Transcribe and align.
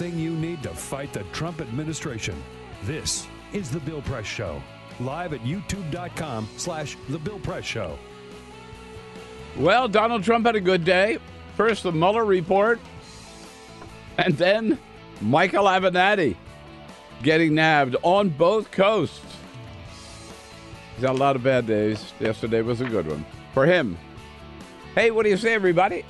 everything 0.00 0.18
you 0.18 0.32
need 0.32 0.62
to 0.62 0.70
fight 0.70 1.12
the 1.12 1.22
Trump 1.24 1.60
administration. 1.60 2.34
This 2.84 3.26
is 3.52 3.70
The 3.70 3.80
Bill 3.80 4.00
Press 4.00 4.24
Show, 4.24 4.62
live 4.98 5.34
at 5.34 5.40
youtube.com 5.40 6.48
slash 6.56 6.96
The 7.10 7.18
Bill 7.18 7.38
Press 7.40 7.64
Show. 7.64 7.98
Well, 9.58 9.88
Donald 9.88 10.24
Trump 10.24 10.46
had 10.46 10.56
a 10.56 10.60
good 10.60 10.86
day. 10.86 11.18
First, 11.54 11.82
the 11.82 11.92
Mueller 11.92 12.24
report, 12.24 12.80
and 14.16 14.38
then 14.38 14.78
Michael 15.20 15.64
Avenatti 15.64 16.34
getting 17.22 17.54
nabbed 17.54 17.96
on 18.02 18.30
both 18.30 18.70
coasts. 18.70 19.20
He's 20.94 21.02
had 21.02 21.10
a 21.10 21.18
lot 21.18 21.36
of 21.36 21.42
bad 21.42 21.66
days. 21.66 22.14
Yesterday 22.20 22.62
was 22.62 22.80
a 22.80 22.86
good 22.86 23.06
one 23.06 23.26
for 23.52 23.66
him. 23.66 23.98
Hey, 24.94 25.10
what 25.10 25.24
do 25.24 25.28
you 25.28 25.36
say, 25.36 25.52
everybody? 25.52 26.06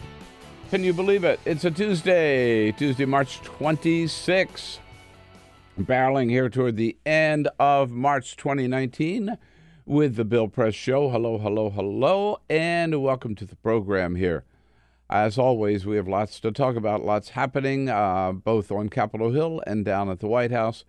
Can 0.71 0.85
you 0.85 0.93
believe 0.93 1.25
it? 1.25 1.41
It's 1.45 1.65
a 1.65 1.71
Tuesday, 1.73 2.71
Tuesday, 2.71 3.05
March 3.05 3.41
26. 3.41 4.79
Barreling 5.81 6.31
here 6.31 6.49
toward 6.49 6.77
the 6.77 6.97
end 7.05 7.49
of 7.59 7.91
March 7.91 8.37
2019 8.37 9.37
with 9.85 10.15
the 10.15 10.25
Bill 10.25 10.47
Press 10.47 10.77
Show. 10.77 11.11
Hello, 11.11 11.39
hello, 11.39 11.71
hello, 11.71 12.39
and 12.49 13.03
welcome 13.03 13.35
to 13.35 13.45
the 13.45 13.56
program 13.56 14.15
here. 14.15 14.44
As 15.11 15.39
always, 15.39 15.87
we 15.87 15.97
have 15.97 16.06
lots 16.06 16.39
to 16.39 16.53
talk 16.53 16.77
about, 16.77 17.05
lots 17.05 17.31
happening 17.31 17.89
uh, 17.89 18.31
both 18.31 18.71
on 18.71 18.91
Capitol 18.91 19.33
Hill 19.33 19.61
and 19.67 19.84
down 19.84 20.09
at 20.09 20.21
the 20.21 20.28
White 20.28 20.53
House 20.53 20.84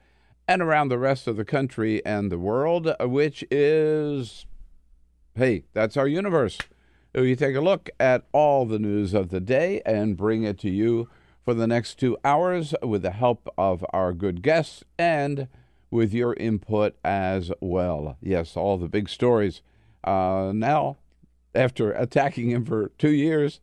and 0.47 0.61
around 0.61 0.89
the 0.89 0.99
rest 0.99 1.25
of 1.25 1.37
the 1.37 1.45
country 1.45 2.05
and 2.05 2.31
the 2.31 2.37
world, 2.37 2.93
which 2.99 3.43
is, 3.49 4.45
hey, 5.33 5.63
that's 5.73 5.97
our 5.97 6.07
universe. 6.07 6.59
We 7.13 7.35
take 7.35 7.57
a 7.57 7.61
look 7.61 7.89
at 7.99 8.23
all 8.31 8.65
the 8.65 8.79
news 8.79 9.13
of 9.13 9.29
the 9.29 9.41
day 9.41 9.81
and 9.85 10.15
bring 10.15 10.43
it 10.43 10.57
to 10.59 10.69
you 10.69 11.09
for 11.43 11.53
the 11.53 11.67
next 11.67 11.99
two 11.99 12.17
hours 12.23 12.73
with 12.81 13.01
the 13.01 13.11
help 13.11 13.49
of 13.57 13.85
our 13.91 14.13
good 14.13 14.41
guests 14.41 14.85
and 14.97 15.49
with 15.89 16.13
your 16.13 16.33
input 16.35 16.95
as 17.03 17.51
well. 17.59 18.15
Yes, 18.21 18.55
all 18.55 18.77
the 18.77 18.87
big 18.87 19.09
stories. 19.09 19.61
Uh, 20.05 20.53
now, 20.55 20.99
after 21.53 21.91
attacking 21.91 22.49
him 22.49 22.63
for 22.63 22.91
two 22.97 23.11
years, 23.11 23.59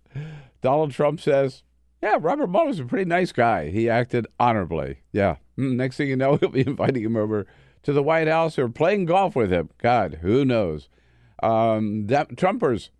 Donald 0.60 0.90
Trump 0.90 1.18
says, 1.18 1.62
Yeah, 2.02 2.18
Robert 2.20 2.48
Mueller's 2.48 2.80
a 2.80 2.84
pretty 2.84 3.06
nice 3.06 3.32
guy. 3.32 3.70
He 3.70 3.88
acted 3.88 4.26
honorably. 4.38 5.00
Yeah. 5.10 5.36
Hmm, 5.56 5.74
next 5.76 5.96
thing 5.96 6.08
you 6.08 6.16
know, 6.16 6.36
he'll 6.40 6.50
be 6.50 6.66
inviting 6.66 7.02
him 7.02 7.16
over 7.16 7.46
to 7.84 7.94
the 7.94 8.02
White 8.02 8.28
House 8.28 8.58
or 8.58 8.68
playing 8.68 9.06
golf 9.06 9.34
with 9.34 9.50
him. 9.50 9.70
God, 9.78 10.18
who 10.20 10.44
knows? 10.44 10.90
Um, 11.42 12.08
that, 12.08 12.36
Trumpers 12.36 12.90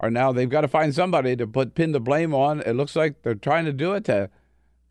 are 0.00 0.10
now 0.10 0.32
they've 0.32 0.48
got 0.48 0.62
to 0.62 0.68
find 0.68 0.94
somebody 0.94 1.36
to 1.36 1.46
put 1.46 1.74
pin 1.74 1.92
the 1.92 2.00
blame 2.00 2.34
on. 2.34 2.60
It 2.60 2.72
looks 2.72 2.96
like 2.96 3.22
they're 3.22 3.34
trying 3.34 3.64
to 3.64 3.72
do 3.72 3.92
it 3.92 4.04
to 4.04 4.30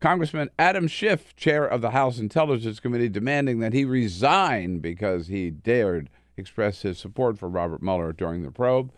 Congressman 0.00 0.50
Adam 0.58 0.86
Schiff, 0.86 1.34
chair 1.36 1.64
of 1.64 1.80
the 1.80 1.90
House 1.90 2.18
Intelligence 2.18 2.80
Committee, 2.80 3.08
demanding 3.08 3.60
that 3.60 3.72
he 3.72 3.84
resign 3.84 4.78
because 4.78 5.28
he 5.28 5.50
dared 5.50 6.10
express 6.36 6.82
his 6.82 6.98
support 6.98 7.38
for 7.38 7.48
Robert 7.48 7.82
Mueller 7.82 8.12
during 8.12 8.42
the 8.42 8.50
probe. 8.50 8.92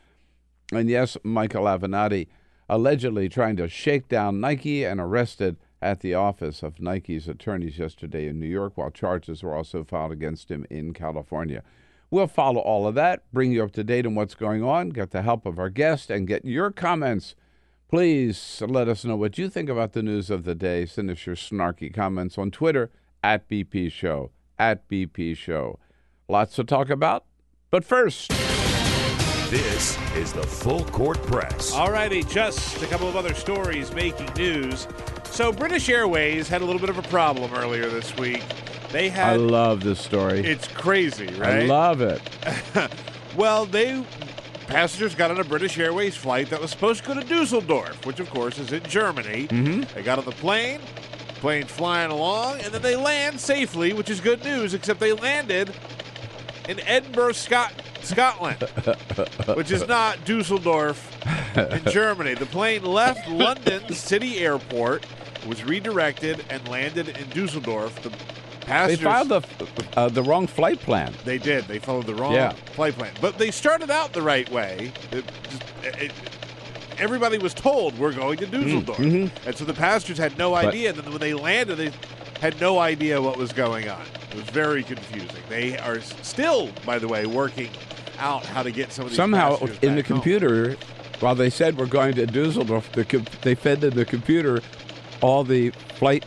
And 0.72 0.88
yes, 0.88 1.16
Michael 1.22 1.64
Avenatti 1.64 2.28
allegedly 2.68 3.28
trying 3.28 3.56
to 3.56 3.68
shake 3.68 4.08
down 4.08 4.40
Nike 4.40 4.84
and 4.84 5.00
arrested 5.00 5.56
at 5.80 6.00
the 6.00 6.14
office 6.14 6.62
of 6.62 6.80
Nike's 6.80 7.28
attorneys 7.28 7.78
yesterday 7.78 8.26
in 8.26 8.40
New 8.40 8.48
York, 8.48 8.72
while 8.76 8.90
charges 8.90 9.42
were 9.42 9.54
also 9.54 9.84
filed 9.84 10.10
against 10.10 10.50
him 10.50 10.66
in 10.70 10.92
California. 10.92 11.62
We'll 12.10 12.28
follow 12.28 12.60
all 12.60 12.86
of 12.86 12.94
that, 12.94 13.24
bring 13.32 13.52
you 13.52 13.64
up 13.64 13.72
to 13.72 13.84
date 13.84 14.06
on 14.06 14.14
what's 14.14 14.34
going 14.34 14.62
on, 14.62 14.90
get 14.90 15.10
the 15.10 15.22
help 15.22 15.44
of 15.44 15.58
our 15.58 15.70
guest, 15.70 16.10
and 16.10 16.26
get 16.26 16.44
your 16.44 16.70
comments. 16.70 17.34
Please 17.88 18.62
let 18.66 18.88
us 18.88 19.04
know 19.04 19.16
what 19.16 19.38
you 19.38 19.48
think 19.48 19.68
about 19.68 19.92
the 19.92 20.02
news 20.02 20.30
of 20.30 20.44
the 20.44 20.54
day. 20.54 20.86
Send 20.86 21.10
us 21.10 21.26
your 21.26 21.36
snarky 21.36 21.92
comments 21.92 22.38
on 22.38 22.50
Twitter 22.50 22.90
at 23.22 23.48
BP 23.48 23.90
Show. 23.90 24.30
At 24.58 24.88
BP 24.88 25.36
Show. 25.36 25.78
Lots 26.28 26.54
to 26.56 26.64
talk 26.64 26.90
about. 26.90 27.24
But 27.70 27.84
first, 27.84 28.30
this 29.50 29.96
is 30.16 30.32
the 30.32 30.42
Full 30.42 30.84
Court 30.86 31.20
Press. 31.22 31.72
All 31.72 31.92
righty, 31.92 32.22
just 32.24 32.82
a 32.82 32.86
couple 32.86 33.08
of 33.08 33.16
other 33.16 33.34
stories 33.34 33.92
making 33.92 34.32
news. 34.34 34.88
So, 35.24 35.52
British 35.52 35.88
Airways 35.88 36.48
had 36.48 36.62
a 36.62 36.64
little 36.64 36.80
bit 36.80 36.90
of 36.90 36.98
a 36.98 37.02
problem 37.02 37.52
earlier 37.54 37.88
this 37.88 38.16
week. 38.16 38.42
They 38.90 39.08
had. 39.08 39.34
I 39.34 39.36
love 39.36 39.82
this 39.82 40.00
story. 40.00 40.40
It's 40.40 40.68
crazy, 40.68 41.26
right? 41.26 41.62
I 41.62 41.66
love 41.66 42.00
it. 42.00 42.20
well, 43.36 43.66
they 43.66 44.04
passengers 44.66 45.14
got 45.14 45.30
on 45.30 45.38
a 45.38 45.44
British 45.44 45.78
Airways 45.78 46.16
flight 46.16 46.50
that 46.50 46.60
was 46.60 46.70
supposed 46.70 47.04
to 47.04 47.14
go 47.14 47.20
to 47.20 47.26
Dusseldorf, 47.26 48.04
which 48.04 48.20
of 48.20 48.28
course 48.30 48.58
is 48.58 48.72
in 48.72 48.82
Germany. 48.84 49.48
Mm-hmm. 49.48 49.94
They 49.94 50.02
got 50.02 50.18
on 50.18 50.24
the 50.24 50.32
plane, 50.32 50.80
plane 51.36 51.66
flying 51.66 52.10
along, 52.10 52.60
and 52.60 52.72
then 52.72 52.82
they 52.82 52.96
land 52.96 53.40
safely, 53.40 53.92
which 53.92 54.10
is 54.10 54.20
good 54.20 54.42
news. 54.44 54.74
Except 54.74 55.00
they 55.00 55.12
landed 55.12 55.72
in 56.68 56.80
Edinburgh, 56.80 57.32
Scot- 57.32 57.74
Scotland, 58.02 58.60
which 59.54 59.70
is 59.70 59.86
not 59.86 60.24
Dusseldorf 60.24 61.12
in 61.56 61.82
Germany. 61.92 62.34
The 62.34 62.46
plane 62.46 62.84
left 62.84 63.28
London 63.28 63.92
City 63.92 64.38
Airport, 64.38 65.06
was 65.46 65.64
redirected, 65.64 66.44
and 66.50 66.66
landed 66.68 67.08
in 67.08 67.28
Dusseldorf. 67.30 68.02
The 68.02 68.10
Passengers, 68.66 68.98
they 68.98 69.04
filed 69.04 69.28
the 69.28 69.42
uh, 69.96 70.08
the 70.08 70.22
wrong 70.22 70.48
flight 70.48 70.80
plan. 70.80 71.14
They 71.24 71.38
did. 71.38 71.64
They 71.66 71.78
followed 71.78 72.06
the 72.06 72.14
wrong 72.14 72.32
yeah. 72.32 72.50
flight 72.74 72.94
plan, 72.94 73.12
but 73.20 73.38
they 73.38 73.52
started 73.52 73.90
out 73.90 74.12
the 74.12 74.22
right 74.22 74.50
way. 74.50 74.92
It, 75.12 75.24
it, 75.84 76.12
everybody 76.98 77.38
was 77.38 77.54
told 77.54 77.96
we're 77.96 78.12
going 78.12 78.38
to 78.38 78.46
Dusseldorf, 78.46 78.98
mm-hmm. 78.98 79.48
and 79.48 79.56
so 79.56 79.64
the 79.64 79.72
passengers 79.72 80.18
had 80.18 80.36
no 80.36 80.54
idea. 80.54 80.90
But, 80.92 80.98
and 80.98 81.06
then 81.06 81.12
when 81.12 81.20
they 81.20 81.34
landed, 81.34 81.76
they 81.76 81.92
had 82.40 82.60
no 82.60 82.80
idea 82.80 83.22
what 83.22 83.36
was 83.36 83.52
going 83.52 83.88
on. 83.88 84.02
It 84.30 84.34
was 84.34 84.44
very 84.46 84.82
confusing. 84.82 85.42
They 85.48 85.78
are 85.78 86.00
still, 86.00 86.70
by 86.84 86.98
the 86.98 87.06
way, 87.06 87.24
working 87.26 87.70
out 88.18 88.44
how 88.46 88.64
to 88.64 88.72
get 88.72 88.92
some 88.92 89.04
of 89.04 89.10
these 89.10 89.16
somehow 89.16 89.58
in 89.82 89.94
the 89.94 90.02
home. 90.02 90.02
computer. 90.02 90.76
While 91.20 91.34
they 91.34 91.48
said 91.48 91.78
we're 91.78 91.86
going 91.86 92.14
to 92.16 92.26
Dusseldorf, 92.26 92.92
the, 92.92 93.04
they 93.40 93.54
fed 93.54 93.80
to 93.80 93.90
the 93.90 94.04
computer 94.04 94.60
all 95.22 95.44
the 95.44 95.70
flight 95.70 96.26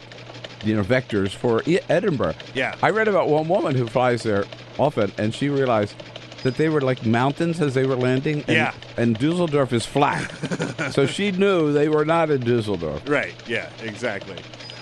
you 0.63 0.75
know 0.75 0.83
vectors 0.83 1.29
for 1.33 1.61
Edinburgh. 1.89 2.35
Yeah, 2.53 2.75
I 2.81 2.89
read 2.89 3.07
about 3.07 3.29
one 3.29 3.47
woman 3.47 3.75
who 3.75 3.87
flies 3.87 4.23
there 4.23 4.45
often, 4.77 5.11
and 5.17 5.33
she 5.33 5.49
realized 5.49 5.95
that 6.43 6.55
they 6.55 6.69
were 6.69 6.81
like 6.81 7.05
mountains 7.05 7.59
as 7.61 7.73
they 7.73 7.85
were 7.85 7.95
landing. 7.95 8.39
And, 8.47 8.49
yeah, 8.49 8.73
and 8.97 9.17
Dusseldorf 9.17 9.73
is 9.73 9.85
flat, 9.85 10.29
so 10.91 11.05
she 11.05 11.31
knew 11.31 11.73
they 11.73 11.89
were 11.89 12.05
not 12.05 12.29
in 12.29 12.41
Dusseldorf. 12.41 13.07
Right. 13.07 13.33
Yeah. 13.47 13.69
Exactly. 13.81 14.37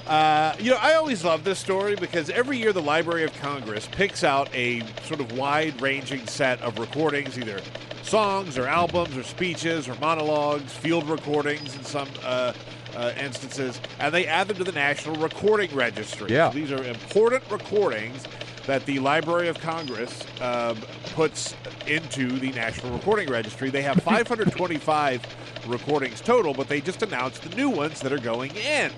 Uh, 0.07 0.55
you 0.57 0.71
know, 0.71 0.77
I 0.79 0.93
always 0.93 1.25
love 1.25 1.43
this 1.43 1.59
story 1.59 1.95
because 1.97 2.29
every 2.29 2.57
year 2.57 2.71
the 2.71 2.81
Library 2.81 3.25
of 3.25 3.37
Congress 3.41 3.89
picks 3.91 4.23
out 4.23 4.49
a 4.55 4.79
sort 5.03 5.19
of 5.19 5.37
wide 5.37 5.81
ranging 5.81 6.25
set 6.27 6.61
of 6.61 6.79
recordings, 6.79 7.37
either 7.37 7.59
songs 8.03 8.57
or 8.57 8.67
albums 8.67 9.17
or 9.17 9.23
speeches 9.23 9.89
or 9.89 9.95
monologues, 9.95 10.71
field 10.71 11.09
recordings 11.09 11.75
in 11.75 11.83
some 11.83 12.07
uh, 12.23 12.53
uh, 12.97 13.13
instances, 13.19 13.79
and 13.99 14.13
they 14.13 14.25
add 14.25 14.47
them 14.47 14.57
to 14.57 14.63
the 14.63 14.71
National 14.71 15.15
Recording 15.15 15.73
Registry. 15.73 16.31
Yeah. 16.31 16.49
These 16.49 16.71
are 16.71 16.83
important 16.83 17.43
recordings 17.49 18.23
that 18.65 18.85
the 18.85 18.99
Library 18.99 19.47
of 19.47 19.59
Congress 19.59 20.25
um, 20.41 20.77
puts 21.13 21.55
into 21.85 22.27
the 22.39 22.51
National 22.51 22.91
Recording 22.91 23.29
Registry. 23.29 23.69
They 23.69 23.83
have 23.83 24.01
525 24.03 25.21
recordings 25.67 26.21
total, 26.21 26.53
but 26.53 26.67
they 26.67 26.81
just 26.81 27.03
announced 27.03 27.43
the 27.43 27.55
new 27.55 27.69
ones 27.69 28.01
that 28.01 28.11
are 28.11 28.19
going 28.19 28.55
in. 28.55 28.91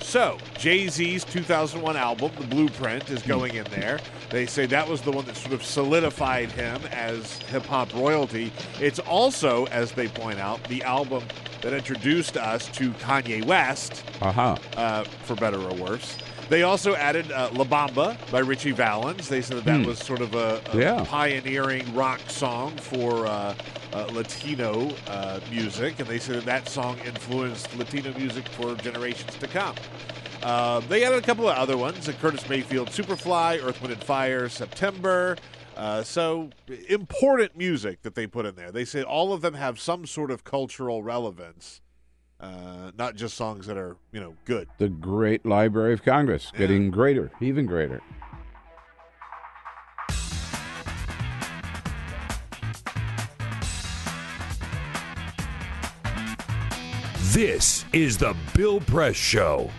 So, 0.00 0.38
Jay 0.58 0.88
Z's 0.88 1.24
2001 1.24 1.96
album, 1.96 2.32
The 2.38 2.46
Blueprint, 2.46 3.10
is 3.10 3.22
going 3.22 3.54
in 3.54 3.64
there. 3.64 4.00
They 4.30 4.46
say 4.46 4.66
that 4.66 4.88
was 4.88 5.02
the 5.02 5.12
one 5.12 5.24
that 5.26 5.36
sort 5.36 5.52
of 5.54 5.62
solidified 5.64 6.50
him 6.52 6.80
as 6.90 7.38
hip 7.42 7.64
hop 7.66 7.92
royalty. 7.94 8.52
It's 8.80 8.98
also, 8.98 9.66
as 9.66 9.92
they 9.92 10.08
point 10.08 10.38
out, 10.38 10.62
the 10.64 10.82
album 10.82 11.22
that 11.62 11.72
introduced 11.74 12.36
us 12.36 12.66
to 12.70 12.90
Kanye 12.92 13.44
West, 13.44 14.02
Uh 14.20 14.32
huh. 14.32 14.56
uh, 14.76 15.04
for 15.04 15.36
better 15.36 15.60
or 15.60 15.74
worse. 15.74 16.16
They 16.50 16.64
also 16.64 16.96
added 16.96 17.30
uh, 17.30 17.48
La 17.52 17.64
Bamba 17.64 18.18
by 18.32 18.40
Ritchie 18.40 18.72
Valens. 18.72 19.28
They 19.28 19.40
said 19.40 19.56
that 19.58 19.64
that 19.66 19.80
Hmm. 19.82 19.86
was 19.86 20.00
sort 20.00 20.20
of 20.20 20.34
a, 20.34 20.60
a 20.72 20.76
Yeah. 20.78 21.04
pioneering 21.08 21.94
rock 21.94 22.20
song 22.28 22.76
for 22.76 23.24
uh, 23.28 23.54
uh, 23.92 24.06
Latino 24.12 24.90
uh, 25.06 25.38
music, 25.48 26.00
and 26.00 26.08
they 26.08 26.18
said 26.18 26.34
that 26.34 26.44
that 26.46 26.68
song 26.68 26.98
influenced 27.06 27.76
Latino 27.78 28.12
music 28.18 28.48
for 28.48 28.74
generations 28.74 29.36
to 29.36 29.46
come. 29.46 29.76
Uh, 30.42 30.80
they 30.88 31.04
added 31.04 31.18
a 31.18 31.22
couple 31.22 31.48
of 31.48 31.56
other 31.56 31.76
ones: 31.76 32.08
uh, 32.08 32.12
Curtis 32.20 32.48
Mayfield, 32.48 32.88
"Superfly," 32.88 33.62
Earth, 33.62 33.80
Wind 33.80 33.92
and 33.94 34.02
Fire, 34.02 34.48
"September." 34.48 35.36
Uh, 35.76 36.02
so 36.02 36.50
important 36.88 37.56
music 37.56 38.02
that 38.02 38.16
they 38.16 38.26
put 38.26 38.44
in 38.44 38.56
there. 38.56 38.72
They 38.72 38.84
say 38.84 39.04
all 39.04 39.32
of 39.32 39.40
them 39.40 39.54
have 39.54 39.78
some 39.78 40.04
sort 40.04 40.32
of 40.32 40.42
cultural 40.42 41.02
relevance, 41.04 41.80
uh, 42.40 42.90
not 42.98 43.16
just 43.16 43.36
songs 43.36 43.66
that 43.66 43.76
are 43.76 43.96
you 44.12 44.20
know 44.20 44.34
good. 44.44 44.68
The 44.78 44.88
great 44.88 45.44
Library 45.44 45.92
of 45.92 46.02
Congress 46.02 46.52
getting 46.56 46.90
greater, 46.90 47.30
even 47.40 47.66
greater. 47.66 48.00
This 57.32 57.84
is 57.92 58.18
the 58.18 58.36
Bill 58.54 58.80
Press 58.80 59.14
Show. 59.14 59.70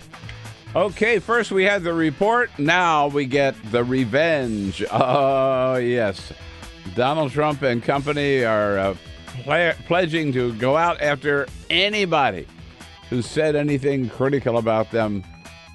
Okay, 0.74 1.20
first 1.20 1.52
we 1.52 1.66
had 1.66 1.84
the 1.84 1.94
report. 1.94 2.50
Now 2.58 3.08
we 3.08 3.26
get 3.26 3.56
the 3.72 3.84
revenge. 3.84 4.82
Oh, 4.90 5.76
yes. 5.76 6.32
Donald 6.96 7.34
Trump 7.34 7.62
and 7.62 7.84
company 7.84 8.46
are 8.46 8.80
uh, 8.80 8.96
ple- 9.44 9.74
pledging 9.86 10.32
to 10.34 10.54
go 10.54 10.78
out 10.78 11.02
after 11.02 11.48
anybody 11.70 12.48
who 13.10 13.22
said 13.22 13.56
anything 13.56 14.10
critical 14.10 14.58
about 14.58 14.92
them 14.92 15.24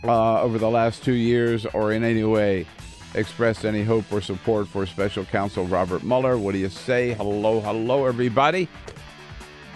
uh, 0.04 0.40
over 0.40 0.58
the 0.58 0.70
last 0.70 1.04
two 1.04 1.12
years 1.12 1.66
or 1.66 1.92
in 1.92 2.04
any 2.04 2.24
way 2.24 2.66
expressed 3.14 3.64
any 3.64 3.82
hope 3.82 4.04
or 4.12 4.20
support 4.20 4.68
for 4.68 4.86
special 4.86 5.24
counsel 5.24 5.64
Robert 5.66 6.02
Mueller. 6.02 6.36
What 6.36 6.52
do 6.52 6.58
you 6.58 6.68
say? 6.68 7.12
Hello, 7.14 7.60
hello, 7.60 8.04
everybody. 8.04 8.68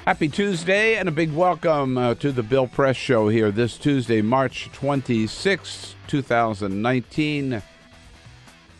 Happy 0.06 0.28
Tuesday 0.28 0.96
and 0.96 1.08
a 1.08 1.12
big 1.12 1.32
welcome 1.32 1.96
uh, 1.96 2.14
to 2.16 2.32
the 2.32 2.42
Bill 2.42 2.66
Press 2.66 2.96
Show 2.96 3.28
here 3.28 3.50
this 3.50 3.76
Tuesday, 3.76 4.22
March 4.22 4.70
26, 4.72 5.94
2019. 6.06 7.62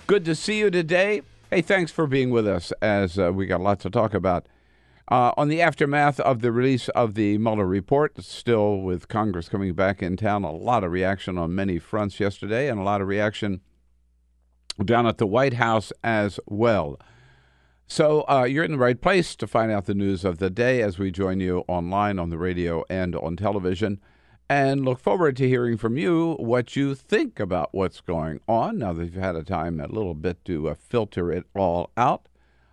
Good 0.06 0.24
to 0.24 0.34
see 0.34 0.58
you 0.58 0.70
today. 0.70 1.22
Hey, 1.50 1.62
thanks 1.62 1.92
for 1.92 2.06
being 2.06 2.30
with 2.30 2.46
us 2.46 2.72
as 2.82 3.18
uh, 3.18 3.32
we 3.32 3.46
got 3.46 3.60
a 3.60 3.62
lot 3.62 3.80
to 3.80 3.90
talk 3.90 4.14
about. 4.14 4.46
Uh, 5.10 5.32
on 5.36 5.48
the 5.48 5.60
aftermath 5.60 6.20
of 6.20 6.40
the 6.40 6.52
release 6.52 6.88
of 6.90 7.14
the 7.14 7.36
Mueller 7.36 7.66
report, 7.66 8.22
still 8.22 8.80
with 8.80 9.08
Congress 9.08 9.48
coming 9.48 9.74
back 9.74 10.04
in 10.04 10.16
town, 10.16 10.44
a 10.44 10.52
lot 10.52 10.84
of 10.84 10.92
reaction 10.92 11.36
on 11.36 11.52
many 11.52 11.80
fronts 11.80 12.20
yesterday 12.20 12.68
and 12.68 12.78
a 12.78 12.84
lot 12.84 13.00
of 13.00 13.08
reaction 13.08 13.60
down 14.84 15.08
at 15.08 15.18
the 15.18 15.26
White 15.26 15.54
House 15.54 15.92
as 16.04 16.38
well. 16.46 16.96
So 17.88 18.24
uh, 18.28 18.44
you're 18.44 18.62
in 18.62 18.70
the 18.70 18.78
right 18.78 19.00
place 19.00 19.34
to 19.34 19.48
find 19.48 19.72
out 19.72 19.86
the 19.86 19.94
news 19.94 20.24
of 20.24 20.38
the 20.38 20.48
day 20.48 20.80
as 20.80 20.96
we 20.96 21.10
join 21.10 21.40
you 21.40 21.64
online 21.66 22.20
on 22.20 22.30
the 22.30 22.38
radio 22.38 22.84
and 22.88 23.16
on 23.16 23.34
television. 23.34 24.00
And 24.48 24.84
look 24.84 25.00
forward 25.00 25.36
to 25.38 25.48
hearing 25.48 25.76
from 25.76 25.96
you 25.96 26.34
what 26.38 26.76
you 26.76 26.94
think 26.94 27.40
about 27.40 27.70
what's 27.72 28.00
going 28.00 28.40
on 28.46 28.78
now 28.78 28.92
that 28.92 29.06
you've 29.06 29.14
had 29.14 29.34
a 29.34 29.42
time 29.42 29.80
a 29.80 29.88
little 29.88 30.14
bit 30.14 30.44
to 30.44 30.68
uh, 30.68 30.74
filter 30.74 31.32
it 31.32 31.46
all 31.52 31.90
out 31.96 32.28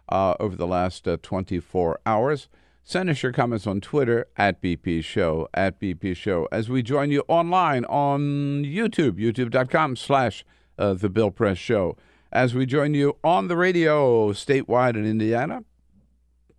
uh, 0.09 0.35
over 0.39 0.55
the 0.55 0.67
last 0.67 1.07
uh, 1.07 1.17
24 1.21 1.99
hours. 2.05 2.47
Send 2.83 3.09
us 3.09 3.21
your 3.21 3.33
comments 3.33 3.67
on 3.67 3.81
Twitter 3.81 4.27
at 4.37 4.61
BP 4.61 5.03
Show, 5.03 5.49
at 5.53 5.79
BP 5.79 6.15
Show, 6.15 6.47
as 6.51 6.69
we 6.69 6.81
join 6.81 7.11
you 7.11 7.23
online 7.27 7.83
on 7.85 8.63
YouTube, 8.63 9.19
youtube.com 9.19 9.97
slash 9.97 10.45
uh, 10.79 10.93
The 10.93 11.09
Bill 11.09 11.31
Press 11.31 11.57
Show 11.57 11.97
as 12.31 12.53
we 12.53 12.65
join 12.65 12.93
you 12.93 13.17
on 13.23 13.47
the 13.47 13.57
radio 13.57 14.31
statewide 14.31 14.95
in 14.95 15.05
Indiana, 15.05 15.63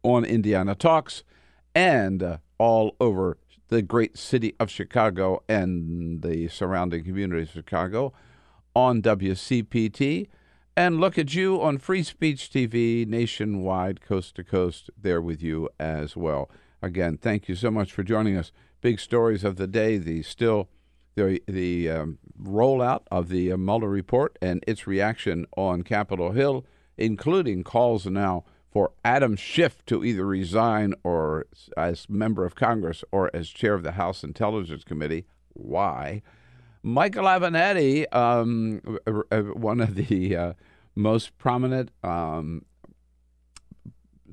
on 0.03 0.25
Indiana 0.25 0.75
Talks, 0.75 1.25
and 1.75 2.23
uh, 2.23 2.39
all 2.59 2.97
over 3.01 3.39
the 3.69 3.83
great 3.83 4.17
city 4.17 4.55
of 4.59 4.71
Chicago 4.71 5.43
and 5.49 6.23
the 6.23 6.49
surrounding 6.49 7.05
communities 7.05 7.49
of 7.49 7.55
Chicago 7.55 8.13
on 8.75 9.03
WCPT. 9.03 10.29
And 10.79 11.01
look 11.01 11.19
at 11.19 11.35
you 11.35 11.61
on 11.61 11.79
Free 11.79 12.05
Speech 12.05 12.51
TV 12.51 13.05
nationwide, 13.05 14.01
coast 14.01 14.37
to 14.37 14.45
coast, 14.45 14.91
there 14.97 15.21
with 15.21 15.43
you 15.43 15.69
as 15.81 16.17
well. 16.17 16.49
Again, 16.81 17.17
thank 17.17 17.49
you 17.49 17.57
so 17.57 17.69
much 17.69 17.91
for 17.93 18.05
joining 18.05 18.37
us. 18.37 18.53
Big 18.81 19.01
stories 19.01 19.43
of 19.43 19.57
the 19.57 19.67
day, 19.67 19.99
the 19.99 20.23
still 20.23 20.69
the 21.17 21.43
the 21.49 21.91
um, 21.91 22.19
rollout 22.41 23.01
of 23.11 23.29
the 23.29 23.51
uh, 23.51 23.57
Mueller 23.57 23.89
report 23.89 24.39
and 24.41 24.63
its 24.69 24.87
reaction 24.87 25.47
on 25.57 25.83
Capitol 25.83 26.31
Hill, 26.31 26.65
including 26.97 27.65
calls 27.65 28.07
now 28.07 28.45
for 28.71 28.93
Adam 29.05 29.35
Schiff 29.35 29.85
to 29.87 30.05
either 30.05 30.25
resign 30.25 30.95
or 31.03 31.47
as 31.77 32.09
member 32.09 32.45
of 32.45 32.55
Congress 32.55 33.03
or 33.11 33.35
as 33.35 33.49
chair 33.49 33.75
of 33.75 33.83
the 33.83 33.93
House 33.93 34.23
Intelligence 34.23 34.85
Committee. 34.85 35.27
Why? 35.55 36.23
Michael 36.83 37.25
Avenatti, 37.25 38.07
um, 38.15 38.81
one 39.55 39.81
of 39.81 39.97
the 39.97 40.37
uh, 40.37 40.53
most 40.99 41.39
prominent 41.39 41.91
um, 42.03 42.65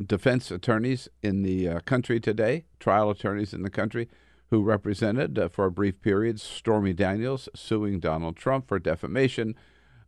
defense 0.03 0.49
attorneys 0.49 1.07
in 1.21 1.43
the 1.43 1.69
uh, 1.69 1.79
country 1.81 2.19
today, 2.19 2.65
trial 2.79 3.11
attorneys 3.11 3.53
in 3.53 3.61
the 3.61 3.69
country, 3.69 4.09
who 4.49 4.63
represented 4.63 5.37
uh, 5.37 5.47
for 5.47 5.65
a 5.65 5.71
brief 5.71 6.01
period 6.01 6.41
Stormy 6.41 6.91
Daniels 6.91 7.47
suing 7.53 7.99
Donald 7.99 8.35
Trump 8.35 8.67
for 8.67 8.79
defamation. 8.79 9.53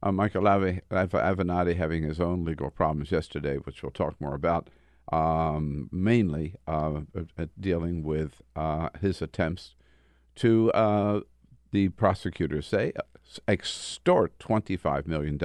Uh, 0.01 0.11
Michael 0.11 0.47
Av- 0.47 0.81
Av- 0.91 1.11
Avenatti 1.11 1.75
having 1.75 2.03
his 2.03 2.19
own 2.19 2.43
legal 2.43 2.71
problems 2.71 3.11
yesterday, 3.11 3.57
which 3.57 3.83
we'll 3.83 3.91
talk 3.91 4.19
more 4.19 4.35
about, 4.35 4.69
um, 5.11 5.89
mainly 5.91 6.55
uh, 6.67 7.01
uh, 7.15 7.45
dealing 7.59 8.03
with 8.03 8.41
uh, 8.55 8.89
his 8.99 9.21
attempts 9.21 9.75
to, 10.35 10.71
the 11.71 11.89
prosecutors 11.89 12.65
say, 12.65 12.93
extort 13.47 14.39
$25 14.39 15.05
million 15.05 15.37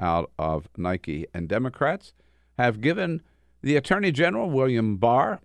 out 0.00 0.30
of 0.38 0.68
Nike. 0.76 1.26
And 1.32 1.48
Democrats 1.48 2.12
have 2.58 2.80
given 2.80 3.22
the 3.62 3.76
Attorney 3.76 4.12
General, 4.12 4.50
William 4.50 4.96
Barr, 4.96 5.40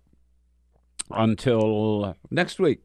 until 1.10 2.16
next 2.30 2.58
week. 2.58 2.84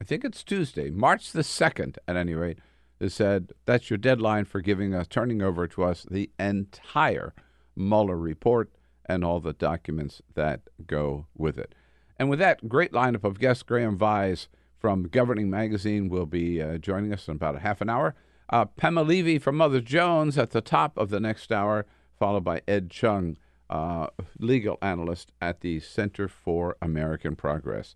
I 0.00 0.04
think 0.04 0.24
it's 0.24 0.44
Tuesday, 0.44 0.90
March 0.90 1.32
the 1.32 1.42
2nd, 1.42 1.98
at 2.06 2.16
any 2.16 2.34
rate, 2.34 2.58
has 3.00 3.14
said 3.14 3.52
that's 3.66 3.90
your 3.90 3.98
deadline 3.98 4.44
for 4.44 4.60
giving 4.60 4.94
us, 4.94 5.06
turning 5.08 5.42
over 5.42 5.66
to 5.66 5.84
us 5.84 6.06
the 6.08 6.30
entire 6.38 7.34
Mueller 7.74 8.16
report 8.16 8.70
and 9.06 9.24
all 9.24 9.40
the 9.40 9.52
documents 9.52 10.22
that 10.34 10.60
go 10.86 11.26
with 11.36 11.58
it. 11.58 11.74
And 12.18 12.28
with 12.28 12.38
that 12.40 12.68
great 12.68 12.92
lineup 12.92 13.24
of 13.24 13.38
guests, 13.38 13.62
Graham 13.62 13.98
Vyse 13.98 14.48
from 14.78 15.04
Governing 15.04 15.50
Magazine 15.50 16.08
will 16.08 16.26
be 16.26 16.62
uh, 16.62 16.78
joining 16.78 17.12
us 17.12 17.28
in 17.28 17.36
about 17.36 17.56
a 17.56 17.60
half 17.60 17.80
an 17.80 17.88
hour. 17.88 18.14
Uh, 18.50 18.64
Pema 18.64 19.06
Levy 19.06 19.38
from 19.38 19.56
Mother 19.56 19.80
Jones 19.80 20.38
at 20.38 20.50
the 20.50 20.60
top 20.60 20.96
of 20.96 21.10
the 21.10 21.20
next 21.20 21.52
hour, 21.52 21.86
followed 22.18 22.44
by 22.44 22.62
Ed 22.66 22.90
Chung, 22.90 23.36
uh, 23.68 24.06
legal 24.38 24.78
analyst 24.80 25.32
at 25.40 25.60
the 25.60 25.80
Center 25.80 26.28
for 26.28 26.76
American 26.80 27.36
Progress. 27.36 27.94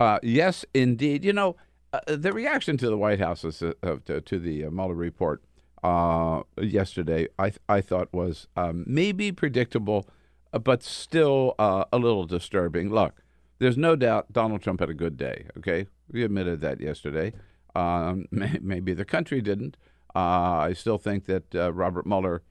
Uh, 0.00 0.18
yes, 0.22 0.64
indeed. 0.74 1.24
You 1.24 1.32
know, 1.32 1.56
uh, 1.92 2.00
the 2.06 2.32
reaction 2.32 2.76
to 2.78 2.88
the 2.88 2.96
White 2.96 3.20
House 3.20 3.44
uh, 3.44 3.72
to, 4.06 4.20
to 4.20 4.38
the 4.38 4.64
uh, 4.64 4.70
Mueller 4.70 4.94
report 4.94 5.42
yesterday, 6.60 7.28
I 7.38 7.50
th- 7.50 7.60
I 7.68 7.80
thought 7.80 8.12
was 8.12 8.48
um, 8.56 8.84
maybe 8.88 9.30
predictable, 9.30 10.08
but 10.50 10.82
still 10.82 11.54
a 11.58 11.98
little 11.98 12.24
disturbing. 12.24 12.90
Look, 12.92 13.22
there's 13.58 13.76
no 13.76 13.94
doubt 13.94 14.32
Donald 14.32 14.62
Trump 14.62 14.80
had 14.80 14.90
a 14.90 14.94
good 14.94 15.16
day. 15.16 15.46
Okay, 15.58 15.86
we 16.10 16.24
admitted 16.24 16.60
that 16.62 16.80
yesterday. 16.80 17.32
Um, 17.74 18.26
may, 18.30 18.58
maybe 18.60 18.94
the 18.94 19.04
country 19.04 19.40
didn't. 19.40 19.76
Uh, 20.14 20.68
I 20.68 20.72
still 20.74 20.98
think 20.98 21.26
that 21.26 21.54
uh, 21.54 21.72
Robert 21.72 22.06
Mueller 22.06 22.42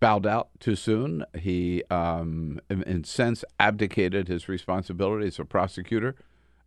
bowed 0.00 0.26
out 0.26 0.48
too 0.60 0.76
soon. 0.76 1.24
He, 1.38 1.82
um, 1.90 2.60
in, 2.70 2.82
in 2.84 3.04
sense, 3.04 3.44
abdicated 3.60 4.28
his 4.28 4.48
responsibility 4.48 5.26
as 5.26 5.38
a 5.38 5.44
prosecutor. 5.44 6.16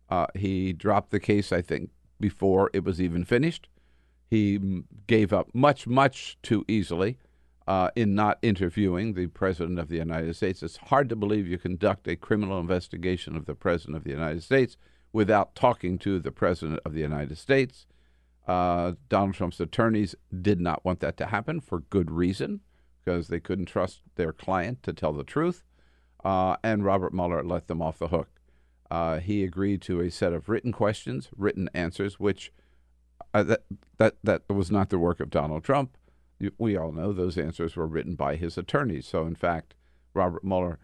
Uh, 0.08 0.26
he 0.34 0.72
dropped 0.72 1.10
the 1.10 1.20
case, 1.20 1.52
I 1.52 1.62
think, 1.62 1.90
before 2.18 2.70
it 2.72 2.84
was 2.84 3.00
even 3.00 3.24
finished. 3.24 3.68
He 4.28 4.84
gave 5.06 5.32
up 5.32 5.52
much, 5.54 5.86
much 5.86 6.38
too 6.42 6.64
easily 6.68 7.18
uh, 7.66 7.90
in 7.96 8.14
not 8.14 8.38
interviewing 8.42 9.14
the 9.14 9.26
President 9.28 9.78
of 9.78 9.88
the 9.88 9.96
United 9.96 10.34
States. 10.36 10.62
It's 10.62 10.76
hard 10.76 11.08
to 11.08 11.16
believe 11.16 11.48
you 11.48 11.58
conduct 11.58 12.06
a 12.08 12.16
criminal 12.16 12.58
investigation 12.58 13.36
of 13.36 13.46
the 13.46 13.54
President 13.54 13.96
of 13.96 14.04
the 14.04 14.10
United 14.10 14.42
States 14.42 14.76
without 15.12 15.54
talking 15.54 15.98
to 15.98 16.18
the 16.18 16.30
President 16.30 16.80
of 16.84 16.94
the 16.94 17.00
United 17.00 17.36
States. 17.38 17.86
Uh, 18.46 18.92
Donald 19.08 19.34
Trump's 19.34 19.60
attorneys 19.60 20.14
did 20.42 20.60
not 20.60 20.84
want 20.84 21.00
that 21.00 21.16
to 21.18 21.26
happen 21.26 21.60
for 21.60 21.80
good 21.80 22.10
reason 22.10 22.60
because 22.98 23.28
they 23.28 23.40
couldn't 23.40 23.66
trust 23.66 24.02
their 24.16 24.32
client 24.32 24.82
to 24.82 24.92
tell 24.92 25.12
the 25.12 25.24
truth. 25.24 25.62
Uh, 26.24 26.56
and 26.62 26.84
Robert 26.84 27.14
Mueller 27.14 27.42
let 27.42 27.68
them 27.68 27.80
off 27.80 27.98
the 27.98 28.08
hook. 28.08 28.28
Uh, 28.90 29.20
he 29.20 29.44
agreed 29.44 29.80
to 29.82 30.00
a 30.00 30.10
set 30.10 30.32
of 30.32 30.48
written 30.48 30.72
questions, 30.72 31.28
written 31.36 31.70
answers, 31.74 32.18
which 32.18 32.52
uh, 33.32 33.42
that 33.44 33.62
that 33.98 34.16
that 34.24 34.42
was 34.48 34.70
not 34.70 34.90
the 34.90 34.98
work 34.98 35.20
of 35.20 35.30
Donald 35.30 35.62
Trump. 35.62 35.96
We 36.58 36.76
all 36.76 36.90
know 36.90 37.12
those 37.12 37.38
answers 37.38 37.76
were 37.76 37.86
written 37.86 38.14
by 38.14 38.36
his 38.36 38.58
attorneys. 38.58 39.06
So, 39.06 39.26
in 39.26 39.36
fact, 39.36 39.74
Robert 40.14 40.42
Mueller 40.42 40.78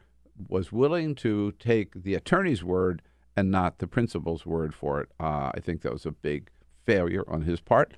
was 0.48 0.70
willing 0.70 1.14
to 1.16 1.52
take 1.52 2.02
the 2.02 2.14
attorney's 2.14 2.62
word 2.62 3.02
and 3.36 3.50
not 3.50 3.78
the 3.78 3.86
principal's 3.86 4.46
word 4.46 4.74
for 4.74 5.00
it. 5.00 5.08
Uh, 5.20 5.50
I 5.54 5.60
think 5.60 5.82
that 5.82 5.92
was 5.92 6.06
a 6.06 6.12
big 6.12 6.50
failure 6.84 7.24
on 7.28 7.42
his 7.42 7.60
part, 7.60 7.94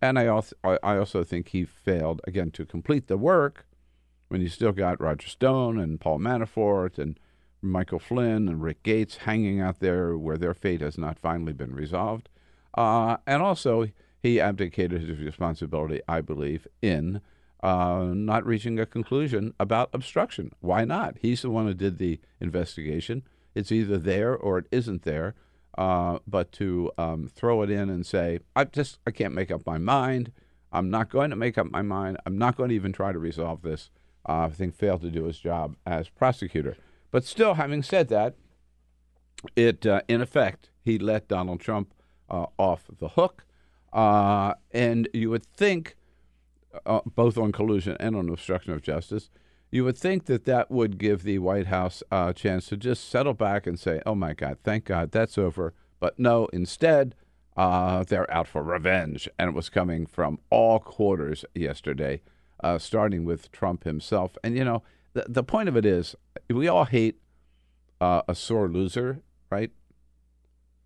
and 0.00 0.18
I 0.18 0.26
also 0.26 0.56
I 0.64 0.96
also 0.96 1.24
think 1.24 1.48
he 1.48 1.64
failed 1.64 2.20
again 2.24 2.50
to 2.52 2.66
complete 2.66 3.08
the 3.08 3.16
work 3.16 3.66
when 4.28 4.40
you 4.40 4.48
still 4.48 4.72
got 4.72 5.00
Roger 5.00 5.28
Stone 5.28 5.78
and 5.78 6.00
Paul 6.00 6.18
Manafort 6.18 6.98
and 6.98 7.18
Michael 7.60 7.98
Flynn 7.98 8.48
and 8.48 8.62
Rick 8.62 8.82
Gates 8.82 9.18
hanging 9.18 9.60
out 9.60 9.80
there 9.80 10.16
where 10.16 10.38
their 10.38 10.54
fate 10.54 10.80
has 10.80 10.98
not 10.98 11.18
finally 11.18 11.52
been 11.52 11.74
resolved. 11.74 12.28
Uh, 12.74 13.18
and 13.26 13.42
also, 13.42 13.88
he 14.20 14.40
abdicated 14.40 15.02
his 15.02 15.18
responsibility, 15.18 16.00
I 16.08 16.22
believe, 16.22 16.66
in 16.80 17.20
uh, 17.62 18.10
not 18.14 18.44
reaching 18.44 18.80
a 18.80 18.86
conclusion 18.86 19.54
about 19.60 19.90
obstruction. 19.92 20.52
Why 20.60 20.84
not? 20.84 21.16
He's 21.20 21.42
the 21.42 21.50
one 21.50 21.66
who 21.66 21.74
did 21.74 21.98
the 21.98 22.18
investigation. 22.40 23.22
It's 23.54 23.72
either 23.72 23.98
there 23.98 24.36
or 24.36 24.58
it 24.58 24.66
isn't 24.70 25.02
there. 25.02 25.34
Uh, 25.76 26.18
but 26.26 26.52
to 26.52 26.90
um, 26.98 27.30
throw 27.34 27.62
it 27.62 27.70
in 27.70 27.88
and 27.88 28.04
say, 28.04 28.40
I 28.54 28.64
just 28.64 28.98
I 29.06 29.10
can't 29.10 29.32
make 29.32 29.50
up 29.50 29.66
my 29.66 29.78
mind. 29.78 30.30
I'm 30.70 30.90
not 30.90 31.08
going 31.08 31.30
to 31.30 31.36
make 31.36 31.56
up 31.56 31.70
my 31.70 31.82
mind. 31.82 32.18
I'm 32.26 32.36
not 32.36 32.56
going 32.56 32.68
to 32.70 32.74
even 32.74 32.92
try 32.92 33.12
to 33.12 33.18
resolve 33.18 33.62
this. 33.62 33.90
Uh, 34.28 34.42
I 34.42 34.48
think 34.50 34.74
failed 34.74 35.00
to 35.02 35.10
do 35.10 35.24
his 35.24 35.38
job 35.38 35.76
as 35.86 36.08
prosecutor. 36.08 36.76
But 37.10 37.24
still, 37.24 37.54
having 37.54 37.82
said 37.82 38.08
that, 38.08 38.34
it 39.56 39.84
uh, 39.86 40.02
in 40.08 40.20
effect 40.20 40.70
he 40.82 40.98
let 40.98 41.28
Donald 41.28 41.60
Trump 41.60 41.94
uh, 42.30 42.46
off 42.58 42.84
the 42.98 43.08
hook, 43.08 43.44
uh, 43.92 44.54
and 44.70 45.08
you 45.12 45.30
would 45.30 45.44
think, 45.44 45.96
uh, 46.86 47.00
both 47.14 47.36
on 47.36 47.52
collusion 47.52 47.96
and 48.00 48.16
on 48.16 48.28
obstruction 48.28 48.72
of 48.72 48.82
justice, 48.82 49.30
you 49.72 49.84
would 49.84 49.96
think 49.96 50.26
that 50.26 50.44
that 50.44 50.70
would 50.70 50.98
give 50.98 51.22
the 51.22 51.38
White 51.38 51.66
House 51.66 52.02
a 52.12 52.34
chance 52.34 52.66
to 52.66 52.76
just 52.76 53.08
settle 53.08 53.32
back 53.32 53.66
and 53.66 53.80
say, 53.80 54.02
"Oh 54.04 54.14
my 54.14 54.34
God, 54.34 54.58
thank 54.62 54.84
God 54.84 55.10
that's 55.10 55.38
over." 55.38 55.72
But 55.98 56.18
no, 56.18 56.46
instead, 56.52 57.14
uh, 57.56 58.04
they're 58.04 58.30
out 58.30 58.46
for 58.46 58.62
revenge, 58.62 59.28
and 59.38 59.48
it 59.48 59.54
was 59.54 59.70
coming 59.70 60.04
from 60.04 60.38
all 60.50 60.78
quarters 60.78 61.44
yesterday, 61.54 62.20
uh, 62.62 62.78
starting 62.78 63.24
with 63.24 63.50
Trump 63.50 63.84
himself. 63.84 64.36
And 64.44 64.56
you 64.56 64.64
know, 64.64 64.82
the 65.14 65.24
the 65.26 65.42
point 65.42 65.70
of 65.70 65.76
it 65.76 65.86
is, 65.86 66.14
we 66.50 66.68
all 66.68 66.84
hate 66.84 67.18
uh, 67.98 68.22
a 68.28 68.34
sore 68.34 68.68
loser, 68.68 69.22
right? 69.50 69.70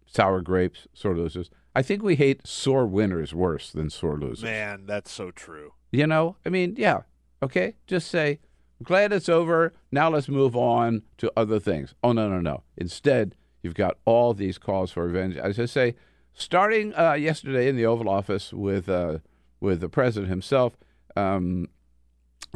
Sour 0.06 0.42
grapes, 0.42 0.86
sore 0.94 1.16
losers. 1.16 1.50
I 1.74 1.82
think 1.82 2.02
we 2.02 2.14
hate 2.14 2.46
sore 2.46 2.86
winners 2.86 3.34
worse 3.34 3.72
than 3.72 3.90
sore 3.90 4.16
losers. 4.16 4.44
Man, 4.44 4.86
that's 4.86 5.10
so 5.10 5.32
true. 5.32 5.72
You 5.90 6.06
know, 6.06 6.36
I 6.46 6.50
mean, 6.50 6.74
yeah, 6.78 7.00
okay. 7.42 7.74
Just 7.86 8.08
say, 8.08 8.38
glad 8.82 9.12
it's 9.12 9.28
over. 9.28 9.72
Now 9.90 10.10
let's 10.10 10.28
move 10.28 10.56
on 10.56 11.02
to 11.18 11.32
other 11.36 11.58
things. 11.58 11.94
Oh 12.02 12.12
no, 12.12 12.28
no, 12.28 12.40
no. 12.40 12.62
Instead, 12.76 13.34
you've 13.62 13.74
got 13.74 13.98
all 14.04 14.34
these 14.34 14.58
calls 14.58 14.90
for 14.92 15.06
revenge. 15.06 15.36
As 15.36 15.58
I 15.58 15.66
say, 15.66 15.94
starting 16.34 16.94
uh, 16.94 17.14
yesterday 17.14 17.68
in 17.68 17.76
the 17.76 17.86
Oval 17.86 18.08
Office 18.08 18.52
with 18.52 18.88
uh, 18.88 19.18
with 19.60 19.80
the 19.80 19.88
president 19.88 20.30
himself, 20.30 20.76
um, 21.16 21.68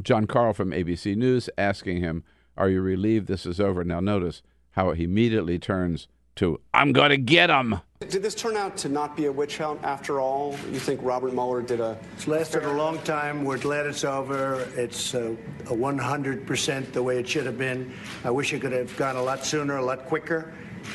Jon 0.02 0.26
Karl 0.26 0.52
from 0.52 0.70
ABC 0.70 1.16
News, 1.16 1.48
asking 1.58 2.00
him, 2.00 2.24
"Are 2.56 2.68
you 2.68 2.80
relieved 2.80 3.26
this 3.26 3.46
is 3.46 3.60
over?" 3.60 3.84
Now 3.84 4.00
notice 4.00 4.42
how 4.72 4.92
he 4.92 5.04
immediately 5.04 5.58
turns 5.58 6.06
to, 6.36 6.60
"I'm 6.72 6.92
going 6.92 7.10
to 7.10 7.16
get 7.16 7.50
him." 7.50 7.80
Did 8.08 8.22
this 8.22 8.34
turn 8.34 8.56
out 8.56 8.78
to 8.78 8.88
not 8.88 9.14
be 9.14 9.26
a 9.26 9.32
witch 9.32 9.58
hunt 9.58 9.80
after 9.84 10.20
all? 10.20 10.56
You 10.72 10.80
think 10.80 11.00
Robert 11.02 11.34
Mueller 11.34 11.60
did 11.60 11.80
a. 11.80 11.98
It's 12.14 12.26
lasted 12.26 12.64
a 12.64 12.72
long 12.72 12.98
time. 13.00 13.44
We're 13.44 13.58
glad 13.58 13.84
it's 13.84 14.04
over. 14.04 14.66
It's 14.74 15.14
uh, 15.14 15.36
a 15.66 15.74
100% 15.74 16.92
the 16.92 17.02
way 17.02 17.18
it 17.18 17.28
should 17.28 17.44
have 17.44 17.58
been. 17.58 17.92
I 18.24 18.30
wish 18.30 18.54
it 18.54 18.60
could 18.60 18.72
have 18.72 18.96
gone 18.96 19.16
a 19.16 19.22
lot 19.22 19.44
sooner, 19.44 19.76
a 19.76 19.84
lot 19.84 20.06
quicker. 20.06 20.52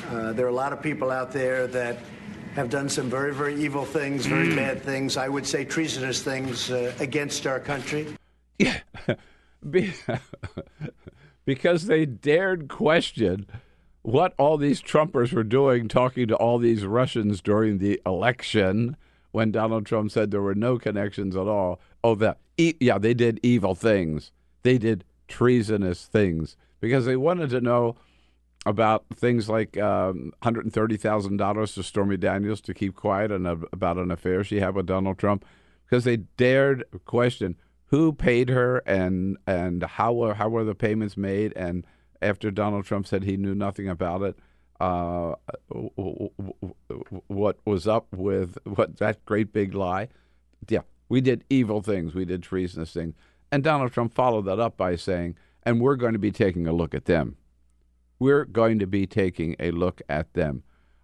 Uh, 0.10 0.34
there 0.34 0.48
are 0.48 0.50
a 0.50 0.54
lot 0.54 0.74
of 0.74 0.82
people 0.82 1.12
out 1.12 1.32
there 1.32 1.68
that 1.68 2.00
have 2.56 2.70
done 2.70 2.90
some 2.90 3.10
very, 3.10 3.34
very 3.34 3.56
evil 3.56 3.86
things, 3.86 4.26
very 4.26 4.56
bad 4.56 4.82
things. 4.82 5.18
I 5.18 5.28
would 5.28 5.46
say 5.46 5.64
treasonous 5.66 6.24
things 6.24 6.72
uh, 6.72 6.94
against 7.00 7.46
our 7.46 7.60
country. 7.60 8.08
Yeah, 8.58 8.80
because 11.46 11.86
they 11.86 12.06
dared 12.06 12.68
question 12.68 13.46
what 14.06 14.36
all 14.38 14.58
these 14.58 14.84
Trumpers 14.84 15.34
were 15.34 15.44
doing, 15.44 15.88
talking 15.88 16.28
to 16.28 16.36
all 16.36 16.60
these 16.60 16.86
Russians 16.86 17.42
during 17.42 17.80
the 17.80 18.00
election 18.06 18.98
when 19.32 19.52
Donald 19.52 19.88
Trump 19.88 20.12
said 20.12 20.30
there 20.30 20.44
were 20.44 20.54
no 20.54 20.78
connections 20.78 21.36
at 21.36 21.48
all. 21.48 21.80
Oh, 22.04 22.14
that 22.16 22.38
e- 22.56 22.76
yeah, 22.80 23.00
they 23.00 23.16
did 23.16 23.40
evil 23.42 23.74
things. 23.74 24.32
They 24.62 24.78
did 24.78 25.06
treasonous 25.28 26.06
things 26.06 26.56
because 26.80 27.06
they 27.06 27.16
wanted 27.16 27.50
to 27.50 27.62
know 27.62 27.96
about 28.68 29.06
things 29.14 29.50
like 29.50 29.76
um, 29.78 30.32
$130,000 30.44 31.74
to 31.74 31.84
Stormy 31.84 32.18
Daniels 32.18 32.62
to 32.62 32.76
keep 32.76 32.96
quiet 32.96 33.32
and 33.32 33.48
about 33.48 33.98
an 33.98 34.12
affair 34.12 34.44
she 34.44 34.60
had 34.60 34.76
with 34.76 34.86
Donald 34.86 35.18
Trump 35.18 35.44
because 35.86 36.04
they 36.04 36.18
dared 36.18 36.84
question 37.06 37.56
who 37.88 38.14
paid 38.14 38.50
her 38.50 38.78
and 38.86 39.38
and 39.46 39.84
how 39.84 40.14
were 40.14 40.34
how 40.34 40.50
were 40.50 40.64
the 40.64 40.74
payments 40.74 41.16
made 41.16 41.54
and 41.56 41.86
after 42.26 42.52
Donald 42.52 42.86
Trump 42.86 43.08
said 43.08 43.24
he 43.24 43.38
knew 43.38 43.56
nothing 43.56 43.88
about 43.88 44.22
it 44.22 44.38
uh, 44.80 45.36
what 47.28 47.58
was 47.66 47.88
up 47.88 48.08
with 48.14 48.58
what 48.66 48.98
that 48.98 49.24
great 49.26 49.54
big 49.54 49.74
lie 49.74 50.10
yeah 50.68 50.82
we 51.08 51.22
did 51.22 51.44
evil 51.50 51.82
things 51.82 52.14
we 52.14 52.26
did 52.26 52.44
treasonous 52.44 52.92
things 52.94 53.16
and 53.52 53.64
Donald 53.64 53.94
Trump 53.94 54.14
followed 54.14 54.44
that 54.44 54.60
up 54.60 54.76
by 54.76 54.96
saying 54.96 55.36
and 55.64 55.80
we're 55.80 55.96
going 55.96 56.14
to 56.14 56.20
be 56.20 56.32
taking 56.32 56.68
a 56.68 56.74
look 56.74 56.94
at 56.94 57.06
them 57.06 57.38
we're 58.20 58.46
going 58.46 58.80
to 58.80 58.88
be 58.88 59.06
taking 59.06 59.56
a 59.60 59.72
look 59.72 60.02
at 60.08 60.34
them. 60.34 60.64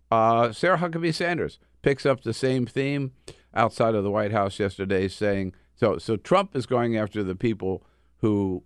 Uh, 0.09 0.51
Sarah 0.51 0.77
Huckabee 0.77 1.13
Sanders 1.13 1.59
picks 1.81 2.05
up 2.05 2.23
the 2.23 2.33
same 2.33 2.65
theme 2.65 3.11
outside 3.53 3.95
of 3.95 4.03
the 4.03 4.11
White 4.11 4.31
House 4.31 4.59
yesterday, 4.59 5.07
saying 5.07 5.53
so. 5.75 5.97
So 5.97 6.17
Trump 6.17 6.55
is 6.55 6.65
going 6.65 6.97
after 6.97 7.23
the 7.23 7.35
people 7.35 7.83
who 8.17 8.63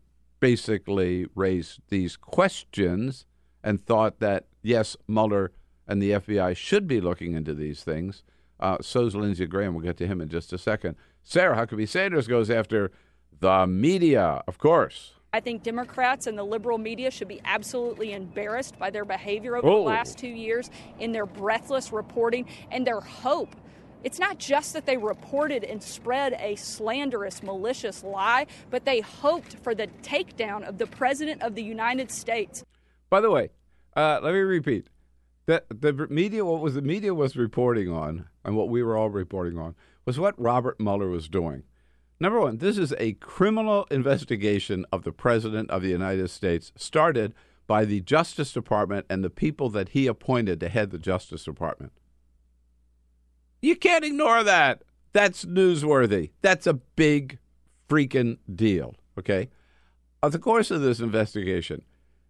basically 0.49 1.25
raised 1.33 1.79
these 1.89 2.15
questions 2.15 3.25
and 3.63 3.83
thought 3.83 4.19
that 4.19 4.45
yes, 4.61 4.95
Mueller 5.07 5.51
and 5.87 5.99
the 5.99 6.11
FBI 6.11 6.55
should 6.55 6.87
be 6.87 7.01
looking 7.01 7.33
into 7.33 7.55
these 7.55 7.83
things. 7.83 8.21
Uh, 8.59 8.77
so's 8.79 9.15
Lindsey 9.15 9.47
Graham. 9.47 9.73
We'll 9.73 9.83
get 9.83 9.97
to 9.97 10.05
him 10.07 10.21
in 10.21 10.29
just 10.29 10.53
a 10.53 10.59
second. 10.59 10.97
Sarah 11.23 11.55
Huckabee 11.57 11.89
Sanders 11.89 12.27
goes 12.27 12.51
after 12.51 12.91
the 13.39 13.65
media, 13.65 14.43
of 14.47 14.59
course. 14.59 15.13
I 15.33 15.39
think 15.39 15.63
Democrats 15.63 16.27
and 16.27 16.37
the 16.37 16.43
liberal 16.43 16.77
media 16.77 17.09
should 17.09 17.27
be 17.27 17.41
absolutely 17.43 18.13
embarrassed 18.13 18.77
by 18.77 18.91
their 18.91 19.03
behavior 19.03 19.57
over 19.57 19.67
Oh. 19.67 19.75
the 19.77 19.89
last 19.89 20.17
two 20.19 20.27
years 20.29 20.69
in 20.99 21.11
their 21.11 21.25
breathless 21.25 21.91
reporting 21.91 22.45
and 22.71 22.85
their 22.85 23.01
hope. 23.01 23.55
It's 24.05 24.19
not 24.19 24.37
just 24.37 24.73
that 24.73 24.85
they 24.85 24.97
reported 24.97 25.63
and 25.63 25.81
spread 25.81 26.33
a 26.33 26.55
slanderous, 26.57 27.41
malicious 27.41 28.03
lie, 28.03 28.45
but 28.69 28.85
they 28.85 28.99
hoped 28.99 29.55
for 29.63 29.73
the 29.73 29.87
takedown 30.03 30.61
of 30.61 30.77
the 30.77 30.85
President 30.85 31.41
of 31.41 31.55
the 31.55 31.63
United 31.63 32.11
States. 32.11 32.63
By 33.09 33.19
the 33.19 33.31
way, 33.31 33.49
uh, 33.97 34.19
let 34.21 34.33
me 34.33 34.41
repeat 34.41 34.89
that 35.47 35.65
the 35.69 35.91
media, 36.07 36.45
what 36.45 36.61
was 36.61 36.75
the 36.75 36.83
media 36.83 37.15
was 37.15 37.35
reporting 37.35 37.91
on, 37.91 38.27
and 38.43 38.55
what 38.55 38.69
we 38.69 38.83
were 38.83 38.95
all 38.95 39.09
reporting 39.09 39.57
on, 39.57 39.73
was 40.05 40.19
what 40.19 40.39
Robert 40.39 40.79
Mueller 40.79 41.07
was 41.07 41.27
doing. 41.27 41.63
Number 42.19 42.39
one, 42.39 42.59
this 42.59 42.77
is 42.77 42.93
a 42.99 43.13
criminal 43.13 43.87
investigation 43.89 44.85
of 44.91 45.03
the 45.03 45.11
President 45.11 45.71
of 45.71 45.81
the 45.81 45.89
United 45.89 46.29
States, 46.29 46.71
started 46.75 47.33
by 47.65 47.85
the 47.85 48.01
Justice 48.01 48.53
Department 48.53 49.07
and 49.09 49.23
the 49.23 49.31
people 49.31 49.71
that 49.71 49.89
he 49.89 50.05
appointed 50.05 50.59
to 50.59 50.69
head 50.69 50.91
the 50.91 50.99
Justice 50.99 51.43
Department. 51.43 51.91
You 53.65 53.75
can't 53.75 54.05
ignore 54.05 54.43
that. 54.43 54.83
That's 55.11 55.43
newsworthy. 55.43 56.29
That's 56.43 56.67
a 56.67 56.75
big 56.75 57.39
freaking 57.89 58.37
deal. 58.53 58.93
Okay. 59.17 59.49
Of 60.21 60.33
the 60.33 60.37
course 60.37 60.69
of 60.69 60.81
this 60.81 60.99
investigation, 60.99 61.81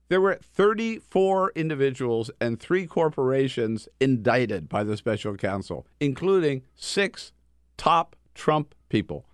there 0.08 0.22
were 0.22 0.40
34 0.42 1.52
individuals 1.54 2.32
and 2.40 2.58
three 2.58 2.88
corporations 2.88 3.90
indicted 4.00 4.70
by 4.70 4.86
the 4.86 4.96
special 4.96 5.36
counsel, 5.36 5.86
including 6.00 6.62
six 6.74 7.34
top 7.76 8.16
Trump 8.34 8.74
people. 8.88 9.26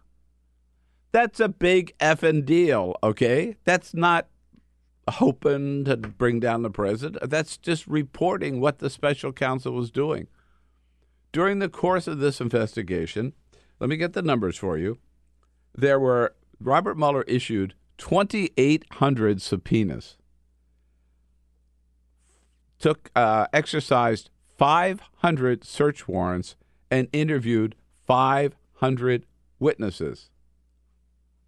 That's 1.12 1.40
a 1.40 1.50
big 1.50 1.96
effing 2.00 2.46
deal, 2.46 2.96
okay? 3.04 3.58
That's 3.64 3.94
not 3.94 4.26
hoping 5.08 5.86
to 5.86 5.98
bring 5.98 6.40
down 6.40 6.64
the 6.64 6.72
president. 6.72 7.30
That's 7.30 7.58
just 7.58 7.86
reporting 7.86 8.60
what 8.60 8.80
the 8.80 8.90
special 8.90 9.32
counsel 9.32 9.74
was 9.74 9.92
doing. 9.92 10.28
During 11.32 11.60
the 11.60 11.70
course 11.70 12.08
of 12.08 12.20
this 12.20 12.42
investigation, 12.42 13.34
let 13.80 13.90
me 13.90 13.98
get 13.98 14.14
the 14.14 14.22
numbers 14.22 14.58
for 14.58 14.78
you. 14.78 15.00
There 15.74 16.00
were, 16.00 16.36
Robert 16.60 16.98
Mueller 16.98 17.24
issued 17.24 17.74
2,800 17.98 19.42
subpoenas, 19.42 20.18
took, 22.80 23.10
uh, 23.16 23.48
exercised 23.54 24.30
500 24.58 25.64
search 25.64 26.08
warrants, 26.08 26.56
and 26.90 27.08
interviewed 27.14 27.76
500 28.06 29.26
witnesses. 29.60 30.30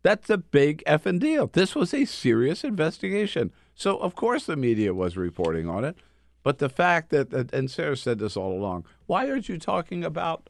That's 0.03 0.29
a 0.29 0.37
big 0.37 0.83
effing 0.85 1.19
deal. 1.19 1.47
This 1.47 1.75
was 1.75 1.93
a 1.93 2.05
serious 2.05 2.63
investigation. 2.63 3.51
So, 3.75 3.97
of 3.97 4.15
course, 4.15 4.45
the 4.45 4.55
media 4.55 4.93
was 4.93 5.17
reporting 5.17 5.67
on 5.67 5.83
it. 5.83 5.97
But 6.43 6.59
the 6.59 6.69
fact 6.69 7.09
that, 7.09 7.33
and 7.53 7.71
Sarah 7.71 7.97
said 7.97 8.19
this 8.19 8.35
all 8.35 8.51
along, 8.51 8.85
why 9.05 9.29
aren't 9.29 9.49
you 9.49 9.57
talking 9.57 10.03
about, 10.03 10.49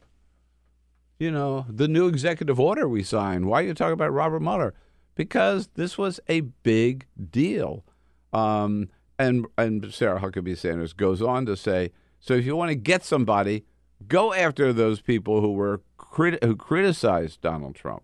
you 1.18 1.30
know, 1.30 1.66
the 1.68 1.88
new 1.88 2.08
executive 2.08 2.58
order 2.58 2.88
we 2.88 3.04
signed? 3.04 3.46
Why 3.46 3.62
are 3.62 3.66
you 3.66 3.74
talking 3.74 3.92
about 3.92 4.12
Robert 4.12 4.40
Mueller? 4.40 4.74
Because 5.14 5.68
this 5.74 5.96
was 5.96 6.18
a 6.28 6.40
big 6.40 7.06
deal. 7.30 7.84
Um, 8.32 8.88
and, 9.18 9.46
and 9.56 9.94
Sarah 9.94 10.20
Huckabee 10.20 10.58
Sanders 10.58 10.92
goes 10.92 11.22
on 11.22 11.46
to 11.46 11.56
say, 11.56 11.92
so 12.18 12.34
if 12.34 12.44
you 12.44 12.56
want 12.56 12.70
to 12.70 12.74
get 12.74 13.04
somebody, 13.04 13.64
go 14.08 14.34
after 14.34 14.72
those 14.72 15.00
people 15.00 15.40
who 15.40 15.52
were 15.52 15.82
crit- 15.96 16.42
who 16.42 16.56
criticized 16.56 17.40
Donald 17.40 17.76
Trump. 17.76 18.02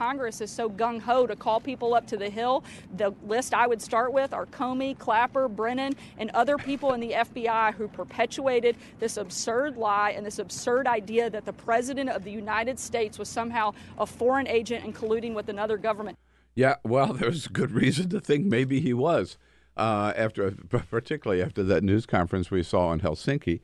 Congress 0.00 0.40
is 0.40 0.50
so 0.50 0.70
gung 0.70 0.98
ho 0.98 1.26
to 1.26 1.36
call 1.36 1.60
people 1.60 1.92
up 1.92 2.06
to 2.06 2.16
the 2.16 2.30
Hill. 2.30 2.64
The 2.96 3.12
list 3.26 3.52
I 3.52 3.66
would 3.66 3.82
start 3.82 4.14
with 4.14 4.32
are 4.32 4.46
Comey, 4.46 4.98
Clapper, 4.98 5.46
Brennan, 5.46 5.94
and 6.16 6.30
other 6.30 6.56
people 6.56 6.94
in 6.94 7.00
the 7.00 7.10
FBI 7.10 7.74
who 7.74 7.86
perpetuated 7.86 8.76
this 8.98 9.18
absurd 9.18 9.76
lie 9.76 10.12
and 10.12 10.24
this 10.24 10.38
absurd 10.38 10.86
idea 10.86 11.28
that 11.28 11.44
the 11.44 11.52
President 11.52 12.08
of 12.08 12.24
the 12.24 12.30
United 12.30 12.78
States 12.78 13.18
was 13.18 13.28
somehow 13.28 13.74
a 13.98 14.06
foreign 14.06 14.48
agent 14.48 14.86
and 14.86 14.96
colluding 14.96 15.34
with 15.34 15.50
another 15.50 15.76
government. 15.76 16.16
Yeah, 16.54 16.76
well, 16.82 17.12
there's 17.12 17.46
good 17.46 17.70
reason 17.70 18.08
to 18.08 18.20
think 18.22 18.46
maybe 18.46 18.80
he 18.80 18.94
was. 18.94 19.36
Uh, 19.76 20.14
after, 20.16 20.50
particularly 20.90 21.42
after 21.42 21.62
that 21.62 21.84
news 21.84 22.06
conference 22.06 22.50
we 22.50 22.62
saw 22.62 22.90
in 22.94 23.00
Helsinki, 23.00 23.60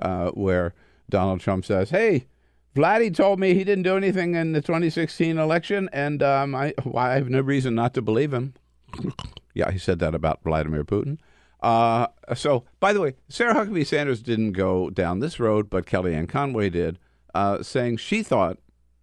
uh, 0.00 0.32
where 0.32 0.74
Donald 1.08 1.40
Trump 1.40 1.64
says, 1.64 1.88
"Hey, 1.88 2.26
Vladdy 2.74 3.14
told 3.14 3.40
me 3.40 3.54
he 3.54 3.64
didn't 3.64 3.84
do 3.84 3.96
anything 3.96 4.34
in 4.34 4.52
the 4.52 4.60
2016 4.60 5.38
election, 5.38 5.88
and 5.92 6.22
um, 6.22 6.54
I, 6.54 6.74
well, 6.84 7.04
I 7.04 7.14
have 7.14 7.28
no 7.28 7.40
reason 7.40 7.74
not 7.74 7.94
to 7.94 8.02
believe 8.02 8.32
him. 8.32 8.54
yeah, 9.54 9.70
he 9.70 9.78
said 9.78 9.98
that 10.00 10.14
about 10.14 10.42
Vladimir 10.44 10.84
Putin. 10.84 11.18
Uh, 11.60 12.06
so, 12.34 12.64
by 12.78 12.92
the 12.92 13.00
way, 13.00 13.14
Sarah 13.28 13.54
Huckabee 13.54 13.86
Sanders 13.86 14.22
didn't 14.22 14.52
go 14.52 14.90
down 14.90 15.18
this 15.18 15.40
road, 15.40 15.68
but 15.68 15.86
Kellyanne 15.86 16.28
Conway 16.28 16.70
did, 16.70 16.98
uh, 17.34 17.62
saying 17.62 17.96
she 17.96 18.22
thought 18.22 18.58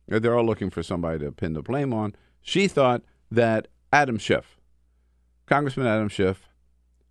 they're 0.08 0.38
all 0.38 0.46
looking 0.46 0.70
for 0.70 0.84
somebody 0.84 1.20
to 1.20 1.32
pin 1.32 1.54
the 1.54 1.62
blame 1.62 1.94
on. 1.94 2.16
She 2.42 2.68
thought 2.68 3.02
that 3.32 3.68
Adam 3.92 4.18
Schiff, 4.18 4.58
Congressman 5.48 5.88
Adam 5.88 6.10
Schiff, 6.10 6.48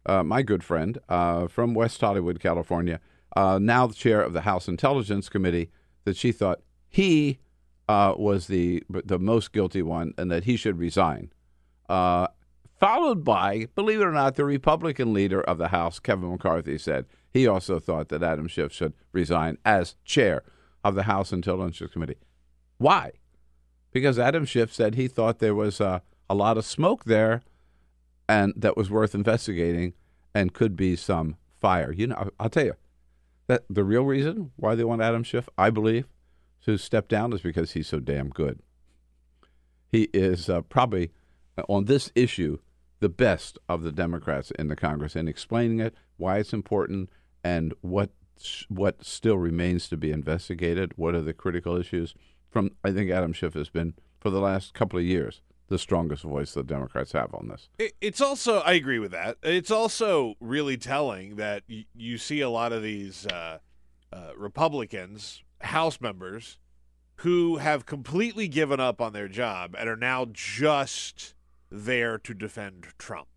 uh, 0.07 0.23
my 0.23 0.43
good 0.43 0.63
friend 0.63 0.99
uh, 1.09 1.49
from 1.49 1.75
West 1.75 2.01
Hollywood, 2.01 2.41
California, 2.41 3.01
uh, 3.37 3.59
now 3.61 3.87
the 3.87 3.95
chair 3.95 4.23
of 4.23 4.33
the 4.33 4.43
House 4.43 4.69
Intelligence 4.69 5.29
Committee, 5.29 5.71
that 6.05 6.17
she 6.17 6.33
thought 6.33 6.61
he 6.89 7.39
uh, 7.89 8.15
was 8.17 8.47
the 8.47 8.83
the 8.89 9.19
most 9.19 9.53
guilty 9.53 9.83
one 9.83 10.15
and 10.17 10.31
that 10.31 10.45
he 10.45 10.57
should 10.57 10.79
resign. 10.79 11.31
Uh, 11.89 12.29
followed 12.79 13.25
by, 13.25 13.67
believe 13.75 14.01
it 14.01 14.05
or 14.05 14.13
not, 14.13 14.37
the 14.37 14.45
Republican 14.45 15.13
leader 15.13 15.41
of 15.41 15.59
the 15.59 15.69
House, 15.69 15.99
Kevin 15.99 16.31
McCarthy, 16.31 16.79
said 16.79 17.07
he 17.31 17.47
also 17.47 17.79
thought 17.79 18.09
that 18.09 18.23
Adam 18.23 18.49
Schiff 18.49 18.73
should 18.73 18.95
resign 19.13 19.59
as 19.65 19.97
chair 20.05 20.43
of 20.83 20.95
the 20.95 21.05
House 21.05 21.33
Intelligence 21.33 21.93
Committee. 21.93 22.19
Why? 22.79 23.13
Because 23.93 24.19
Adam 24.19 24.45
Schiff 24.45 24.73
said 24.73 24.95
he 24.95 25.09
thought 25.09 25.39
there 25.39 25.55
was 25.55 25.81
uh, 25.81 26.01
a 26.29 26.35
lot 26.35 26.59
of 26.59 26.65
smoke 26.65 27.05
there 27.05 27.43
and 28.29 28.53
that 28.57 28.77
was 28.77 28.91
worth 28.91 29.15
investigating 29.15 29.95
and 30.35 30.53
could 30.53 30.77
be 30.77 30.97
some 30.97 31.37
fire. 31.61 31.93
You 31.93 32.09
know, 32.09 32.31
I'll 32.41 32.51
tell 32.51 32.67
you, 32.67 32.75
that 33.47 33.65
the 33.69 33.85
real 33.85 34.05
reason 34.05 34.53
why 34.57 34.75
they 34.75 34.85
want 34.85 35.03
Adam 35.03 35.23
Schiff, 35.23 35.49
I 35.59 35.71
believe, 35.71 36.07
to 36.65 36.77
step 36.77 37.09
down 37.09 37.33
is 37.33 37.43
because 37.43 37.73
he's 37.73 37.89
so 37.89 38.01
damn 38.01 38.31
good. 38.31 38.61
He 39.91 40.09
is 40.15 40.49
uh, 40.49 40.63
probably 40.63 41.13
uh, 41.57 41.63
on 41.69 41.85
this 41.85 42.11
issue 42.15 42.59
the 43.01 43.09
best 43.09 43.59
of 43.69 43.83
the 43.83 43.93
Democrats 43.93 44.51
in 44.53 44.69
the 44.69 44.77
Congress 44.77 45.15
in 45.15 45.29
explaining 45.29 45.79
it, 45.79 45.95
why 46.17 46.39
it's 46.39 46.53
important, 46.53 47.11
and 47.43 47.75
what 47.81 48.11
what 48.69 49.05
still 49.05 49.39
remains 49.39 49.89
to 49.89 49.97
be 49.97 50.11
investigated. 50.11 50.93
What 50.97 51.15
are 51.15 51.21
the 51.21 51.33
critical 51.33 51.77
issues? 51.77 52.15
From 52.51 52.71
I 52.83 52.93
think 52.93 53.11
Adam 53.11 53.33
Schiff 53.33 53.55
has 53.55 53.69
been 53.69 53.95
for 54.21 54.31
the 54.31 54.41
last 54.41 54.75
couple 54.75 54.99
of 54.99 55.05
years 55.05 55.43
the 55.69 55.79
strongest 55.79 56.23
voice 56.23 56.53
the 56.55 56.63
Democrats 56.63 57.13
have 57.13 57.35
on 57.35 57.49
this. 57.49 57.69
It's 58.01 58.21
also, 58.21 58.61
I 58.61 58.73
agree 58.73 58.99
with 58.99 59.13
that. 59.13 59.39
It's 59.43 59.71
also 59.71 60.35
really 60.41 60.77
telling 60.77 61.37
that 61.37 61.63
y- 61.69 61.87
you 61.95 62.19
see 62.19 62.41
a 62.41 62.51
lot 62.51 62.73
of 62.73 62.83
these 62.83 63.27
uh, 63.27 63.59
uh, 64.13 64.31
Republicans, 64.37 65.43
House 65.63 66.01
members, 66.01 66.59
who 67.19 67.57
have 67.57 67.87
completely 67.87 68.49
given 68.49 68.81
up 68.81 69.01
on 69.01 69.13
their 69.13 69.29
job 69.29 69.75
and 69.79 69.89
are 69.89 69.97
now 69.97 70.27
just 70.33 71.35
there 71.71 72.19
to 72.19 72.35
defend 72.35 72.87
Trump 72.99 73.29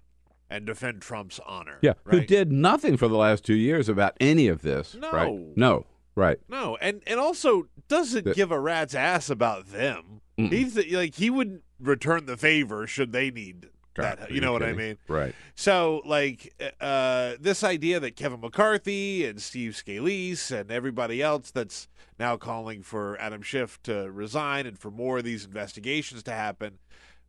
and 0.50 0.66
defend 0.66 1.02
Trump's 1.02 1.40
honor. 1.46 1.78
Yeah, 1.82 1.94
right? 2.04 2.20
who 2.22 2.26
did 2.26 2.52
nothing 2.52 2.98
for 2.98 3.08
the 3.08 3.18
last 3.18 3.46
two 3.46 3.54
years 3.56 3.88
about 3.88 4.16
any 4.20 4.48
of 4.48 4.62
this. 4.63 4.96
No. 4.96 5.12
Right? 5.12 5.34
No. 5.56 5.86
Right. 6.16 6.40
No, 6.50 6.78
and 6.82 7.04
and 7.06 7.20
also 7.20 7.68
doesn't 7.88 8.26
The- 8.26 8.34
give 8.34 8.52
a 8.52 8.60
rat's 8.60 8.96
ass 8.96 9.30
about 9.30 9.68
them. 9.68 10.22
He's 10.36 10.76
like 10.92 11.16
he 11.16 11.30
wouldn't 11.30 11.63
return 11.80 12.26
the 12.26 12.38
favor 12.38 12.88
should 12.88 13.12
they 13.12 13.32
need 13.32 13.70
God, 13.94 14.20
that. 14.20 14.32
You 14.32 14.42
know 14.42 14.52
what 14.52 14.63
I 14.63 14.74
mean? 14.74 14.98
Right. 15.08 15.34
So, 15.56 16.02
like, 16.06 16.54
uh, 16.80 17.34
this 17.40 17.63
idea 17.63 18.00
that 18.00 18.16
Kevin 18.16 18.42
McCarthy 18.42 19.26
and 19.26 19.42
Steve 19.42 19.72
Scalise 19.74 20.52
and 20.52 20.72
everybody 20.72 21.22
else 21.22 21.50
that's 21.52 21.88
now 22.20 22.38
calling 22.38 22.84
for 22.84 23.20
Adam 23.20 23.42
Schiff 23.42 23.82
to 23.84 24.12
resign 24.12 24.66
and 24.66 24.78
for 24.78 24.92
more 24.92 25.20
of 25.20 25.24
these 25.24 25.46
investigations 25.46 26.24
to 26.24 26.32
happen 26.32 26.78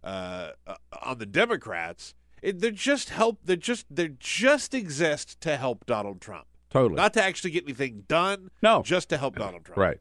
uh, 0.04 0.50
uh, 0.66 0.74
on 1.02 1.18
the 1.18 1.26
Democrats, 1.26 2.14
it, 2.42 2.60
they're 2.60 2.70
just 2.70 3.10
help. 3.10 3.38
They're 3.44 3.56
just 3.56 3.86
they 3.90 4.10
just 4.18 4.74
exist 4.74 5.40
to 5.40 5.56
help 5.56 5.86
Donald 5.86 6.20
Trump, 6.20 6.46
Totally. 6.70 6.94
not 6.96 7.14
to 7.14 7.22
actually 7.22 7.50
get 7.50 7.64
anything 7.64 8.04
done. 8.08 8.50
No. 8.62 8.82
just 8.82 9.08
to 9.08 9.16
help 9.16 9.36
Donald 9.36 9.64
Trump. 9.64 9.78
Right. 9.78 10.00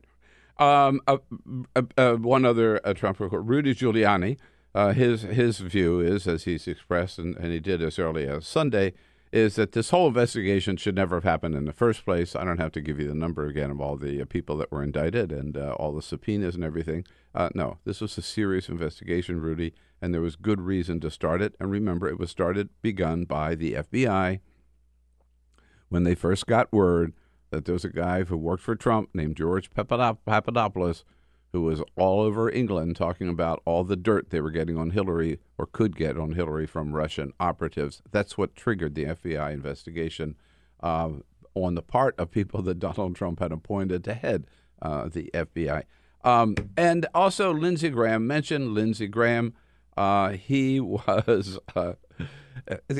Um, 0.60 1.02
uh, 1.08 1.18
uh, 1.76 1.82
uh, 1.98 2.16
one 2.16 2.46
other 2.46 2.80
Trump 2.96 3.20
record, 3.20 3.42
Rudy 3.42 3.76
Giuliani. 3.76 4.38
His 4.96 5.24
his 5.24 5.60
view 5.60 6.00
is, 6.00 6.28
as 6.28 6.44
he's 6.44 6.68
expressed, 6.68 7.18
and, 7.18 7.36
and 7.38 7.52
he 7.52 7.60
did 7.60 7.82
as 7.82 7.98
early 7.98 8.28
as 8.28 8.48
Sunday, 8.48 8.94
is 9.32 9.56
that 9.56 9.72
this 9.72 9.90
whole 9.90 10.08
investigation 10.08 10.78
should 10.78 10.96
never 10.96 11.16
have 11.16 11.24
happened 11.24 11.56
in 11.56 11.66
the 11.66 11.74
first 11.74 12.06
place. 12.06 12.36
I 12.36 12.44
don't 12.44 12.60
have 12.60 12.72
to 12.74 12.82
give 12.82 13.00
you 13.00 13.08
the 13.08 13.16
number 13.16 13.48
again 13.48 13.72
of 13.72 13.82
all 13.82 13.98
the 13.98 14.24
people 14.26 14.58
that 14.58 14.72
were 14.72 14.84
indicted 14.84 15.32
and 15.32 15.58
all 15.58 15.94
the 15.94 16.02
subpoenas 16.02 16.56
and 16.56 16.64
everything. 16.64 17.06
No, 17.56 17.78
this 17.86 18.02
was 18.02 18.18
a 18.18 18.22
serious 18.22 18.70
investigation, 18.70 19.42
Rudy, 19.42 19.74
and 20.02 20.14
there 20.14 20.22
was 20.22 20.36
good 20.36 20.62
reason 20.62 21.00
to 21.02 21.12
start 21.12 21.42
it. 21.42 21.56
And 21.60 21.72
remember, 21.72 22.08
it 22.08 22.20
was 22.20 22.30
started, 22.30 22.70
begun 22.82 23.26
by 23.26 23.56
the 23.56 23.74
FBI 23.74 24.40
when 25.90 26.04
they 26.04 26.16
first 26.16 26.46
got 26.46 26.72
word 26.72 27.14
that 27.50 27.66
there's 27.66 27.86
a 27.86 27.90
guy 27.90 28.24
who 28.24 28.38
worked 28.38 28.64
for 28.64 28.76
Trump 28.76 29.10
named 29.14 29.36
George 29.36 29.70
Papadopoulos 29.72 31.04
who 31.54 31.62
was 31.62 31.82
all 31.96 32.22
over 32.22 32.52
England 32.52 32.96
talking 32.96 33.30
about 33.30 33.62
all 33.66 33.84
the 33.84 33.96
dirt 33.96 34.30
they 34.30 34.42
were 34.42 34.52
getting 34.52 34.78
on 34.78 34.92
Hillary 34.92 35.40
or 35.58 35.66
could 35.66 35.96
get 35.96 36.18
on 36.18 36.34
Hillary 36.34 36.68
from 36.68 36.94
Russian 36.94 37.32
operatives. 37.40 38.02
That's 38.12 38.38
what 38.38 38.56
triggered 38.56 38.96
the 38.96 39.06
FBI 39.06 39.54
investigation 39.54 40.36
uh, 40.82 41.10
on 41.56 41.76
the 41.76 41.82
part 41.82 42.16
of 42.20 42.32
people 42.32 42.62
that 42.64 42.80
Donald 42.80 43.16
Trump 43.16 43.40
had 43.40 43.52
appointed 43.52 44.04
to 44.04 44.14
head 44.14 44.46
uh, 44.82 45.08
the 45.08 45.32
FBI. 45.34 45.84
Um, 46.24 46.56
and 46.76 47.08
also, 47.14 47.54
Lindsey 47.54 47.90
Graham 47.90 48.28
mentioned 48.28 48.74
Lindsey 48.74 49.08
Graham. 49.08 49.54
Uh, 49.96 50.32
he 50.32 50.80
was 50.80 51.58
uh, 51.76 51.94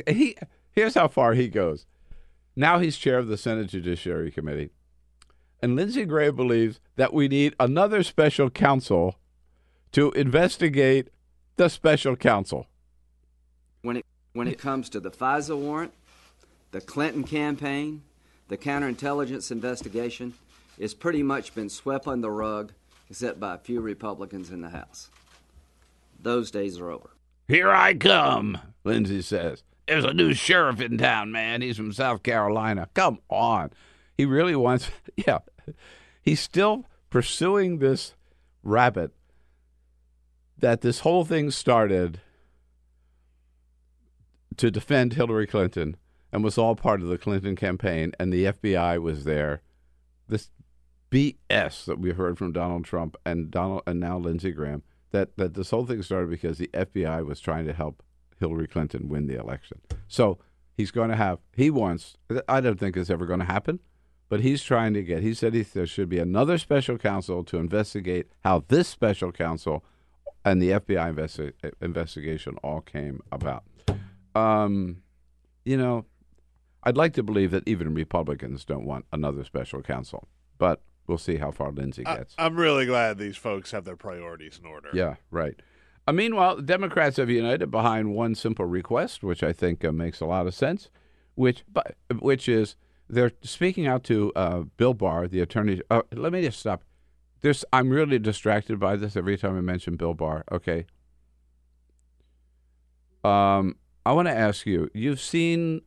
he. 0.06 0.36
Here's 0.70 0.94
how 0.94 1.08
far 1.08 1.34
he 1.34 1.48
goes. 1.48 1.86
Now 2.58 2.80
he's 2.80 2.98
chair 2.98 3.18
of 3.18 3.28
the 3.28 3.36
Senate 3.36 3.68
Judiciary 3.68 4.32
Committee. 4.32 4.70
And 5.62 5.76
Lindsey 5.76 6.04
Graham 6.04 6.34
believes 6.34 6.80
that 6.96 7.14
we 7.14 7.28
need 7.28 7.54
another 7.60 8.02
special 8.02 8.50
counsel 8.50 9.14
to 9.92 10.10
investigate 10.10 11.10
the 11.54 11.68
special 11.70 12.16
counsel. 12.16 12.66
When 13.82 13.98
it 13.98 14.06
when 14.32 14.48
it 14.48 14.58
comes 14.58 14.88
to 14.88 14.98
the 14.98 15.12
FISA 15.12 15.56
warrant, 15.56 15.92
the 16.72 16.80
Clinton 16.80 17.22
campaign, 17.22 18.02
the 18.48 18.56
counterintelligence 18.56 19.52
investigation, 19.52 20.34
it's 20.78 20.94
pretty 20.94 21.22
much 21.22 21.54
been 21.54 21.70
swept 21.70 22.08
under 22.08 22.22
the 22.22 22.32
rug, 22.32 22.72
except 23.08 23.38
by 23.38 23.54
a 23.54 23.58
few 23.58 23.80
Republicans 23.80 24.50
in 24.50 24.62
the 24.62 24.70
House. 24.70 25.10
Those 26.20 26.50
days 26.50 26.80
are 26.80 26.90
over. 26.90 27.10
Here 27.46 27.70
I 27.70 27.94
come, 27.94 28.58
Lindsey 28.82 29.22
says. 29.22 29.62
There's 29.88 30.04
a 30.04 30.12
new 30.12 30.34
sheriff 30.34 30.80
in 30.80 30.98
town, 30.98 31.32
man. 31.32 31.62
He's 31.62 31.76
from 31.76 31.92
South 31.92 32.22
Carolina. 32.22 32.88
Come 32.94 33.18
on. 33.28 33.70
He 34.16 34.26
really 34.26 34.54
wants, 34.54 34.90
yeah. 35.16 35.38
He's 36.22 36.40
still 36.40 36.86
pursuing 37.10 37.78
this 37.78 38.14
rabbit 38.62 39.12
that 40.58 40.82
this 40.82 41.00
whole 41.00 41.24
thing 41.24 41.50
started 41.50 42.20
to 44.56 44.70
defend 44.70 45.14
Hillary 45.14 45.46
Clinton 45.46 45.96
and 46.32 46.44
was 46.44 46.58
all 46.58 46.76
part 46.76 47.00
of 47.00 47.08
the 47.08 47.16
Clinton 47.16 47.56
campaign, 47.56 48.12
and 48.20 48.32
the 48.32 48.44
FBI 48.46 49.00
was 49.00 49.24
there. 49.24 49.62
This 50.28 50.50
BS 51.10 51.86
that 51.86 51.98
we 51.98 52.10
heard 52.10 52.36
from 52.36 52.52
Donald 52.52 52.84
Trump 52.84 53.16
and 53.24 53.50
Donald 53.50 53.82
and 53.86 53.98
now 53.98 54.18
Lindsey 54.18 54.50
Graham 54.50 54.82
that 55.10 55.36
that 55.36 55.54
this 55.54 55.70
whole 55.70 55.86
thing 55.86 56.02
started 56.02 56.30
because 56.30 56.58
the 56.58 56.68
FBI 56.68 57.24
was 57.24 57.40
trying 57.40 57.66
to 57.66 57.72
help 57.72 58.02
Hillary 58.38 58.66
Clinton 58.66 59.08
win 59.08 59.26
the 59.26 59.38
election. 59.38 59.80
So 60.06 60.38
he's 60.76 60.90
going 60.90 61.10
to 61.10 61.16
have 61.16 61.38
he 61.54 61.70
wants. 61.70 62.16
I 62.48 62.60
don't 62.60 62.78
think 62.78 62.96
it's 62.96 63.10
ever 63.10 63.26
going 63.26 63.40
to 63.40 63.46
happen, 63.46 63.80
but 64.28 64.40
he's 64.40 64.62
trying 64.62 64.94
to 64.94 65.02
get. 65.02 65.22
He 65.22 65.34
said 65.34 65.54
he, 65.54 65.62
there 65.62 65.86
should 65.86 66.08
be 66.08 66.18
another 66.18 66.58
special 66.58 66.98
counsel 66.98 67.44
to 67.44 67.58
investigate 67.58 68.28
how 68.44 68.64
this 68.68 68.88
special 68.88 69.32
counsel 69.32 69.84
and 70.44 70.62
the 70.62 70.70
FBI 70.70 71.14
investi- 71.14 71.72
investigation 71.80 72.56
all 72.62 72.80
came 72.80 73.20
about. 73.30 73.64
Um, 74.34 75.02
you 75.64 75.76
know, 75.76 76.06
I'd 76.82 76.96
like 76.96 77.12
to 77.14 77.22
believe 77.22 77.50
that 77.50 77.66
even 77.66 77.92
Republicans 77.94 78.64
don't 78.64 78.84
want 78.84 79.04
another 79.12 79.44
special 79.44 79.82
counsel, 79.82 80.28
but 80.58 80.80
we'll 81.06 81.18
see 81.18 81.36
how 81.36 81.50
far 81.50 81.72
Lindsey 81.72 82.04
gets. 82.04 82.34
I, 82.38 82.46
am 82.46 82.56
really 82.56 82.86
glad 82.86 83.18
these 83.18 83.36
folks 83.36 83.72
have 83.72 83.84
their 83.84 83.96
priorities 83.96 84.58
in 84.58 84.66
order. 84.66 84.90
Yeah, 84.92 85.16
right. 85.30 85.60
Uh, 86.08 86.12
meanwhile, 86.12 86.56
Democrats 86.56 87.18
have 87.18 87.28
united 87.28 87.70
behind 87.70 88.14
one 88.14 88.34
simple 88.34 88.64
request, 88.64 89.22
which 89.22 89.42
I 89.42 89.52
think 89.52 89.84
uh, 89.84 89.92
makes 89.92 90.22
a 90.22 90.24
lot 90.24 90.46
of 90.46 90.54
sense, 90.54 90.88
which 91.34 91.64
which 92.18 92.48
is 92.48 92.76
they're 93.10 93.32
speaking 93.42 93.86
out 93.86 94.04
to 94.04 94.32
uh, 94.34 94.60
Bill 94.78 94.94
Barr, 94.94 95.28
the 95.28 95.42
attorney. 95.42 95.82
Uh, 95.90 96.00
let 96.10 96.32
me 96.32 96.40
just 96.40 96.60
stop. 96.60 96.82
There's, 97.42 97.62
I'm 97.74 97.90
really 97.90 98.18
distracted 98.18 98.80
by 98.80 98.96
this 98.96 99.16
every 99.16 99.36
time 99.36 99.58
I 99.58 99.60
mention 99.60 99.96
Bill 99.96 100.14
Barr. 100.14 100.44
Okay. 100.50 100.86
Um, 103.22 103.76
I 104.06 104.12
want 104.12 104.28
to 104.28 104.34
ask 104.34 104.64
you. 104.64 104.88
You've 104.94 105.20
seen 105.20 105.82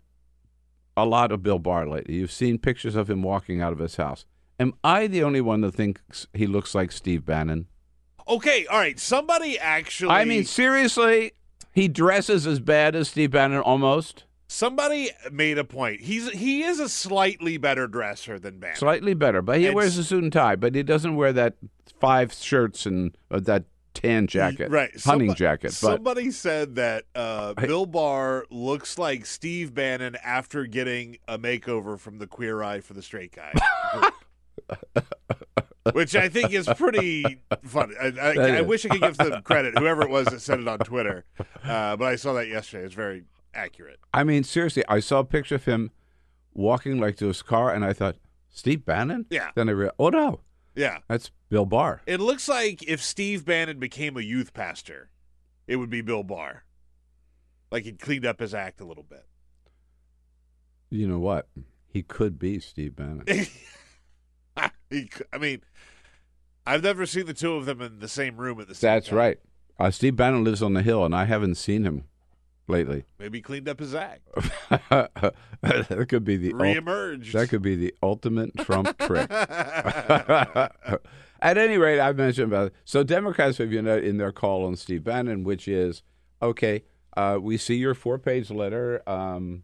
a 0.95 1.07
lot 1.07 1.31
of 1.31 1.41
Bill 1.41 1.57
Barr 1.57 1.87
lately. 1.87 2.17
You've 2.17 2.31
seen 2.31 2.59
pictures 2.59 2.95
of 2.95 3.09
him 3.09 3.23
walking 3.23 3.59
out 3.59 3.73
of 3.73 3.79
his 3.79 3.95
house. 3.95 4.25
Am 4.59 4.73
I 4.83 5.07
the 5.07 5.23
only 5.23 5.41
one 5.41 5.61
that 5.61 5.73
thinks 5.73 6.27
he 6.35 6.45
looks 6.45 6.75
like 6.75 6.91
Steve 6.91 7.25
Bannon? 7.25 7.65
Okay, 8.31 8.65
all 8.67 8.79
right. 8.79 8.99
Somebody 8.99 9.59
actually. 9.59 10.11
I 10.11 10.25
mean, 10.25 10.45
seriously, 10.45 11.33
he 11.73 11.87
dresses 11.87 12.47
as 12.47 12.59
bad 12.59 12.95
as 12.95 13.09
Steve 13.09 13.31
Bannon 13.31 13.59
almost. 13.59 14.23
Somebody 14.47 15.11
made 15.31 15.57
a 15.57 15.63
point. 15.63 16.01
He's 16.01 16.29
he 16.31 16.63
is 16.63 16.79
a 16.79 16.89
slightly 16.89 17.57
better 17.57 17.87
dresser 17.87 18.39
than 18.39 18.59
Bannon. 18.59 18.77
Slightly 18.77 19.13
better, 19.13 19.41
but 19.41 19.59
he 19.59 19.67
And 19.67 19.75
wears 19.75 19.97
a 19.97 20.03
suit 20.03 20.23
and 20.23 20.31
tie. 20.33 20.55
But 20.55 20.75
he 20.75 20.83
doesn't 20.83 21.15
wear 21.15 21.31
that 21.33 21.55
five 21.99 22.33
shirts 22.33 22.85
and 22.85 23.15
uh, 23.29 23.39
that 23.41 23.63
tan 23.93 24.27
jacket, 24.27 24.69
Right. 24.71 24.91
hunting 25.03 25.31
Somebo- 25.31 25.35
jacket. 25.35 25.67
But 25.81 25.95
Somebody 25.95 26.31
said 26.31 26.75
that 26.75 27.03
uh, 27.15 27.53
Bill 27.53 27.85
Barr 27.85 28.45
looks 28.49 28.97
like 28.97 29.25
Steve 29.25 29.73
Bannon 29.73 30.15
after 30.23 30.65
getting 30.65 31.17
a 31.27 31.37
makeover 31.37 31.99
from 31.99 32.17
the 32.17 32.27
Queer 32.27 32.63
Eye 32.63 32.79
for 32.79 32.93
the 32.93 33.01
Straight 33.01 33.33
Guy. 33.35 33.53
Which 35.93 36.15
I 36.15 36.29
think 36.29 36.51
is 36.53 36.67
pretty 36.77 37.41
funny. 37.63 37.95
I, 37.99 38.07
I, 38.21 38.57
I 38.57 38.61
wish 38.61 38.85
I 38.85 38.89
could 38.89 39.01
give 39.01 39.17
them 39.17 39.41
credit, 39.43 39.77
whoever 39.79 40.03
it 40.03 40.09
was 40.09 40.27
that 40.27 40.39
said 40.41 40.59
it 40.59 40.67
on 40.67 40.79
Twitter. 40.79 41.25
Uh, 41.63 41.95
but 41.95 42.05
I 42.05 42.15
saw 42.17 42.33
that 42.33 42.47
yesterday. 42.47 42.85
It's 42.85 42.93
very 42.93 43.23
accurate. 43.53 43.99
I 44.13 44.23
mean, 44.23 44.43
seriously, 44.43 44.83
I 44.87 44.99
saw 44.99 45.19
a 45.19 45.23
picture 45.25 45.55
of 45.55 45.65
him 45.65 45.89
walking 46.53 46.99
like 46.99 47.17
to 47.17 47.27
his 47.27 47.41
car, 47.41 47.73
and 47.73 47.83
I 47.83 47.93
thought, 47.93 48.17
Steve 48.49 48.85
Bannon? 48.85 49.25
Yeah. 49.29 49.49
Then 49.55 49.69
I 49.69 49.71
realized, 49.71 49.95
oh 49.97 50.09
no, 50.09 50.41
Yeah. 50.75 50.99
that's 51.07 51.31
Bill 51.49 51.65
Barr. 51.65 52.01
It 52.05 52.19
looks 52.19 52.47
like 52.47 52.83
if 52.87 53.01
Steve 53.01 53.43
Bannon 53.45 53.79
became 53.79 54.17
a 54.17 54.21
youth 54.21 54.53
pastor, 54.53 55.09
it 55.67 55.77
would 55.77 55.89
be 55.89 56.01
Bill 56.01 56.23
Barr. 56.23 56.63
Like 57.71 57.85
he'd 57.85 57.99
cleaned 57.99 58.25
up 58.25 58.39
his 58.39 58.53
act 58.53 58.81
a 58.81 58.85
little 58.85 59.03
bit. 59.09 59.25
You 60.89 61.07
know 61.07 61.19
what? 61.19 61.47
He 61.87 62.03
could 62.03 62.37
be 62.37 62.59
Steve 62.59 62.95
Bannon. 62.97 63.23
He 64.89 65.09
I 65.31 65.37
mean, 65.37 65.61
I've 66.65 66.83
never 66.83 67.05
seen 67.05 67.25
the 67.25 67.33
two 67.33 67.53
of 67.53 67.65
them 67.65 67.81
in 67.81 67.99
the 67.99 68.09
same 68.09 68.35
room 68.35 68.59
at 68.59 68.67
the 68.67 68.75
same 68.75 68.89
time. 68.89 68.95
That's 68.97 69.07
time. 69.07 69.17
right. 69.17 69.39
Uh, 69.79 69.89
Steve 69.89 70.15
Bannon 70.15 70.43
lives 70.43 70.61
on 70.61 70.73
the 70.73 70.83
hill, 70.83 71.05
and 71.05 71.15
I 71.15 71.25
haven't 71.25 71.55
seen 71.55 71.85
him 71.85 72.03
lately. 72.67 73.05
Maybe 73.19 73.39
he 73.39 73.41
cleaned 73.41 73.69
up 73.69 73.79
his 73.79 73.95
act. 73.95 74.21
that 74.89 76.05
could 76.09 76.23
be 76.23 76.37
the 76.37 76.53
ul- 76.53 77.21
that 77.31 77.47
could 77.49 77.61
be 77.61 77.75
the 77.75 77.93
ultimate 78.03 78.55
Trump 78.57 78.97
trick. 78.99 79.31
At 79.31 81.57
any 81.57 81.77
rate, 81.77 81.99
I've 81.99 82.17
mentioned 82.17 82.51
about 82.51 82.67
it. 82.67 82.73
So 82.85 83.03
Democrats 83.03 83.57
have 83.57 83.71
united 83.71 84.03
in 84.03 84.17
their 84.17 84.31
call 84.31 84.65
on 84.65 84.75
Steve 84.75 85.03
Bannon, 85.03 85.43
which 85.43 85.67
is 85.67 86.03
okay. 86.41 86.83
Uh, 87.17 87.37
we 87.41 87.57
see 87.57 87.75
your 87.75 87.93
four-page 87.93 88.51
letter. 88.51 89.01
Um, 89.09 89.63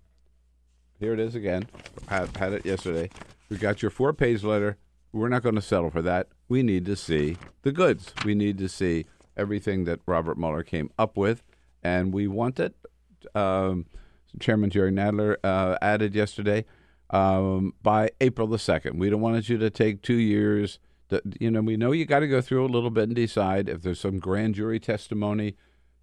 here 1.00 1.14
it 1.14 1.20
is 1.20 1.36
again. 1.36 1.68
Had, 2.08 2.36
had 2.36 2.54
it 2.54 2.66
yesterday. 2.66 3.10
We 3.50 3.58
got 3.58 3.82
your 3.82 3.92
four-page 3.92 4.44
letter. 4.44 4.78
We're 5.12 5.30
not 5.30 5.44
going 5.44 5.56
to 5.56 5.62
settle 5.62 5.90
for 5.90 6.02
that. 6.02 6.28
We 6.50 6.64
need 6.64 6.86
to 6.86 6.96
see 6.96 7.38
the 7.62 7.72
goods. 7.72 8.14
We 8.26 8.36
need 8.36 8.58
to 8.60 8.70
see 8.70 9.06
everything 9.36 9.86
that 9.86 10.00
Robert 10.06 10.38
Mueller 10.38 10.64
came 10.64 10.92
up 10.98 11.16
with, 11.16 11.44
and 11.84 12.14
we 12.14 12.28
want 12.28 12.60
it. 12.60 12.76
Um, 13.34 13.86
Chairman 14.40 14.70
Jerry 14.70 14.92
Nadler 14.92 15.38
uh, 15.44 15.78
added 15.82 16.14
yesterday 16.14 16.66
um, 17.10 17.74
by 17.82 18.10
April 18.20 18.48
the 18.48 18.60
second. 18.60 19.00
We 19.00 19.10
don't 19.10 19.22
want 19.22 19.48
you 19.50 19.58
to 19.58 19.70
take 19.70 20.02
two 20.02 20.16
years. 20.18 20.80
To, 21.10 21.22
you 21.40 21.50
know, 21.50 21.62
we 21.62 21.78
know 21.78 21.94
you 21.94 22.06
got 22.06 22.20
to 22.20 22.28
go 22.28 22.42
through 22.42 22.66
a 22.66 22.68
little 22.68 22.90
bit 22.90 23.06
and 23.06 23.16
decide 23.16 23.70
if 23.70 23.82
there's 23.82 24.00
some 24.00 24.20
grand 24.20 24.56
jury 24.56 24.80
testimony 24.80 25.56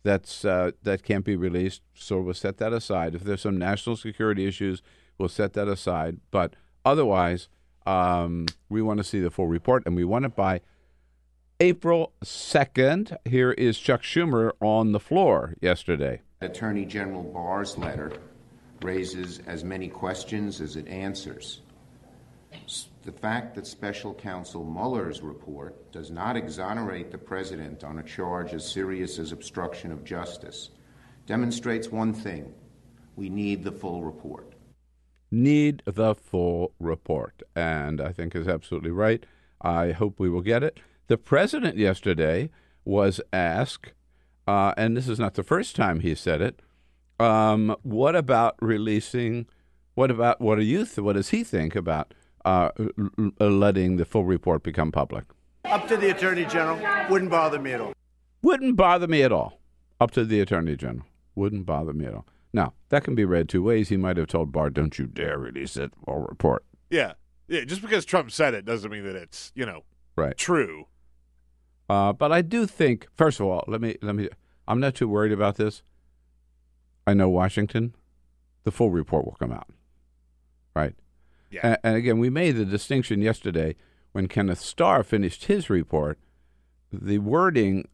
that's 0.02 0.44
uh, 0.44 0.72
that 0.83 1.02
can't 1.02 1.24
be 1.24 1.37
released. 1.37 1.83
So 1.94 2.20
we'll 2.20 2.35
set 2.35 2.57
that 2.59 2.72
aside. 2.72 3.14
If 3.14 3.22
there's 3.22 3.42
some 3.42 3.59
national 3.59 3.96
security 3.96 4.46
issues, 4.46 4.83
we'll 5.18 5.28
set 5.28 5.52
that 5.54 5.68
aside. 5.68 6.20
But 6.30 6.54
otherwise, 6.85 7.49
um, 7.87 8.47
we 8.68 8.83
want 8.83 8.99
to 8.99 9.05
see 9.05 9.20
the 9.20 9.31
full 9.31 9.47
report, 9.47 9.83
and 9.87 9.94
we 9.94 10.05
want 10.05 10.25
it 10.25 10.35
by 10.35 10.61
April 11.61 12.12
2nd. 12.25 13.16
Here 13.25 13.53
is 13.53 13.79
Chuck 13.79 14.03
Schumer 14.03 14.53
on 14.61 14.92
the 14.92 15.01
floor 15.01 15.55
yesterday. 15.61 16.20
Attorney 16.40 16.85
General 16.85 17.23
Barr's 17.23 17.79
letter 17.79 18.12
raises 18.83 19.40
as 19.47 19.64
many 19.64 19.88
questions 19.88 20.61
as 20.61 20.77
it 20.77 20.87
answers. 20.88 21.61
The 23.05 23.12
fact 23.12 23.55
that 23.55 23.66
Special 23.66 24.14
Counsel 24.14 24.64
Mueller's 24.64 25.20
report 25.20 25.92
does 25.92 26.11
not 26.11 26.37
exonerate 26.37 27.11
the 27.11 27.18
President 27.18 27.85
on 27.85 27.99
a 27.99 28.03
charge 28.03 28.55
as 28.55 28.70
serious 28.70 29.18
as 29.18 29.33
obstruction 29.33 29.92
of 29.92 30.05
justice 30.05 30.70
demonstrates 31.27 31.88
one 31.88 32.14
thing 32.14 32.55
we 33.16 33.29
need 33.29 33.62
the 33.62 33.73
full 33.73 34.03
report. 34.03 34.53
Need 35.30 35.82
the 35.84 36.14
full 36.14 36.72
report. 36.78 37.42
And 37.56 38.00
I 38.00 38.12
think 38.12 38.34
is 38.34 38.48
absolutely 38.48 38.90
right. 38.90 39.24
I 39.60 39.92
hope 39.92 40.20
we 40.20 40.28
will 40.28 40.42
get 40.42 40.62
it. 40.62 40.78
The 41.06 41.16
president 41.16 41.76
yesterday 41.76 42.50
was 42.84 43.20
asked, 43.32 43.92
uh, 44.46 44.74
and 44.76 44.96
this 44.96 45.08
is 45.08 45.18
not 45.18 45.34
the 45.34 45.42
first 45.42 45.74
time 45.74 46.00
he 46.00 46.14
said 46.14 46.40
it, 46.40 46.60
um, 47.18 47.74
what 47.82 48.16
about 48.16 48.56
releasing, 48.60 49.46
what 49.94 50.10
about, 50.10 50.40
what 50.40 50.56
do 50.56 50.64
you, 50.64 50.84
th- 50.84 50.98
what 50.98 51.14
does 51.14 51.30
he 51.30 51.44
think 51.44 51.74
about 51.74 52.12
uh, 52.44 52.70
letting 53.40 53.96
the 53.96 54.04
full 54.04 54.24
report 54.24 54.62
become 54.62 54.92
public? 54.92 55.24
Up 55.64 55.88
to 55.88 55.96
the 55.96 56.10
Attorney 56.10 56.44
General. 56.44 56.78
Wouldn't 57.08 57.30
bother 57.30 57.58
me 57.58 57.72
at 57.72 57.80
all. 57.80 57.92
Wouldn't 58.42 58.76
bother 58.76 59.08
me 59.08 59.22
at 59.22 59.32
all. 59.32 59.60
Up 60.00 60.10
to 60.12 60.24
the 60.24 60.40
Attorney 60.40 60.76
General. 60.76 61.06
Wouldn't 61.34 61.64
bother 61.64 61.92
me 61.94 62.04
at 62.04 62.14
all. 62.14 62.26
Now, 62.54 62.72
that 62.90 63.02
can 63.04 63.14
be 63.14 63.24
read 63.24 63.48
two 63.48 63.62
ways. 63.62 63.88
He 63.90 63.96
might 63.98 64.16
have 64.16 64.28
told 64.28 64.52
Barr, 64.52 64.70
don't 64.70 64.96
you 64.98 65.06
dare 65.06 65.38
release 65.38 65.76
it 65.76 65.92
or 66.04 66.24
report. 66.24 66.64
yeah. 66.88 67.14
Yeah. 67.48 67.64
Just 67.64 67.82
because 67.82 68.06
Trump 68.06 68.30
said 68.30 68.54
it 68.54 68.64
doesn't 68.64 68.90
mean 68.90 69.04
that 69.04 69.16
it's, 69.16 69.52
you 69.54 69.66
know, 69.66 69.82
Right. 70.16 70.34
true. 70.38 70.86
Uh, 71.90 72.14
but 72.14 72.32
I 72.32 72.40
do 72.40 72.64
think, 72.66 73.06
first 73.14 73.38
of 73.38 73.44
all, 73.46 73.64
let 73.66 73.82
me, 73.82 73.96
let 74.00 74.14
me, 74.14 74.30
I'm 74.66 74.80
not 74.80 74.94
too 74.94 75.08
worried 75.08 75.32
about 75.32 75.56
this. 75.56 75.82
I 77.06 77.12
know 77.12 77.28
Washington, 77.28 77.94
the 78.62 78.70
full 78.70 78.90
report 78.90 79.26
will 79.26 79.36
come 79.38 79.52
out. 79.52 79.68
Right. 80.74 80.94
Yeah. 81.50 81.60
And, 81.64 81.78
and 81.84 81.96
again, 81.96 82.18
we 82.18 82.30
made 82.30 82.52
the 82.52 82.64
distinction 82.64 83.20
yesterday 83.20 83.74
when 84.12 84.26
Kenneth 84.28 84.60
Starr 84.60 85.02
finished 85.02 85.44
his 85.44 85.68
report, 85.68 86.18
the 86.90 87.18
wording 87.18 87.86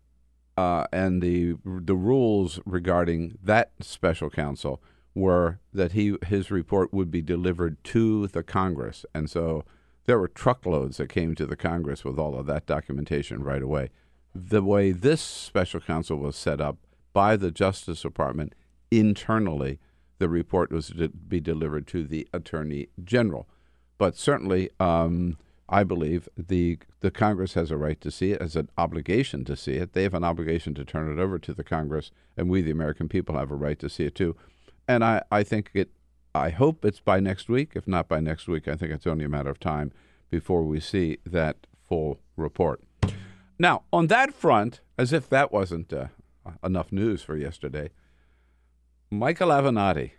uh, 0.61 0.85
and 0.93 1.23
the 1.23 1.57
the 1.65 1.97
rules 1.97 2.61
regarding 2.67 3.39
that 3.43 3.71
special 3.81 4.29
counsel 4.29 4.83
were 5.15 5.59
that 5.73 5.93
he 5.93 6.17
his 6.27 6.51
report 6.51 6.93
would 6.93 7.11
be 7.11 7.23
delivered 7.23 7.83
to 7.83 8.27
the 8.27 8.43
Congress, 8.43 9.07
and 9.15 9.31
so 9.31 9.65
there 10.05 10.19
were 10.19 10.29
truckloads 10.29 10.99
that 10.99 11.09
came 11.09 11.35
to 11.35 11.47
the 11.47 11.57
Congress 11.57 12.05
with 12.05 12.19
all 12.19 12.39
of 12.39 12.45
that 12.47 12.67
documentation 12.67 13.43
right 13.43 13.63
away. 13.63 13.89
The 14.35 14.63
way 14.63 14.93
this 14.93 15.23
special 15.23 15.81
counsel 15.81 16.19
was 16.19 16.37
set 16.37 16.61
up 16.61 16.77
by 17.15 17.37
the 17.37 17.51
Justice 17.51 18.03
Department 18.03 18.55
internally, 18.91 19.79
the 20.19 20.29
report 20.29 20.71
was 20.71 20.89
to 20.89 21.09
be 21.09 21.41
delivered 21.41 21.87
to 21.89 22.05
the 22.05 22.29
Attorney 22.35 22.89
General. 23.03 23.49
But 23.97 24.15
certainly, 24.15 24.69
um, 24.79 25.39
I 25.71 25.85
believe 25.85 26.29
the 26.37 26.79
the 26.99 27.13
Congress 27.13 27.55
has 27.55 27.71
a 27.71 27.77
right 27.77 28.01
to 28.01 28.11
see 28.11 28.33
it, 28.33 28.43
has 28.43 28.57
an 28.57 28.69
obligation 28.77 29.45
to 29.45 29.57
see 29.57 29.75
it. 29.75 29.93
They 29.93 30.03
have 30.03 30.15
an 30.15 30.25
obligation 30.25 30.75
to 30.75 30.85
turn 30.85 31.11
it 31.11 31.23
over 31.23 31.39
to 31.39 31.55
the 31.55 31.65
Congress, 31.65 32.11
and 32.37 32.51
we, 32.51 32.61
the 32.61 32.73
American 32.73 33.09
people, 33.09 33.39
have 33.39 33.53
a 33.53 33.55
right 33.55 33.79
to 33.79 33.89
see 33.89 34.05
it 34.05 34.17
too. 34.17 34.37
And 34.89 35.05
I, 35.05 35.23
I 35.31 35.45
think 35.45 35.71
it. 35.73 35.91
I 36.35 36.51
hope 36.51 36.85
it's 36.85 37.01
by 37.01 37.21
next 37.21 37.49
week. 37.49 37.73
If 37.75 37.89
not 37.89 38.09
by 38.09 38.21
next 38.21 38.49
week, 38.49 38.69
I 38.69 38.75
think 38.75 38.93
it's 38.93 39.07
only 39.07 39.25
a 39.25 39.29
matter 39.29 39.51
of 39.51 39.61
time 39.61 39.93
before 40.29 40.65
we 40.65 40.81
see 40.81 41.19
that 41.25 41.67
full 41.89 42.21
report. 42.37 42.83
Now, 43.59 43.83
on 43.93 44.09
that 44.09 44.33
front, 44.33 44.81
as 44.97 45.13
if 45.13 45.29
that 45.29 45.53
wasn't 45.53 45.93
uh, 45.93 46.07
enough 46.65 46.93
news 46.93 47.23
for 47.23 47.37
yesterday, 47.37 47.91
Michael 49.11 49.51
Avenatti. 49.51 50.13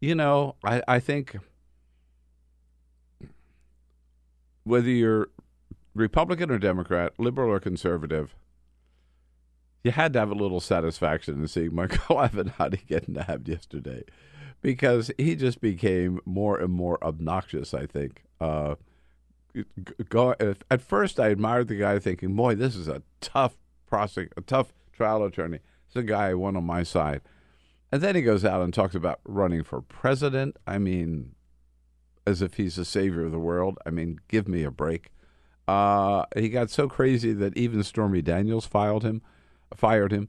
You 0.00 0.14
know, 0.14 0.56
I, 0.64 0.82
I 0.88 0.98
think 0.98 1.36
whether 4.70 4.88
you're 4.88 5.28
Republican 5.94 6.50
or 6.50 6.58
Democrat, 6.58 7.12
liberal 7.18 7.50
or 7.50 7.60
conservative, 7.60 8.34
you 9.82 9.90
had 9.90 10.12
to 10.12 10.20
have 10.20 10.30
a 10.30 10.34
little 10.34 10.60
satisfaction 10.60 11.40
in 11.40 11.48
seeing 11.48 11.74
Michael 11.74 12.16
Avenatti 12.16 12.86
get 12.86 13.08
nabbed 13.08 13.48
yesterday 13.48 14.04
because 14.62 15.10
he 15.18 15.34
just 15.34 15.60
became 15.60 16.20
more 16.24 16.58
and 16.58 16.72
more 16.72 17.02
obnoxious, 17.02 17.74
I 17.74 17.86
think. 17.86 18.24
Uh, 18.40 18.76
go, 20.08 20.34
at 20.70 20.80
first, 20.80 21.18
I 21.18 21.28
admired 21.28 21.68
the 21.68 21.76
guy 21.76 21.98
thinking, 21.98 22.34
boy, 22.34 22.54
this 22.54 22.76
is 22.76 22.86
a 22.86 23.02
tough 23.20 23.56
prosec- 23.90 24.36
a 24.36 24.42
tough 24.42 24.72
trial 24.92 25.24
attorney. 25.24 25.58
It's 25.88 25.96
a 25.96 26.02
guy 26.02 26.28
I 26.28 26.34
want 26.34 26.56
on 26.56 26.64
my 26.64 26.84
side. 26.84 27.22
And 27.90 28.00
then 28.00 28.14
he 28.14 28.22
goes 28.22 28.44
out 28.44 28.62
and 28.62 28.72
talks 28.72 28.94
about 28.94 29.18
running 29.24 29.64
for 29.64 29.80
president. 29.80 30.56
I 30.66 30.78
mean, 30.78 31.34
as 32.26 32.42
if 32.42 32.54
he's 32.54 32.76
the 32.76 32.84
savior 32.84 33.24
of 33.24 33.32
the 33.32 33.38
world. 33.38 33.78
I 33.86 33.90
mean, 33.90 34.18
give 34.28 34.48
me 34.48 34.62
a 34.62 34.70
break. 34.70 35.10
Uh, 35.66 36.24
he 36.36 36.48
got 36.48 36.70
so 36.70 36.88
crazy 36.88 37.32
that 37.32 37.56
even 37.56 37.82
Stormy 37.82 38.22
Daniels 38.22 38.66
filed 38.66 39.04
him, 39.04 39.22
fired 39.74 40.12
him. 40.12 40.28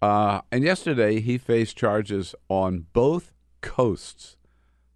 Uh, 0.00 0.40
and 0.50 0.64
yesterday 0.64 1.20
he 1.20 1.36
faced 1.36 1.76
charges 1.76 2.34
on 2.48 2.86
both 2.92 3.32
coasts. 3.60 4.36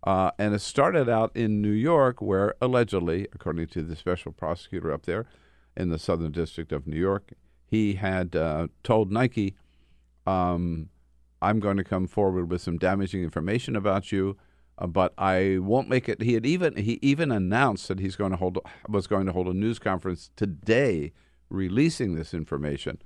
Uh, 0.04 0.30
and 0.38 0.54
it 0.54 0.60
started 0.60 1.08
out 1.08 1.30
in 1.36 1.62
New 1.62 1.70
York, 1.70 2.20
where 2.20 2.54
allegedly, 2.60 3.28
according 3.32 3.66
to 3.68 3.82
the 3.82 3.94
special 3.94 4.32
prosecutor 4.32 4.92
up 4.92 5.06
there 5.06 5.26
in 5.76 5.90
the 5.90 5.98
Southern 5.98 6.32
District 6.32 6.72
of 6.72 6.86
New 6.86 6.96
York, 6.98 7.32
he 7.66 7.94
had 7.94 8.34
uh, 8.34 8.68
told 8.82 9.12
Nike, 9.12 9.54
um, 10.26 10.88
I'm 11.40 11.60
going 11.60 11.76
to 11.76 11.84
come 11.84 12.06
forward 12.06 12.50
with 12.50 12.62
some 12.62 12.78
damaging 12.78 13.22
information 13.22 13.76
about 13.76 14.10
you 14.12 14.36
uh, 14.82 14.86
but 14.86 15.14
I 15.16 15.58
won't 15.60 15.88
make 15.88 16.08
it. 16.08 16.22
He 16.22 16.34
had 16.34 16.44
even 16.44 16.76
he 16.76 16.98
even 17.02 17.30
announced 17.30 17.88
that 17.88 18.00
he's 18.00 18.16
going 18.16 18.32
to 18.32 18.36
hold 18.36 18.58
was 18.88 19.06
going 19.06 19.26
to 19.26 19.32
hold 19.32 19.46
a 19.46 19.54
news 19.54 19.78
conference 19.78 20.30
today, 20.36 21.12
releasing 21.48 22.14
this 22.14 22.34
information, 22.34 23.00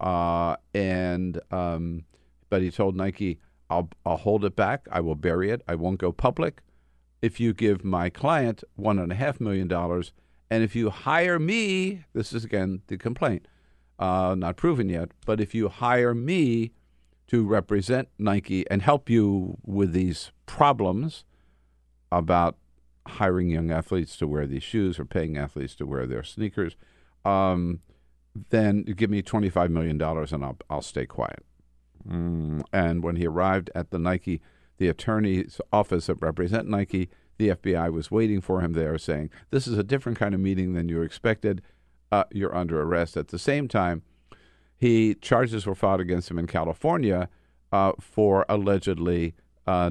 uh, 0.00 0.56
and 0.74 1.40
um, 1.52 2.04
but 2.48 2.62
he 2.62 2.70
told 2.70 2.96
Nike, 2.96 3.38
"I'll 3.70 3.88
I'll 4.04 4.16
hold 4.16 4.44
it 4.44 4.56
back. 4.56 4.88
I 4.90 5.00
will 5.00 5.14
bury 5.14 5.50
it. 5.50 5.62
I 5.68 5.76
won't 5.76 6.00
go 6.00 6.10
public. 6.10 6.62
If 7.22 7.38
you 7.38 7.54
give 7.54 7.84
my 7.84 8.10
client 8.10 8.64
one 8.74 8.98
and 8.98 9.12
a 9.12 9.14
half 9.14 9.40
million 9.40 9.68
dollars, 9.68 10.12
and 10.50 10.64
if 10.64 10.74
you 10.74 10.90
hire 10.90 11.38
me, 11.38 12.04
this 12.12 12.32
is 12.32 12.44
again 12.44 12.82
the 12.88 12.98
complaint, 12.98 13.46
uh, 14.00 14.34
not 14.36 14.56
proven 14.56 14.88
yet, 14.88 15.12
but 15.24 15.40
if 15.40 15.54
you 15.54 15.68
hire 15.68 16.14
me." 16.14 16.72
To 17.30 17.46
represent 17.46 18.08
Nike 18.18 18.68
and 18.68 18.82
help 18.82 19.08
you 19.08 19.56
with 19.64 19.92
these 19.92 20.32
problems 20.46 21.24
about 22.10 22.56
hiring 23.06 23.50
young 23.50 23.70
athletes 23.70 24.16
to 24.16 24.26
wear 24.26 24.48
these 24.48 24.64
shoes 24.64 24.98
or 24.98 25.04
paying 25.04 25.38
athletes 25.38 25.76
to 25.76 25.86
wear 25.86 26.06
their 26.06 26.24
sneakers, 26.24 26.74
um, 27.24 27.80
then 28.48 28.82
give 28.82 29.10
me 29.10 29.22
$25 29.22 29.70
million 29.70 30.00
and 30.02 30.44
I'll, 30.44 30.56
I'll 30.68 30.82
stay 30.82 31.06
quiet. 31.06 31.44
Mm. 32.08 32.62
And 32.72 33.04
when 33.04 33.14
he 33.14 33.28
arrived 33.28 33.70
at 33.76 33.90
the 33.90 33.98
Nike, 34.00 34.40
the 34.78 34.88
attorney's 34.88 35.60
office 35.72 36.06
that 36.06 36.16
represent 36.16 36.68
Nike, 36.68 37.10
the 37.38 37.50
FBI 37.50 37.92
was 37.92 38.10
waiting 38.10 38.40
for 38.40 38.60
him 38.60 38.72
there 38.72 38.98
saying, 38.98 39.30
This 39.50 39.68
is 39.68 39.78
a 39.78 39.84
different 39.84 40.18
kind 40.18 40.34
of 40.34 40.40
meeting 40.40 40.72
than 40.72 40.88
you 40.88 41.02
expected. 41.02 41.62
Uh, 42.10 42.24
you're 42.32 42.56
under 42.56 42.82
arrest. 42.82 43.16
At 43.16 43.28
the 43.28 43.38
same 43.38 43.68
time, 43.68 44.02
he 44.80 45.14
charges 45.16 45.66
were 45.66 45.74
filed 45.74 46.00
against 46.00 46.30
him 46.30 46.38
in 46.38 46.46
California 46.46 47.28
uh, 47.70 47.92
for 48.00 48.46
allegedly 48.48 49.34
uh, 49.66 49.90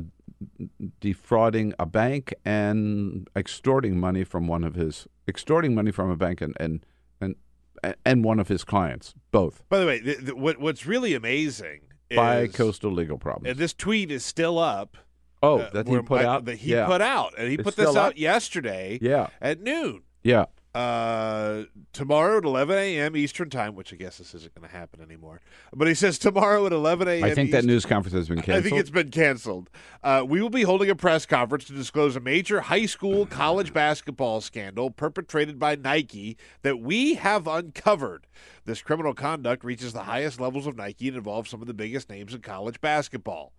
defrauding 1.00 1.74
a 1.78 1.86
bank 1.86 2.34
and 2.44 3.30
extorting 3.36 4.00
money 4.00 4.24
from 4.24 4.48
one 4.48 4.64
of 4.64 4.74
his 4.76 5.08
extorting 5.28 5.76
money 5.76 5.92
from 5.92 6.10
a 6.10 6.16
bank 6.16 6.42
and 6.42 6.56
and 6.60 6.84
and, 7.22 7.36
and 8.06 8.24
one 8.24 8.40
of 8.40 8.48
his 8.48 8.64
clients, 8.64 9.14
both. 9.32 9.64
By 9.70 9.80
the 9.80 9.86
way, 9.86 10.00
the, 10.00 10.16
the, 10.16 10.36
what 10.36 10.60
what's 10.60 10.86
really 10.86 11.14
amazing 11.14 11.82
by 12.16 12.42
is, 12.42 12.54
coastal 12.54 12.92
legal 12.92 13.18
problems. 13.18 13.52
And 13.52 13.60
this 13.60 13.74
tweet 13.74 14.12
is 14.12 14.26
still 14.26 14.58
up. 14.58 14.98
Oh, 15.42 15.60
uh, 15.60 15.70
that 15.70 15.88
he 15.88 16.02
put 16.02 16.26
out. 16.26 16.46
That 16.46 16.58
he 16.58 16.72
yeah. 16.72 16.86
put 16.86 17.00
out, 17.00 17.34
and 17.38 17.48
he 17.48 17.54
it's 17.54 17.64
put 17.64 17.76
this 17.78 17.90
out 17.90 18.12
up? 18.12 18.18
yesterday. 18.18 19.00
Yeah. 19.02 19.28
at 19.40 19.62
noon. 19.62 20.02
Yeah. 20.24 20.46
Uh, 20.80 21.66
tomorrow 21.92 22.38
at 22.38 22.46
11 22.46 22.78
a.m. 22.78 23.18
Eastern 23.18 23.50
time, 23.50 23.76
which 23.76 23.92
I 23.92 23.98
guess 23.98 24.18
this 24.18 24.34
isn't 24.34 24.56
going 24.56 24.68
to 24.70 24.74
happen 24.74 25.02
anymore. 25.02 25.42
But 25.74 25.90
he 25.90 25.94
says 25.94 26.18
tomorrow 26.18 26.66
at 26.66 26.72
11 26.72 27.08
a.m. 27.08 27.24
I 27.26 27.34
think 27.34 27.50
Eastern, 27.50 27.62
that 27.62 27.68
news 27.68 27.86
conference 27.86 28.14
has 28.16 28.30
been 28.30 28.38
canceled. 28.42 28.58
I 28.58 28.62
think 28.62 28.80
it's 28.80 28.90
been 28.90 29.10
canceled. 29.12 29.70
Uh, 30.04 30.24
we 30.26 30.42
will 30.42 30.50
be 30.50 30.62
holding 30.62 30.90
a 30.90 30.96
press 30.96 31.26
conference 31.26 31.66
to 31.66 31.74
disclose 31.74 32.16
a 32.16 32.22
major 32.22 32.62
high 32.62 32.86
school 32.86 33.26
college 33.26 33.74
basketball 33.74 34.40
scandal 34.40 34.90
perpetrated 34.90 35.60
by 35.60 35.76
Nike 35.76 36.38
that 36.62 36.80
we 36.80 37.16
have 37.16 37.46
uncovered. 37.46 38.26
This 38.64 38.82
criminal 38.82 39.14
conduct 39.14 39.66
reaches 39.66 39.92
the 39.92 40.04
highest 40.04 40.40
levels 40.40 40.66
of 40.66 40.78
Nike 40.78 41.10
and 41.10 41.18
involves 41.18 41.50
some 41.50 41.60
of 41.62 41.68
the 41.68 41.74
biggest 41.74 42.10
names 42.10 42.34
in 42.34 42.40
college 42.42 42.80
basketball. 42.80 43.52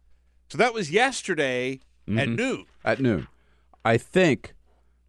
So 0.48 0.56
that 0.58 0.72
was 0.74 0.90
yesterday 0.90 1.80
Mm-hmm. 2.08 2.18
at 2.18 2.28
noon. 2.30 2.64
At 2.84 2.98
noon, 3.00 3.28
I 3.84 3.96
think 3.98 4.54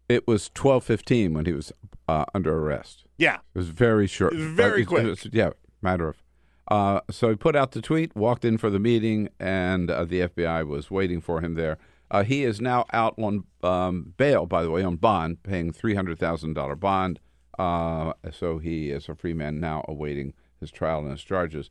it 0.08 0.26
was 0.28 0.50
twelve 0.54 0.84
fifteen 0.84 1.32
when 1.34 1.46
he 1.46 1.52
was 1.52 1.72
uh, 2.08 2.24
under 2.34 2.56
arrest. 2.56 3.04
Yeah. 3.18 3.36
It 3.54 3.58
was 3.58 3.68
very 3.68 4.06
short. 4.06 4.32
It 4.32 4.36
was 4.36 4.46
very 4.46 4.82
It 4.82 4.86
quick. 4.86 5.06
was- 5.06 5.26
yeah, 5.32 5.50
matter 5.80 6.08
of. 6.08 6.22
Uh, 6.68 7.00
so 7.10 7.28
he 7.30 7.36
put 7.36 7.54
out 7.56 7.72
the 7.72 7.82
tweet, 7.82 8.14
walked 8.16 8.44
in 8.44 8.56
for 8.56 8.70
the 8.70 8.78
meeting, 8.78 9.28
and 9.38 9.90
uh, 9.90 10.04
the 10.04 10.20
FBI 10.20 10.66
was 10.66 10.90
waiting 10.90 11.20
for 11.20 11.40
him 11.40 11.54
there. 11.54 11.76
Uh, 12.10 12.22
he 12.22 12.44
is 12.44 12.60
now 12.60 12.84
out 12.92 13.14
on 13.18 13.44
um, 13.62 14.14
bail, 14.16 14.46
by 14.46 14.62
the 14.62 14.70
way, 14.70 14.82
on 14.82 14.96
bond, 14.96 15.42
paying 15.42 15.72
three 15.72 15.94
hundred 15.94 16.18
thousand 16.18 16.54
dollar 16.54 16.76
bond. 16.76 17.18
Uh, 17.58 18.12
so 18.30 18.58
he 18.58 18.90
is 18.90 19.08
a 19.08 19.14
free 19.14 19.34
man 19.34 19.60
now, 19.60 19.84
awaiting 19.88 20.32
his 20.60 20.70
trial 20.70 21.00
and 21.00 21.10
his 21.10 21.22
charges. 21.22 21.68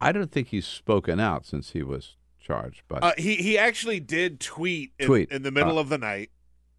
I 0.00 0.12
don't 0.12 0.30
think 0.30 0.48
he's 0.48 0.66
spoken 0.66 1.18
out 1.18 1.46
since 1.46 1.70
he 1.70 1.82
was 1.82 2.16
charged, 2.38 2.82
but 2.88 3.02
Uh, 3.02 3.12
he 3.16 3.36
he 3.36 3.56
actually 3.58 3.98
did 4.00 4.38
tweet 4.40 4.92
in, 4.98 5.06
Tweet. 5.06 5.30
in 5.30 5.42
the 5.42 5.50
middle 5.50 5.78
Uh. 5.78 5.80
of 5.80 5.88
the 5.88 5.98
night. 5.98 6.30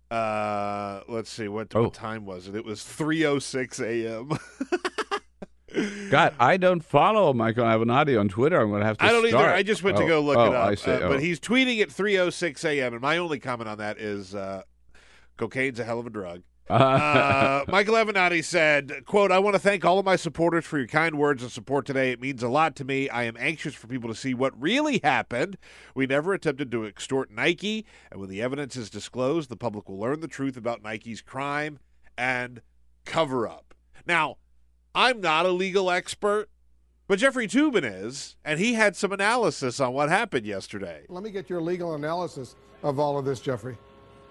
Uh, 0.09 1.01
let's 1.07 1.29
see 1.29 1.47
what 1.47 1.75
Oh. 1.75 1.83
what 1.83 1.93
time 1.93 2.25
was 2.25 2.47
it? 2.47 2.55
It 2.55 2.63
was 2.65 2.83
three 2.83 3.25
oh 3.25 3.39
six 3.39 3.79
a.m. 3.79 4.29
God, 6.09 6.33
I 6.39 6.55
don't 6.57 6.83
follow 6.83 7.33
Michael 7.33 7.65
Avenatti 7.65 8.19
on 8.19 8.29
Twitter. 8.29 8.59
I'm 8.59 8.69
going 8.69 8.79
to 8.81 8.87
have 8.87 8.97
to. 8.99 9.03
I 9.05 9.11
don't 9.11 9.25
either. 9.27 9.37
I 9.37 9.63
just 9.63 9.83
went 9.83 9.97
to 9.97 10.03
Oh, 10.03 10.07
go 10.07 10.21
look 10.21 10.37
oh, 10.37 10.45
it 10.45 10.55
up. 10.55 10.67
I 10.69 10.75
see. 10.75 10.91
Uh, 10.91 10.99
Oh. 11.01 11.09
But 11.09 11.21
he's 11.21 11.39
tweeting 11.39 11.81
at 11.81 11.91
three 11.91 12.17
oh 12.17 12.29
six 12.29 12.63
a.m. 12.63 12.93
And 12.93 13.01
my 13.01 13.17
only 13.17 13.37
comment 13.39 13.67
on 13.69 13.77
that 13.79 13.97
is 13.99 14.33
uh, 14.33 14.63
cocaine's 15.35 15.79
a 15.79 15.83
hell 15.83 15.99
of 15.99 16.07
a 16.07 16.09
drug. 16.09 16.41
Uh, 16.69 17.63
Michael 17.67 17.95
Avenatti 17.95 18.43
said, 18.43 19.05
quote, 19.05 19.31
I 19.31 19.39
want 19.39 19.55
to 19.55 19.59
thank 19.59 19.85
all 19.85 19.99
of 19.99 20.05
my 20.05 20.17
supporters 20.17 20.65
for 20.65 20.77
your 20.77 20.87
kind 20.87 21.17
words 21.17 21.41
and 21.41 21.51
support 21.51 21.85
today. 21.85 22.11
It 22.11 22.19
means 22.19 22.43
a 22.43 22.49
lot 22.49 22.75
to 22.77 22.83
me. 22.83 23.09
I 23.09 23.23
am 23.23 23.37
anxious 23.39 23.73
for 23.73 23.87
people 23.87 24.09
to 24.09 24.15
see 24.15 24.33
what 24.33 24.59
really 24.61 24.99
happened. 25.03 25.57
We 25.95 26.07
never 26.07 26.33
attempted 26.33 26.69
to 26.71 26.85
extort 26.85 27.31
Nike, 27.31 27.85
and 28.11 28.19
when 28.19 28.29
the 28.29 28.41
evidence 28.41 28.75
is 28.75 28.89
disclosed, 28.89 29.49
the 29.49 29.55
public 29.55 29.87
will 29.87 29.99
learn 29.99 30.19
the 30.19 30.27
truth 30.27 30.57
about 30.57 30.83
Nike's 30.83 31.21
crime 31.21 31.79
and 32.17 32.61
cover 33.05 33.47
up. 33.47 33.73
Now, 34.05 34.35
I'm 34.93 35.21
not 35.21 35.45
a 35.45 35.51
legal 35.51 35.89
expert, 35.89 36.49
but 37.07 37.19
Jeffrey 37.19 37.47
Toobin 37.47 37.83
is, 37.85 38.35
and 38.43 38.59
he 38.59 38.73
had 38.73 38.95
some 38.97 39.13
analysis 39.13 39.79
on 39.79 39.93
what 39.93 40.09
happened 40.09 40.45
yesterday. 40.45 41.05
Let 41.07 41.23
me 41.23 41.31
get 41.31 41.49
your 41.49 41.61
legal 41.61 41.95
analysis 41.95 42.55
of 42.83 42.99
all 42.99 43.17
of 43.17 43.23
this, 43.23 43.39
Jeffrey. 43.39 43.77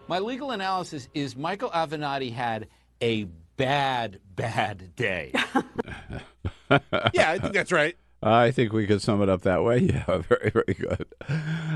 My 0.08 0.20
legal 0.20 0.52
analysis 0.52 1.08
is 1.14 1.36
Michael 1.36 1.70
Avenatti 1.70 2.32
had 2.32 2.68
a 3.00 3.24
bad, 3.56 4.20
bad 4.36 4.94
day. 4.94 5.32
yeah, 7.12 7.30
I 7.30 7.38
think 7.38 7.54
that's 7.54 7.72
right. 7.72 7.96
I 8.22 8.52
think 8.52 8.72
we 8.72 8.86
could 8.86 9.02
sum 9.02 9.20
it 9.22 9.28
up 9.28 9.42
that 9.42 9.64
way. 9.64 9.78
Yeah, 9.92 10.18
very, 10.18 10.50
very 10.50 10.74
good. 10.74 11.06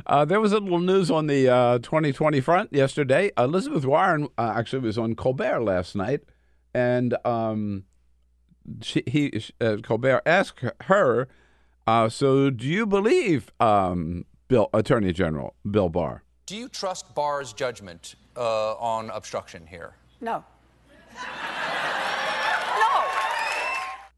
Uh, 0.06 0.24
there 0.24 0.40
was 0.40 0.52
a 0.52 0.60
little 0.60 0.78
news 0.78 1.10
on 1.10 1.26
the 1.26 1.48
uh, 1.48 1.78
2020 1.78 2.40
front 2.40 2.72
yesterday. 2.72 3.32
Elizabeth 3.36 3.84
Warren 3.84 4.28
uh, 4.38 4.52
actually 4.56 4.82
was 4.82 4.96
on 4.96 5.16
Colbert 5.16 5.60
last 5.60 5.96
night, 5.96 6.20
and 6.72 7.16
um, 7.24 7.84
she, 8.80 9.02
he, 9.08 9.42
uh, 9.60 9.78
Colbert 9.82 10.22
asked 10.24 10.64
her, 10.82 11.28
uh, 11.86 12.08
"So, 12.08 12.50
do 12.50 12.66
you 12.66 12.86
believe 12.86 13.52
um, 13.58 14.24
Bill 14.46 14.70
Attorney 14.72 15.12
General 15.12 15.54
Bill 15.68 15.88
Barr?" 15.88 16.22
Do 16.46 16.56
you 16.56 16.68
trust 16.68 17.14
Barr's 17.14 17.52
judgment 17.52 18.16
uh, 18.36 18.74
on 18.74 19.10
obstruction 19.10 19.66
here? 19.66 19.94
No. 20.22 20.44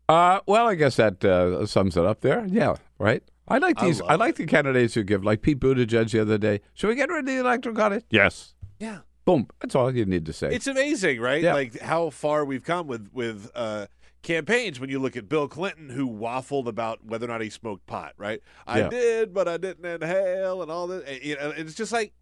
Uh, 0.08 0.40
well, 0.46 0.66
I 0.66 0.74
guess 0.74 0.96
that 0.96 1.24
uh, 1.24 1.64
sums 1.64 1.96
it 1.96 2.04
up 2.04 2.20
there. 2.20 2.44
Yeah, 2.46 2.76
right. 2.98 3.22
I 3.48 3.58
like 3.58 3.78
these. 3.80 4.00
I, 4.02 4.12
love 4.12 4.20
like 4.20 4.36
the 4.36 4.46
candidates 4.46 4.94
who 4.94 5.04
give, 5.04 5.24
like 5.24 5.42
Pete 5.42 5.58
Buttigieg 5.60 6.10
the 6.10 6.20
other 6.20 6.38
day. 6.38 6.60
Should 6.74 6.88
we 6.88 6.94
get 6.96 7.08
rid 7.08 7.20
of 7.20 7.26
the 7.26 7.36
electoral 7.38 7.74
college? 7.74 8.04
Yes. 8.10 8.54
Yeah. 8.78 8.98
Boom. 9.24 9.46
That's 9.60 9.74
all 9.74 9.94
you 9.94 10.04
need 10.04 10.26
to 10.26 10.32
say. 10.32 10.52
It's 10.54 10.66
amazing, 10.66 11.20
right? 11.20 11.42
Yeah. 11.42 11.54
Like 11.54 11.80
how 11.80 12.10
far 12.10 12.44
we've 12.44 12.64
come 12.64 12.88
with 12.88 13.08
with 13.12 13.50
uh, 13.54 13.86
campaigns. 14.22 14.80
When 14.80 14.90
you 14.90 14.98
look 14.98 15.16
at 15.16 15.28
Bill 15.28 15.48
Clinton, 15.48 15.88
who 15.88 16.08
waffled 16.10 16.66
about 16.66 17.04
whether 17.04 17.24
or 17.26 17.28
not 17.28 17.40
he 17.40 17.48
smoked 17.50 17.86
pot, 17.86 18.12
right? 18.18 18.42
I 18.66 18.80
Yeah. 18.80 18.88
did, 18.88 19.32
but 19.32 19.48
I 19.48 19.56
didn't 19.56 19.86
inhale, 19.86 20.62
and 20.62 20.70
all 20.70 20.88
this. 20.88 21.04
and, 21.08 21.22
You 21.22 21.36
know, 21.36 21.50
it's 21.56 21.74
just 21.74 21.92
like, 21.92 22.12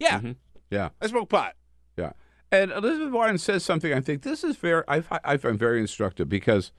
yeah, 0.00 0.18
Mhm. 0.20 0.36
Yeah. 0.72 0.88
I 1.02 1.06
smoke 1.06 1.28
pot. 1.28 1.54
Yeah. 1.98 2.12
And 2.50 2.70
Elizabeth 2.72 3.12
Warren 3.12 3.36
says 3.36 3.62
something. 3.62 3.92
I 3.92 4.00
think 4.00 4.22
this 4.22 4.42
is 4.42 4.56
very. 4.56 4.82
I, 4.88 5.02
I 5.22 5.36
find 5.36 5.58
very 5.58 5.80
instructive 5.80 6.28
because. 6.28 6.72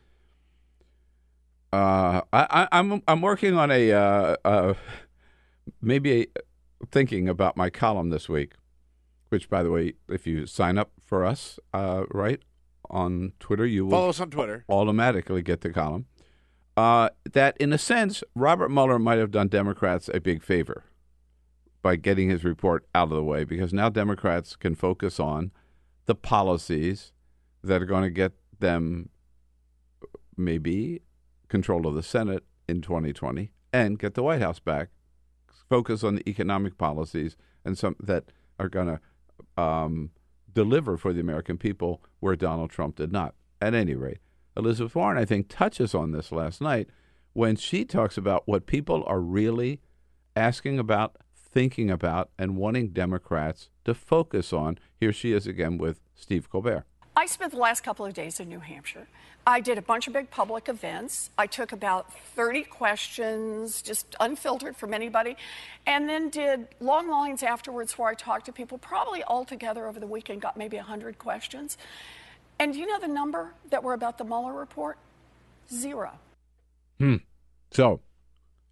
Uh, 1.71 2.21
I, 2.31 2.47
I, 2.49 2.67
I'm 2.71 3.01
I'm 3.07 3.21
working 3.21 3.55
on 3.55 3.71
a 3.71 3.91
uh, 3.91 4.35
uh, 4.45 4.73
maybe 5.81 6.21
a, 6.21 6.27
thinking 6.91 7.27
about 7.27 7.57
my 7.57 7.71
column 7.71 8.09
this 8.09 8.29
week, 8.29 8.53
which 9.29 9.49
by 9.49 9.63
the 9.63 9.71
way, 9.71 9.93
if 10.07 10.27
you 10.27 10.45
sign 10.45 10.77
up 10.77 10.91
for 11.03 11.25
us, 11.25 11.59
uh, 11.73 12.03
right 12.11 12.39
on 12.91 13.33
Twitter, 13.39 13.65
you 13.65 13.85
will 13.85 13.91
Follow 13.91 14.09
us 14.09 14.19
on 14.19 14.29
Twitter. 14.29 14.65
automatically 14.69 15.41
get 15.41 15.61
the 15.61 15.71
column. 15.71 16.05
Uh, 16.77 17.09
that 17.31 17.57
in 17.57 17.73
a 17.73 17.79
sense, 17.79 18.23
Robert 18.35 18.69
Mueller 18.69 18.99
might 18.99 19.17
have 19.17 19.31
done 19.31 19.47
Democrats 19.47 20.09
a 20.13 20.19
big 20.19 20.43
favor 20.43 20.83
by 21.83 21.95
getting 21.97 22.29
his 22.29 22.43
report 22.43 22.87
out 22.95 23.09
of 23.11 23.15
the 23.15 23.23
way 23.23 23.43
because 23.43 23.71
now 23.71 23.89
Democrats 23.89 24.55
can 24.55 24.73
focus 24.73 25.19
on 25.19 25.51
the 26.05 26.15
policies 26.15 27.11
that 27.63 27.81
are 27.81 27.85
going 27.85 28.03
to 28.03 28.09
get 28.09 28.31
them 28.59 29.09
maybe 30.35 31.01
control 31.49 31.85
of 31.85 31.93
the 31.93 32.01
Senate 32.01 32.43
in 32.67 32.81
2020 32.81 33.51
and 33.71 33.99
get 33.99 34.15
the 34.15 34.23
White 34.23 34.41
House 34.41 34.59
back. 34.59 34.89
Focus 35.69 36.03
on 36.03 36.15
the 36.15 36.29
economic 36.29 36.77
policies 36.77 37.35
and 37.63 37.77
some 37.77 37.95
that 37.99 38.25
are 38.57 38.69
going 38.69 38.87
to 38.87 39.61
um, 39.61 40.11
deliver 40.51 40.97
for 40.97 41.13
the 41.13 41.19
American 41.19 41.57
people 41.57 42.01
where 42.21 42.35
Donald 42.35 42.71
Trump 42.71 42.95
did 42.95 43.11
not. 43.11 43.35
At 43.61 43.73
any 43.73 43.95
rate, 43.95 44.17
Elizabeth 44.57 44.93
Warren, 44.93 45.17
I 45.17 45.25
think, 45.25 45.47
touches 45.47 45.95
on 45.95 46.11
this 46.11 46.31
last 46.31 46.59
night 46.59 46.89
when 47.33 47.55
she 47.55 47.85
talks 47.85 48.17
about 48.17 48.43
what 48.45 48.65
people 48.65 49.03
are 49.07 49.21
really 49.21 49.79
asking 50.35 50.79
about, 50.79 51.15
thinking 51.53 51.91
about, 51.91 52.31
and 52.37 52.57
wanting 52.57 52.89
Democrats 52.89 53.69
to 53.85 53.93
focus 53.93 54.51
on. 54.51 54.79
Here 54.99 55.13
she 55.13 55.31
is 55.31 55.45
again 55.45 55.77
with 55.77 55.99
Steve 56.15 56.49
Colbert. 56.49 56.85
I 57.15 57.27
spent 57.27 57.51
the 57.51 57.59
last 57.59 57.81
couple 57.81 58.05
of 58.07 58.13
days 58.13 58.39
in 58.39 58.49
New 58.49 58.59
Hampshire. 58.59 59.07
I 59.45 59.59
did 59.59 59.77
a 59.77 59.81
bunch 59.81 60.07
of 60.07 60.13
big 60.13 60.31
public 60.31 60.67
events. 60.67 61.29
I 61.37 61.45
took 61.45 61.71
about 61.71 62.11
30 62.11 62.63
questions, 62.63 63.81
just 63.83 64.15
unfiltered 64.19 64.75
from 64.75 64.93
anybody, 64.93 65.35
and 65.85 66.09
then 66.09 66.29
did 66.29 66.67
long 66.79 67.09
lines 67.09 67.43
afterwards 67.43 67.97
where 67.97 68.09
I 68.09 68.15
talked 68.15 68.47
to 68.47 68.51
people, 68.51 68.79
probably 68.79 69.21
all 69.23 69.45
together 69.45 69.87
over 69.87 69.99
the 69.99 70.07
weekend, 70.07 70.41
got 70.41 70.57
maybe 70.57 70.77
100 70.77 71.19
questions. 71.19 71.77
And 72.57 72.73
do 72.73 72.79
you 72.79 72.87
know 72.87 72.99
the 72.99 73.07
number 73.07 73.53
that 73.69 73.83
were 73.83 73.93
about 73.93 74.17
the 74.17 74.23
Mueller 74.23 74.53
report? 74.53 74.97
Zero. 75.71 76.11
Hmm. 76.97 77.17
So, 77.71 77.99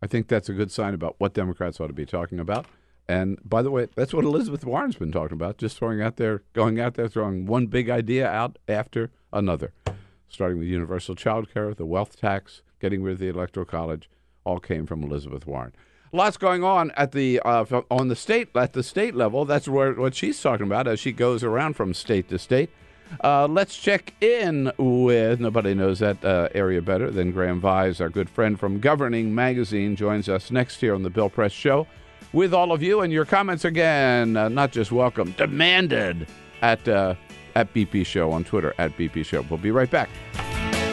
I 0.02 0.08
think 0.08 0.28
that's 0.28 0.50
a 0.50 0.54
good 0.54 0.72
sign 0.72 0.94
about 0.94 1.16
what 1.20 1.34
Democrats 1.34 1.80
ought 1.80 1.88
to 1.88 1.94
be 1.94 2.06
talking 2.06 2.40
about. 2.40 2.66
And 3.08 3.38
by 3.44 3.62
the 3.62 3.72
way, 3.72 3.88
that's 3.96 4.14
what 4.14 4.24
Elizabeth 4.24 4.66
Warren's 4.66 4.96
been 4.96 5.12
talking 5.12 5.36
about, 5.36 5.58
just 5.58 5.78
throwing 5.78 6.02
out 6.02 6.16
there, 6.16 6.44
going 6.54 6.80
out 6.80 6.94
there, 6.94 7.08
throwing 7.08 7.46
one 7.46 7.68
big 7.68 7.90
idea 7.90 8.28
out 8.28 8.58
after 8.68 9.12
another, 9.34 9.74
starting 10.30 10.58
with 10.58 10.68
universal 10.68 11.16
child 11.16 11.54
care, 11.54 11.74
the 11.74 11.86
wealth 11.86 12.20
tax, 12.20 12.62
getting 12.80 13.04
rid 13.04 13.14
of 13.14 13.20
the 13.20 13.28
electoral 13.28 13.66
college, 13.66 14.10
all 14.44 14.60
came 14.60 14.86
from 14.86 15.04
Elizabeth 15.04 15.46
Warren. 15.46 15.74
Lots 16.14 16.38
going 16.38 16.64
on 16.64 16.92
at 16.92 17.14
the 17.14 17.40
uh, 17.40 17.82
on 17.90 18.10
the 18.10 18.18
state 18.18 18.50
at 18.56 18.74
the 18.74 18.84
state 18.84 19.16
level. 19.16 19.46
That's 19.46 19.68
where 19.68 19.94
what 19.94 20.14
she's 20.14 20.42
talking 20.42 20.66
about 20.66 20.88
as 20.88 21.00
she 21.00 21.14
goes 21.14 21.42
around 21.42 21.76
from 21.76 21.94
state 21.94 22.28
to 22.30 22.38
state. 22.38 22.70
Uh, 23.24 23.48
let's 23.48 23.78
check 23.78 24.14
in 24.22 24.72
with 24.78 25.40
nobody 25.40 25.74
knows 25.74 26.00
that 26.00 26.24
uh, 26.24 26.50
area 26.56 26.82
better 26.82 27.12
than 27.12 27.32
Graham 27.32 27.62
Vyse, 27.62 28.00
our 28.00 28.10
good 28.10 28.30
friend 28.30 28.60
from 28.60 28.80
Governing 28.80 29.36
Magazine, 29.36 29.96
joins 29.96 30.30
us 30.30 30.52
next 30.52 30.80
here 30.80 30.96
on 30.96 31.04
the 31.04 31.10
Bill 31.10 31.30
Press 31.30 31.52
Show 31.52 31.88
with 32.34 32.54
all 32.54 32.72
of 32.72 32.82
you 32.82 33.02
and 33.02 33.12
your 33.12 33.26
comments 33.26 33.66
again. 33.66 34.38
Uh, 34.38 34.50
not 34.50 34.72
just 34.72 34.92
welcome, 34.92 35.32
demanded 35.32 36.28
at 36.62 36.88
uh, 36.88 37.16
at 37.56 37.74
BP 37.74 38.06
Show 38.06 38.32
on 38.32 38.44
Twitter 38.44 38.74
at 38.78 38.96
BP 38.98 39.26
Show. 39.26 39.46
We'll 39.50 39.58
be 39.60 39.72
right 39.72 39.90
back. 39.90 40.10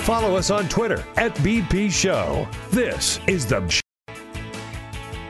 Follow 0.03 0.37
us 0.37 0.51
on 0.51 0.69
Twitter 0.69 1.05
at 1.17 1.35
BP 1.37 1.91
Show. 1.93 2.49
This 2.71 3.21
is 3.27 3.47
the 3.47 3.83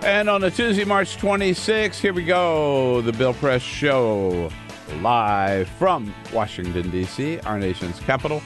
And 0.03 0.29
on 0.31 0.45
a 0.45 0.51
Tuesday, 0.51 0.85
March 0.85 1.17
26th, 1.17 1.97
here 1.97 2.13
we 2.13 2.25
go, 2.25 3.01
the 3.03 3.13
Bill 3.13 3.35
Press 3.35 3.61
Show, 3.61 4.51
live 4.97 5.69
from 5.69 6.15
Washington, 6.33 6.91
D.C., 6.91 7.39
our 7.41 7.59
nation's 7.59 8.01
capital. 8.01 8.43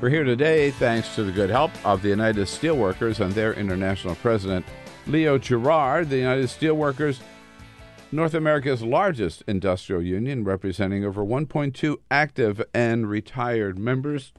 We're 0.00 0.08
here 0.08 0.24
today 0.24 0.70
thanks 0.70 1.14
to 1.14 1.24
the 1.24 1.32
good 1.32 1.50
help 1.50 1.70
of 1.84 2.02
the 2.02 2.08
United 2.08 2.46
Steelworkers 2.46 3.20
and 3.20 3.32
their 3.32 3.52
international 3.52 4.14
president, 4.14 4.64
Leo 5.06 5.36
Gerard. 5.36 6.08
The 6.08 6.16
United 6.16 6.46
Steelworkers, 6.46 7.20
North 8.10 8.32
America's 8.34 8.82
largest 8.82 9.42
industrial 9.46 10.02
union, 10.02 10.42
representing 10.42 11.04
over 11.04 11.22
1.2 11.22 11.96
active 12.10 12.62
and 12.72 13.08
retired 13.08 13.78
members, 13.78 14.32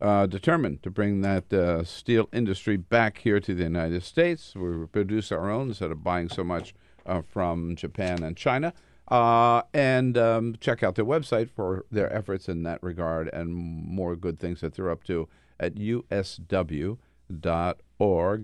uh, 0.00 0.26
determined 0.26 0.82
to 0.82 0.90
bring 0.90 1.20
that 1.22 1.52
uh, 1.52 1.82
steel 1.82 2.28
industry 2.32 2.76
back 2.76 3.18
here 3.18 3.40
to 3.40 3.54
the 3.54 3.64
United 3.64 4.02
States. 4.02 4.54
We 4.54 4.86
produce 4.86 5.32
our 5.32 5.50
own 5.50 5.68
instead 5.68 5.90
of 5.90 6.04
buying 6.04 6.28
so 6.28 6.44
much 6.44 6.74
uh, 7.04 7.22
from 7.22 7.76
Japan 7.76 8.22
and 8.22 8.36
China. 8.36 8.72
Uh, 9.08 9.62
and 9.72 10.18
um, 10.18 10.56
check 10.60 10.82
out 10.82 10.96
their 10.96 11.04
website 11.04 11.48
for 11.48 11.84
their 11.90 12.12
efforts 12.12 12.48
in 12.48 12.64
that 12.64 12.82
regard 12.82 13.28
and 13.28 13.54
more 13.54 14.16
good 14.16 14.38
things 14.40 14.60
that 14.60 14.74
they're 14.74 14.90
up 14.90 15.04
to 15.04 15.28
at 15.60 15.76
usw.org. 15.76 16.98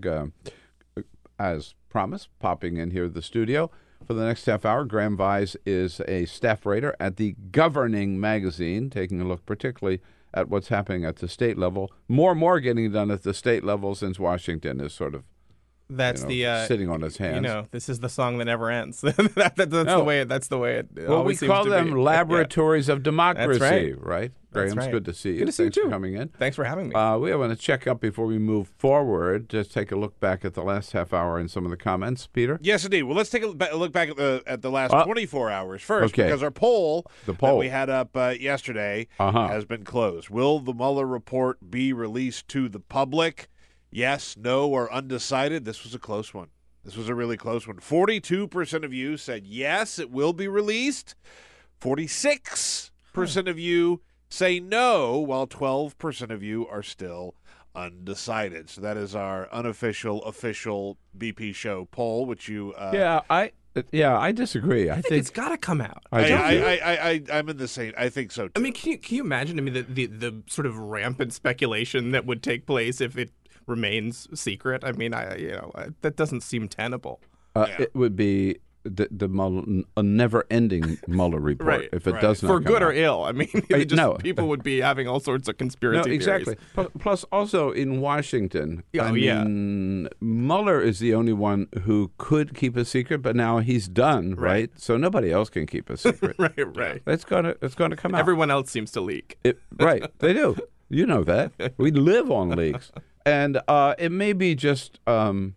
Uh, 0.07 0.25
as 1.39 1.73
promised, 1.89 2.29
popping 2.39 2.77
in 2.77 2.91
here 2.91 3.03
to 3.03 3.09
the 3.09 3.21
studio 3.21 3.69
for 4.05 4.13
the 4.13 4.25
next 4.25 4.45
half 4.45 4.65
hour. 4.65 4.85
Graham 4.85 5.17
Vyse 5.17 5.55
is 5.65 6.01
a 6.07 6.25
staff 6.25 6.65
writer 6.65 6.95
at 6.99 7.17
the 7.17 7.35
Governing 7.51 8.19
Magazine, 8.19 8.89
taking 8.89 9.21
a 9.21 9.25
look 9.25 9.45
particularly 9.45 10.01
at 10.33 10.49
what's 10.49 10.69
happening 10.69 11.05
at 11.05 11.17
the 11.17 11.27
state 11.27 11.57
level. 11.57 11.91
More 12.07 12.31
and 12.31 12.39
more 12.39 12.59
getting 12.59 12.91
done 12.91 13.11
at 13.11 13.23
the 13.23 13.33
state 13.33 13.63
level 13.63 13.95
since 13.95 14.19
Washington 14.19 14.79
is 14.79 14.93
sort 14.93 15.15
of 15.15 15.23
That's 15.97 16.21
you 16.21 16.27
know, 16.27 16.29
the 16.29 16.45
uh, 16.47 16.67
sitting 16.67 16.89
on 16.89 17.01
his 17.01 17.17
hands. 17.17 17.35
You 17.35 17.41
know, 17.41 17.67
this 17.71 17.89
is 17.89 17.99
the 17.99 18.09
song 18.09 18.37
that 18.39 18.45
never 18.45 18.69
ends. 18.69 19.01
that, 19.01 19.15
that- 19.35 19.55
that's 19.55 19.71
No. 19.71 19.97
the 19.99 20.03
way. 20.03 20.21
It, 20.21 20.29
that's 20.29 20.47
the 20.47 20.57
way 20.57 20.75
it. 20.77 20.87
well, 20.95 21.23
we 21.23 21.35
seems 21.35 21.49
call 21.51 21.63
to 21.65 21.69
them 21.69 21.85
be. 21.93 21.99
laboratories 21.99 22.89
of 22.89 23.03
democracy, 23.03 23.59
right. 23.59 24.01
right? 24.05 24.31
That's 24.51 24.71
Graham's 24.71 24.85
right. 24.85 24.91
good 24.91 25.05
to 25.05 25.13
see 25.15 25.31
you. 25.31 25.39
Good 25.39 25.45
to 25.47 25.51
see 25.51 25.63
you 25.63 25.69
Thanks 25.71 25.77
for 25.79 25.83
too. 25.85 25.89
coming 25.89 26.13
in. 26.13 26.27
Thanks 26.27 26.55
for 26.55 26.63
having 26.63 26.89
me. 26.89 26.93
Uh, 26.93 27.17
we 27.17 27.33
want 27.35 27.51
to 27.51 27.55
check 27.57 27.87
up 27.87 27.99
before 27.99 28.27
we 28.27 28.37
move 28.37 28.67
forward. 28.77 29.49
Just 29.49 29.73
take 29.73 29.91
a 29.91 29.95
look 29.95 30.19
back 30.19 30.45
at 30.45 30.53
the 30.53 30.61
last 30.61 30.91
half 30.91 31.11
hour 31.11 31.39
and 31.39 31.49
some 31.49 31.65
of 31.65 31.71
the 31.71 31.77
comments, 31.77 32.27
Peter. 32.27 32.59
Yes, 32.61 32.85
indeed. 32.85 33.01
Well, 33.03 33.17
let's 33.17 33.31
take 33.31 33.41
a 33.41 33.47
look 33.47 33.91
back 33.91 34.09
at 34.09 34.17
the 34.17 34.43
at 34.45 34.61
the 34.61 34.69
last 34.69 34.93
Uh, 34.93 35.05
24 35.05 35.49
hours 35.49 35.81
first, 35.81 36.13
okay. 36.13 36.25
because 36.25 36.43
our 36.43 36.51
poll, 36.51 37.03
The 37.25 37.31
that 37.31 37.39
poll. 37.39 37.57
we 37.57 37.69
had 37.69 37.89
up 37.89 38.15
uh, 38.15 38.35
yesterday 38.39 39.07
Uh-huh. 39.19 39.47
has 39.47 39.65
been 39.65 39.83
closed. 39.85 40.29
Will 40.29 40.59
the 40.59 40.73
Mueller 40.73 41.07
report 41.07 41.71
be 41.71 41.91
released 41.91 42.47
to 42.49 42.69
the 42.69 42.79
public? 42.79 43.49
Yes, 43.93 44.35
no, 44.37 44.67
or 44.67 44.91
undecided. 44.91 45.65
This 45.65 45.83
was 45.83 45.93
a 45.93 45.99
close 45.99 46.33
one. 46.33 46.47
This 46.83 46.97
was 46.97 47.07
a 47.09 47.15
really 47.15 47.37
close 47.37 47.67
one. 47.67 47.77
42% 47.77 48.83
of 48.83 48.93
you 48.93 49.15
said 49.17 49.45
yes, 49.45 49.99
it 49.99 50.11
will 50.11 50.33
be 50.33 50.47
released. 50.47 51.15
46% 51.79 52.89
of 53.47 53.59
you 53.59 54.01
say 54.29 54.59
no, 54.59 55.19
while 55.19 55.47
12% 55.47 56.29
of 56.31 56.41
you 56.43 56.67
are 56.67 56.83
still 56.83 57.35
undecided. 57.75 58.69
So 58.69 58.81
that 58.81 58.97
is 58.97 59.15
our 59.15 59.49
unofficial, 59.51 60.23
official 60.23 60.97
BP 61.17 61.55
show 61.55 61.85
poll, 61.85 62.25
which 62.25 62.49
you 62.49 62.73
uh, 62.73 62.91
Yeah, 62.93 63.21
I 63.29 63.51
Uh, 63.75 63.81
Yeah, 63.91 64.17
I 64.17 64.31
disagree. 64.31 64.89
I, 64.89 64.97
I 64.97 65.01
think, 65.01 65.15
it's 65.15 65.29
got 65.29 65.49
to 65.49 65.57
come 65.57 65.81
out. 65.81 66.03
I, 66.11 66.31
I, 66.31 66.31
I, 66.31 66.73
I, 66.73 67.09
I, 67.09 67.23
I'm 67.33 67.49
in 67.49 67.57
the 67.57 67.67
same. 67.67 67.93
I 67.97 68.09
think 68.09 68.31
so. 68.31 68.47
Too. 68.47 68.53
I 68.55 68.59
mean, 68.59 68.73
can 68.73 68.91
you 68.91 68.97
can 68.97 69.15
you 69.17 69.23
imagine? 69.23 69.57
I 69.57 69.61
mean, 69.61 69.73
the, 69.73 69.81
the 69.81 70.05
the 70.05 70.43
sort 70.47 70.65
of 70.67 70.77
rampant 70.77 71.33
speculation 71.33 72.11
that 72.11 72.25
would 72.25 72.43
take 72.43 72.65
place 72.65 73.01
if 73.01 73.17
it 73.17 73.31
remains 73.67 74.27
secret. 74.39 74.83
I 74.83 74.91
mean, 74.93 75.13
I 75.13 75.35
you 75.37 75.51
know 75.51 75.71
I, 75.75 75.87
that 76.01 76.15
doesn't 76.15 76.41
seem 76.41 76.67
tenable. 76.67 77.19
Uh, 77.55 77.67
It 77.79 77.93
would 77.95 78.15
be 78.15 78.57
the 78.85 79.07
the 79.11 79.29
Mueller, 79.29 79.63
a 79.95 80.03
never-ending 80.03 80.97
Mueller 81.07 81.39
report 81.51 81.67
Right, 81.67 81.89
if 81.93 82.05
it 82.05 82.11
right. 82.13 82.21
does 82.21 82.43
not 82.43 82.49
for 82.49 82.59
come 82.59 82.73
good 82.73 82.81
or 82.83 82.91
ill. 82.91 83.23
I 83.23 83.31
mean, 83.31 83.47
just, 83.69 83.91
no. 83.95 84.15
people 84.15 84.47
would 84.49 84.61
be 84.63 84.81
having 84.81 85.07
all 85.07 85.21
sorts 85.21 85.47
of 85.47 85.57
conspiracy 85.57 86.09
No, 86.09 86.13
exactly. 86.13 86.55
theories. 86.55 86.69
Plus, 86.73 86.87
plus, 86.99 87.23
also 87.31 87.71
in 87.71 88.01
Washington, 88.01 88.83
I 88.93 88.97
Oh, 88.99 89.13
yeah. 89.13 89.43
mean, 89.45 90.09
Mueller 90.19 90.81
is 90.81 90.99
the 90.99 91.13
only 91.15 91.31
one 91.31 91.67
who 91.83 92.11
could 92.17 92.53
keep 92.55 92.75
a 92.75 92.83
secret, 92.83 93.21
but 93.21 93.35
now 93.37 93.59
he's 93.59 93.87
done, 93.87 94.35
right? 94.35 94.69
So 94.75 94.97
nobody 94.97 95.31
else 95.31 95.49
can 95.49 95.65
keep 95.65 95.89
a 95.89 95.95
secret. 95.95 96.35
right, 96.39 96.75
right. 96.75 97.01
It's 97.07 97.23
gonna, 97.23 97.55
it's 97.61 97.75
gonna 97.75 97.95
come 97.95 98.13
out. 98.13 98.19
Everyone 98.19 98.51
else 98.51 98.69
seems 98.69 98.91
to 98.91 99.01
leak. 99.01 99.37
It, 99.45 99.59
right, 99.79 100.03
they 100.19 100.33
do. 100.33 100.57
You 100.89 101.05
know 101.05 101.23
that. 101.23 101.53
We 101.77 101.89
live 101.91 102.29
on 102.29 102.49
leaks, 102.49 102.91
and 103.25 103.61
uh, 103.67 103.95
it 103.97 104.11
may 104.11 104.33
be 104.33 104.55
just, 104.55 104.99
um, 105.07 105.55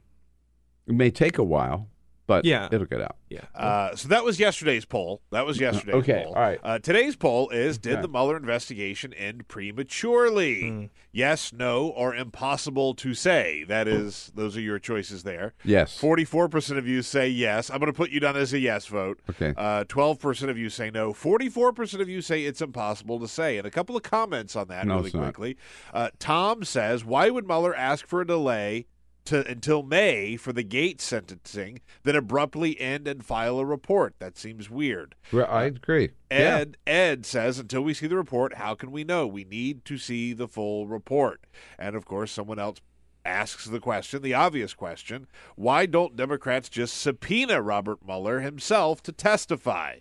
it 0.86 0.94
may 0.94 1.10
take 1.10 1.38
a 1.38 1.44
while, 1.44 1.88
but 2.26 2.44
Yeah. 2.44 2.68
it'll 2.72 2.86
get 2.86 3.00
out. 3.00 3.16
Yeah. 3.28 3.40
Uh, 3.54 3.94
so 3.96 4.08
that 4.08 4.24
was 4.24 4.38
yesterday's 4.38 4.84
poll. 4.84 5.20
That 5.32 5.46
was 5.46 5.58
yesterday's 5.60 5.94
Okay, 5.96 6.22
poll. 6.24 6.34
all 6.34 6.42
right. 6.42 6.58
Uh, 6.62 6.78
today's 6.78 7.16
poll 7.16 7.48
is 7.50 7.78
Did 7.78 7.94
Okay. 7.94 8.02
the 8.02 8.08
Mueller 8.08 8.36
investigation 8.36 9.12
end 9.14 9.48
prematurely? 9.48 10.68
Hmm. 10.68 10.84
Yes, 11.12 11.52
no, 11.52 11.88
or 11.88 12.14
impossible 12.14 12.94
to 12.96 13.14
say. 13.14 13.64
That 13.64 13.88
is, 13.88 14.30
those 14.34 14.56
are 14.56 14.60
your 14.60 14.78
choices 14.78 15.22
there. 15.22 15.54
Yes. 15.64 15.98
44% 15.98 16.76
of 16.78 16.86
you 16.86 17.00
say 17.02 17.28
yes. 17.28 17.70
I'm 17.70 17.78
going 17.78 17.90
to 17.90 17.96
put 17.96 18.10
you 18.10 18.20
down 18.20 18.36
as 18.36 18.52
a 18.52 18.58
yes 18.58 18.86
vote. 18.86 19.20
Okay. 19.30 19.54
Uh, 19.56 19.84
12% 19.84 20.50
of 20.50 20.58
you 20.58 20.68
say 20.68 20.90
no. 20.90 21.12
44% 21.14 22.00
of 22.00 22.08
you 22.08 22.20
say 22.20 22.44
it's 22.44 22.60
impossible 22.60 23.18
to 23.20 23.28
say. 23.28 23.56
And 23.56 23.66
a 23.66 23.70
couple 23.70 23.96
of 23.96 24.02
comments 24.02 24.54
on 24.56 24.68
that 24.68 24.86
No, 24.86 24.96
really 24.96 25.06
it's 25.06 25.14
not. 25.14 25.22
quickly. 25.24 25.56
Uh, 25.94 26.10
Tom 26.18 26.64
says, 26.64 27.04
Why 27.04 27.30
would 27.30 27.46
Mueller 27.46 27.74
ask 27.74 28.06
for 28.06 28.20
a 28.20 28.26
delay? 28.26 28.86
To, 29.26 29.46
until 29.46 29.82
May 29.82 30.36
for 30.36 30.52
the 30.52 30.62
Gates 30.62 31.04
sentencing, 31.04 31.80
then 32.04 32.16
abruptly 32.16 32.80
end 32.80 33.08
and 33.08 33.24
file 33.24 33.58
a 33.58 33.64
report. 33.64 34.14
That 34.18 34.38
seems 34.38 34.70
weird. 34.70 35.14
Well, 35.32 35.48
I 35.50 35.64
agree. 35.64 36.10
Yeah. 36.30 36.58
Ed 36.58 36.76
Ed 36.86 37.26
says 37.26 37.58
until 37.58 37.82
we 37.82 37.92
see 37.94 38.06
the 38.06 38.16
report, 38.16 38.54
how 38.54 38.74
can 38.74 38.92
we 38.92 39.04
know? 39.04 39.26
We 39.26 39.44
need 39.44 39.84
to 39.86 39.98
see 39.98 40.32
the 40.32 40.48
full 40.48 40.86
report. 40.86 41.40
And 41.78 41.96
of 41.96 42.04
course, 42.04 42.30
someone 42.30 42.58
else 42.58 42.80
asks 43.24 43.64
the 43.64 43.80
question, 43.80 44.22
the 44.22 44.34
obvious 44.34 44.72
question, 44.72 45.26
why 45.56 45.84
don't 45.84 46.16
Democrats 46.16 46.68
just 46.68 46.96
subpoena 46.96 47.60
Robert 47.60 47.98
Mueller 48.06 48.40
himself 48.40 49.02
to 49.02 49.12
testify? 49.12 49.96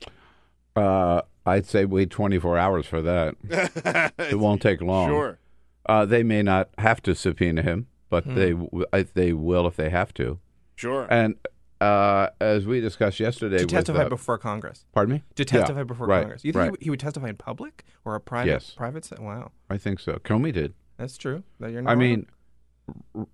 Uh, 0.76 1.21
I'd 1.45 1.65
say 1.65 1.86
wait 1.86 2.09
24 2.09 2.57
hours 2.57 2.86
for 2.86 3.01
that. 3.01 3.36
it 4.19 4.39
won't 4.39 4.61
take 4.61 4.82
long. 4.82 5.09
Sure. 5.09 5.39
Uh, 5.86 6.05
they 6.05 6.23
may 6.23 6.41
not 6.41 6.69
have 6.78 7.01
to 7.03 7.13
subpoena 7.15 7.61
him, 7.61 7.88
but 8.16 8.24
Hmm. 8.24 8.36
they 8.36 9.03
they 9.13 9.34
will 9.34 9.68
if 9.68 9.76
they 9.76 9.89
have 9.89 10.13
to. 10.16 10.39
Sure. 10.76 11.05
And 11.09 11.36
uh, 11.82 12.28
as 12.39 12.66
we 12.66 12.80
discussed 12.80 13.20
yesterday, 13.20 13.57
To 13.57 13.63
with, 13.63 13.72
testify 13.72 14.03
uh, 14.03 14.09
before 14.09 14.38
Congress. 14.38 14.86
Pardon 14.93 15.16
me? 15.16 15.24
To 15.36 15.43
Yeah, 15.43 15.59
testify 15.59 15.84
before 15.84 16.07
right, 16.07 16.22
Congress. 16.22 16.45
You 16.45 16.53
think 16.53 16.59
right. 16.59 16.66
he, 16.66 16.72
would- 16.72 16.84
he 16.84 16.89
would 16.89 16.99
testify 17.01 17.28
in 17.30 17.36
public 17.36 17.84
or 18.05 18.16
a 18.16 18.20
private? 18.22 18.49
Yes. 18.51 18.72
Private. 18.72 19.09
Wow. 19.20 19.51
I 19.70 19.78
think 19.78 19.99
so. 19.99 20.13
Comey 20.24 20.53
did. 20.53 20.74
That's 20.97 21.18
true. 21.18 21.43
That 21.59 21.72
you're 21.72 21.82
not 21.82 21.89
I 21.89 21.93
wrong. 21.93 21.99
mean, 21.99 22.28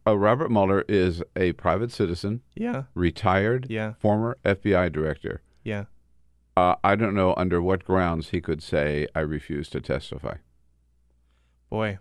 uh, 0.07 0.17
Robert 0.17 0.49
Mueller 0.49 0.83
is 0.89 1.21
a 1.35 1.51
private 1.53 1.91
citizen. 1.91 2.41
Yeah. 2.55 2.83
Retired. 2.95 3.67
Yeah. 3.69 3.93
Former 3.99 4.37
FBI 4.43 4.91
director. 4.91 5.41
Yeah. 5.63 5.85
Uh, 6.57 6.75
I 6.83 6.95
don't 6.95 7.13
know 7.13 7.33
under 7.37 7.61
what 7.61 7.85
grounds 7.85 8.29
he 8.29 8.41
could 8.41 8.63
say 8.63 9.07
I 9.15 9.19
refuse 9.19 9.69
to 9.69 9.79
testify. 9.81 10.37
Boy, 11.69 11.99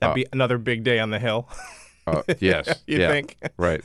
that'd 0.00 0.12
Uh, 0.12 0.14
be 0.14 0.26
another 0.32 0.56
big 0.58 0.84
day 0.84 0.98
on 1.00 1.10
the 1.10 1.18
Hill. 1.18 1.48
Uh, 2.06 2.22
yes. 2.38 2.82
you 2.86 3.00
yeah, 3.00 3.08
think? 3.08 3.38
Right. 3.56 3.82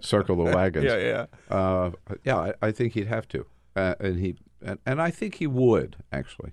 Circle 0.00 0.36
the 0.36 0.42
wagons. 0.56 0.86
Yeah, 0.86 0.96
yeah. 0.96 1.54
Uh, 1.54 1.90
yeah, 2.24 2.36
I, 2.36 2.54
I 2.62 2.72
think 2.72 2.94
he'd 2.94 3.06
have 3.06 3.28
to, 3.28 3.46
uh, 3.76 3.94
and 4.00 4.18
he 4.18 4.36
and, 4.62 4.78
and 4.86 5.00
I 5.00 5.10
think 5.10 5.36
he 5.36 5.46
would 5.46 5.96
actually. 6.12 6.52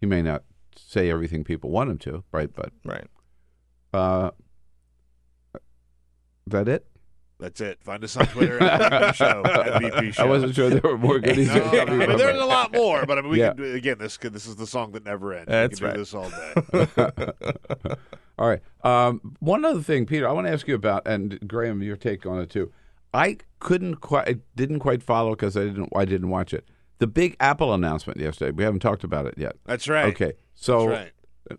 He 0.00 0.06
may 0.06 0.22
not 0.22 0.44
say 0.76 1.10
everything 1.10 1.44
people 1.44 1.70
want 1.70 1.90
him 1.90 1.98
to, 1.98 2.24
right? 2.32 2.50
But 2.54 2.72
right. 2.84 3.06
Uh, 3.92 4.30
that 6.46 6.68
it? 6.68 6.86
That's 7.40 7.60
it. 7.60 7.78
Find 7.84 8.02
us 8.02 8.16
on 8.16 8.26
Twitter 8.26 8.60
at 8.60 9.12
Show. 9.14 9.42
at 9.44 10.14
Show. 10.14 10.22
I 10.22 10.26
wasn't 10.26 10.54
sure 10.56 10.70
there 10.70 10.80
were 10.82 10.98
more 10.98 11.20
goodies. 11.20 11.46
No, 11.48 11.62
I 11.70 11.84
mean, 11.84 11.98
there's 12.18 12.40
a 12.40 12.44
lot 12.44 12.72
more, 12.74 13.06
but 13.06 13.16
I 13.16 13.22
mean, 13.22 13.30
we 13.30 13.38
Yeah. 13.38 13.48
can 13.48 13.58
do, 13.58 13.74
again. 13.74 13.98
This 13.98 14.16
could, 14.16 14.32
this 14.32 14.46
is 14.46 14.56
the 14.56 14.66
song 14.66 14.90
that 14.92 15.04
never 15.04 15.32
ends. 15.32 15.46
That's 15.48 15.80
we 15.80 15.86
can 15.86 15.86
right. 15.86 15.94
do 15.94 16.00
this 16.00 16.14
all 16.14 16.30
day. 16.30 17.94
All 18.38 18.48
right. 18.48 18.60
Um, 18.84 19.36
one 19.40 19.64
other 19.64 19.82
thing, 19.82 20.06
Peter, 20.06 20.28
I 20.28 20.32
want 20.32 20.46
to 20.46 20.52
ask 20.52 20.68
you 20.68 20.74
about, 20.76 21.06
and 21.08 21.40
Graham, 21.48 21.82
your 21.82 21.96
take 21.96 22.24
on 22.24 22.40
it 22.40 22.50
too. 22.50 22.72
I 23.12 23.38
couldn't 23.58 23.96
quite, 23.96 24.28
I 24.28 24.36
didn't 24.54 24.78
quite 24.78 25.02
follow 25.02 25.30
because 25.30 25.56
I 25.56 25.64
didn't, 25.64 25.90
I 25.96 26.04
didn't 26.04 26.28
watch 26.28 26.54
it. 26.54 26.68
The 26.98 27.06
big 27.08 27.36
Apple 27.40 27.72
announcement 27.74 28.20
yesterday. 28.20 28.52
We 28.52 28.62
haven't 28.64 28.80
talked 28.80 29.02
about 29.02 29.26
it 29.26 29.34
yet. 29.36 29.56
That's 29.64 29.88
right. 29.88 30.06
Okay. 30.06 30.32
So, 30.54 30.88
That's 30.88 31.10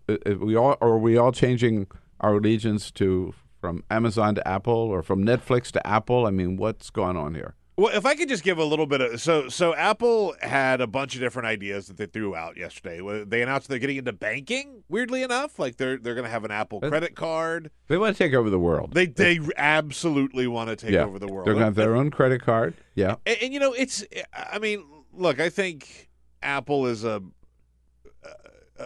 uh, 0.08 0.16
uh, 0.30 0.34
we 0.38 0.56
all 0.56 0.76
are 0.80 0.96
we 0.98 1.16
all 1.18 1.32
changing 1.32 1.86
our 2.20 2.34
allegiance 2.36 2.90
to 2.92 3.34
from 3.60 3.84
Amazon 3.90 4.34
to 4.36 4.48
Apple 4.48 4.72
or 4.74 5.02
from 5.02 5.24
Netflix 5.24 5.70
to 5.72 5.86
Apple? 5.86 6.26
I 6.26 6.30
mean, 6.30 6.56
what's 6.56 6.90
going 6.90 7.16
on 7.16 7.34
here? 7.34 7.54
Well, 7.80 7.96
if 7.96 8.04
I 8.04 8.14
could 8.14 8.28
just 8.28 8.42
give 8.42 8.58
a 8.58 8.64
little 8.64 8.84
bit 8.84 9.00
of 9.00 9.22
so 9.22 9.48
so 9.48 9.74
Apple 9.74 10.34
had 10.42 10.82
a 10.82 10.86
bunch 10.86 11.14
of 11.14 11.22
different 11.22 11.46
ideas 11.46 11.86
that 11.86 11.96
they 11.96 12.04
threw 12.04 12.36
out 12.36 12.58
yesterday. 12.58 13.24
They 13.24 13.40
announced 13.40 13.68
they're 13.68 13.78
getting 13.78 13.96
into 13.96 14.12
banking. 14.12 14.84
Weirdly 14.90 15.22
enough, 15.22 15.58
like 15.58 15.78
they're 15.78 15.96
they're 15.96 16.14
going 16.14 16.26
to 16.26 16.30
have 16.30 16.44
an 16.44 16.50
Apple 16.50 16.80
credit 16.80 17.16
card. 17.16 17.70
They 17.88 17.96
want 17.96 18.14
to 18.14 18.22
take 18.22 18.34
over 18.34 18.50
the 18.50 18.58
world. 18.58 18.92
They 18.92 19.06
they 19.06 19.40
absolutely 19.56 20.46
want 20.46 20.68
to 20.68 20.76
take 20.76 20.90
yeah. 20.92 21.04
over 21.04 21.18
the 21.18 21.26
world. 21.26 21.46
They're 21.46 21.54
going 21.54 21.62
to 21.62 21.66
have 21.66 21.74
their 21.74 21.96
own 21.96 22.10
credit 22.10 22.42
card. 22.42 22.74
Yeah. 22.94 23.16
And, 23.24 23.38
and, 23.40 23.54
you 23.54 23.60
know, 23.60 23.72
it's. 23.72 24.04
I 24.34 24.58
mean, 24.58 24.84
look, 25.14 25.40
I 25.40 25.48
think 25.48 26.10
Apple 26.42 26.86
is 26.86 27.04
a. 27.04 27.22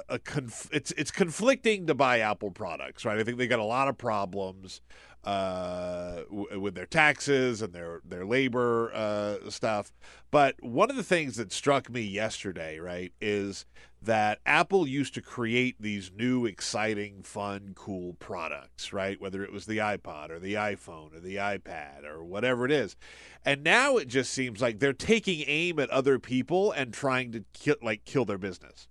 A, 0.09 0.19
conf- 0.19 0.71
it's 0.73 0.91
it's 0.93 1.11
conflicting 1.11 1.87
to 1.87 1.95
buy 1.95 2.21
Apple 2.21 2.51
products, 2.51 3.05
right? 3.05 3.19
I 3.19 3.25
think 3.25 3.39
they 3.39 3.47
got 3.47 3.59
a 3.61 3.65
lot 3.65 3.89
of 3.89 3.97
problems 3.97 4.81
uh, 5.25 6.23
w- 6.31 6.61
with 6.61 6.75
their 6.75 6.87
taxes 6.87 7.63
and 7.63 7.73
their 7.73 8.01
their 8.05 8.25
labor 8.25 8.93
uh, 8.95 9.51
stuff. 9.51 9.93
But 10.31 10.57
one 10.61 10.91
of 10.91 10.97
the 10.97 11.03
things 11.03 11.37
that 11.37 11.53
struck 11.53 11.89
me 11.91 12.03
yesterday, 12.03 12.79
right, 12.79 13.13
is 13.21 13.67
that 14.03 14.39
Apple 14.45 14.87
used 14.87 15.15
to 15.15 15.23
create 15.23 15.77
these 15.81 16.11
new, 16.15 16.45
exciting, 16.45 17.23
fun, 17.23 17.73
cool 17.75 18.15
products, 18.15 18.93
right? 18.93 19.21
Whether 19.21 19.43
it 19.45 19.53
was 19.53 19.67
the 19.67 19.79
iPod 19.79 20.31
or 20.31 20.39
the 20.39 20.55
iPhone 20.55 21.17
or 21.17 21.21
the 21.21 21.37
iPad 21.37 22.05
or 22.05 22.23
whatever 22.23 22.67
it 22.67 22.73
is. 22.73 22.97
And 23.45 23.63
now 23.65 23.97
it 23.97 24.09
just 24.09 24.33
seems 24.33 24.61
like 24.61 24.79
they're 24.79 24.93
taking 24.93 25.45
aim 25.47 25.79
at 25.79 25.89
other 25.91 26.19
people 26.19 26.71
and 26.73 26.93
trying 26.93 27.33
to 27.33 27.45
kill, 27.55 27.77
like 27.83 28.05
kill 28.05 28.25
their 28.25 28.39
business, 28.39 28.89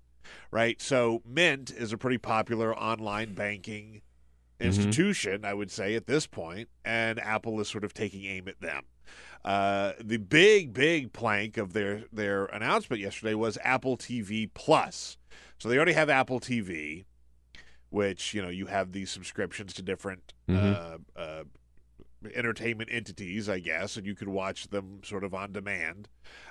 right? 0.51 0.81
So 0.81 1.21
Mint 1.25 1.71
is 1.71 1.93
a 1.93 1.97
pretty 1.97 2.17
popular 2.17 2.75
online 2.77 3.33
banking 3.33 4.01
institution, 4.59 5.43
I 5.45 5.53
would 5.53 5.71
say, 5.71 5.95
at 5.95 6.07
this 6.07 6.27
point, 6.27 6.69
and 6.85 7.19
Apple 7.19 7.59
is 7.59 7.67
sort 7.67 7.83
of 7.83 7.93
taking 7.93 8.25
aim 8.25 8.47
at 8.47 8.61
them. 8.61 8.83
Uh, 9.43 9.91
the 10.01 10.17
big, 10.17 10.73
big 10.73 11.11
plank 11.11 11.57
of 11.57 11.73
their 11.73 12.03
their 12.13 12.45
announcement 12.45 13.01
yesterday 13.01 13.33
was 13.33 13.57
Apple 13.63 13.97
TV 13.97 14.49
Plus. 14.53 15.17
So 15.59 15.67
they 15.67 15.75
already 15.75 15.93
have 15.93 16.09
Apple 16.09 16.39
TV, 16.39 17.03
which 17.89 18.33
you 18.33 18.41
know 18.41 18.49
you 18.49 18.67
have 18.67 18.93
these 18.93 19.11
subscriptions 19.11 19.73
to 19.73 19.81
different 19.81 20.33
uh, 20.57 20.97
uh, 21.15 21.43
entertainment 22.33 22.89
entities, 22.91 23.49
I 23.49 23.59
guess, 23.59 23.97
and 23.97 24.05
you 24.05 24.15
could 24.15 24.27
watch 24.29 24.67
them 24.69 25.01
sort 25.03 25.23
of 25.23 25.33
on 25.33 25.51
demand. 25.51 26.07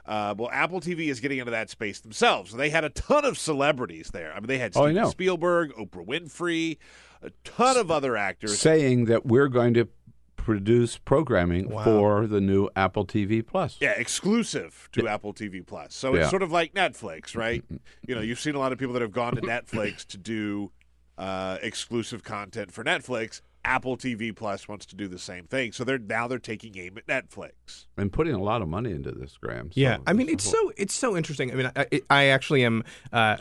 Uh, 0.07 0.35
well, 0.37 0.51
Apple 0.53 0.81
TV 0.81 1.09
is 1.09 1.21
getting 1.21 1.39
into 1.39 1.51
that 1.53 1.71
space 1.71 2.01
themselves. 2.01 2.53
They 2.53 2.71
had 2.71 2.85
a 2.85 2.91
ton 2.91 3.25
of 3.25 3.39
celebrities 3.39 4.11
there. 4.13 4.33
I 4.33 4.41
mean, 4.41 4.47
they 4.49 4.59
had 4.59 4.73
Oh, 4.77 4.83
Steven 4.87 5.03
know. 5.03 5.11
Spielberg, 5.11 5.73
Oprah 5.75 6.07
Winfrey, 6.07 6.79
a 7.23 7.31
ton 7.45 7.77
of 7.77 7.91
other 7.91 8.17
actors. 8.17 8.59
Saying 8.59 9.05
that 9.07 9.25
we're 9.27 9.49
going 9.49 9.75
to 9.75 9.89
produce 10.37 10.99
programming 10.99 11.69
Wow. 11.69 11.85
for 11.85 12.27
the 12.27 12.41
new 12.41 12.69
Apple 12.75 13.07
TV 13.07 13.47
Plus. 13.47 13.77
Yeah, 13.81 13.93
exclusive 13.93 14.89
to 14.93 15.07
Apple 15.07 15.33
TV 15.33 15.65
Plus. 15.65 15.95
So 15.95 16.15
it's 16.15 16.25
Yeah. 16.25 16.31
sort 16.31 16.43
of 16.43 16.51
like 16.51 16.75
Netflix, 16.75 17.37
right? 17.37 17.65
you 18.09 18.15
know, 18.15 18.21
you've 18.21 18.41
seen 18.41 18.57
a 18.57 18.59
lot 18.59 18.73
of 18.73 18.79
people 18.79 18.93
that 18.95 19.03
have 19.03 19.13
gone 19.13 19.37
to 19.37 19.43
Netflix 19.43 20.05
to 20.09 20.19
do 20.19 20.73
uh, 21.19 21.59
exclusive 21.63 22.25
content 22.25 22.73
for 22.73 22.83
Netflix. 22.83 23.41
Apple 23.65 23.97
TV 23.97 24.35
Plus 24.35 24.69
wants 24.69 24.87
to 24.87 24.97
do 24.97 25.07
the 25.07 25.19
same 25.19 25.45
thing. 25.45 25.73
So 25.73 25.85
they're 25.85 25.99
now 25.99 26.27
they're 26.27 26.39
taking 26.39 26.77
aim 26.79 26.99
at 26.99 27.07
Netflix. 27.07 27.87
And 27.97 28.13
putting 28.13 28.35
a 28.35 28.43
lot 28.43 28.63
of 28.63 28.69
money 28.69 28.91
into 28.91 29.13
this, 29.13 29.37
Graham. 29.37 29.71
So 29.71 29.81
Yeah, 29.81 29.99
I 30.07 30.13
mean 30.13 30.29
it's 30.29 30.45
so 30.45 30.73
it's 30.77 30.95
so 30.95 31.17
interesting. 31.17 31.53
I 31.53 31.55
mean, 31.55 31.71
I, 31.77 31.87
I 32.11 32.25
actually 32.27 32.65
am 32.65 32.85
uh, 33.13 33.37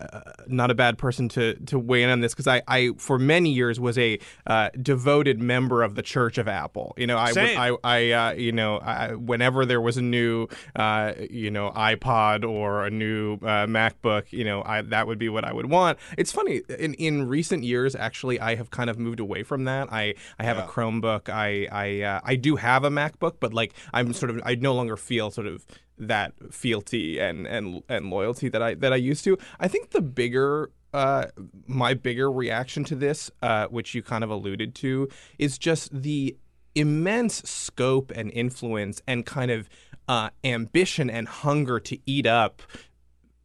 not 0.47 0.69
a 0.69 0.76
bad 0.76 0.97
person 0.97 1.28
to 1.30 1.55
to 1.65 1.80
weigh 1.80 2.03
in 2.03 2.09
on 2.09 2.19
this 2.19 2.34
because 2.34 2.47
I, 2.47 2.61
I 2.67 2.91
for 2.97 3.17
many 3.17 3.51
years 3.51 3.80
was 3.80 3.97
a 3.97 4.19
uh, 4.45 4.69
devoted 4.82 5.41
member 5.41 5.82
of 5.82 5.95
the 5.95 6.03
Church 6.03 6.38
of 6.38 6.47
Apple. 6.47 6.93
You 6.97 7.07
know, 7.07 7.17
I 7.17 7.32
Same. 7.32 7.57
I 7.57 7.78
I 7.84 8.11
uh, 8.11 8.32
you 8.34 8.51
know 8.51 8.78
I, 8.78 9.15
whenever 9.15 9.65
there 9.65 9.82
was 9.82 9.97
a 9.97 10.01
new 10.01 10.47
uh, 10.76 11.13
you 11.30 11.49
know 11.49 11.72
iPod 11.72 12.47
or 12.47 12.86
a 12.86 12.91
new 12.91 13.36
uh, 13.36 13.65
MacBook, 13.65 14.32
you 14.32 14.43
know, 14.43 14.61
I 14.63 14.82
that 14.84 15.07
would 15.07 15.17
be 15.17 15.30
what 15.30 15.45
I 15.45 15.53
would 15.53 15.67
want. 15.67 15.97
It's 16.17 16.32
funny 16.32 16.61
in 16.78 16.93
in 16.95 17.28
recent 17.28 17.63
years 17.63 17.95
actually 17.95 18.39
I 18.39 18.55
have 18.55 18.69
kind 18.69 18.89
of 18.89 18.99
moved 18.99 19.19
away 19.19 19.43
from 19.43 19.63
that. 19.65 19.91
I 19.91 20.11
I 20.39 20.43
have 20.43 20.57
a 20.57 20.64
Chromebook. 20.64 21.30
I 21.30 21.68
I 21.72 22.01
uh, 22.01 22.20
I 22.24 22.36
do 22.36 22.55
have 22.55 22.84
a 22.84 22.89
MacBook, 22.89 23.36
but 23.39 23.53
like 23.53 23.74
I'm 23.93 24.14
sort 24.14 24.30
of 24.30 24.41
I 24.45 24.55
no 24.55 24.74
longer 24.74 24.97
feel 24.97 25.32
sort 25.32 25.47
of 25.47 25.66
that 25.97 26.34
fealty 26.51 27.20
and 27.20 27.47
and 27.47 27.84
and 27.88 28.09
loyalty 28.09 28.49
that 28.49 28.62
I 28.62 28.74
that 28.76 28.93
I 28.93 28.97
used 28.97 29.24
to. 29.26 29.38
I 29.59 29.68
think 29.68 29.91
the 29.91 30.01
bigger 30.01 30.72
uh, 30.93 31.28
my 31.68 31.93
bigger 31.93 32.32
reaction 32.32 32.84
to 32.86 32.95
this, 32.95 33.32
uh, 33.41 33.68
which 33.68 33.95
you 33.95 34.01
kind 34.01 34.24
of 34.24 34.30
alluded 34.30 34.76
to, 34.76 35.07
is 35.39 35.57
just 35.57 36.01
the 36.01 36.36
immense 36.76 37.41
scope 37.49 38.12
and 38.16 38.32
influence 38.32 39.01
and 39.07 39.26
kind 39.26 39.51
of 39.51 39.70
uh, 40.07 40.30
ambition 40.43 41.09
and 41.09 41.28
hunger 41.28 41.80
to 41.80 41.97
eat 42.05 42.26
up 42.26 42.62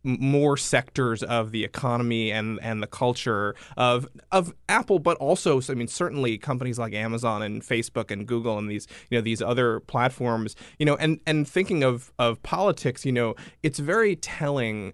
more 0.07 0.57
sectors 0.57 1.23
of 1.23 1.51
the 1.51 1.65
economy 1.65 2.31
and 2.31 2.61
and 2.63 2.83
the 2.83 2.87
culture 2.87 3.55
of 3.77 4.09
of 4.31 4.55
Apple, 4.69 4.99
but 4.99 5.17
also 5.19 5.61
I 5.69 5.75
mean 5.75 5.89
certainly 5.89 6.39
companies 6.39 6.79
like 6.79 6.95
Amazon 6.95 7.43
and 7.43 7.63
Facebook 7.63 8.11
and 8.11 8.27
Google 8.27 8.57
and 8.59 8.71
these 8.71 8.87
you 9.11 9.19
know 9.19 9.23
these 9.23 9.43
other 9.43 9.81
platforms 9.81 10.55
you 10.79 10.87
know 10.87 10.97
and 10.97 11.21
and 11.27 11.47
thinking 11.47 11.83
of 11.83 12.13
of 12.19 12.43
politics 12.43 13.05
you 13.05 13.13
know 13.13 13.35
it's 13.63 13.79
very 13.79 14.15
telling 14.17 14.93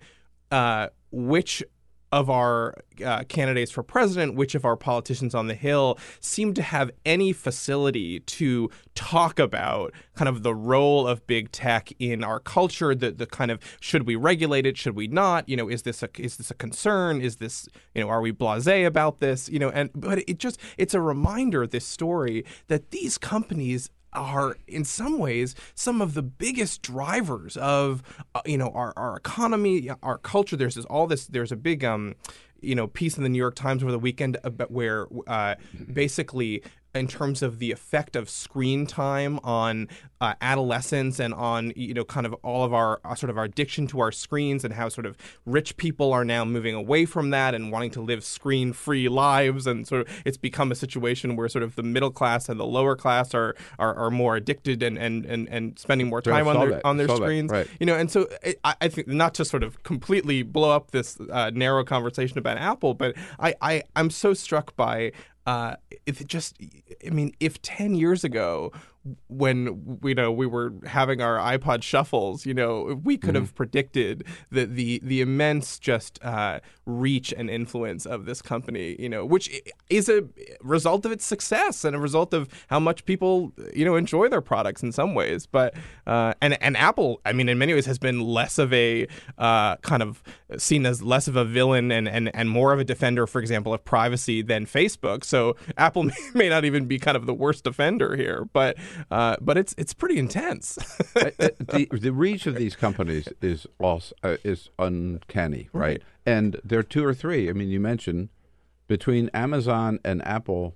uh, 0.51 0.89
which 1.11 1.63
of 2.13 2.29
our 2.29 2.75
uh, 3.05 3.25
candidates 3.25 3.71
for 3.71 3.83
president, 3.83 4.35
which 4.35 4.55
of 4.55 4.67
our 4.67 4.77
politicians 4.77 5.35
on 5.35 5.47
the 5.47 5.55
Hill 5.55 5.99
seem 6.21 6.53
to 6.55 6.63
have 6.63 6.91
any 7.07 7.33
facility 7.33 8.21
to 8.21 8.71
talk 8.95 9.39
about 9.39 9.95
kind 10.15 10.29
of 10.29 10.43
the 10.43 10.55
role 10.55 11.09
of 11.09 11.27
big 11.27 11.51
tech 11.51 11.91
in 11.99 12.23
our 12.23 12.39
culture, 12.39 12.95
the 12.95 13.11
the 13.11 13.27
kind 13.27 13.51
of 13.51 13.59
should 13.81 14.07
we 14.07 14.15
regulate 14.15 14.67
it, 14.67 14.77
should 14.77 14.95
we 14.95 15.09
not? 15.09 15.49
You 15.49 15.57
know, 15.57 15.69
is 15.69 15.83
this 15.83 16.03
a 16.03 16.11
is 16.19 16.37
this 16.37 16.51
a 16.51 16.55
concern? 16.55 17.23
Is 17.23 17.37
this 17.37 17.67
you 17.95 18.03
know 18.03 18.11
are 18.11 18.21
we 18.21 18.31
blasé 18.31 18.87
about 18.87 19.21
this? 19.21 19.49
You 19.49 19.59
know, 19.59 19.71
and 19.71 19.91
but 19.95 20.19
it 20.29 20.39
just 20.39 20.61
it's 20.77 20.95
a 20.95 21.01
reminder 21.01 21.67
this 21.67 21.87
story 21.87 22.45
that 22.69 22.91
these 22.91 23.17
companies 23.17 23.91
are 24.13 24.57
in 24.67 24.85
some 24.85 25.19
ways 25.19 25.55
some 25.75 26.01
of 26.03 26.15
the 26.15 26.23
biggest 26.23 26.83
drivers 26.83 27.57
of 27.57 28.03
uh, 28.35 28.43
you 28.45 28.59
know 28.59 28.71
our, 28.75 28.93
our 28.97 29.17
economy 29.17 29.91
our 30.03 30.19
culture. 30.19 30.57
There's 30.57 30.75
this, 30.75 30.85
all 30.87 31.07
this 31.07 31.27
there's 31.27 31.53
a 31.53 31.57
big 31.57 31.85
um 31.85 32.15
you 32.61 32.75
know 32.75 32.87
piece 32.87 33.17
in 33.17 33.23
the 33.23 33.29
New 33.29 33.39
York 33.39 33.55
Times 33.55 33.83
over 33.83 33.93
the 33.93 33.99
weekend 33.99 34.39
about 34.45 34.71
where 34.71 35.07
uh, 35.27 35.57
basically 35.93 36.63
in 36.95 37.07
terms 37.07 37.43
of 37.43 37.59
the 37.59 37.73
effect 37.73 38.17
of 38.17 38.29
screen 38.29 38.87
time 38.87 39.39
on 39.43 39.89
uh, 40.21 40.35
adolescents 40.41 41.19
and 41.19 41.35
on 41.35 41.73
you 41.75 41.95
know 41.95 42.05
kind 42.05 42.27
of 42.27 42.35
all 42.43 42.65
of 42.65 42.73
our 42.73 43.01
uh, 43.05 43.15
sort 43.15 43.31
of 43.31 43.39
our 43.39 43.45
addiction 43.45 43.87
to 43.89 43.99
our 44.01 44.13
screens 44.13 44.65
and 44.65 44.75
how 44.75 44.89
sort 44.89 45.07
of 45.07 45.17
rich 45.47 45.77
people 45.77 46.13
are 46.13 46.25
now 46.25 46.45
moving 46.45 46.75
away 46.75 47.05
from 47.05 47.31
that 47.31 47.55
and 47.55 47.73
wanting 47.73 47.91
to 47.91 48.01
live 48.01 48.23
screen 48.23 48.73
free 48.73 49.09
lives 49.09 49.67
and 49.67 49.89
sort 49.89 50.03
of 50.07 50.23
it's 50.25 50.37
become 50.37 50.71
a 50.71 50.75
situation 50.75 51.35
where 51.35 51.49
sort 51.49 51.63
of 51.63 51.75
the 51.77 51.83
middle 51.83 52.11
class 52.11 52.49
and 52.49 52.61
the 52.61 52.67
lower 52.67 52.95
class 52.95 53.35
are 53.35 53.57
are, 53.79 53.95
are 53.95 54.11
more 54.11 54.37
addicted 54.37 54.83
and, 54.83 54.97
and, 54.99 55.25
and, 55.27 55.49
and 55.49 55.79
spending 55.79 56.09
more 56.09 56.21
time 56.23 56.47
on 56.47 56.59
their 56.61 56.71
that. 56.71 56.85
on 56.85 56.97
their 56.99 57.09
Saw 57.09 57.17
that. 57.19 57.23
screens 57.25 57.51
Right. 57.51 57.67
you 57.81 57.87
know 57.87 57.97
and 57.97 58.11
so 58.11 58.29
I, 58.65 58.75
I 58.81 58.89
think 58.89 59.09
not 59.09 59.35
to 59.35 59.45
sort 59.45 59.63
of 59.63 59.83
completely 59.83 60.43
blow 60.43 60.71
up 60.71 60.91
this 60.93 61.19
uh, 61.31 61.51
narrow 61.55 61.85
conversation 61.85 62.39
about 62.39 62.59
Apple 62.59 62.95
but 62.95 63.17
I, 63.41 63.55
I 63.61 63.83
I'm 63.97 64.11
so 64.11 64.35
struck 64.35 64.77
by 64.77 65.13
uh, 65.47 65.77
if 66.07 66.21
it 66.21 66.29
just 66.29 66.57
I 67.05 67.11
mean 67.11 67.35
if 67.41 67.61
10 67.63 67.95
years 67.95 68.25
ago 68.25 68.73
when 69.29 69.99
you 70.05 70.15
know 70.15 70.31
we 70.31 70.47
were 70.47 70.73
having 70.87 71.21
our 71.21 71.37
iPod 71.37 71.83
shuffles 71.83 72.47
you 72.47 72.55
know 72.55 73.01
we 73.03 73.17
could 73.17 73.35
have 73.35 73.55
predicted 73.55 74.25
the 74.51 74.65
the 74.65 75.01
the 75.03 75.21
immense 75.21 75.79
just 75.79 76.23
uh, 76.23 76.61
reach 76.87 77.33
and 77.37 77.51
influence 77.51 78.07
of 78.07 78.27
this 78.27 78.41
company 78.41 78.97
you 78.99 79.09
know 79.09 79.27
which 79.27 79.51
is 79.91 80.09
a 80.09 80.25
result 80.63 81.05
of 81.05 81.13
its 81.13 81.25
success 81.25 81.85
and 81.85 81.97
a 81.97 81.99
result 81.99 82.33
of 82.35 82.49
how 82.69 82.79
much 82.79 83.05
people 83.05 83.53
you 83.75 83.85
know 83.85 83.97
enjoy 83.97 84.29
their 84.29 84.41
products 84.41 84.83
in 84.83 84.93
some 84.93 85.15
ways. 85.15 85.47
But 85.47 85.75
uh, 86.07 86.35
and 86.41 86.61
and 86.63 86.77
Apple 86.77 87.21
I 87.25 87.33
mean 87.33 87.49
in 87.49 87.59
many 87.59 87.75
ways 87.75 87.87
has 87.87 87.99
been 87.99 88.21
less 88.21 88.59
of 88.59 88.73
a 88.73 89.07
uh, 89.39 89.77
kind 89.77 90.03
of 90.03 90.23
seen 90.59 90.87
as 90.87 91.03
less 91.03 91.29
of 91.29 91.37
a 91.37 91.45
villain 91.45 91.91
and, 91.91 92.09
and 92.09 92.35
and 92.35 92.51
more 92.51 92.73
of 92.73 92.81
a 92.81 92.85
defender 92.85 93.27
for 93.27 93.41
example 93.41 93.73
of 93.75 93.85
privacy 93.85 94.43
than 94.43 94.67
Facebook. 94.67 95.25
So 95.25 95.57
Apple 95.77 96.05
may, 96.05 96.15
may 96.35 96.49
not 96.49 96.65
even 96.65 96.87
be 96.87 96.99
kind 96.99 97.17
of 97.17 97.27
the 97.27 97.35
worst 97.35 97.67
offender 97.67 98.17
here. 98.17 98.47
But 98.53 98.77
uh, 99.11 99.37
but 99.41 99.57
it's 99.59 99.75
it's 99.79 99.95
pretty 99.95 100.19
intense 100.19 100.79
Uh, 101.17 101.31
uh, 101.39 101.49
the 101.59 101.89
the 101.93 102.13
reach 102.13 102.47
of 102.47 102.55
these 102.57 102.75
companies 102.77 103.29
is 103.43 103.67
also 103.79 104.15
uh, 104.23 104.37
is 104.45 104.71
uncanny, 104.79 105.69
right? 105.73 105.83
Right. 105.83 106.03
And 106.25 106.59
there 106.65 106.79
are 106.79 106.83
two 106.85 107.05
or 107.05 107.13
three. 107.15 107.51
I 107.51 107.53
mean, 107.53 107.69
you 107.69 107.81
mentioned 107.81 108.29
between 108.89 109.29
Amazon 109.35 109.99
and 110.05 110.25
Apple. 110.27 110.75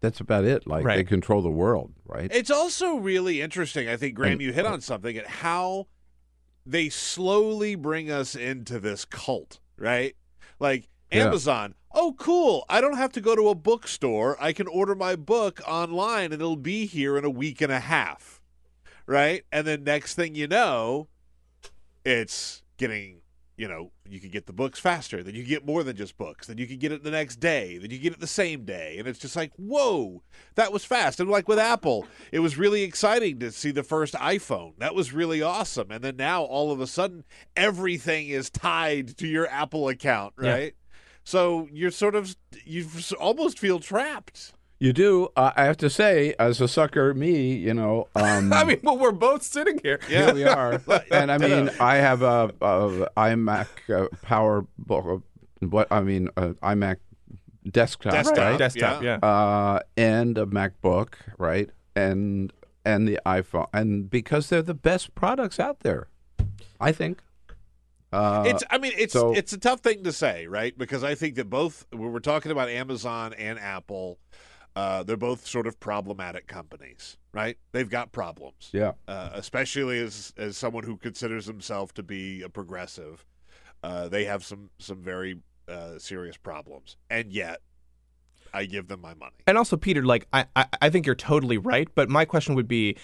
That's 0.00 0.20
about 0.20 0.44
it. 0.44 0.66
Like 0.66 0.84
they 0.84 1.02
control 1.04 1.42
the 1.42 1.50
world, 1.50 1.92
right? 2.06 2.30
It's 2.32 2.50
also 2.50 2.96
really 2.96 3.40
interesting. 3.40 3.88
I 3.88 3.96
think 3.96 4.14
Graham, 4.14 4.32
And- 4.34 4.40
you 4.42 4.52
hit 4.52 4.64
on 4.66 4.80
something 4.80 5.16
at 5.16 5.26
how 5.26 5.86
they 6.64 6.88
slowly 6.88 7.74
bring 7.74 8.10
us 8.10 8.34
into 8.36 8.78
this 8.78 9.04
cult, 9.04 9.58
right? 9.76 10.14
Like 10.60 10.88
Yeah. 11.10 11.26
Amazon. 11.26 11.74
Oh, 11.92 12.14
cool! 12.18 12.64
I 12.68 12.80
don't 12.80 12.96
have 12.96 13.12
to 13.12 13.20
go 13.20 13.34
to 13.34 13.48
a 13.48 13.54
bookstore. 13.54 14.36
I 14.40 14.52
can 14.52 14.66
order 14.66 14.94
my 14.94 15.16
book 15.16 15.60
online, 15.66 16.32
and 16.32 16.34
it'll 16.34 16.56
be 16.56 16.86
here 16.86 17.16
in 17.16 17.24
a 17.24 17.30
week 17.30 17.60
and 17.60 17.72
a 17.72 17.80
half, 17.80 18.40
right? 19.06 19.44
And 19.50 19.66
then 19.66 19.84
next 19.84 20.14
thing 20.14 20.34
you 20.34 20.46
know, 20.46 21.08
it's 22.04 22.62
getting. 22.76 23.20
You 23.56 23.66
know, 23.66 23.90
you 24.08 24.20
can 24.20 24.30
get 24.30 24.46
the 24.46 24.52
books 24.52 24.78
faster. 24.78 25.20
Then 25.24 25.34
you 25.34 25.42
get 25.42 25.66
more 25.66 25.82
than 25.82 25.96
just 25.96 26.16
books. 26.16 26.46
Then 26.46 26.58
you 26.58 26.66
can 26.68 26.78
get 26.78 26.92
it 26.92 27.02
the 27.02 27.10
next 27.10 27.40
day. 27.40 27.76
Then 27.76 27.90
you 27.90 27.98
get 27.98 28.12
it 28.12 28.20
the 28.20 28.28
same 28.28 28.64
day. 28.64 28.98
And 29.00 29.08
it's 29.08 29.18
just 29.18 29.34
like, 29.34 29.50
whoa, 29.56 30.22
that 30.54 30.72
was 30.72 30.84
fast. 30.84 31.18
And 31.18 31.28
like 31.28 31.48
with 31.48 31.58
Apple, 31.58 32.06
it 32.30 32.38
was 32.38 32.56
really 32.56 32.84
exciting 32.84 33.40
to 33.40 33.50
see 33.50 33.72
the 33.72 33.82
first 33.82 34.14
iPhone. 34.14 34.74
That 34.78 34.94
was 34.94 35.12
really 35.12 35.42
awesome. 35.42 35.90
And 35.90 36.04
then 36.04 36.14
now 36.14 36.44
all 36.44 36.70
of 36.70 36.80
a 36.80 36.86
sudden, 36.86 37.24
everything 37.56 38.28
is 38.28 38.48
tied 38.48 39.16
to 39.16 39.26
your 39.26 39.48
Apple 39.48 39.88
account, 39.88 40.34
right? 40.36 40.74
So 41.28 41.68
you're 41.70 41.90
sort 41.90 42.14
of, 42.14 42.34
you 42.64 42.86
almost 43.20 43.58
feel 43.58 43.80
trapped. 43.80 44.54
You 44.80 44.94
do. 44.94 45.28
Uh, 45.36 45.52
I 45.54 45.64
have 45.64 45.76
to 45.76 45.90
say, 45.90 46.34
as 46.38 46.58
a 46.62 46.66
sucker, 46.68 47.12
me, 47.12 47.54
you 47.54 47.74
know. 47.74 48.08
Um, 48.16 48.50
I 48.52 48.64
mean 48.64 48.80
well 48.82 48.96
we're 48.96 49.12
both 49.12 49.42
sitting 49.42 49.78
here 49.82 50.00
Here 50.08 50.32
we 50.34 50.44
are, 50.58 50.80
and 51.12 51.30
I 51.30 51.36
mean, 51.38 51.70
I 51.78 51.96
have 51.96 52.22
a, 52.22 52.50
a 52.62 53.10
iMac 53.16 53.66
uh, 53.94 54.08
Power 54.22 54.66
book. 54.78 55.22
What 55.60 55.88
I 55.90 56.00
mean, 56.00 56.30
uh, 56.38 56.54
iMac 56.62 56.96
desktop, 57.70 58.12
Desktop, 58.12 58.38
right? 58.38 58.58
desktop 58.58 59.02
yeah, 59.02 59.16
uh, 59.16 59.80
and 59.98 60.38
a 60.38 60.46
MacBook, 60.46 61.14
right? 61.36 61.68
And 61.94 62.52
and 62.86 63.06
the 63.06 63.20
iPhone, 63.26 63.68
and 63.74 64.08
because 64.08 64.48
they're 64.48 64.62
the 64.62 64.74
best 64.74 65.14
products 65.14 65.60
out 65.60 65.80
there, 65.80 66.08
I 66.80 66.92
think. 66.92 67.22
Uh, 68.12 68.44
it's 68.46 68.64
I 68.70 68.78
mean 68.78 68.92
it's 68.96 69.12
so- 69.12 69.34
it's 69.34 69.52
a 69.52 69.58
tough 69.58 69.80
thing 69.80 70.04
to 70.04 70.12
say, 70.12 70.46
right? 70.46 70.76
Because 70.76 71.04
I 71.04 71.14
think 71.14 71.34
that 71.36 71.50
both 71.50 71.86
when 71.90 72.12
we're 72.12 72.20
talking 72.20 72.50
about 72.50 72.68
Amazon 72.68 73.34
and 73.34 73.58
Apple, 73.58 74.18
uh, 74.76 75.02
they're 75.02 75.16
both 75.16 75.46
sort 75.46 75.66
of 75.66 75.78
problematic 75.80 76.46
companies, 76.46 77.18
right? 77.32 77.58
They've 77.72 77.88
got 77.90 78.12
problems. 78.12 78.70
yeah. 78.72 78.92
Uh, 79.06 79.30
especially 79.34 79.98
as 79.98 80.32
as 80.36 80.56
someone 80.56 80.84
who 80.84 80.96
considers 80.96 81.46
himself 81.46 81.92
to 81.94 82.02
be 82.02 82.42
a 82.42 82.48
progressive, 82.48 83.26
uh, 83.82 84.08
they 84.08 84.24
have 84.24 84.44
some 84.44 84.70
some 84.78 85.02
very 85.02 85.40
uh, 85.68 85.98
serious 85.98 86.36
problems, 86.38 86.96
and 87.10 87.30
yet 87.32 87.60
I 88.54 88.64
give 88.64 88.88
them 88.88 89.02
my 89.02 89.12
money. 89.12 89.34
And 89.46 89.58
also, 89.58 89.76
Peter, 89.76 90.02
like 90.02 90.26
I, 90.32 90.46
I, 90.56 90.66
I 90.80 90.88
think 90.90 91.04
you're 91.04 91.14
totally 91.14 91.58
right. 91.58 91.88
But 91.94 92.08
my 92.08 92.24
question 92.24 92.54
would 92.54 92.68
be, 92.68 92.96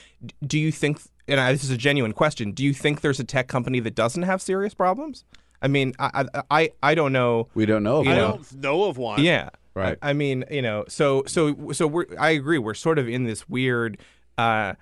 do 0.46 0.58
you 0.58 0.72
think? 0.72 1.00
And 1.26 1.40
I, 1.40 1.52
this 1.52 1.64
is 1.64 1.70
a 1.70 1.76
genuine 1.76 2.12
question. 2.12 2.52
Do 2.52 2.62
you 2.64 2.74
think 2.74 3.00
there's 3.00 3.20
a 3.20 3.24
tech 3.24 3.48
company 3.48 3.80
that 3.80 3.94
doesn't 3.94 4.22
have 4.24 4.42
serious 4.42 4.74
problems? 4.74 5.24
I 5.62 5.68
mean, 5.68 5.94
I, 5.98 6.26
I, 6.34 6.42
I, 6.50 6.70
I 6.82 6.94
don't 6.94 7.12
know. 7.12 7.48
We 7.54 7.64
don't 7.64 7.82
know. 7.82 8.02
You 8.02 8.10
I 8.10 8.14
don't 8.16 8.54
know 8.54 8.84
of 8.84 8.98
one. 8.98 9.22
Yeah. 9.22 9.48
Right. 9.74 9.98
I, 10.02 10.10
I 10.10 10.12
mean, 10.12 10.44
you 10.50 10.62
know, 10.62 10.84
so 10.88 11.24
so 11.26 11.72
so 11.72 11.86
we're. 11.86 12.06
I 12.18 12.30
agree. 12.30 12.58
We're 12.58 12.74
sort 12.74 12.98
of 12.98 13.08
in 13.08 13.24
this 13.24 13.48
weird. 13.48 13.98
Uh, 14.38 14.74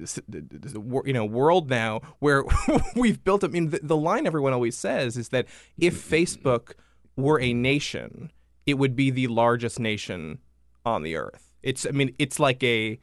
s- 0.00 0.18
s- 0.64 0.74
wor- 0.74 1.06
you 1.06 1.12
know 1.12 1.24
world 1.24 1.68
now 1.68 2.00
where 2.20 2.44
we've 2.96 3.22
built 3.24 3.42
I 3.42 3.48
mean 3.48 3.70
the, 3.70 3.80
the 3.82 3.96
line 3.96 4.24
everyone 4.26 4.52
always 4.52 4.76
says 4.76 5.16
is 5.16 5.30
that 5.30 5.46
if 5.78 5.94
Facebook 6.08 6.74
were 7.16 7.40
a 7.40 7.52
nation 7.52 8.30
it 8.66 8.74
would 8.74 8.94
be 8.94 9.10
the 9.10 9.26
largest 9.26 9.80
nation 9.80 10.38
on 10.86 11.02
the 11.02 11.16
earth. 11.16 11.52
It's 11.62 11.84
I 11.86 11.90
mean 11.90 12.14
it's 12.20 12.38
like 12.38 12.62
a 12.62 13.00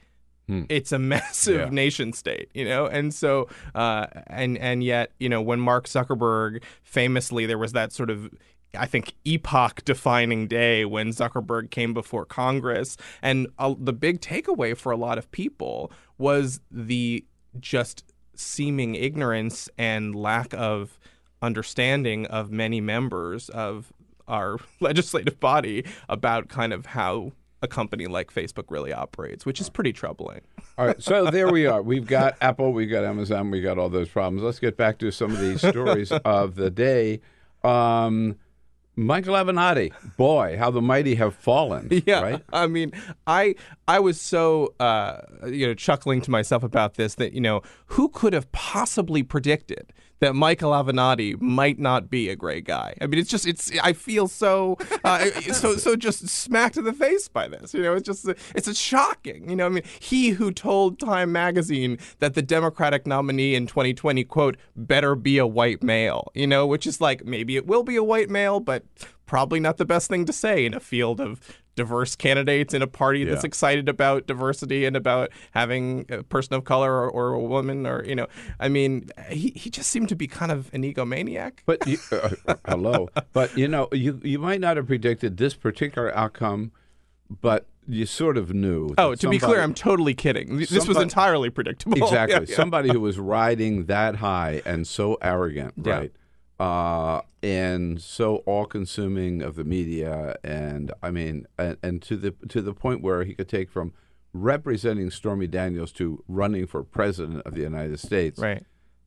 it's 0.69 0.91
a 0.91 0.99
massive 1.13 1.55
Yeah. 1.59 1.69
nation 1.69 2.13
state, 2.13 2.49
you 2.53 2.65
know, 2.65 2.85
and 2.85 3.13
so 3.13 3.47
uh, 3.75 4.07
and 4.27 4.57
and 4.57 4.83
yet 4.83 5.11
you 5.19 5.29
know 5.29 5.41
when 5.41 5.59
Mark 5.59 5.85
Zuckerberg 5.87 6.63
famously 6.83 7.45
there 7.45 7.57
was 7.57 7.71
that 7.73 7.91
sort 7.93 8.09
of 8.09 8.29
I 8.77 8.85
think 8.85 9.13
epoch 9.25 9.83
defining 9.83 10.47
day 10.47 10.85
when 10.85 11.09
Zuckerberg 11.09 11.71
came 11.71 11.93
before 11.93 12.25
Congress, 12.25 12.95
and 13.21 13.47
uh, 13.59 13.75
the 13.77 13.91
big 13.93 14.21
takeaway 14.21 14.77
for 14.77 14.91
a 14.93 14.97
lot 14.97 15.17
of 15.17 15.29
people 15.31 15.91
was 16.17 16.61
the 16.71 17.25
just 17.59 18.05
seeming 18.33 18.95
ignorance 18.95 19.69
and 19.77 20.15
lack 20.15 20.53
of 20.53 20.97
understanding 21.41 22.25
of 22.27 22.49
many 22.51 22.79
members 22.79 23.49
of 23.49 23.91
our 24.27 24.57
legislative 24.79 25.39
body 25.39 25.83
about 26.07 26.47
kind 26.47 26.71
of 26.71 26.85
how 26.87 27.31
a 27.61 27.67
company 27.67 28.07
like 28.07 28.33
Facebook 28.33 28.65
really 28.69 28.93
operates, 28.93 29.45
which 29.45 29.61
is 29.61 29.69
pretty 29.69 29.93
troubling. 29.93 30.41
All 30.77 30.87
right, 30.87 31.01
so 31.01 31.29
there 31.29 31.51
we 31.51 31.65
are. 31.65 31.81
We've 31.81 32.07
got 32.19 32.35
Apple, 32.41 32.73
we've 32.73 32.89
got 32.89 33.03
Amazon, 33.03 33.51
we 33.51 33.61
got 33.61 33.77
all 33.77 33.89
those 33.89 34.09
problems. 34.09 34.41
Let's 34.41 34.59
get 34.59 34.77
back 34.77 34.97
to 34.99 35.11
some 35.11 35.31
of 35.31 35.39
these 35.39 35.59
stories 35.59 36.11
of 36.25 36.55
the 36.55 36.69
day. 36.69 37.21
Um, 37.63 38.37
Michael 38.95 39.35
Avenatti, 39.35 39.93
boy, 40.17 40.57
how 40.57 40.69
the 40.69 40.81
mighty 40.81 41.15
have 41.15 41.33
fallen. 41.33 41.89
Yeah, 42.05 42.21
right. 42.21 42.43
I 42.51 42.67
mean, 42.67 42.91
I 43.27 43.55
I 43.87 43.99
was 43.99 44.19
so 44.19 44.73
uh, 44.79 45.21
you 45.47 45.67
know 45.67 45.73
chuckling 45.73 46.21
to 46.21 46.31
myself 46.31 46.63
about 46.63 46.95
this 46.95 47.15
that 47.15 47.33
you 47.33 47.41
know 47.41 47.61
who 47.87 48.09
could 48.09 48.33
have 48.33 48.51
possibly 48.51 49.23
predicted 49.23 49.93
that 50.21 50.35
Michael 50.35 50.71
Avenatti 50.71 51.39
might 51.41 51.79
not 51.79 52.09
be 52.09 52.29
a 52.29 52.35
great 52.35 52.63
guy. 52.63 52.95
I 53.01 53.07
mean, 53.07 53.19
it's 53.19 53.29
just 53.29 53.45
it's 53.45 53.71
I 53.83 53.93
feel 53.93 54.27
so 54.27 54.77
uh, 55.03 55.25
so 55.51 55.75
so 55.75 55.95
just 55.95 56.29
smacked 56.29 56.77
in 56.77 56.85
the 56.85 56.93
face 56.93 57.27
by 57.27 57.47
this. 57.47 57.73
You 57.73 57.81
know, 57.81 57.95
it's 57.95 58.05
just 58.05 58.27
it's 58.55 58.67
a 58.67 58.73
shocking. 58.75 59.49
You 59.49 59.55
know, 59.55 59.65
I 59.65 59.69
mean, 59.69 59.83
he 59.99 60.29
who 60.29 60.51
told 60.51 60.99
Time 60.99 61.31
magazine 61.31 61.97
that 62.19 62.35
the 62.35 62.41
Democratic 62.41 63.05
nominee 63.05 63.55
in 63.55 63.67
2020 63.67 64.23
quote 64.23 64.57
better 64.75 65.15
be 65.15 65.37
a 65.39 65.47
white 65.47 65.83
male. 65.83 66.31
You 66.35 66.47
know, 66.47 66.65
which 66.65 66.87
is 66.87 67.01
like 67.01 67.25
maybe 67.25 67.57
it 67.57 67.65
will 67.65 67.83
be 67.83 67.95
a 67.95 68.03
white 68.03 68.29
male, 68.29 68.59
but 68.59 68.83
probably 69.25 69.59
not 69.59 69.77
the 69.77 69.85
best 69.85 70.09
thing 70.09 70.25
to 70.25 70.33
say 70.33 70.65
in 70.65 70.73
a 70.73 70.79
field 70.79 71.21
of 71.21 71.60
diverse 71.81 72.15
candidates 72.15 72.73
in 72.77 72.81
a 72.81 72.87
party 73.01 73.21
that's 73.29 73.43
excited 73.51 73.87
about 73.89 74.27
diversity 74.27 74.85
and 74.87 74.95
about 74.95 75.27
having 75.59 76.05
a 76.09 76.21
person 76.23 76.53
of 76.57 76.63
color 76.63 76.91
or, 77.01 77.09
or 77.09 77.33
a 77.33 77.39
woman 77.55 77.77
or 77.91 77.97
you 78.05 78.15
know 78.19 78.27
i 78.59 78.67
mean 78.75 78.91
he, 79.29 79.47
he 79.61 79.69
just 79.77 79.89
seemed 79.89 80.09
to 80.09 80.15
be 80.15 80.27
kind 80.27 80.51
of 80.51 80.59
an 80.75 80.83
egomaniac 80.83 81.53
But 81.65 81.79
you, 81.87 81.97
uh, 82.11 82.55
hello, 82.71 83.09
but 83.33 83.57
you 83.57 83.67
know, 83.67 83.87
you 83.91 84.19
you 84.23 84.39
might 84.47 84.61
not 84.65 84.73
have 84.77 84.87
predicted 84.87 85.37
this 85.37 85.53
particular 85.55 86.07
outcome, 86.23 86.71
but 87.41 87.65
you 87.87 88.05
sort 88.05 88.37
of 88.37 88.53
knew. 88.53 88.93
oh 88.97 89.15
to 89.15 89.27
be 89.29 89.39
clear 89.39 89.59
i'm 89.61 89.73
totally 89.73 90.13
kidding 90.13 90.57
this 90.57 90.87
was 90.87 90.97
entirely 90.97 91.49
predictable 91.49 91.97
Exactly. 92.03 92.35
Yeah, 92.35 92.45
yeah. 92.47 92.55
Somebody 92.55 92.89
who 92.89 92.99
was 92.99 93.17
riding 93.17 93.85
that 93.85 94.13
high 94.17 94.61
and 94.65 94.85
so 94.85 95.17
arrogant, 95.21 95.73
Yeah. 95.83 95.93
right? 95.93 96.11
Uh, 96.61 97.23
and 97.41 97.99
so 97.99 98.35
all-consuming 98.45 99.41
of 99.41 99.55
the 99.55 99.63
media, 99.63 100.35
and 100.43 100.91
I 101.01 101.09
mean, 101.09 101.47
and, 101.57 101.75
and 101.81 102.03
to 102.03 102.15
the 102.15 102.35
to 102.49 102.61
the 102.61 102.71
point 102.71 103.01
where 103.01 103.23
he 103.23 103.33
could 103.33 103.49
take 103.49 103.71
from 103.71 103.93
representing 104.31 105.09
Stormy 105.09 105.47
Daniels 105.47 105.91
to 105.93 106.23
running 106.27 106.67
for 106.67 106.83
president 106.83 107.41
of 107.47 107.55
the 107.55 107.61
United 107.61 107.99
States, 107.99 108.37
right? 108.39 108.63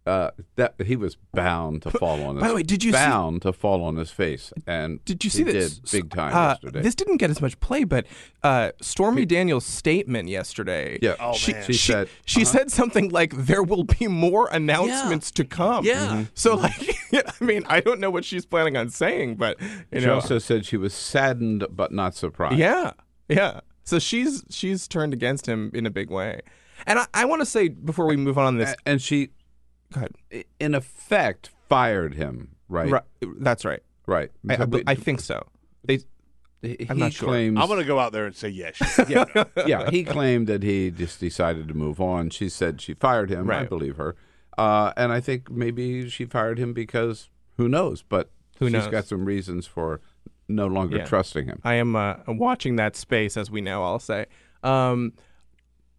Uh, 0.07 0.30
that 0.57 0.74
he 0.84 0.96
was 0.96 1.16
bound 1.32 1.80
to 1.80 1.90
fall 1.90 2.22
on. 2.24 2.34
His, 2.36 2.42
by 2.42 2.48
the 2.48 2.55
way, 2.55 2.62
did 2.62 2.84
you 2.84 2.92
see- 2.92 2.98
bound 2.98 3.40
to 3.40 3.55
fall 3.55 3.82
on 3.82 3.96
his 3.96 4.11
face? 4.11 4.52
And 4.66 5.02
Did 5.07 5.24
you 5.24 5.30
he 5.30 5.36
see 5.38 5.42
this? 5.44 5.78
Did 5.78 5.90
big 5.92 6.11
time 6.14 6.34
Uh, 6.34 6.48
yesterday. 6.50 6.82
This 6.82 6.94
didn't 6.94 7.16
get 7.16 7.30
as 7.30 7.40
much 7.40 7.59
play, 7.61 7.84
but 7.84 8.05
uh, 8.42 8.72
Stormy 8.82 9.24
Daniels' 9.24 9.64
statement 9.64 10.28
yesterday. 10.28 10.98
Yeah. 11.00 11.14
Oh, 11.18 11.32
she, 11.32 11.52
man. 11.52 11.64
She 11.64 11.72
she 11.72 11.92
said- 11.92 12.09
she 12.26 12.42
uh-huh. 12.42 12.52
said 12.52 12.70
something 12.70 13.09
like, 13.09 13.32
"There 13.34 13.62
will 13.62 13.84
be 13.84 14.07
more 14.07 14.48
announcements 14.52 15.30
to 15.30 15.44
come." 15.44 15.86
Yeah. 15.86 16.09
Mhm. 16.09 16.28
So, 16.34 16.57
like, 16.57 16.96
I 17.40 17.42
mean, 17.44 17.64
I 17.66 17.80
don't 17.80 17.98
know 17.98 18.11
what 18.11 18.26
she's 18.26 18.44
planning 18.44 18.76
on 18.76 18.90
saying, 18.90 19.36
but 19.36 19.59
you 19.90 20.00
she 20.00 20.07
know, 20.07 20.16
also 20.16 20.38
said 20.38 20.66
she 20.66 20.76
was 20.76 20.92
saddened 20.92 21.64
but 21.70 21.92
not 21.92 22.14
surprised. 22.14 22.57
yeah, 22.59 22.92
yeah. 23.28 23.61
So 23.84 23.98
she's 23.98 24.44
she's 24.50 24.86
turned 24.86 25.14
against 25.14 25.46
him 25.46 25.70
in 25.72 25.86
a 25.86 25.90
big 25.90 26.11
way, 26.11 26.40
and 26.86 26.98
I, 26.98 27.07
I 27.14 27.24
want 27.24 27.40
to 27.40 27.46
say 27.46 27.68
before 27.68 28.07
we 28.07 28.16
move 28.16 28.36
on 28.36 28.44
on 28.46 28.59
this, 28.59 28.74
and 28.84 29.00
she, 29.00 29.30
in 30.61 30.74
effect, 30.74 31.51
fired 31.68 32.14
him. 32.14 32.57
Right. 32.68 32.90
Right, 32.90 33.03
that's 33.38 33.64
right. 33.64 33.80
Right. 34.07 34.30
I, 34.49 34.55
I, 34.55 34.66
I 34.88 34.95
think 34.95 35.20
so. 35.20 35.47
They, 35.84 36.01
he 36.62 36.86
I'm 36.88 36.99
not 36.99 37.12
sure. 37.12 37.28
claims. 37.28 37.59
I'm 37.61 37.68
going 37.68 37.80
to 37.80 37.86
go 37.86 37.99
out 37.99 38.12
there 38.12 38.24
and 38.26 38.34
say 38.34 38.49
yes. 38.49 38.78
yeah, 39.09 39.24
yeah. 39.66 39.90
He 39.90 40.03
claimed 40.03 40.47
that 40.47 40.62
he 40.62 40.90
just 40.90 41.20
decided 41.20 41.68
to 41.68 41.74
move 41.74 42.01
on. 42.01 42.30
She 42.30 42.49
said 42.49 42.80
she 42.80 42.95
fired 42.95 43.30
him. 43.30 43.51
I 43.51 43.64
believe 43.64 43.97
her, 43.97 44.16
uh, 44.57 44.92
and 44.97 45.12
I 45.12 45.20
think 45.20 45.51
maybe 45.51 46.09
she 46.09 46.24
fired 46.24 46.59
him 46.59 46.72
because 46.72 47.28
who 47.59 47.68
knows? 47.68 48.03
But 48.03 48.30
Who 48.59 48.66
she's 48.66 48.72
knows? 48.72 48.88
got 48.88 49.05
some 49.07 49.24
reasons 49.26 49.66
for 49.66 50.01
no 50.49 50.66
longer 50.66 50.97
Yeah. 50.99 51.05
trusting 51.05 51.47
him. 51.47 51.61
I 51.64 51.74
am 51.74 51.97
uh, 51.97 52.14
watching 52.28 52.76
that 52.76 52.97
space, 52.97 53.36
as 53.36 53.51
we 53.51 53.61
know. 53.61 53.84
I'll 53.84 53.99
say. 53.99 54.26
Um, 54.62 55.12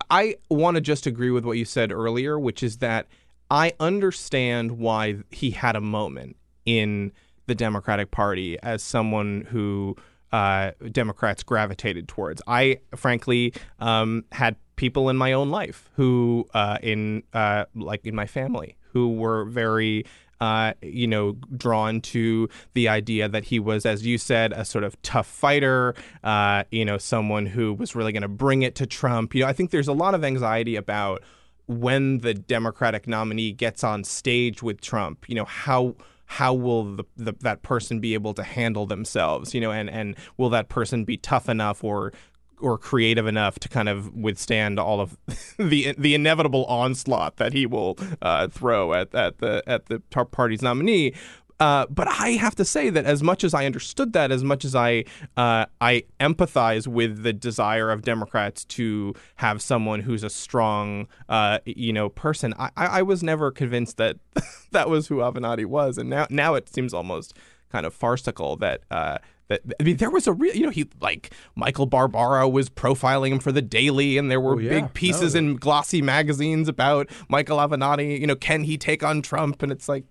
I 0.10 0.36
want 0.50 0.76
to 0.76 0.82
just 0.82 1.08
agree 1.08 1.32
with 1.32 1.46
what 1.46 1.58
you 1.58 1.66
said 1.66 1.91
earlier, 1.91 2.38
which 2.39 2.62
is 2.64 2.78
that 2.78 3.08
I 3.50 3.74
understand 3.80 4.80
why 4.80 5.18
he 5.32 5.52
had 5.52 5.76
a 5.76 5.82
moment 5.82 6.36
in 6.66 7.12
the 7.48 7.56
Democratic 7.56 8.12
Party 8.12 8.58
as 8.64 8.82
someone 8.82 9.48
who 9.50 9.96
uh, 10.32 10.72
Democrats 10.91 11.43
gravitated 11.43 12.08
towards. 12.08 12.41
I 12.48 12.80
frankly 12.96 13.54
um, 13.80 14.26
had 14.32 14.56
people 14.76 15.10
in 15.10 15.18
my 15.18 15.34
own 15.34 15.50
life 15.50 15.89
who, 15.96 16.48
uh, 16.54 16.78
in 16.82 17.24
uh, 17.34 17.66
like 17.76 18.06
in 18.06 18.16
my 18.16 18.26
family, 18.26 18.76
who 18.91 19.14
were 19.14 19.46
very 19.46 20.06
uh, 20.41 20.74
you 20.82 21.08
know, 21.08 21.34
drawn 21.56 22.02
to 22.02 22.50
the 22.74 22.89
idea 22.89 23.30
that 23.30 23.46
he 23.46 23.58
was, 23.60 23.86
as 23.86 24.06
you 24.06 24.18
said, 24.18 24.52
a 24.52 24.66
sort 24.66 24.84
of 24.84 25.02
tough 25.02 25.28
fighter, 25.28 25.96
uh, 26.24 26.64
you 26.72 26.84
know, 26.84 26.98
someone 26.98 27.46
who 27.46 27.74
was 27.74 27.96
really 27.96 28.12
going 28.12 28.22
to 28.22 28.28
bring 28.28 28.62
it 28.62 28.76
to 28.76 28.86
Trump. 28.86 29.34
You 29.34 29.41
know, 29.41 29.48
I 29.48 29.54
think 29.54 29.72
there's 29.72 29.88
a 29.88 29.93
lot 29.93 30.14
of 30.14 30.26
anxiety 30.26 30.76
about 30.76 31.24
when 31.68 32.20
the 32.20 32.34
Democratic 32.34 33.07
nominee 33.07 33.51
gets 33.51 33.84
on 33.84 34.03
stage 34.03 34.61
with 34.61 34.82
Trump, 34.82 35.28
you 35.28 35.36
know, 35.36 35.45
how 35.45 35.95
how 36.28 36.53
will 36.53 36.95
the, 36.95 37.03
the 37.18 37.34
that 37.41 37.61
person 37.61 37.99
be 37.99 38.13
able 38.13 38.34
to 38.34 38.43
handle 38.43 38.86
themselves, 38.86 39.53
you 39.53 39.61
know, 39.61 39.72
and 39.72 39.89
and 39.89 40.16
will 40.38 40.49
that 40.49 40.70
person 40.70 41.05
be 41.05 41.18
tough 41.18 41.49
enough 41.49 41.84
or 41.84 42.13
or 42.59 42.78
creative 42.78 43.28
enough 43.28 43.59
to 43.59 43.70
kind 43.70 43.89
of 43.89 44.13
withstand 44.13 44.80
all 44.80 45.01
of 45.01 45.18
the 45.57 45.93
the 45.97 46.16
inevitable 46.16 46.66
onslaught 46.66 47.38
that 47.38 47.53
he 47.53 47.66
will 47.66 47.97
uh, 48.22 48.47
throw 48.47 48.93
at, 48.93 49.13
at 49.13 49.39
the 49.39 49.63
at 49.68 49.86
the 49.88 49.99
party's 49.99 50.61
nominee. 50.61 51.13
Uh, 51.60 51.86
but 51.89 52.08
I 52.08 52.32
have 52.32 52.56
to 52.56 52.66
say 52.66 52.89
that 52.89 53.06
as 53.06 53.24
much 53.24 53.43
as 53.43 53.53
I 53.53 53.66
understood 53.66 54.14
that, 54.14 54.32
as 54.32 54.43
much 54.43 54.66
as 54.66 54.76
I 54.76 55.06
uh, 55.38 55.66
I 55.80 56.03
empathize 56.20 56.86
with 56.86 57.24
the 57.24 57.32
desire 57.32 57.91
of 57.91 58.01
Democrats 58.01 58.66
to 58.66 59.14
have 59.38 59.62
someone 59.62 60.01
who's 60.01 60.24
a 60.24 60.30
strong, 60.30 61.08
uh, 61.30 61.60
you 61.66 61.93
know, 61.93 62.10
person, 62.10 62.53
I, 62.60 62.72
I 62.76 63.01
was 63.03 63.24
never 63.24 63.51
convinced 63.51 63.97
that 63.97 64.18
that 64.72 64.89
was 64.89 65.08
who 65.08 65.18
Avenatti 65.18 65.66
was, 65.66 65.97
and 65.97 66.10
now 66.10 66.28
now 66.30 66.56
it 66.56 66.68
seems 66.68 66.93
almost 66.93 67.34
kind 67.72 67.86
of 67.86 67.93
farcical 67.93 68.58
that 68.58 68.82
uh, 68.91 69.18
that 69.48 69.62
I 69.80 69.84
mean 69.84 69.98
there 69.98 70.10
was 70.10 70.26
a 70.28 70.34
real 70.34 70.56
you 70.56 70.64
know 70.66 70.70
he 70.72 70.88
like 71.00 71.32
Michael 71.56 71.86
Barbaro 71.86 72.48
was 72.48 72.70
profiling 72.70 73.30
him 73.32 73.39
for 73.39 73.52
the 73.52 73.62
Daily 73.62 74.18
and 74.18 74.30
there 74.32 74.41
were 74.41 74.56
Oh, 74.56 74.60
yeah. 74.60 74.70
big 74.82 74.93
pieces 74.93 75.34
No, 75.36 75.39
in 75.39 75.56
glossy 75.58 76.02
magazines 76.02 76.68
about 76.68 77.10
Michael 77.30 77.58
Avenatti 77.58 78.20
you 78.20 78.28
know 78.28 78.36
can 78.36 78.64
he 78.64 78.78
take 78.78 79.04
on 79.04 79.22
Trump 79.22 79.62
and 79.64 79.72
it's 79.72 79.88
like 79.88 80.04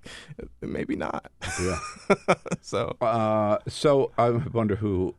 maybe 0.60 0.94
not 0.96 1.30
Yeah. 1.60 1.78
so 2.60 2.96
Uh, 3.00 3.58
so 3.68 4.12
I 4.18 4.30
wonder 4.30 4.76
who. 4.76 5.14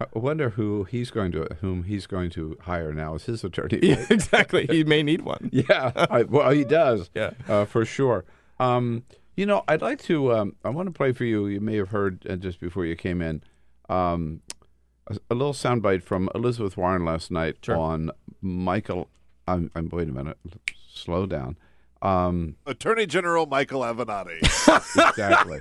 I 0.00 0.06
wonder 0.16 0.50
who 0.50 0.84
he's 0.84 1.10
going 1.10 1.32
to 1.32 1.48
whom 1.60 1.82
he's 1.82 2.06
going 2.06 2.30
to 2.30 2.56
hire 2.60 2.92
now 2.92 3.16
as 3.16 3.24
his 3.24 3.42
attorney. 3.42 3.80
yeah 3.82 4.06
exactly 4.08 4.64
he 4.70 4.84
may 4.84 5.02
need 5.02 5.22
one 5.22 5.50
Yeah, 5.52 5.90
I, 6.08 6.22
well, 6.22 6.50
he 6.50 6.64
does. 6.64 7.10
Yeah. 7.16 7.32
uh, 7.48 7.64
for 7.64 7.84
sure. 7.84 8.24
Um, 8.60 9.02
you 9.38 9.46
know, 9.46 9.62
I'd 9.68 9.82
like 9.82 10.02
to. 10.02 10.34
Um, 10.34 10.56
I 10.64 10.70
want 10.70 10.88
to 10.88 10.92
play 10.92 11.12
for 11.12 11.24
you. 11.24 11.46
You 11.46 11.60
may 11.60 11.76
have 11.76 11.90
heard 11.90 12.26
uh, 12.28 12.34
just 12.34 12.58
before 12.58 12.84
you 12.84 12.96
came 12.96 13.22
in 13.22 13.40
um, 13.88 14.40
a, 15.06 15.16
a 15.30 15.34
little 15.36 15.52
soundbite 15.52 16.02
from 16.02 16.28
Elizabeth 16.34 16.76
Warren 16.76 17.04
last 17.04 17.30
night 17.30 17.68
on 17.68 18.10
Michael. 18.42 19.08
I'm, 19.46 19.70
I'm. 19.76 19.90
Wait 19.90 20.08
a 20.08 20.12
minute. 20.12 20.38
Slow 20.92 21.24
down. 21.24 21.56
Um, 22.02 22.56
Attorney 22.66 23.06
General 23.06 23.46
Michael 23.46 23.82
Avenatti. 23.82 24.40
exactly. 25.08 25.60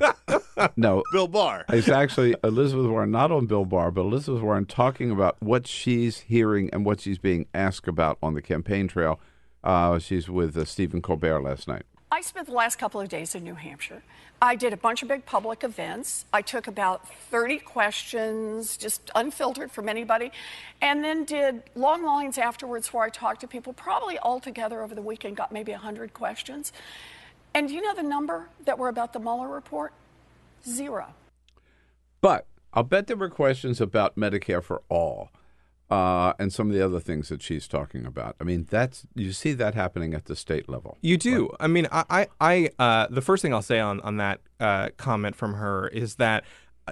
no, 0.75 1.03
Bill 1.11 1.27
Barr. 1.27 1.63
It's 1.69 1.87
actually 1.87 2.33
Elizabeth 2.43 2.87
Warren, 2.87 3.11
not 3.11 3.31
on 3.31 3.45
Bill 3.45 3.65
Barr, 3.65 3.91
but 3.91 4.01
Elizabeth 4.01 4.41
Warren 4.41 4.65
talking 4.65 5.11
about 5.11 5.37
what 5.39 5.67
she's 5.67 6.21
hearing 6.21 6.71
and 6.73 6.83
what 6.83 7.01
she's 7.01 7.19
being 7.19 7.45
asked 7.53 7.87
about 7.87 8.17
on 8.23 8.33
the 8.33 8.41
campaign 8.41 8.87
trail. 8.87 9.19
Uh, 9.63 9.99
she's 9.99 10.27
with 10.27 10.57
uh, 10.57 10.65
Stephen 10.65 10.99
Colbert 10.99 11.43
last 11.43 11.67
night. 11.67 11.83
I 12.09 12.21
spent 12.21 12.47
the 12.47 12.53
last 12.53 12.77
couple 12.79 13.01
of 13.01 13.09
days 13.09 13.35
in 13.35 13.43
New 13.43 13.55
Hampshire. 13.55 14.01
I 14.41 14.55
did 14.55 14.71
a 14.71 14.77
bunch 14.77 15.01
of 15.01 15.09
big 15.09 15.25
public 15.25 15.63
events. 15.63 16.25
I 16.31 16.41
took 16.41 16.67
about 16.67 17.05
30 17.29 17.57
questions, 17.59 18.77
just 18.77 19.11
unfiltered 19.13 19.71
from 19.71 19.89
anybody, 19.89 20.31
and 20.81 21.03
then 21.03 21.25
did 21.25 21.63
long 21.75 22.05
lines 22.05 22.37
afterwards 22.37 22.93
where 22.93 23.03
I 23.03 23.09
talked 23.09 23.41
to 23.41 23.47
people. 23.47 23.73
Probably 23.73 24.17
altogether 24.19 24.83
over 24.83 24.95
the 24.95 25.01
weekend 25.01 25.35
got 25.35 25.51
maybe 25.51 25.73
100 25.73 26.13
questions. 26.13 26.71
And 27.53 27.67
do 27.67 27.73
you 27.73 27.81
know 27.81 27.93
the 27.93 28.03
number 28.03 28.47
that 28.63 28.77
were 28.77 28.89
about 28.89 29.11
the 29.11 29.19
Mueller 29.19 29.49
report? 29.49 29.91
Zero. 30.65 31.13
But 32.21 32.45
I'll 32.73 32.83
bet 32.83 33.07
there 33.07 33.17
were 33.17 33.29
questions 33.29 33.81
about 33.81 34.15
Medicare 34.15 34.63
for 34.63 34.81
all. 34.87 35.29
Uh, 35.89 36.33
and 36.37 36.51
some 36.51 36.67
of 36.67 36.73
the 36.75 36.83
other 36.83 36.99
things 36.99 37.29
that 37.29 37.41
she's 37.41 37.65
talking 37.65 38.05
about. 38.05 38.35
I 38.41 38.43
mean, 38.43 38.67
that's 38.69 39.07
you 39.15 39.31
see 39.31 39.53
that 39.53 39.73
happening 39.73 40.13
at 40.13 40.25
the 40.25 40.35
state 40.35 40.67
level. 40.67 40.97
You 41.01 41.15
do. 41.15 41.49
I 41.61 41.67
mean, 41.67 41.87
I, 41.93 42.03
I, 42.09 42.27
I 42.41 42.69
uh, 42.77 43.07
the 43.09 43.21
first 43.21 43.41
thing 43.41 43.53
I'll 43.53 43.61
say 43.61 43.79
on 43.79 44.01
on 44.01 44.17
that 44.17 44.41
uh, 44.59 44.89
comment 44.97 45.37
from 45.37 45.53
her 45.53 45.87
is 45.87 46.15
that 46.15 46.43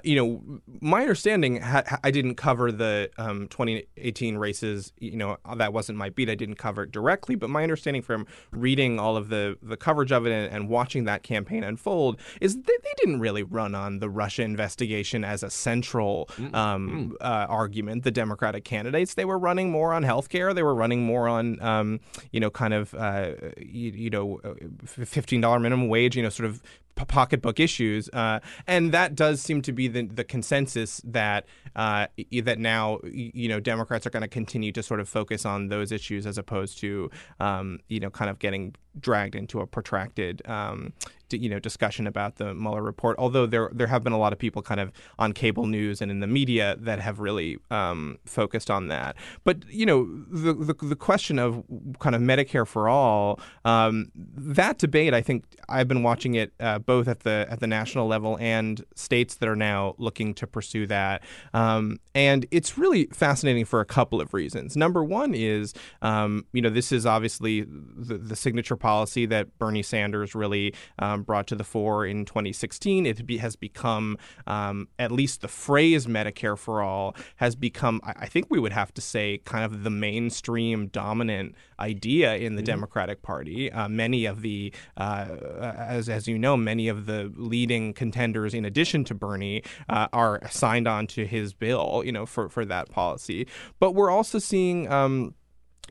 you 0.04 0.16
know, 0.16 0.60
my 0.80 1.02
understanding, 1.02 1.60
ha- 1.60 1.98
I 2.04 2.10
didn't 2.10 2.34
cover 2.36 2.70
the 2.70 3.10
um, 3.18 3.48
2018 3.48 4.36
races. 4.36 4.92
You 4.98 5.16
know, 5.16 5.36
that 5.56 5.72
wasn't 5.72 5.98
my 5.98 6.10
beat. 6.10 6.28
I 6.28 6.34
didn't 6.34 6.56
cover 6.56 6.82
it 6.84 6.92
directly, 6.92 7.34
but 7.34 7.50
my 7.50 7.62
understanding 7.62 8.02
from 8.02 8.26
reading 8.50 8.98
all 8.98 9.16
of 9.16 9.28
the 9.28 9.58
the 9.62 9.76
coverage 9.76 10.12
of 10.12 10.26
it 10.26 10.32
and, 10.32 10.52
and 10.52 10.68
watching 10.68 11.04
that 11.04 11.22
campaign 11.22 11.64
unfold 11.64 12.20
is 12.40 12.56
that 12.56 12.66
they 12.66 12.92
didn't 12.98 13.20
really 13.20 13.42
run 13.42 13.74
on 13.74 13.98
the 13.98 14.08
Russia 14.08 14.42
investigation 14.42 15.24
as 15.24 15.42
a 15.42 15.50
central 15.50 16.28
um, 16.52 17.16
uh, 17.20 17.46
argument. 17.48 18.04
The 18.04 18.10
Democratic 18.10 18.64
candidates 18.64 19.14
they 19.14 19.24
were 19.24 19.38
running 19.38 19.70
more 19.70 19.92
on 19.92 20.04
healthcare. 20.04 20.54
They 20.54 20.62
were 20.62 20.74
running 20.74 21.04
more 21.04 21.28
on, 21.28 21.60
um, 21.62 22.00
you 22.32 22.40
know, 22.40 22.50
kind 22.50 22.74
of, 22.74 22.94
uh, 22.94 23.32
you, 23.58 23.90
you 23.90 24.10
know, 24.10 24.40
fifteen 24.84 25.40
dollar 25.40 25.58
minimum 25.58 25.88
wage. 25.88 26.16
You 26.16 26.22
know, 26.22 26.28
sort 26.28 26.48
of 26.48 26.62
pocketbook 27.04 27.60
issues, 27.60 28.08
uh, 28.12 28.40
and 28.66 28.92
that 28.92 29.14
does 29.14 29.40
seem 29.40 29.62
to 29.62 29.72
be 29.72 29.88
the, 29.88 30.06
the 30.06 30.24
consensus 30.24 31.00
that 31.04 31.46
uh, 31.74 32.06
that 32.42 32.58
now 32.58 32.98
you 33.04 33.48
know 33.48 33.60
Democrats 33.60 34.06
are 34.06 34.10
going 34.10 34.22
to 34.22 34.28
continue 34.28 34.72
to 34.72 34.82
sort 34.82 35.00
of 35.00 35.08
focus 35.08 35.44
on 35.44 35.68
those 35.68 35.92
issues 35.92 36.26
as 36.26 36.38
opposed 36.38 36.78
to 36.78 37.10
um, 37.40 37.78
you 37.88 38.00
know 38.00 38.10
kind 38.10 38.30
of 38.30 38.38
getting 38.38 38.74
dragged 38.98 39.34
into 39.34 39.60
a 39.60 39.66
protracted 39.66 40.42
um, 40.48 40.92
you 41.30 41.48
know 41.48 41.58
discussion 41.58 42.06
about 42.06 42.36
the 42.36 42.54
Mueller 42.54 42.82
report. 42.82 43.16
Although 43.18 43.46
there 43.46 43.70
there 43.72 43.86
have 43.86 44.02
been 44.04 44.12
a 44.12 44.18
lot 44.18 44.32
of 44.32 44.38
people 44.38 44.62
kind 44.62 44.80
of 44.80 44.92
on 45.18 45.32
cable 45.32 45.66
news 45.66 46.00
and 46.00 46.10
in 46.10 46.20
the 46.20 46.26
media 46.26 46.76
that 46.80 47.00
have 47.00 47.20
really 47.20 47.58
um, 47.70 48.18
focused 48.24 48.70
on 48.70 48.88
that. 48.88 49.16
But 49.44 49.68
you 49.68 49.86
know 49.86 50.06
the, 50.30 50.54
the, 50.54 50.74
the 50.74 50.96
question 50.96 51.38
of 51.38 51.64
kind 51.98 52.14
of 52.14 52.20
Medicare 52.20 52.66
for 52.66 52.88
all 52.88 53.40
um, 53.64 54.10
that 54.14 54.78
debate, 54.78 55.14
I 55.14 55.22
think 55.22 55.44
I've 55.68 55.88
been 55.88 56.02
watching 56.02 56.34
it 56.34 56.52
uh, 56.60 56.78
both 56.78 57.08
at 57.08 57.20
the 57.20 57.46
at 57.50 57.60
the 57.60 57.66
national 57.66 58.06
level 58.06 58.38
and 58.40 58.84
states 58.94 59.36
that 59.36 59.48
are 59.48 59.56
now 59.56 59.94
looking 59.98 60.34
to 60.34 60.46
pursue 60.46 60.86
that. 60.86 61.22
Um, 61.54 61.98
and 62.14 62.46
it's 62.50 62.78
really 62.78 63.06
fascinating 63.12 63.64
for 63.64 63.80
a 63.80 63.84
couple 63.84 64.20
of 64.20 64.34
reasons. 64.34 64.76
Number 64.76 65.04
one 65.04 65.34
is 65.34 65.74
um, 66.02 66.46
you 66.52 66.62
know 66.62 66.70
this 66.70 66.92
is 66.92 67.06
obviously 67.06 67.62
the, 67.62 68.18
the 68.18 68.36
signature 68.36 68.76
policy 68.76 69.26
that 69.26 69.58
Bernie 69.58 69.82
Sanders 69.82 70.34
really 70.34 70.74
um, 70.98 71.15
brought 71.22 71.46
to 71.48 71.54
the 71.54 71.64
fore 71.64 72.06
in 72.06 72.24
2016. 72.24 73.06
It 73.06 73.26
be, 73.26 73.38
has 73.38 73.56
become, 73.56 74.18
um, 74.46 74.88
at 74.98 75.12
least 75.12 75.40
the 75.40 75.48
phrase 75.48 76.06
Medicare 76.06 76.58
for 76.58 76.82
all 76.82 77.14
has 77.36 77.54
become, 77.54 78.00
I, 78.04 78.12
I, 78.20 78.26
think 78.26 78.46
we 78.50 78.58
would 78.58 78.72
have 78.72 78.92
to 78.94 79.00
say, 79.00 79.38
kind 79.44 79.64
of 79.64 79.82
the 79.82 79.90
mainstream 79.90 80.88
dominant 80.88 81.54
idea 81.80 82.36
in 82.36 82.56
the 82.56 82.62
mm-hmm. 82.62 82.66
Democratic 82.66 83.22
Party. 83.22 83.70
Uh, 83.72 83.88
many 83.88 84.24
of 84.24 84.42
the, 84.42 84.72
uh, 84.96 85.26
as, 85.62 86.08
as 86.08 86.26
you 86.28 86.38
know, 86.38 86.56
many 86.56 86.88
of 86.88 87.06
the 87.06 87.32
leading 87.36 87.92
contenders, 87.92 88.54
in 88.54 88.64
addition 88.64 89.04
to 89.04 89.14
Bernie, 89.14 89.62
uh, 89.88 90.08
are 90.12 90.40
signed 90.50 90.88
on 90.88 91.06
to 91.08 91.26
his 91.26 91.52
bill, 91.52 92.02
you 92.04 92.12
know, 92.12 92.26
for, 92.26 92.48
for 92.48 92.64
that 92.64 92.90
policy. 92.90 93.46
But 93.78 93.92
we're 93.94 94.10
also 94.10 94.38
seeing, 94.38 94.90
um, 94.90 95.34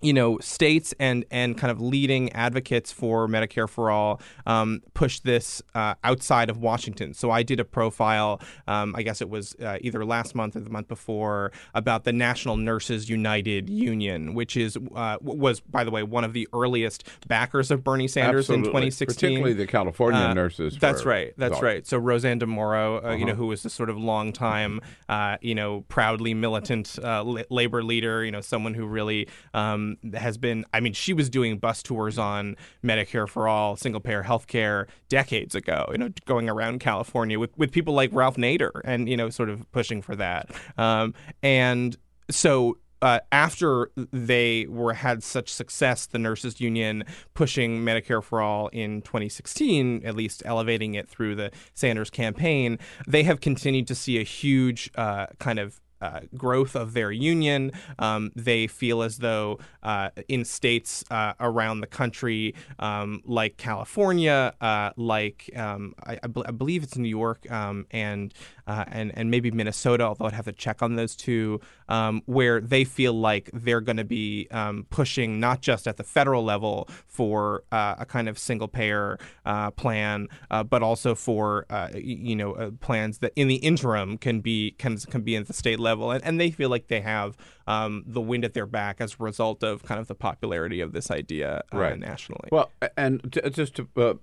you 0.02 0.14
know, 0.14 0.38
states 0.40 0.94
and 1.00 1.26
and 1.32 1.58
kind 1.58 1.72
of 1.72 1.80
leading 1.82 2.32
advocates 2.34 2.92
for 2.92 3.28
Medicare 3.28 3.68
for 3.70 3.90
all 3.90 4.22
um, 4.46 4.82
push 4.94 5.20
this 5.22 5.62
uh, 5.74 5.96
outside 6.04 6.50
of 6.50 6.58
Washington. 6.58 7.14
So 7.14 7.32
I 7.32 7.44
did 7.44 7.60
a 7.60 7.66
profile, 7.66 8.42
um, 8.68 8.96
I 8.96 9.04
guess 9.04 9.22
it 9.22 9.30
was 9.30 9.56
uh, 9.62 9.78
either 9.82 10.04
last 10.06 10.36
month 10.36 10.56
or 10.56 10.60
the 10.60 10.70
month 10.70 10.88
before, 10.88 11.52
about 11.74 12.04
the 12.04 12.14
National 12.14 12.58
Nurses 12.58 13.10
United 13.10 13.70
Union, 13.70 14.34
which 14.34 14.58
is 14.58 14.78
uh, 14.96 15.18
was 15.22 15.60
by 15.62 15.84
the 15.84 15.92
way 15.92 16.04
one 16.04 16.24
of 16.24 16.34
the 16.34 16.48
earliest 16.54 17.08
backers 17.28 17.72
of 17.72 17.84
Bernie 17.84 18.08
Sanders 18.08 18.46
Absolutely. 18.46 18.68
in 18.68 18.72
2016. 18.74 19.16
Particularly 19.16 19.54
the 19.54 19.68
California 19.68 20.20
Uh, 20.20 20.34
nurses. 20.34 20.78
That's 20.80 21.06
right. 21.06 21.34
That's 21.38 21.62
right. 21.62 21.86
So 21.88 22.00
RoseAnn 22.02 22.42
DeMoro, 22.42 23.06
uh, 23.06 23.12
you 23.12 23.26
know, 23.26 23.32
Uh-huh. 23.32 23.42
who 23.42 23.48
was 23.48 23.64
the 23.64 23.70
sort 23.70 23.90
of 23.90 23.98
longtime, 23.98 24.82
uh, 25.10 25.38
you 25.42 25.56
know, 25.56 25.82
proudly 25.88 26.34
militant 26.34 26.98
uh, 27.04 27.24
la- 27.24 27.42
labor 27.50 27.84
leader, 27.84 28.24
you 28.26 28.32
know, 28.32 28.42
someone 28.42 28.74
who 28.74 28.86
really 28.86 29.28
um, 29.54 29.85
has 30.14 30.38
been. 30.38 30.66
I 30.74 30.80
mean, 30.80 30.94
she 30.94 31.14
was 31.14 31.30
doing 31.30 31.58
bus 31.58 31.82
tours 31.84 32.18
on 32.18 32.56
Medicare 32.84 33.28
for 33.28 33.48
all, 33.48 33.76
single 33.76 34.02
payer 34.02 34.24
health 34.24 34.48
care 34.48 34.88
decades 35.10 35.56
ago. 35.56 35.88
You 35.92 35.98
know, 35.98 36.10
going 36.26 36.50
around 36.50 36.80
California 36.80 37.40
with 37.40 37.58
with 37.58 37.72
people 37.72 37.94
like 37.94 38.10
Ralph 38.14 38.38
Nader, 38.38 38.82
and 38.84 39.10
you 39.10 39.18
know, 39.18 39.30
sort 39.30 39.50
of 39.50 39.70
pushing 39.72 40.02
for 40.02 40.16
that. 40.16 40.50
Um, 40.78 41.14
and 41.44 41.98
so 42.30 42.78
uh, 43.02 43.20
after 43.32 43.92
they 43.96 44.66
were 44.68 44.94
had 44.94 45.22
such 45.24 45.50
success, 45.50 46.06
the 46.08 46.18
nurses 46.18 46.60
union 46.60 47.04
pushing 47.34 47.82
Medicare 47.86 48.24
for 48.24 48.42
all 48.42 48.68
in 48.70 49.02
2016, 49.04 50.04
at 50.06 50.16
least 50.16 50.42
elevating 50.46 50.96
it 50.96 51.08
through 51.08 51.36
the 51.36 51.52
Sanders 51.74 52.10
campaign, 52.10 52.80
they 53.08 53.24
have 53.24 53.42
continued 53.42 53.88
to 53.88 53.96
see 53.96 54.18
a 54.20 54.24
huge 54.24 54.90
uh, 54.96 55.28
kind 55.40 55.60
of 55.60 55.80
uh, 56.06 56.20
growth 56.36 56.76
of 56.76 56.94
their 56.94 57.12
union. 57.12 57.72
Um, 58.00 58.32
they 58.36 58.68
feel 58.68 59.02
as 59.02 59.18
though 59.18 59.60
uh, 59.84 60.10
in 60.28 60.46
states 60.46 61.04
uh, 61.12 61.34
around 61.40 61.82
the 61.82 61.88
country, 61.88 62.56
um, 62.80 63.22
like 63.26 63.58
California, 63.58 64.54
uh, 64.62 64.92
like 64.98 65.50
um, 65.56 65.94
I, 66.06 66.20
I, 66.24 66.28
bel- 66.28 66.46
I 66.48 66.52
believe 66.52 66.84
it's 66.84 66.98
New 66.98 67.10
York 67.10 67.50
um, 67.52 67.86
and 67.92 68.34
uh, 68.68 68.86
and 68.88 69.12
and 69.18 69.30
maybe 69.32 69.52
Minnesota, 69.52 70.04
although 70.04 70.26
I'd 70.26 70.34
have 70.34 70.46
to 70.46 70.52
check 70.52 70.82
on 70.82 70.96
those 70.96 71.16
two, 71.16 71.60
um, 71.90 72.22
where 72.26 72.60
they 72.60 72.84
feel 72.84 73.14
like 73.14 73.50
they're 73.54 73.82
going 73.82 73.98
to 73.98 74.04
be 74.04 74.48
um, 74.52 74.86
pushing 74.90 75.40
not 75.40 75.62
just 75.62 75.88
at 75.88 75.98
the 75.98 76.04
federal 76.04 76.44
level 76.44 76.88
for 77.08 77.64
uh, 77.72 77.96
a 78.00 78.06
kind 78.06 78.28
of 78.28 78.40
single 78.40 78.68
payer 78.68 79.18
uh, 79.46 79.72
plan, 79.72 80.28
uh, 80.52 80.64
but 80.64 80.82
also 80.82 81.16
for 81.16 81.66
uh, 81.70 81.90
you 81.96 82.36
know 82.36 82.54
uh, 82.54 82.72
plans 82.80 83.20
that 83.20 83.32
in 83.36 83.48
the 83.48 83.56
interim 83.56 84.18
can 84.18 84.42
be 84.42 84.72
can 84.78 84.98
can 84.98 85.22
be 85.22 85.36
at 85.36 85.48
the 85.48 85.54
state 85.54 85.80
level, 85.80 86.12
and, 86.12 86.24
and 86.24 86.40
they 86.40 86.52
feel 86.52 86.70
like 86.70 86.88
they 86.88 87.02
have 87.02 87.38
um, 87.68 88.04
the 88.06 88.22
wind 88.22 88.46
at 88.46 88.54
their 88.54 88.66
back 88.66 89.02
as 89.02 89.16
a 89.20 89.24
result 89.24 89.64
of 89.64 89.84
kind 89.84 90.00
of 90.00 90.08
the 90.08 90.16
popularity 90.16 90.82
of 90.82 90.94
this 90.94 91.12
idea 91.12 91.64
uh, 91.74 91.78
right 91.78 92.00
nationally. 92.00 92.50
Well, 92.52 92.72
and 92.98 93.32
t- 93.32 93.50
just 93.50 93.76
to, 93.76 93.88
uh, 93.98 94.14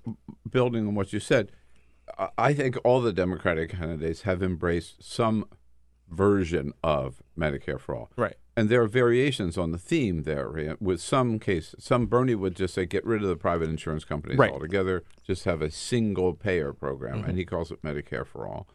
building 0.49 0.87
on 0.87 0.95
what 0.95 1.13
you 1.13 1.21
said, 1.21 1.51
I- 2.39 2.53
think 2.55 2.77
all 2.85 3.01
the 3.01 3.13
Democratic 3.13 3.71
candidates 3.71 4.23
have 4.23 4.43
embraced 4.43 5.03
some 5.03 5.47
version 6.11 6.73
of 6.83 7.23
Medicare 7.39 7.81
for 7.81 7.95
all. 7.97 8.11
Right. 8.17 8.35
And 8.55 8.69
there 8.69 8.83
are 8.83 8.87
variations 8.89 9.57
on 9.57 9.71
the 9.71 9.79
theme 9.79 10.25
there. 10.25 10.77
With 10.79 11.01
some 11.01 11.39
cases, 11.39 11.75
some 11.83 12.05
Bernie 12.07 12.35
would 12.35 12.55
just 12.55 12.75
say, 12.75 12.85
get 12.85 13.05
rid 13.07 13.23
of 13.23 13.29
the 13.29 13.37
private 13.37 13.71
insurance 13.71 14.05
companies 14.05 14.37
Right. 14.39 14.53
altogether, 14.53 15.05
just 15.27 15.45
have 15.45 15.63
a 15.63 15.71
single 15.71 16.35
payer 16.35 16.73
program, 16.75 17.23
Mhm. 17.23 17.29
and 17.29 17.39
he 17.39 17.45
calls 17.47 17.71
it 17.73 17.81
Medicare 17.83 18.27
for 18.27 18.47
all. 18.47 18.69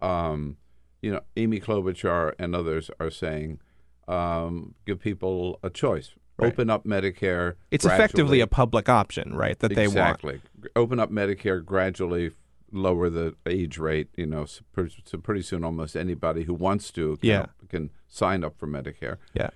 Um, 0.00 0.58
you 1.02 1.10
know, 1.10 1.20
Amy 1.36 1.58
Klobuchar 1.58 2.34
and 2.38 2.54
others 2.54 2.88
are 3.00 3.10
saying, 3.10 3.58
um, 4.06 4.74
give 4.86 5.00
people 5.00 5.58
a 5.62 5.70
choice. 5.70 6.14
Right. 6.38 6.52
Open 6.52 6.68
up 6.70 6.84
Medicare. 6.84 7.54
it's 7.70 7.84
effectively 7.86 8.40
a 8.40 8.46
public 8.46 8.88
option, 8.90 9.34
right? 9.34 9.58
That 9.58 9.74
they 9.74 9.86
want. 9.88 9.96
exactly. 10.20 10.40
Open 10.76 11.00
up 11.00 11.10
Medicare 11.10 11.64
gradually, 11.64 12.32
lower 12.72 13.08
the 13.10 13.34
age 13.46 13.78
rate. 13.78 14.08
You 14.16 14.26
know, 14.26 14.44
so, 14.44 14.62
so 15.04 15.18
pretty 15.18 15.42
soon 15.42 15.64
almost 15.64 15.96
anybody 15.96 16.44
who 16.44 16.54
wants 16.54 16.90
to 16.92 17.16
can, 17.18 17.28
Yeah. 17.28 17.46
can 17.68 17.90
sign 18.08 18.44
up 18.44 18.58
for 18.58 18.66
Medicare. 18.66 19.16
Yeah. 19.34 19.50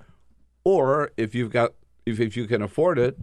Or 0.65 1.11
if 1.17 1.35
you've 1.35 1.51
got 1.51 1.73
if, 2.07 2.21
if 2.21 2.37
you 2.37 2.47
can 2.47 2.63
afford 2.63 2.99
it 2.99 3.19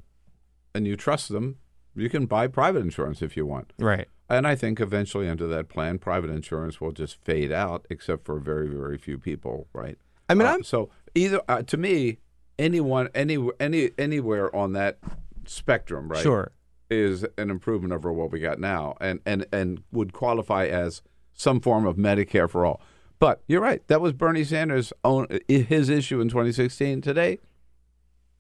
and 0.74 0.86
you 0.88 0.96
trust 0.96 1.30
them, 1.30 1.58
you 1.96 2.10
can 2.10 2.26
buy 2.26 2.48
private 2.48 2.80
insurance 2.82 3.22
if 3.22 3.36
you 3.36 3.46
want. 3.46 3.74
Right. 3.80 4.08
And 4.30 4.46
I 4.46 4.56
think 4.56 4.80
eventually 4.80 5.28
under 5.30 5.48
that 5.48 5.70
plan, 5.70 6.00
private 6.00 6.30
insurance 6.30 6.82
will 6.82 6.92
just 6.92 7.24
fade 7.24 7.52
out, 7.52 7.86
except 7.90 8.26
for 8.26 8.40
very, 8.40 8.68
very 8.68 8.98
few 8.98 9.18
people, 9.18 9.68
right? 9.74 9.98
I 10.30 10.34
mean, 10.34 10.48
Uh, 10.48 10.52
I'm 10.54 10.64
so 10.64 10.90
either 11.16 11.42
uh, 11.48 11.62
to 11.64 11.78
me, 11.78 12.20
anyone, 12.60 13.08
any, 13.16 13.38
any, 13.60 13.92
anywhere 13.98 14.54
on 14.54 14.74
that 14.74 14.98
spectrum, 15.46 16.10
right? 16.10 16.22
Sure. 16.22 16.52
Is 16.90 17.26
an 17.38 17.50
improvement 17.50 17.94
over 17.94 18.12
what 18.12 18.32
we 18.32 18.40
got 18.40 18.60
now, 18.60 18.96
and 19.00 19.20
and 19.26 19.46
and 19.52 19.84
would 19.92 20.14
qualify 20.14 20.66
as 20.68 21.02
some 21.34 21.60
form 21.60 21.86
of 21.86 21.96
Medicare 21.96 22.50
for 22.50 22.66
all. 22.66 22.82
But 23.20 23.42
you're 23.48 23.62
right. 23.62 23.86
That 23.88 24.02
was 24.02 24.14
Bernie 24.14 24.44
Sanders' 24.44 24.94
own 25.04 25.28
his 25.48 25.90
issue 25.90 26.22
in 26.22 26.30
2016. 26.30 27.02
Today, 27.02 27.40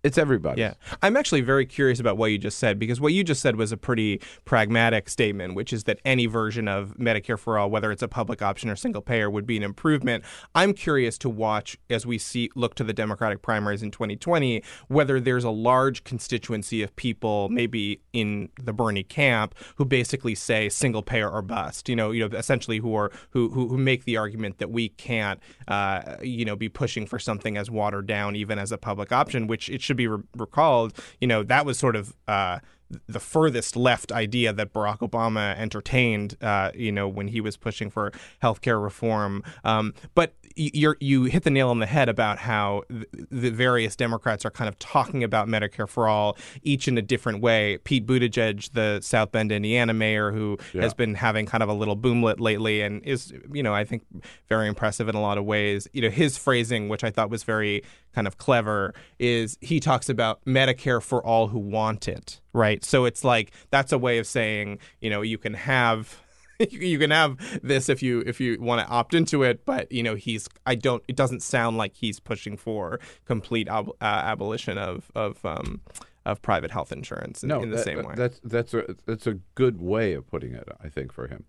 It's 0.07 0.17
everybody. 0.17 0.61
Yeah. 0.61 0.75
I'm 1.01 1.17
actually 1.17 1.41
very 1.41 1.65
curious 1.65 1.99
about 1.99 2.17
what 2.17 2.31
you 2.31 2.37
just 2.37 2.59
said 2.59 2.79
because 2.79 3.01
what 3.01 3.11
you 3.11 3.23
just 3.25 3.41
said 3.41 3.57
was 3.57 3.73
a 3.73 3.77
pretty 3.77 4.21
pragmatic 4.45 5.09
statement, 5.09 5.53
which 5.53 5.73
is 5.73 5.83
that 5.83 5.99
any 6.05 6.27
version 6.27 6.69
of 6.69 6.95
Medicare 6.97 7.37
for 7.37 7.57
all, 7.57 7.69
whether 7.69 7.91
it's 7.91 8.01
a 8.01 8.07
public 8.07 8.41
option 8.41 8.69
or 8.69 8.77
single 8.77 9.01
payer, 9.01 9.29
would 9.29 9.45
be 9.45 9.57
an 9.57 9.63
improvement. 9.63 10.23
I'm 10.55 10.73
curious 10.73 11.17
to 11.19 11.29
watch 11.29 11.77
as 11.89 12.05
we 12.05 12.17
see 12.17 12.49
look 12.55 12.75
to 12.75 12.85
the 12.85 12.93
Democratic 12.93 13.41
primaries 13.41 13.83
in 13.83 13.91
2020 13.91 14.63
whether 14.87 15.19
there's 15.19 15.43
a 15.43 15.49
large 15.49 16.03
constituency 16.03 16.81
of 16.81 16.95
people, 16.95 17.49
maybe 17.49 18.01
in 18.13 18.49
the 18.61 18.73
Bernie 18.73 19.03
camp, 19.03 19.55
who 19.75 19.85
basically 19.85 20.35
say 20.35 20.69
single 20.69 21.01
payer 21.01 21.29
or 21.29 21.41
bust. 21.41 21.89
You 21.89 21.95
know, 21.95 22.11
you 22.11 22.27
know, 22.27 22.37
essentially 22.37 22.77
who 22.77 22.95
are 22.95 23.11
who 23.31 23.49
who, 23.49 23.67
who 23.67 23.77
make 23.77 24.05
the 24.05 24.17
argument 24.17 24.59
that 24.59 24.71
we 24.71 24.89
can't, 24.89 25.39
uh, 25.67 26.15
you 26.21 26.45
know, 26.45 26.55
be 26.55 26.69
pushing 26.69 27.05
for 27.05 27.19
something 27.19 27.57
as 27.57 27.69
watered 27.69 28.07
down 28.07 28.35
even 28.35 28.59
as 28.59 28.71
a 28.71 28.77
public 28.77 29.11
option, 29.11 29.47
which 29.47 29.69
it 29.69 29.81
should 29.81 29.96
be 29.97 30.07
re- 30.07 30.23
recalled. 30.35 30.93
You 31.19 31.27
know, 31.27 31.43
that 31.43 31.65
was 31.65 31.77
sort 31.77 31.95
of. 31.95 32.13
Uh, 32.27 32.59
the 33.07 33.19
furthest 33.19 33.75
left 33.75 34.11
idea 34.11 34.53
that 34.53 34.73
Barack 34.73 34.99
Obama 34.99 35.57
entertained, 35.57 36.37
uh, 36.41 36.71
you 36.75 36.91
know, 36.91 37.07
when 37.07 37.27
he 37.27 37.41
was 37.41 37.57
pushing 37.57 37.89
for 37.89 38.11
healthcare 38.41 38.81
reform. 38.81 39.43
Um, 39.63 39.93
but 40.15 40.33
you 40.55 40.95
you 40.99 41.25
hit 41.25 41.43
the 41.43 41.51
nail 41.51 41.69
on 41.69 41.79
the 41.79 41.85
head 41.85 42.09
about 42.09 42.39
how 42.39 42.83
the 42.89 43.51
various 43.51 43.95
Democrats 43.95 44.43
are 44.43 44.49
kind 44.49 44.67
of 44.67 44.79
talking 44.79 45.23
about 45.23 45.47
Medicare 45.47 45.87
for 45.87 46.07
all, 46.07 46.35
each 46.63 46.87
in 46.87 46.97
a 46.97 47.01
different 47.01 47.41
way. 47.41 47.77
Pete 47.83 48.07
Buttigieg, 48.07 48.71
the 48.73 48.99
South 49.01 49.31
Bend, 49.31 49.51
Indiana 49.51 49.93
mayor, 49.93 50.31
who 50.31 50.57
Yeah. 50.73 50.81
has 50.81 50.93
been 50.95 51.13
having 51.15 51.45
kind 51.45 51.61
of 51.61 51.69
a 51.69 51.73
little 51.73 51.95
boomlet 51.95 52.39
lately 52.39 52.81
and 52.81 53.03
is, 53.03 53.31
you 53.53 53.61
know, 53.61 53.73
I 53.73 53.83
think 53.83 54.03
very 54.49 54.67
impressive 54.67 55.07
in 55.07 55.13
a 55.15 55.21
lot 55.21 55.37
of 55.37 55.45
ways. 55.45 55.87
You 55.93 56.01
know, 56.01 56.09
his 56.09 56.37
phrasing, 56.37 56.89
which 56.89 57.03
I 57.03 57.11
thought 57.11 57.29
was 57.29 57.43
very 57.43 57.83
kind 58.15 58.25
of 58.25 58.37
clever, 58.39 58.95
is 59.19 59.59
he 59.61 59.79
talks 59.79 60.09
about 60.09 60.43
Medicare 60.45 61.01
for 61.03 61.23
all 61.23 61.49
who 61.49 61.59
want 61.59 62.07
it, 62.07 62.41
right? 62.57 62.83
So 62.83 63.05
it's 63.05 63.23
like 63.23 63.51
that's 63.69 63.91
a 63.91 63.97
way 63.97 64.17
of 64.17 64.27
saying, 64.27 64.79
you 64.99 65.09
know, 65.09 65.21
you 65.21 65.37
can 65.37 65.53
have 65.53 66.21
you 66.59 66.97
can 66.99 67.11
have 67.11 67.37
this 67.61 67.87
if 67.87 68.01
you 68.01 68.23
if 68.25 68.41
you 68.41 68.59
want 68.59 68.81
to 68.85 68.87
opt 68.91 69.13
into 69.13 69.43
it 69.43 69.63
but 69.63 69.91
you 69.91 70.01
know 70.01 70.15
he's 70.15 70.49
i 70.65 70.73
don't 70.73 71.03
it 71.07 71.15
doesn't 71.15 71.43
sound 71.43 71.77
like 71.77 71.93
he's 71.93 72.19
pushing 72.19 72.57
for 72.57 72.99
complete 73.25 73.67
ab- 73.67 73.91
uh, 74.01 74.05
abolition 74.33 74.75
of 74.75 75.11
of 75.13 75.45
um 75.45 75.81
of 76.25 76.41
private 76.41 76.71
health 76.71 76.91
insurance 76.91 77.43
in, 77.43 77.49
no, 77.49 77.61
in 77.61 77.69
the 77.69 77.77
that- 77.77 77.83
same 77.83 78.03
way 78.03 78.15
That's 78.15 78.41
that's 78.43 78.73
a 78.73 78.95
that's 79.05 79.27
a 79.27 79.35
good 79.53 79.79
way 79.79 80.13
of 80.13 80.25
putting 80.27 80.55
it. 80.55 80.67
I 80.83 80.89
think 80.89 81.13
for 81.13 81.27
him, 81.27 81.45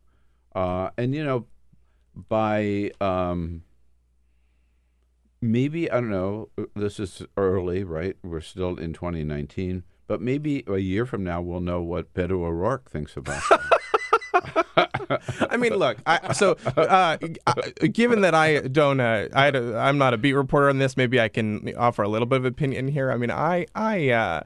uh, 0.55 0.91
and 0.99 1.15
you 1.15 1.25
know, 1.25 1.47
by 2.15 2.93
um, 3.01 3.63
maybe 5.41 5.91
I 5.91 6.01
don't 6.01 6.11
know. 6.11 6.51
This 6.75 7.01
is 7.01 7.23
early, 7.37 7.85
right? 7.85 8.17
We're 8.23 8.41
still 8.41 8.79
in 8.79 8.93
2019, 8.93 9.85
but 10.09 10.21
maybe 10.21 10.65
a 10.67 10.79
year 10.79 11.07
from 11.07 11.23
now 11.23 11.41
we'll 11.41 11.61
know 11.61 11.81
what 11.81 12.13
Beto 12.15 12.33
O'Rourke 12.33 12.91
thinks 12.91 13.17
about. 13.17 13.43
I 15.51 15.57
mean, 15.57 15.75
look. 15.75 15.99
I, 16.07 16.33
so, 16.33 16.57
uh, 16.77 17.17
uh, 17.47 17.55
given 17.93 18.23
that 18.23 18.35
I 18.35 18.61
don't, 18.61 19.01
uh, 19.01 19.29
I, 19.33 19.49
I'm 19.49 19.99
not 19.99 20.15
a 20.15 20.19
beat 20.19 20.33
reporter 20.33 20.69
on 20.69 20.79
this, 20.79 20.97
maybe 20.97 21.21
I 21.21 21.29
can 21.29 21.73
offer 21.77 22.03
a 22.03 22.09
little 22.09 22.27
bit 22.27 22.39
of 22.39 22.45
opinion 22.45 22.89
here. 22.89 23.13
I 23.13 23.17
mean, 23.17 23.31
I, 23.31 23.67
I, 23.75 24.11
uh, 24.11 24.43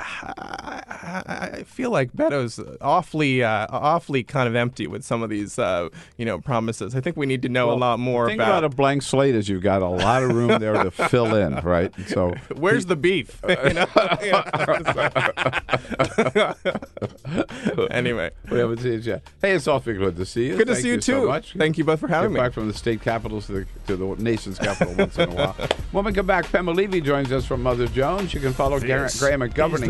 I, 0.00 1.22
I 1.26 1.62
feel 1.64 1.90
like 1.90 2.12
Beto's 2.12 2.60
awfully, 2.80 3.42
uh, 3.42 3.66
awfully 3.70 4.22
kind 4.22 4.48
of 4.48 4.54
empty 4.56 4.86
with 4.86 5.04
some 5.04 5.22
of 5.22 5.30
these, 5.30 5.58
uh, 5.58 5.88
you 6.16 6.24
know, 6.24 6.38
promises. 6.40 6.94
I 6.94 7.00
think 7.00 7.16
we 7.16 7.26
need 7.26 7.42
to 7.42 7.48
know 7.48 7.70
a 7.70 7.74
lot 7.74 7.98
more 7.98 8.24
the 8.24 8.30
thing 8.30 8.40
about 8.40 8.64
a 8.64 8.68
blank 8.68 9.02
slate 9.02 9.34
is 9.34 9.48
you've 9.48 9.62
got 9.62 9.82
a 9.82 9.88
lot 9.88 10.22
of 10.22 10.32
room 10.32 10.60
there 10.60 10.82
to 10.84 10.90
fill 10.90 11.34
in, 11.34 11.54
right? 11.64 11.92
So 12.08 12.34
Where's 12.56 12.86
the 12.86 12.96
beef? 12.96 13.40
You 13.50 13.74
know? 13.74 13.86
anyway, 17.90 18.30
we 18.50 18.58
haven't 18.58 18.78
seen 18.78 18.92
you 18.92 18.98
yet. 19.00 19.22
Hey, 19.42 19.52
it's 19.52 19.66
awfully 19.68 19.94
good 19.96 20.16
to 20.16 20.26
see 20.26 20.48
you. 20.48 20.56
Good 20.56 20.66
to 20.68 20.74
Thank 20.74 20.82
see 20.82 20.88
you, 20.90 21.00
so 21.00 21.20
too. 21.22 21.26
much. 21.28 21.54
Thank 21.56 21.78
you 21.78 21.84
both 21.84 22.00
for 22.00 22.08
having 22.08 22.30
Get 22.32 22.34
me. 22.34 22.40
back 22.40 22.52
from 22.52 22.68
the 22.68 22.74
state 22.74 23.02
capitals 23.02 23.46
to 23.46 23.52
the, 23.52 23.66
to 23.88 23.96
the 23.96 24.22
nation's 24.22 24.58
capital 24.58 24.94
once 24.94 25.18
in 25.18 25.30
a 25.30 25.34
while. 25.34 25.56
When 25.92 26.04
we 26.04 26.12
come 26.12 26.26
back, 26.26 26.46
Pema 26.46 26.74
Levy 26.74 27.00
joins 27.00 27.32
us 27.32 27.44
from 27.44 27.62
Mother 27.62 27.86
Jones. 27.88 28.32
You 28.34 28.40
can 28.40 28.52
follow 28.52 28.78
Gar- 28.80 29.02
This 29.04 29.20
Graham 29.20 29.42
at 29.42 29.56
is 29.58 29.89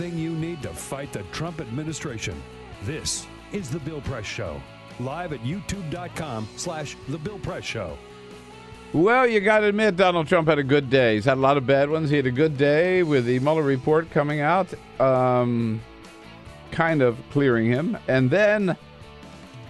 Everything 0.00 0.18
you 0.18 0.30
need 0.30 0.62
to 0.62 0.70
fight 0.70 1.12
the 1.12 1.22
Trump 1.24 1.60
administration. 1.60 2.42
This 2.84 3.26
is 3.52 3.68
The 3.68 3.80
Bill 3.80 4.00
Press 4.00 4.24
Show. 4.24 4.62
Live 4.98 5.34
at 5.34 5.40
youtube.com 5.40 6.48
slash 6.56 6.96
The 7.08 7.18
Bill 7.18 7.38
Press 7.38 7.64
Show. 7.64 7.98
Well, 8.94 9.26
you 9.26 9.40
got 9.40 9.60
to 9.60 9.66
admit, 9.66 9.96
Donald 9.96 10.26
Trump 10.26 10.48
had 10.48 10.58
a 10.58 10.62
good 10.62 10.88
day. 10.88 11.16
He's 11.16 11.26
had 11.26 11.36
a 11.36 11.40
lot 11.40 11.58
of 11.58 11.66
bad 11.66 11.90
ones. 11.90 12.08
He 12.08 12.16
had 12.16 12.24
a 12.24 12.30
good 12.30 12.56
day 12.56 13.02
with 13.02 13.26
the 13.26 13.40
Mueller 13.40 13.62
report 13.62 14.10
coming 14.10 14.40
out, 14.40 14.72
um, 14.98 15.82
kind 16.72 17.02
of 17.02 17.18
clearing 17.30 17.66
him. 17.66 17.98
And 18.08 18.30
then 18.30 18.78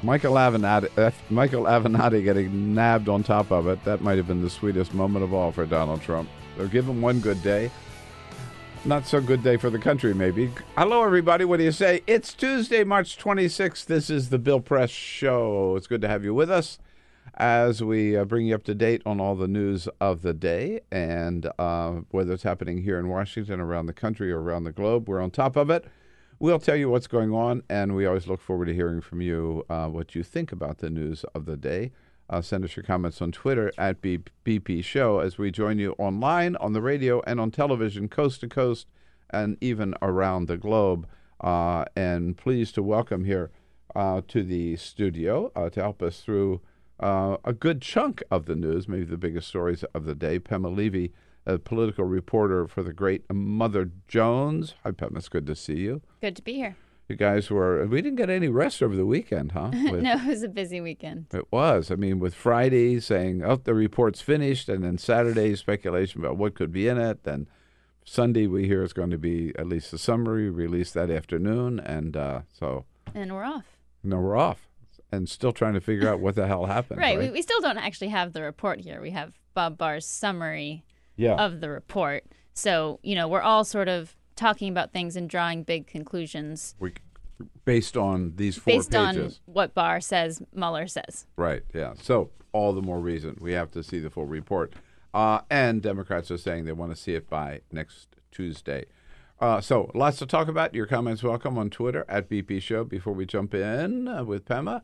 Michael 0.05 0.35
Avenatti, 0.35 0.97
uh, 0.97 1.11
Michael 1.29 1.65
Avenatti 1.65 2.23
getting 2.23 2.73
nabbed 2.73 3.09
on 3.09 3.25
top 3.25 3.51
of 3.51 3.67
it. 3.67 3.83
That 3.85 4.01
might 4.01 4.17
have 4.17 4.29
been 4.29 4.43
the 4.43 4.51
sweetest 4.51 4.95
moment 4.95 5.25
of 5.25 5.35
all 5.35 5.51
for 5.51 5.67
Donald 5.67 6.03
Trump. 6.03 6.29
So 6.57 6.69
give 6.69 6.89
him 6.89 7.03
one 7.03 7.19
good 7.19 7.43
day. 7.43 7.73
Not 8.87 9.07
so 9.07 9.21
good 9.21 9.43
day 9.43 9.59
for 9.59 9.69
the 9.69 9.79
country, 9.79 10.15
maybe. 10.15 10.51
Hello, 10.75 11.05
everybody. 11.05 11.45
What 11.45 11.59
do 11.59 11.65
you 11.65 11.73
say? 11.73 12.01
It's 12.07 12.33
Tuesday, 12.33 12.83
March 12.83 13.19
26th. 13.19 13.85
This 13.85 14.09
is 14.09 14.31
the 14.31 14.39
Bill 14.39 14.61
Press 14.61 14.89
Show. 14.89 15.77
It's 15.77 15.87
good 15.87 16.01
to 16.01 16.09
have 16.09 16.25
you 16.25 16.33
with 16.33 16.51
us 16.51 16.79
as 17.35 17.85
we 17.85 18.17
uh, 18.17 18.25
bring 18.25 18.47
you 18.47 18.55
up 18.55 18.65
to 18.65 18.75
date 18.75 19.03
on 19.05 19.21
all 19.21 19.35
the 19.35 19.47
news 19.47 19.87
of 20.01 20.23
the 20.23 20.33
day 20.33 20.81
and 20.91 21.51
uh, 21.59 22.01
whether 22.11 22.33
it's 22.33 22.43
happening 22.43 22.83
here 22.83 22.99
in 22.99 23.09
Washington, 23.09 23.61
around 23.61 23.85
the 23.85 23.93
country, 23.93 24.33
or 24.33 24.41
around 24.41 24.65
the 24.65 24.73
globe. 24.73 25.11
We're 25.11 25.21
on 25.21 25.31
top 25.31 25.57
of 25.57 25.69
it. 25.69 25.85
We'll 26.39 26.59
tell 26.59 26.77
you 26.77 26.89
what's 26.89 27.07
going 27.07 27.35
on, 27.35 27.63
and 27.69 27.95
we 27.95 28.07
always 28.07 28.27
look 28.27 28.41
forward 28.41 28.65
to 28.67 28.75
hearing 28.75 29.03
from 29.03 29.21
you 29.21 29.67
uh, 29.69 29.89
what 29.89 30.15
you 30.15 30.23
think 30.23 30.53
about 30.53 30.79
the 30.79 30.89
news 30.89 31.23
of 31.35 31.45
the 31.45 31.59
day. 31.59 31.93
Uh, 32.31 32.41
send 32.41 32.65
us 32.65 32.77
your 32.77 32.85
comments 32.85 33.21
on 33.21 33.33
Twitter 33.33 33.73
at 33.77 34.01
BP 34.01 34.85
Show 34.85 35.19
as 35.19 35.37
we 35.37 35.51
join 35.51 35.81
you 35.81 35.97
online, 35.99 36.55
on 36.57 36.73
the 36.73 36.81
radio, 36.81 37.21
and 37.27 37.41
on 37.41 37.51
television, 37.51 38.09
coast 38.09 38.41
to 38.41 38.49
coast, 38.49 38.87
and 39.31 39.59
even 39.61 39.95
around 40.01 40.47
the 40.47 40.57
globe. 40.57 41.09
Uh, 41.41 41.85
and 41.97 42.37
pleased 42.37 42.77
to 42.77 42.83
welcome 42.83 43.25
here 43.25 43.51
uh, 43.97 44.21
to 44.29 44.45
the 44.45 44.77
studio 44.77 45.51
uh, 45.57 45.69
to 45.71 45.81
help 45.81 46.03
us 46.03 46.21
through 46.21 46.61
uh, 47.01 47.37
a 47.45 47.53
good 47.53 47.83
chunk 47.83 48.23
of 48.31 48.47
the 48.47 48.55
news, 48.55 48.87
maybe 48.87 49.05
the 49.05 49.17
biggest 49.17 49.49
stories 49.49 49.83
of 49.93 50.05
the 50.05 50.15
day. 50.15 50.39
Pema 50.39 50.75
Levy, 50.75 51.13
a 51.47 51.59
political 51.59 52.05
reporter 52.05 52.69
for 52.69 52.85
the 52.85 52.93
great 52.93 53.25
Mother 53.33 53.91
Jones. 54.07 54.75
Hi, 54.85 54.93
Pema. 54.93 55.17
It's 55.17 55.29
good 55.29 55.47
to 55.47 55.57
see 55.57 55.79
you. 55.79 56.03
Good 56.21 56.37
to 56.37 56.43
be 56.43 56.55
here. 56.55 56.77
You 57.11 57.17
guys 57.17 57.51
were, 57.51 57.85
we 57.87 58.01
didn't 58.03 58.17
get 58.19 58.31
any 58.31 58.49
rest 58.49 58.83
over 58.83 58.95
the 58.95 59.05
weekend, 59.05 59.53
huh? 59.53 59.71
With- 59.91 60.03
no, 60.03 60.13
it 60.15 60.27
was 60.27 60.43
a 60.45 60.49
busy 60.49 60.81
weekend. 60.81 61.27
It 61.35 61.51
was. 61.51 61.91
I 61.91 61.97
mean, 61.97 62.21
with 62.21 62.35
Friday 62.35 63.01
saying, 63.01 63.43
oh, 63.45 63.57
the 63.57 63.75
report's 63.75 64.21
finished, 64.21 64.69
and 64.69 64.85
then 64.85 64.97
Saturday, 64.97 65.57
speculation 65.57 66.21
about 66.21 66.37
what 66.37 66.55
could 66.55 66.71
be 66.73 66.87
in 66.87 66.99
it. 66.99 67.25
Then 67.25 67.49
Sunday, 68.05 68.47
we 68.47 68.67
hear 68.67 68.85
it's 68.85 68.93
going 68.93 69.11
to 69.11 69.19
be 69.19 69.53
at 69.59 69.67
least 69.67 69.93
a 69.93 69.99
summary 69.99 70.49
released 70.51 70.95
that 70.95 71.11
afternoon. 71.11 71.81
And 71.81 72.17
uh, 72.17 72.43
so, 72.57 72.85
And 73.15 73.33
we're 73.35 73.45
off. 73.45 73.65
no, 74.05 74.19
we're 74.21 74.37
off 74.37 74.69
and 75.13 75.29
still 75.29 75.51
trying 75.53 75.75
to 75.75 75.81
figure 75.81 76.09
out 76.09 76.21
what 76.21 76.37
the 76.37 76.47
hell 76.47 76.67
happened. 76.67 76.99
Right. 77.01 77.17
Right. 77.19 77.27
We, 77.27 77.31
we 77.31 77.43
still 77.43 77.61
don't 77.61 77.79
actually 77.79 78.09
have 78.11 78.33
the 78.33 78.43
report 78.43 78.79
here. 78.81 79.01
We 79.01 79.11
have 79.11 79.33
Bob 79.55 79.77
Barr's 79.77 80.07
summary 80.07 80.85
Yeah. 81.17 81.35
of 81.35 81.61
the 81.61 81.69
report. 81.69 82.23
So, 82.55 83.01
you 83.03 83.17
know, 83.17 83.27
we're 83.27 83.43
all 83.43 83.65
sort 83.65 83.89
of 83.89 84.15
talking 84.41 84.71
about 84.71 84.93
things 84.93 85.17
and 85.17 85.29
drawing 85.29 85.63
big 85.63 85.87
conclusions. 85.87 86.75
We 86.81 86.95
based 87.65 87.97
on 87.97 88.35
these 88.37 88.57
four 88.57 88.75
Based 88.75 88.95
on 88.95 89.33
what 89.47 89.75
Barr 89.75 90.01
says, 90.01 90.43
Mueller 90.55 90.87
says. 90.87 91.27
Right. 91.37 91.63
Yeah. 91.75 91.95
So 92.01 92.31
all 92.53 92.73
the 92.73 92.83
more 92.83 93.01
reason 93.01 93.37
we 93.41 93.53
have 93.53 93.71
to 93.73 93.83
see 93.83 93.99
the 93.99 94.11
full 94.11 94.27
report. 94.27 94.73
Uh, 95.13 95.41
and 95.51 95.83
Democrats 95.83 96.31
are 96.31 96.39
saying 96.39 96.65
they 96.65 96.73
want 96.73 96.95
to 96.95 97.01
see 97.01 97.15
it 97.15 97.29
by 97.29 97.61
next 97.71 98.09
Tuesday. 98.31 98.87
Uh, 99.41 99.61
so 99.61 99.91
lots 99.95 100.19
to 100.19 100.27
talk 100.27 100.49
about. 100.49 100.75
Your 100.75 100.87
comments 100.87 101.23
welcome 101.23 101.59
on 101.59 101.71
Twitter 101.71 102.05
at 102.09 102.29
BP 102.29 102.63
Show. 102.63 102.85
Before 102.85 103.13
we 103.13 103.27
jump 103.27 103.55
in 103.55 104.07
uh, 104.07 104.25
with 104.25 104.45
Pema, 104.45 104.83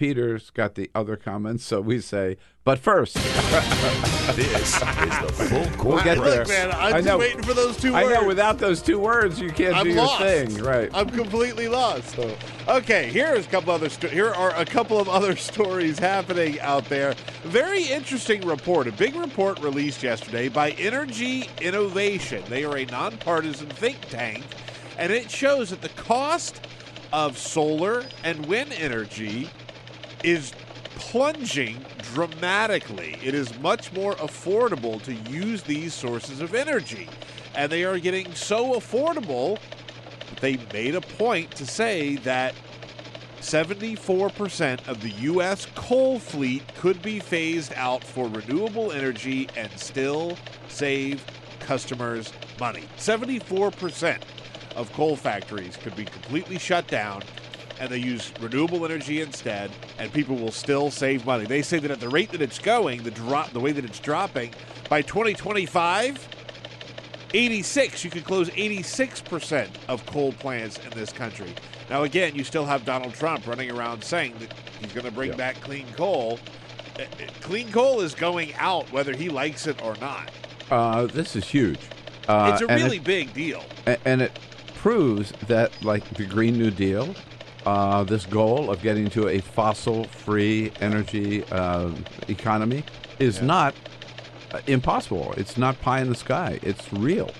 Peter's 0.00 0.48
got 0.48 0.76
the 0.76 0.90
other 0.94 1.14
comments, 1.14 1.62
so 1.62 1.82
we 1.82 2.00
say, 2.00 2.38
but 2.64 2.78
first, 2.78 3.12
this 4.34 4.74
is 4.74 4.80
the 4.80 5.46
full 5.50 5.66
court 5.76 5.84
we'll 5.96 6.04
get 6.04 6.16
Look, 6.16 6.46
there. 6.46 6.68
man, 6.68 6.74
I'm 6.74 6.86
I 6.86 6.90
just 6.92 7.04
know. 7.04 7.18
waiting 7.18 7.42
for 7.42 7.52
those 7.52 7.76
two 7.76 7.94
I 7.94 8.04
words. 8.04 8.14
know. 8.14 8.26
Without 8.26 8.56
those 8.56 8.80
two 8.80 8.98
words, 8.98 9.38
you 9.38 9.50
can't 9.50 9.76
I'm 9.76 9.84
do 9.84 9.90
your 9.92 10.08
thing. 10.16 10.56
Right. 10.64 10.88
I'm 10.94 11.10
completely 11.10 11.68
lost. 11.68 12.18
Okay, 12.66 13.10
here's 13.10 13.44
a 13.44 13.48
couple 13.50 13.74
other. 13.74 13.90
Sto- 13.90 14.08
here 14.08 14.30
are 14.32 14.56
a 14.56 14.64
couple 14.64 14.98
of 14.98 15.06
other 15.10 15.36
stories 15.50 15.98
happening 15.98 16.58
out 16.60 16.86
there. 16.86 17.14
Very 17.42 17.82
interesting 17.84 18.40
report. 18.46 18.86
A 18.86 18.92
big 18.92 19.14
report 19.16 19.60
released 19.60 20.02
yesterday 20.02 20.48
by 20.48 20.70
Energy 20.78 21.46
Innovation. 21.60 22.42
They 22.48 22.64
are 22.64 22.78
a 22.78 22.86
nonpartisan 22.86 23.68
think 23.68 24.00
tank, 24.08 24.44
and 24.96 25.12
it 25.12 25.30
shows 25.30 25.68
that 25.68 25.82
the 25.82 25.90
cost 25.90 26.58
of 27.12 27.36
solar 27.36 28.04
and 28.24 28.46
wind 28.46 28.72
energy 28.72 29.50
is 30.22 30.52
plunging 30.96 31.84
dramatically. 32.02 33.18
It 33.22 33.34
is 33.34 33.56
much 33.58 33.92
more 33.92 34.14
affordable 34.16 35.02
to 35.02 35.14
use 35.14 35.62
these 35.62 35.94
sources 35.94 36.40
of 36.40 36.54
energy. 36.54 37.08
And 37.54 37.70
they 37.70 37.84
are 37.84 37.98
getting 37.98 38.34
so 38.34 38.74
affordable, 38.74 39.58
that 40.30 40.40
they 40.40 40.58
made 40.72 40.94
a 40.94 41.00
point 41.00 41.50
to 41.56 41.66
say 41.66 42.16
that 42.16 42.54
74% 43.40 44.88
of 44.88 45.02
the 45.02 45.10
U.S. 45.10 45.66
coal 45.74 46.18
fleet 46.18 46.62
could 46.76 47.02
be 47.02 47.18
phased 47.18 47.72
out 47.74 48.04
for 48.04 48.28
renewable 48.28 48.92
energy 48.92 49.48
and 49.56 49.70
still 49.78 50.36
save 50.68 51.24
customers 51.58 52.32
money. 52.58 52.84
74% 52.98 54.22
of 54.76 54.92
coal 54.92 55.16
factories 55.16 55.76
could 55.76 55.96
be 55.96 56.04
completely 56.04 56.58
shut 56.58 56.86
down 56.88 57.22
and 57.80 57.88
they 57.88 57.98
use 57.98 58.30
renewable 58.40 58.84
energy 58.84 59.22
instead, 59.22 59.70
and 59.98 60.12
people 60.12 60.36
will 60.36 60.52
still 60.52 60.90
save 60.90 61.24
money. 61.24 61.46
They 61.46 61.62
say 61.62 61.78
that 61.78 61.90
at 61.90 61.98
the 61.98 62.10
rate 62.10 62.30
that 62.32 62.42
it's 62.42 62.58
going, 62.58 63.02
the 63.02 63.10
drop, 63.10 63.50
the 63.52 63.60
way 63.60 63.72
that 63.72 63.84
it's 63.84 63.98
dropping, 63.98 64.52
by 64.90 65.00
2025, 65.02 66.28
86, 67.32 68.04
you 68.04 68.10
could 68.10 68.24
close 68.24 68.50
86% 68.50 69.68
of 69.88 70.04
coal 70.04 70.32
plants 70.34 70.78
in 70.84 70.90
this 70.90 71.10
country. 71.10 71.54
Now, 71.88 72.02
again, 72.02 72.34
you 72.34 72.44
still 72.44 72.66
have 72.66 72.84
Donald 72.84 73.14
Trump 73.14 73.46
running 73.46 73.70
around 73.70 74.04
saying 74.04 74.34
that 74.40 74.52
he's 74.78 74.92
going 74.92 75.06
to 75.06 75.12
bring 75.12 75.36
back 75.36 75.58
clean 75.60 75.86
coal. 75.96 76.38
Uh, 76.98 77.02
uh, 77.02 77.06
Clean 77.40 77.70
coal 77.72 78.00
is 78.00 78.14
going 78.14 78.52
out 78.54 78.92
whether 78.92 79.16
he 79.16 79.28
likes 79.30 79.66
it 79.66 79.82
or 79.82 79.96
not. 79.96 80.30
Uh, 80.70 81.06
this 81.06 81.34
is 81.34 81.48
huge. 81.48 81.80
Uh, 82.28 82.50
it's 82.52 82.62
a 82.62 82.66
really 82.66 82.98
it- 82.98 83.04
big 83.04 83.32
deal. 83.32 83.64
And 84.04 84.20
it 84.20 84.38
proves 84.74 85.32
that 85.46 85.72
like 85.82 86.04
the 86.14 86.26
green 86.26 86.58
new 86.58 86.70
deal 86.70 87.14
uh, 87.66 88.04
this 88.04 88.26
goal 88.26 88.70
of 88.70 88.80
getting 88.82 89.08
to 89.10 89.28
a 89.28 89.40
fossil-free 89.40 90.72
energy 90.80 91.44
uh, 91.50 91.90
economy 92.28 92.82
is 93.18 93.42
not 93.42 93.74
uh, 94.52 94.60
impossible 94.66 95.32
it's 95.36 95.56
not 95.56 95.80
pie 95.80 96.00
in 96.00 96.08
the 96.08 96.14
sky 96.14 96.58
it's 96.62 96.92
real 96.92 97.30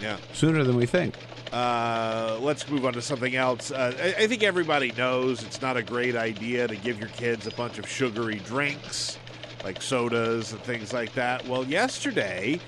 Yeah. 0.00 0.16
sooner 0.32 0.64
than 0.64 0.76
we 0.76 0.86
think 0.86 1.14
Uh, 1.52 2.36
let's 2.42 2.68
move 2.68 2.84
on 2.84 2.92
to 2.92 3.00
something 3.00 3.34
else. 3.34 3.70
Uh, 3.70 3.94
I, 4.18 4.24
I 4.24 4.26
think 4.26 4.42
everybody 4.42 4.92
knows 4.92 5.42
it's 5.42 5.62
not 5.62 5.78
a 5.78 5.82
great 5.82 6.14
idea 6.14 6.68
to 6.68 6.76
give 6.76 6.98
your 7.00 7.08
kids 7.08 7.46
a 7.46 7.50
bunch 7.52 7.78
of 7.78 7.88
sugary 7.88 8.38
drinks 8.40 9.18
like 9.64 9.80
sodas 9.80 10.52
and 10.52 10.60
things 10.62 10.92
like 10.92 11.14
that. 11.14 11.46
Well, 11.48 11.64
yesterday, 11.64 12.60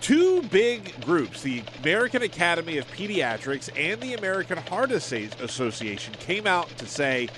two 0.00 0.42
big 0.42 1.00
groups, 1.04 1.42
the 1.42 1.62
American 1.82 2.22
Academy 2.22 2.78
of 2.78 2.86
Pediatrics 2.92 3.70
and 3.76 4.00
the 4.00 4.14
American 4.14 4.58
Heart 4.58 4.92
Association, 4.92 6.14
came 6.14 6.46
out 6.46 6.68
to 6.78 6.86
say 6.86 7.28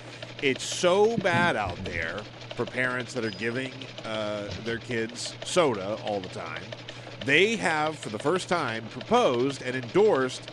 it's 0.43 0.65
so 0.65 1.17
bad 1.19 1.57
out 1.57 1.83
there 1.85 2.21
for 2.57 2.65
parents 2.65 3.15
that 3.15 3.25
are 3.25 3.31
giving 3.31 3.73
uh, 4.05 4.49
their 4.65 4.79
kids 4.79 5.35
soda 5.45 5.99
all 6.05 6.21
the 6.21 6.29
time. 6.29 6.63
They 7.25 7.57
have, 7.57 7.99
for 7.99 8.09
the 8.09 8.19
first 8.19 8.49
time, 8.49 8.85
proposed 8.87 9.63
and 9.63 9.77
endorsed 9.77 10.51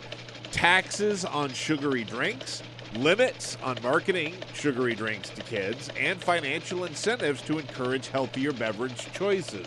taxes 0.50 1.24
on 1.24 1.52
sugary 1.52 2.04
drinks, 2.04 2.62
limits 2.96 3.56
on 3.62 3.76
marketing 3.82 4.34
sugary 4.54 4.94
drinks 4.94 5.30
to 5.30 5.42
kids, 5.42 5.90
and 5.98 6.22
financial 6.22 6.84
incentives 6.84 7.42
to 7.42 7.58
encourage 7.58 8.08
healthier 8.08 8.52
beverage 8.52 9.10
choices. 9.12 9.66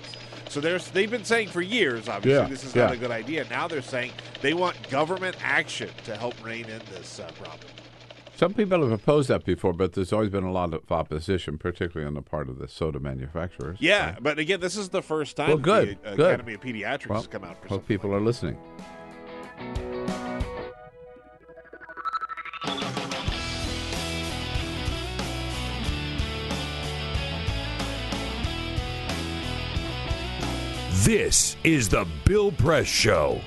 So 0.52 0.60
there's, 0.60 0.89
they've 0.91 1.10
been 1.10 1.24
saying 1.24 1.47
for 1.47 1.62
years, 1.62 2.10
obviously, 2.10 2.41
Yeah, 2.43 2.49
this 2.49 2.66
is 2.66 2.76
yeah. 2.76 2.88
not 2.88 2.93
a 2.95 2.97
good 2.97 3.10
idea. 3.10 3.45
Now 3.49 3.70
they're 3.70 3.82
saying 3.82 4.12
they 4.41 4.54
want 4.54 4.76
government 4.89 5.38
action 5.41 5.89
to 6.04 6.18
help 6.18 6.34
rein 6.43 6.66
in 6.66 6.82
this 6.91 7.22
uh, 7.22 7.32
problem. 7.41 7.70
some 8.36 8.54
people 8.54 8.82
have 8.82 8.91
opposed 8.91 9.30
that 9.30 9.45
before 9.45 9.72
but 9.72 9.93
there's 9.93 10.12
always 10.12 10.30
been 10.30 10.43
a 10.43 10.52
lot 10.52 10.74
of 10.74 10.91
opposition 10.91 11.58
particularly 11.58 12.06
on 12.06 12.16
the 12.16 12.22
part 12.22 12.49
of 12.49 12.60
the 12.60 12.68
soda 12.68 12.99
manufacturers 12.99 13.78
Yeah, 13.80 14.18
but 14.20 14.39
again, 14.39 14.60
this 14.60 14.76
is 14.76 14.89
the 14.89 15.02
first 15.02 15.38
time 15.38 15.47
well 15.49 15.58
good 15.58 15.97
the 16.04 16.16
good 16.18 16.20
Academy 16.34 16.56
of 16.56 16.62
Pediatrics 16.62 17.08
well, 17.08 17.20
has 17.20 17.28
come 17.28 17.45
out 17.45 17.62
for 17.62 17.68
hope 17.70 17.88
people 17.88 18.14
are 18.14 18.20
listening 18.20 18.58
This 31.04 31.56
is 31.64 31.89
the 31.89 32.06
Bill 32.26 32.52
Press 32.52 32.86
Show. 32.86 33.41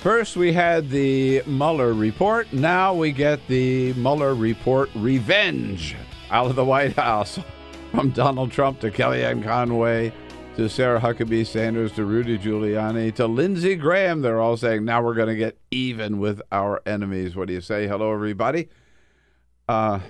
First, 0.00 0.38
we 0.38 0.54
had 0.54 0.88
the 0.88 1.42
Mueller 1.46 1.92
report. 1.92 2.50
Now 2.50 2.94
we 2.94 3.12
get 3.12 3.46
the 3.46 3.92
Mueller 3.92 4.34
report 4.34 4.88
revenge 4.94 5.96
out 6.30 6.46
of 6.46 6.56
the 6.56 6.64
White 6.64 6.94
House 6.94 7.38
from 7.90 8.08
Donald 8.12 8.52
Trump 8.52 8.80
to 8.80 8.90
Kellyanne 8.90 9.44
Conway 9.44 10.14
to 10.56 10.66
Sarah 10.70 10.98
Huckabee 10.98 11.46
Sanders 11.46 11.92
to 11.92 12.06
Rudy 12.06 12.38
Giuliani 12.38 13.14
to 13.16 13.26
Lindsey 13.26 13.76
Graham. 13.76 14.22
They're 14.22 14.40
all 14.40 14.56
saying, 14.56 14.82
now 14.86 15.02
we're 15.02 15.12
going 15.12 15.28
to 15.28 15.36
get 15.36 15.58
even 15.70 16.20
with 16.20 16.40
our 16.50 16.80
enemies. 16.86 17.36
What 17.36 17.48
do 17.48 17.52
you 17.52 17.60
say? 17.60 17.86
Hello, 17.86 18.14
everybody. 18.14 18.70
Uh, 19.68 20.00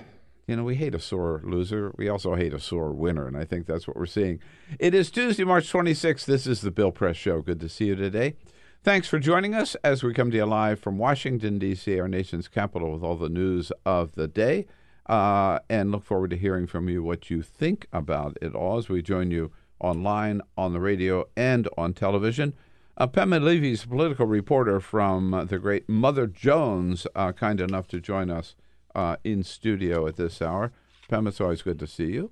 you 0.47 0.55
know, 0.57 0.63
we 0.63 0.75
hate 0.75 0.93
a 0.93 0.99
sore 0.99 1.41
loser. 1.45 1.93
We 1.97 2.09
also 2.09 2.35
hate 2.35 2.53
a 2.53 2.59
sore 2.59 2.91
winner, 2.91 3.27
and 3.27 3.37
I 3.37 3.45
think 3.45 3.65
that's 3.65 3.87
what 3.87 3.95
we're 3.95 4.05
seeing. 4.05 4.39
It 4.79 4.93
is 4.93 5.09
Tuesday, 5.09 5.45
March 5.45 5.71
26th. 5.71 6.25
This 6.25 6.45
is 6.45 6.61
the 6.61 6.71
Bill 6.71 6.91
Press 6.91 7.15
Show. 7.15 7.41
Good 7.41 7.61
to 7.61 7.69
see 7.69 7.85
you 7.85 7.95
today. 7.95 8.35
Thanks 8.83 9.07
for 9.07 9.19
joining 9.19 9.53
us 9.53 9.75
as 9.83 10.03
we 10.03 10.13
come 10.13 10.31
to 10.31 10.37
you 10.37 10.45
live 10.45 10.79
from 10.79 10.97
Washington, 10.97 11.59
D.C., 11.59 11.97
our 11.97 12.09
nation's 12.09 12.49
capital, 12.49 12.91
with 12.91 13.03
all 13.03 13.15
the 13.15 13.29
news 13.29 13.71
of 13.85 14.15
the 14.15 14.27
day. 14.27 14.65
Uh, 15.05 15.59
and 15.69 15.91
look 15.91 16.03
forward 16.03 16.31
to 16.31 16.37
hearing 16.37 16.67
from 16.67 16.89
you 16.89 17.01
what 17.01 17.29
you 17.29 17.41
think 17.41 17.87
about 17.93 18.37
it 18.41 18.53
all 18.53 18.77
as 18.77 18.89
we 18.89 19.01
join 19.01 19.31
you 19.31 19.51
online, 19.79 20.41
on 20.57 20.73
the 20.73 20.79
radio, 20.79 21.25
and 21.37 21.69
on 21.77 21.93
television. 21.93 22.53
Uh, 22.97 23.07
Pema 23.07 23.41
Levy's 23.41 23.85
political 23.85 24.25
reporter 24.25 24.79
from 24.79 25.33
uh, 25.33 25.45
the 25.45 25.57
great 25.57 25.87
Mother 25.87 26.27
Jones, 26.27 27.07
uh, 27.15 27.31
kind 27.31 27.61
enough 27.61 27.87
to 27.87 28.01
join 28.01 28.29
us 28.29 28.55
uh, 28.95 29.17
in 29.23 29.43
studio 29.43 30.07
at 30.07 30.15
this 30.15 30.41
hour. 30.41 30.71
Pema, 31.09 31.29
it's 31.29 31.41
always 31.41 31.61
good 31.61 31.79
to 31.79 31.87
see 31.87 32.11
you. 32.11 32.31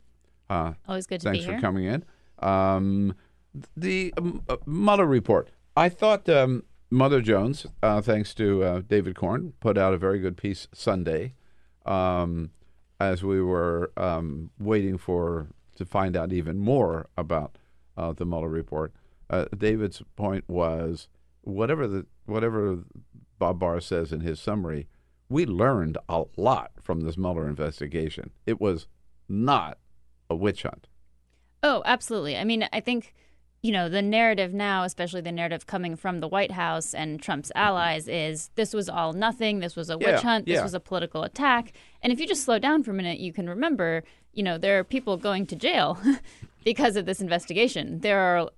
Uh, 0.49 0.74
Always 0.88 1.07
good 1.07 1.22
to 1.22 1.30
thanks 1.30 1.45
for 1.45 1.59
coming 1.59 1.86
in. 1.86 2.03
Um, 2.39 3.16
the 3.76 4.14
um, 4.18 4.41
uh, 4.49 4.57
Mueller 4.66 5.05
report. 5.05 5.49
I 5.76 5.89
thought 5.89 6.28
um, 6.28 6.64
Mother 6.89 7.22
Jones, 7.22 7.66
uh, 7.82 8.01
thanks 8.01 8.34
to 8.36 8.64
uh, 8.64 8.82
David 8.88 9.16
Corn, 9.16 9.53
put 9.59 9.78
out 9.78 9.93
a 9.93 9.97
very 9.97 10.20
good 10.20 10.36
piece 10.38 10.68
Sunday 10.74 11.36
um, 11.86 12.51
as 12.99 13.24
we 13.24 13.41
were 13.41 13.91
um, 13.95 14.51
waiting 14.59 14.97
for 14.97 15.47
to 15.76 15.86
find 15.86 16.16
out 16.18 16.34
even 16.34 16.59
more 16.59 17.07
about 17.18 17.57
uh, 17.97 18.14
the 18.14 18.26
Mueller 18.26 18.49
report. 18.49 18.93
Uh, 19.30 19.45
David's 19.57 20.01
point 20.16 20.43
was 20.47 21.07
whatever 21.41 21.88
the 21.88 22.05
whatever 22.26 22.80
Bob 23.39 23.59
Barr 23.59 23.80
says 23.80 24.12
in 24.12 24.20
his 24.20 24.39
summary, 24.39 24.88
we 25.32 25.46
learned 25.46 25.98
a 26.10 26.24
lot 26.36 26.72
from 26.82 27.02
this 27.02 27.18
Mueller 27.18 27.48
investigation. 27.48 28.32
It 28.46 28.60
was 28.60 28.88
not 29.30 29.78
a 30.30 30.36
witch 30.36 30.64
hunt. 30.64 30.88
Oh, 31.64 31.82
absolutely. 31.86 32.36
I 32.36 32.44
mean, 32.44 32.68
I 32.74 32.82
think, 32.82 33.14
you 33.62 33.72
know, 33.72 33.88
the 33.88 34.02
narrative 34.02 34.54
now, 34.54 34.84
especially 34.84 35.22
the 35.22 35.32
narrative 35.32 35.66
coming 35.66 35.96
from 35.96 36.20
the 36.20 36.28
White 36.28 36.52
House 36.52 36.94
and 36.94 37.22
Trump's 37.22 37.50
mm-hmm. 37.50 37.64
allies, 37.64 38.10
is 38.10 38.50
this 38.56 38.74
was 38.74 38.90
all 38.90 39.14
nothing. 39.14 39.60
This 39.60 39.76
was 39.76 39.90
a 39.90 39.98
witch 39.98 40.08
Yeah, 40.08 40.22
hunt. 40.22 40.46
This 40.48 40.56
yeah. 40.56 40.64
was 40.64 40.74
a 40.74 40.80
political 40.82 41.24
attack. 41.24 41.72
And 42.02 42.12
if 42.12 42.20
you 42.20 42.28
just 42.28 42.44
slow 42.44 42.60
down 42.60 42.84
for 42.84 42.92
a 42.92 42.96
minute, 42.96 43.20
you 43.20 43.32
can 43.32 43.48
remember, 43.48 44.04
you 44.34 44.44
know, 44.44 44.58
there 44.58 44.80
are 44.80 44.84
people 44.84 45.16
going 45.16 45.46
to 45.48 45.56
jail 45.56 45.98
because 46.66 46.98
of 46.98 47.06
this 47.06 47.22
investigation. 47.22 48.00
There 48.00 48.20
are 48.20 48.50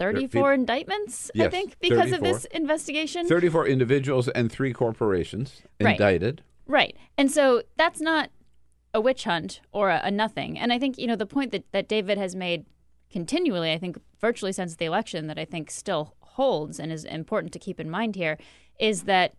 34 0.00 0.54
indictments, 0.54 1.30
I 1.38 1.48
think, 1.48 1.76
because 1.80 2.12
of 2.12 2.22
this 2.22 2.46
investigation. 2.46 3.28
34 3.28 3.66
individuals 3.66 4.28
and 4.28 4.50
three 4.50 4.72
corporations 4.72 5.62
Right. 5.80 5.92
indicted. 5.92 6.42
Right. 6.66 6.96
And 7.18 7.30
so 7.30 7.62
that's 7.76 8.00
not 8.00 8.30
a 8.94 9.00
witch 9.00 9.24
hunt 9.24 9.60
or 9.72 9.90
a, 9.90 10.00
a 10.04 10.10
nothing. 10.10 10.58
And 10.58 10.72
I 10.72 10.78
think, 10.78 10.98
you 10.98 11.06
know, 11.06 11.16
the 11.16 11.26
point 11.26 11.52
that, 11.52 11.64
that 11.72 11.88
David 11.88 12.16
has 12.16 12.34
made 12.34 12.64
continually, 13.10 13.72
I 13.72 13.78
think 13.78 14.00
virtually 14.20 14.52
since 14.52 14.76
the 14.76 14.84
election, 14.86 15.26
that 15.26 15.38
I 15.38 15.44
think 15.44 15.70
still 15.70 16.14
holds 16.20 16.80
and 16.80 16.90
is 16.90 17.04
important 17.04 17.52
to 17.52 17.58
keep 17.58 17.78
in 17.78 17.90
mind 17.90 18.16
here 18.16 18.38
is 18.78 19.02
that, 19.02 19.34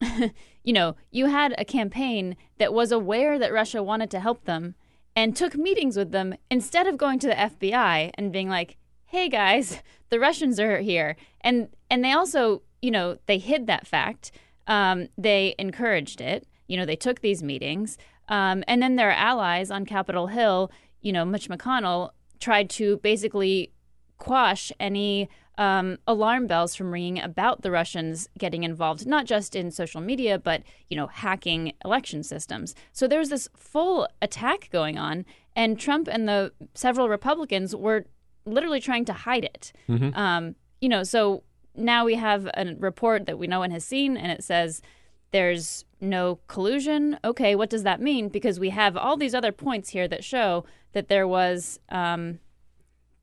you 0.62 0.72
know, 0.72 0.94
you 1.10 1.26
had 1.26 1.54
a 1.58 1.64
campaign 1.64 2.36
that 2.58 2.72
was 2.72 2.92
aware 2.92 3.38
that 3.38 3.52
Russia 3.52 3.82
wanted 3.82 4.10
to 4.10 4.20
help 4.20 4.44
them 4.44 4.74
and 5.16 5.34
took 5.36 5.56
meetings 5.56 5.96
with 5.96 6.12
them 6.12 6.34
instead 6.50 6.86
of 6.86 6.96
going 6.96 7.18
to 7.18 7.26
the 7.26 7.34
FBI 7.34 8.10
and 8.14 8.32
being 8.32 8.48
like, 8.48 8.76
hey 9.14 9.28
guys, 9.28 9.80
the 10.10 10.18
Russians 10.18 10.58
are 10.58 10.80
here. 10.80 11.14
And, 11.40 11.68
and 11.88 12.04
they 12.04 12.10
also, 12.10 12.62
you 12.82 12.90
know, 12.90 13.16
they 13.26 13.38
hid 13.38 13.68
that 13.68 13.86
fact. 13.86 14.32
Um, 14.66 15.06
they 15.16 15.54
encouraged 15.56 16.20
it. 16.20 16.48
You 16.66 16.76
know, 16.76 16.84
they 16.84 16.96
took 16.96 17.20
these 17.20 17.40
meetings. 17.40 17.96
Um, 18.28 18.64
and 18.66 18.82
then 18.82 18.96
their 18.96 19.12
allies 19.12 19.70
on 19.70 19.86
Capitol 19.86 20.26
Hill, 20.26 20.72
you 21.00 21.12
know, 21.12 21.24
Mitch 21.24 21.48
McConnell 21.48 22.10
tried 22.40 22.68
to 22.70 22.96
basically 22.98 23.70
quash 24.18 24.72
any 24.80 25.28
um, 25.58 25.98
alarm 26.08 26.48
bells 26.48 26.74
from 26.74 26.90
ringing 26.90 27.20
about 27.20 27.62
the 27.62 27.70
Russians 27.70 28.28
getting 28.36 28.64
involved, 28.64 29.06
not 29.06 29.26
just 29.26 29.54
in 29.54 29.70
social 29.70 30.00
media, 30.00 30.40
but 30.40 30.64
you 30.90 30.96
know, 30.96 31.06
hacking 31.06 31.72
election 31.84 32.24
systems. 32.24 32.74
So 32.92 33.06
there 33.06 33.20
was 33.20 33.28
this 33.28 33.48
full 33.56 34.08
attack 34.20 34.70
going 34.72 34.98
on, 34.98 35.24
and 35.54 35.78
Trump 35.78 36.08
and 36.10 36.28
the 36.28 36.52
several 36.74 37.08
Republicans 37.08 37.76
were 37.76 38.06
literally 38.44 38.80
trying 38.80 39.04
to 39.06 39.12
hide 39.12 39.44
it. 39.44 39.72
Mhm. 39.88 40.16
Um, 40.16 40.54
you 40.80 40.88
know, 40.88 41.02
so 41.02 41.42
now 41.74 42.04
we 42.04 42.14
have 42.14 42.46
a 42.54 42.74
report 42.78 43.26
that 43.26 43.38
we 43.38 43.46
no 43.46 43.58
one 43.58 43.70
has 43.70 43.84
seen, 43.84 44.16
and 44.16 44.30
it 44.30 44.44
says 44.44 44.82
there's 45.30 45.84
no 46.00 46.38
collusion. 46.46 47.18
Okay, 47.24 47.54
what 47.54 47.70
does 47.70 47.82
that 47.82 48.00
mean? 48.00 48.28
Because 48.28 48.60
we 48.60 48.70
have 48.70 48.96
all 48.96 49.16
these 49.16 49.34
other 49.34 49.52
points 49.52 49.90
here 49.90 50.06
that 50.08 50.22
show 50.22 50.64
that 50.92 51.08
there 51.08 51.26
was 51.26 51.80
um, 51.88 52.38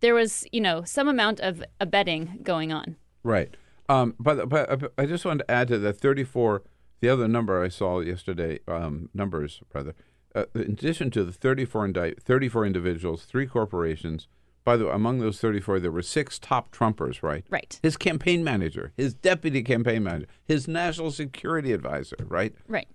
there 0.02 0.14
was 0.14 0.46
you 0.52 0.62
know 0.62 0.84
some 0.84 1.08
amount 1.08 1.40
of 1.40 1.64
abetting 1.80 2.40
going 2.44 2.72
on. 2.72 2.96
Right. 3.24 3.56
Um, 3.90 4.16
but, 4.20 4.48
but 4.48 4.94
I 4.98 5.06
just 5.06 5.26
wanted 5.26 5.44
to 5.46 5.52
add 5.52 5.68
to 5.68 5.78
the 5.78 5.92
34, 5.92 6.64
the 7.02 7.10
other 7.10 7.28
number 7.28 7.62
I 7.62 7.68
saw 7.68 8.00
yesterday, 8.00 8.60
um, 8.66 9.10
numbers 9.14 9.62
rather, 9.74 9.96
uh, 10.34 10.46
in 10.56 10.62
addition 10.62 11.12
to 11.12 11.26
the 11.26 11.34
34, 11.34 11.86
indict, 11.86 12.24
34 12.24 12.66
individuals, 12.66 13.26
three 13.26 13.46
corporations, 13.46 14.30
by 14.64 14.78
the 14.78 14.86
way, 14.86 14.92
among 14.92 15.20
those 15.20 15.40
34, 15.40 15.80
there 15.80 15.92
were 15.92 16.02
six 16.02 16.38
top 16.38 16.72
Trumpers, 16.72 17.24
right? 17.24 17.46
Right. 17.50 17.80
His 17.82 17.98
campaign 17.98 18.44
manager, 18.44 18.94
his 18.96 19.14
deputy 19.14 19.64
campaign 19.64 20.04
manager, 20.04 20.28
his 20.46 20.68
national 20.68 21.12
security 21.12 21.74
advisor, 21.74 22.18
right? 22.28 22.54
Right. 22.68 22.88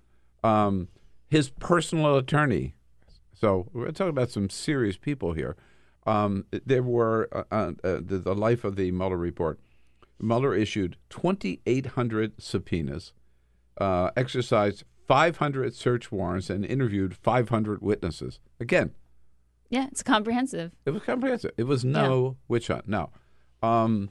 Um, 0.45 0.89
his 1.29 1.51
personal 1.51 2.17
attorney. 2.17 2.75
So 3.33 3.69
we're 3.73 3.91
talking 3.91 4.11
about 4.11 4.31
some 4.31 4.49
serious 4.49 4.97
people 4.97 5.33
here. 5.33 5.57
Um, 6.07 6.47
there 6.65 6.85
were 6.85 7.29
uh, 7.33 7.43
uh, 7.51 7.73
uh, 7.83 8.01
the, 8.01 8.19
the 8.19 8.35
life 8.35 8.63
of 8.65 8.77
the 8.77 8.93
Mueller 8.93 9.17
report. 9.17 9.59
Mueller 10.21 10.55
issued 10.55 10.97
2,800 11.11 12.35
subpoenas, 12.39 13.13
uh, 13.79 14.11
exercised 14.17 14.85
500 15.07 15.75
search 15.75 16.11
warrants, 16.13 16.49
and 16.49 16.65
interviewed 16.65 17.15
500 17.17 17.83
witnesses. 17.83 18.39
Again, 18.61 18.93
Yeah, 19.69 19.87
it's 19.91 20.03
comprehensive. 20.03 20.73
it 20.85 20.91
was 20.91 21.03
comprehensive. 21.03 21.53
It 21.57 21.65
was 21.65 21.85
no 21.85 22.37
witch 22.49 22.69
hunt. 22.69 22.89
Now, 22.89 23.11
um, 23.63 24.11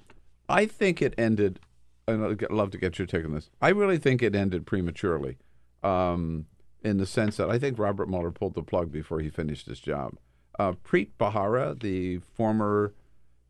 I 0.50 0.66
think 0.66 1.02
it 1.02 1.14
ended, 1.18 1.60
and 2.08 2.24
I'd 2.26 2.52
love 2.52 2.72
to 2.72 2.78
get 2.78 3.00
your 3.00 3.08
take 3.08 3.26
on 3.26 3.34
this. 3.34 3.50
I 3.62 3.70
really 3.70 3.98
think 3.98 4.22
it 4.22 4.36
ended 4.36 4.66
prematurely, 4.66 5.38
um, 5.84 6.46
in 6.84 6.98
the 6.98 7.06
sense 7.06 7.38
that 7.38 7.50
I 7.50 7.58
think 7.58 7.80
Robert 7.80 8.10
Mueller 8.10 8.32
pulled 8.32 8.54
the 8.56 8.64
plug 8.64 8.92
before 8.92 9.20
he 9.20 9.30
finished 9.30 9.68
his 9.68 9.80
job. 9.80 10.16
Uh, 10.60 10.74
Preet 10.74 11.10
Bharara, 11.20 11.80
the 11.80 12.20
former 12.20 12.94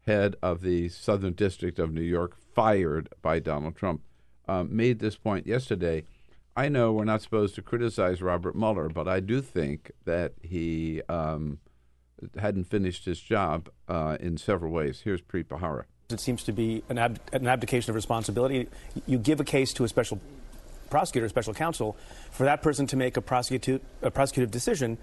head 0.06 0.36
of 0.42 0.62
the 0.62 0.90
Southern 0.90 1.34
District 1.34 1.80
of 1.80 1.92
New 1.92 2.02
York, 2.02 2.36
fired 2.54 3.10
by 3.22 3.40
Donald 3.40 3.76
Trump, 3.76 4.02
um, 4.48 4.76
made 4.76 5.00
this 5.00 5.18
point 5.18 5.48
yesterday. 5.48 6.04
I 6.56 6.70
know 6.70 6.94
we're 6.94 7.04
not 7.04 7.22
supposed 7.22 7.56
to 7.56 7.62
criticize 7.62 8.22
Robert 8.22 8.56
Mueller, 8.56 8.88
but 8.88 9.08
I 9.08 9.20
do 9.20 9.42
think 9.42 9.92
that 10.06 10.34
he 10.42 11.02
um, 11.10 11.60
hadn't 12.38 12.66
finished 12.66 13.06
his 13.06 13.20
job 13.20 13.70
uh, 13.88 14.18
in 14.20 14.38
several 14.38 14.72
ways. 14.72 15.02
Here's 15.04 15.22
Preet 15.22 15.46
Bharara. 15.46 15.84
It 16.10 16.20
seems 16.20 16.44
to 16.44 16.52
be 16.52 16.84
an, 16.90 16.98
ab- 16.98 17.20
an 17.34 17.48
abdication 17.48 17.92
of 17.92 17.96
responsibility. 17.96 18.68
You 19.08 19.18
give 19.18 19.40
a 19.40 19.44
case 19.44 19.74
to 19.74 19.84
a 19.84 19.88
special 19.88 20.20
prosecutor, 20.90 21.26
a 21.26 21.30
special 21.30 21.54
counsel, 21.54 21.98
for 22.32 22.44
that 22.44 22.62
person 22.62 22.86
to 22.88 22.96
make 22.96 23.18
a, 23.18 23.22
prosecutive 23.22 23.82
a 24.02 24.12
prosecutive 24.12 24.52
decision. 24.52 24.98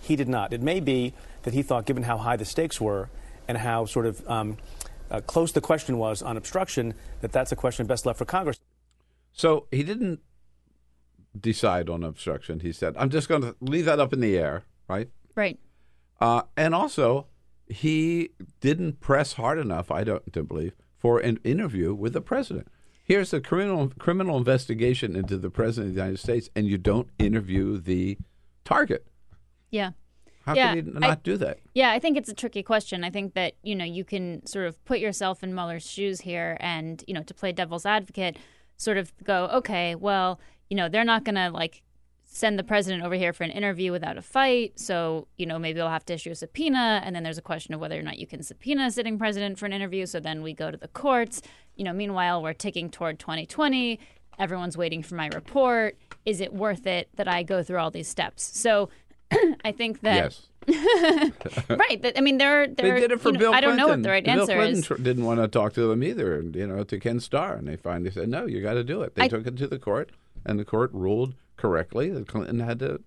He 0.00 0.16
did 0.16 0.28
not. 0.28 0.52
It 0.52 0.62
may 0.62 0.80
be 0.80 1.12
that 1.42 1.54
he 1.54 1.62
thought, 1.62 1.86
given 1.86 2.04
how 2.04 2.18
high 2.18 2.36
the 2.36 2.44
stakes 2.44 2.80
were 2.80 3.08
and 3.48 3.58
how 3.58 3.84
sort 3.84 4.06
of 4.06 4.28
um, 4.28 4.58
uh, 5.10 5.20
close 5.22 5.52
the 5.52 5.60
question 5.60 5.98
was 5.98 6.22
on 6.22 6.36
obstruction, 6.36 6.94
that 7.20 7.32
that's 7.32 7.52
a 7.52 7.56
question 7.56 7.86
best 7.86 8.06
left 8.06 8.18
for 8.18 8.24
Congress. 8.24 8.58
So 9.32 9.66
he 9.70 9.82
didn't 9.82 10.20
decide 11.38 11.88
on 11.88 12.04
obstruction. 12.04 12.60
He 12.60 12.72
said, 12.72 12.94
I'm 12.96 13.10
just 13.10 13.28
going 13.28 13.42
to 13.42 13.56
leave 13.60 13.86
that 13.86 13.98
up 13.98 14.12
in 14.12 14.20
the 14.20 14.38
air, 14.38 14.62
right? 14.88 15.08
Right. 15.34 15.58
Uh, 16.20 16.42
and 16.56 16.74
also, 16.74 17.26
he 17.66 18.30
didn't 18.60 19.00
press 19.00 19.34
hard 19.34 19.58
enough, 19.58 19.90
I 19.90 20.04
don't 20.04 20.32
to 20.32 20.42
believe, 20.42 20.74
for 20.98 21.18
an 21.18 21.38
interview 21.44 21.94
with 21.94 22.12
the 22.12 22.20
president. 22.20 22.68
Here's 23.04 23.32
a 23.34 23.40
criminal 23.40 23.92
criminal 23.98 24.38
investigation 24.38 25.14
into 25.14 25.36
the 25.36 25.50
president 25.50 25.90
of 25.90 25.94
the 25.94 26.00
United 26.00 26.20
States, 26.20 26.48
and 26.56 26.66
you 26.66 26.78
don't 26.78 27.08
interview 27.18 27.78
the 27.78 28.16
target. 28.64 29.06
Yeah. 29.70 29.90
How 30.46 30.54
yeah, 30.54 30.74
could 30.74 30.84
he 30.84 30.90
not 30.90 31.10
I- 31.10 31.20
do 31.22 31.36
that? 31.38 31.58
Yeah, 31.74 31.90
I 31.90 31.98
think 31.98 32.16
it's 32.16 32.28
a 32.28 32.34
tricky 32.34 32.62
question. 32.62 33.02
I 33.02 33.10
think 33.10 33.34
that, 33.34 33.54
you 33.62 33.74
know, 33.74 33.84
you 33.84 34.04
can 34.04 34.44
sort 34.46 34.66
of 34.66 34.82
put 34.84 34.98
yourself 34.98 35.42
in 35.42 35.54
Mueller's 35.54 35.88
shoes 35.88 36.20
here 36.20 36.56
and, 36.60 37.02
you 37.06 37.14
know, 37.14 37.22
to 37.22 37.34
play 37.34 37.52
devil's 37.52 37.86
advocate, 37.86 38.36
sort 38.76 38.98
of 38.98 39.12
go, 39.24 39.46
okay, 39.54 39.94
well, 39.94 40.38
you 40.68 40.76
know, 40.76 40.88
they're 40.88 41.04
not 41.04 41.24
going 41.24 41.36
to 41.36 41.50
like 41.50 41.82
send 42.34 42.58
the 42.58 42.64
president 42.64 43.04
over 43.04 43.14
here 43.14 43.32
for 43.32 43.44
an 43.44 43.50
interview 43.52 43.92
without 43.92 44.18
a 44.18 44.22
fight. 44.22 44.72
So, 44.76 45.28
you 45.36 45.46
know, 45.46 45.56
maybe 45.56 45.76
they'll 45.78 45.88
have 45.88 46.04
to 46.06 46.14
issue 46.14 46.32
a 46.32 46.34
subpoena. 46.34 47.00
And 47.04 47.14
then 47.14 47.22
there's 47.22 47.38
a 47.38 47.42
question 47.42 47.74
of 47.74 47.80
whether 47.80 47.96
or 47.96 48.02
not 48.02 48.18
you 48.18 48.26
can 48.26 48.42
subpoena 48.42 48.86
a 48.86 48.90
sitting 48.90 49.18
president 49.18 49.56
for 49.56 49.66
an 49.66 49.72
interview. 49.72 50.04
So 50.04 50.18
then 50.18 50.42
we 50.42 50.52
go 50.52 50.72
to 50.72 50.76
the 50.76 50.88
courts. 50.88 51.42
You 51.76 51.84
know, 51.84 51.92
meanwhile, 51.92 52.42
we're 52.42 52.52
ticking 52.52 52.90
toward 52.90 53.20
2020. 53.20 54.00
Everyone's 54.36 54.76
waiting 54.76 55.00
for 55.04 55.14
my 55.14 55.28
report. 55.28 55.96
Is 56.26 56.40
it 56.40 56.52
worth 56.52 56.88
it 56.88 57.08
that 57.14 57.28
I 57.28 57.44
go 57.44 57.62
through 57.62 57.78
all 57.78 57.92
these 57.92 58.08
steps? 58.08 58.42
So 58.58 58.88
I 59.64 59.70
think 59.70 60.00
that. 60.00 60.16
Yes. 60.16 60.46
right. 61.68 62.02
That, 62.02 62.14
I 62.18 62.20
mean, 62.20 62.38
there, 62.38 62.66
They 62.66 62.82
there. 62.82 62.98
did 62.98 63.12
it 63.12 63.20
for 63.20 63.28
you 63.28 63.34
know, 63.34 63.38
Bill 63.38 63.54
I 63.54 63.60
don't 63.60 63.76
know 63.76 63.86
what 63.86 64.02
the 64.02 64.08
right 64.08 64.24
Bill 64.24 64.40
answer 64.40 64.54
Clinton 64.56 64.78
is. 64.80 64.86
tr- 64.86 64.94
didn't 64.94 65.24
want 65.24 65.38
to 65.38 65.46
talk 65.46 65.72
to 65.74 65.86
them 65.86 66.02
either, 66.02 66.36
and 66.36 66.56
you 66.56 66.66
know, 66.66 66.82
to 66.82 66.98
Ken 66.98 67.20
Starr, 67.20 67.54
and 67.54 67.68
they 67.68 67.76
finally 67.76 68.10
said, 68.10 68.28
"No, 68.28 68.46
you 68.46 68.60
got 68.62 68.72
to 68.74 68.82
do 68.82 69.02
it." 69.02 69.14
They 69.14 69.24
I- 69.24 69.28
took 69.28 69.46
it 69.46 69.56
to 69.58 69.66
the 69.68 69.78
court, 69.78 70.10
and 70.44 70.58
the 70.58 70.64
court 70.64 70.90
ruled 70.94 71.34
correctly 71.64 72.10
that 72.10 72.28
Clinton 72.28 72.60
had 72.60 72.78
to 72.80 73.00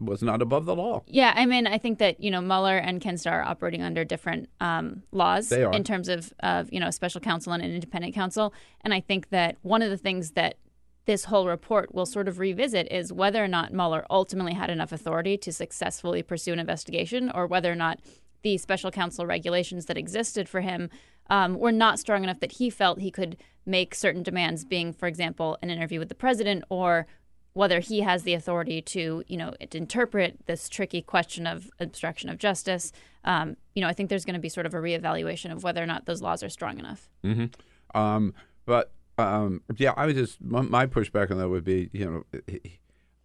was 0.00 0.22
not 0.22 0.40
above 0.40 0.64
the 0.64 0.74
law. 0.74 1.02
Yeah, 1.06 1.34
I 1.36 1.44
mean, 1.44 1.66
I 1.66 1.76
think 1.76 1.98
that 1.98 2.18
you 2.18 2.30
know 2.30 2.40
Mueller 2.40 2.78
and 2.78 3.02
Ken 3.02 3.18
Starr 3.18 3.42
are 3.42 3.44
operating 3.44 3.82
under 3.82 4.02
different 4.02 4.48
um, 4.60 5.02
laws 5.12 5.50
They 5.50 5.62
are. 5.62 5.72
in 5.74 5.84
terms 5.84 6.08
of, 6.08 6.32
of 6.40 6.72
you 6.72 6.80
know 6.80 6.86
a 6.86 6.92
special 6.92 7.20
counsel 7.20 7.52
and 7.52 7.62
an 7.62 7.70
independent 7.70 8.14
counsel, 8.14 8.54
and 8.80 8.94
I 8.94 9.00
think 9.00 9.28
that 9.28 9.58
one 9.60 9.82
of 9.82 9.90
the 9.90 9.98
things 9.98 10.30
that 10.30 10.56
this 11.04 11.26
whole 11.26 11.46
report 11.46 11.94
will 11.94 12.06
sort 12.06 12.28
of 12.28 12.38
revisit 12.38 12.90
is 12.90 13.12
whether 13.12 13.44
or 13.44 13.48
not 13.48 13.74
Mueller 13.74 14.06
ultimately 14.08 14.54
had 14.54 14.70
enough 14.70 14.92
authority 14.92 15.36
to 15.36 15.52
successfully 15.52 16.22
pursue 16.22 16.54
an 16.54 16.58
investigation, 16.58 17.30
or 17.30 17.46
whether 17.46 17.70
or 17.70 17.76
not 17.76 18.00
the 18.40 18.56
special 18.56 18.90
counsel 18.90 19.26
regulations 19.26 19.84
that 19.86 19.98
existed 19.98 20.48
for 20.48 20.62
him 20.62 20.88
um, 21.28 21.58
were 21.58 21.72
not 21.72 21.98
strong 21.98 22.24
enough 22.24 22.40
that 22.40 22.52
he 22.52 22.70
felt 22.70 23.00
he 23.00 23.10
could 23.10 23.36
make 23.66 23.94
certain 23.94 24.22
demands, 24.22 24.64
being, 24.64 24.92
for 24.92 25.06
example, 25.06 25.58
an 25.62 25.70
interview 25.70 25.98
with 25.98 26.08
the 26.08 26.14
president 26.14 26.64
or 26.70 27.06
whether 27.54 27.80
he 27.80 28.00
has 28.00 28.22
the 28.22 28.34
authority 28.34 28.80
to, 28.80 29.22
you 29.26 29.36
know, 29.36 29.54
interpret 29.72 30.38
this 30.46 30.68
tricky 30.68 31.02
question 31.02 31.46
of 31.46 31.70
obstruction 31.78 32.30
of 32.30 32.38
justice. 32.38 32.92
Um, 33.24 33.56
you 33.74 33.82
know, 33.82 33.88
I 33.88 33.92
think 33.92 34.08
there's 34.08 34.24
going 34.24 34.34
to 34.34 34.40
be 34.40 34.48
sort 34.48 34.66
of 34.66 34.74
a 34.74 34.78
reevaluation 34.78 35.52
of 35.52 35.62
whether 35.62 35.82
or 35.82 35.86
not 35.86 36.06
those 36.06 36.22
laws 36.22 36.42
are 36.42 36.48
strong 36.48 36.78
enough. 36.78 37.08
hmm 37.22 37.46
Um, 37.94 38.34
but 38.64 38.92
um, 39.18 39.62
yeah, 39.76 39.92
I 39.96 40.06
would 40.06 40.16
just 40.16 40.40
my, 40.40 40.62
my 40.62 40.86
pushback 40.86 41.30
on 41.30 41.38
that 41.38 41.48
would 41.48 41.64
be, 41.64 41.90
you 41.92 42.06
know, 42.06 42.40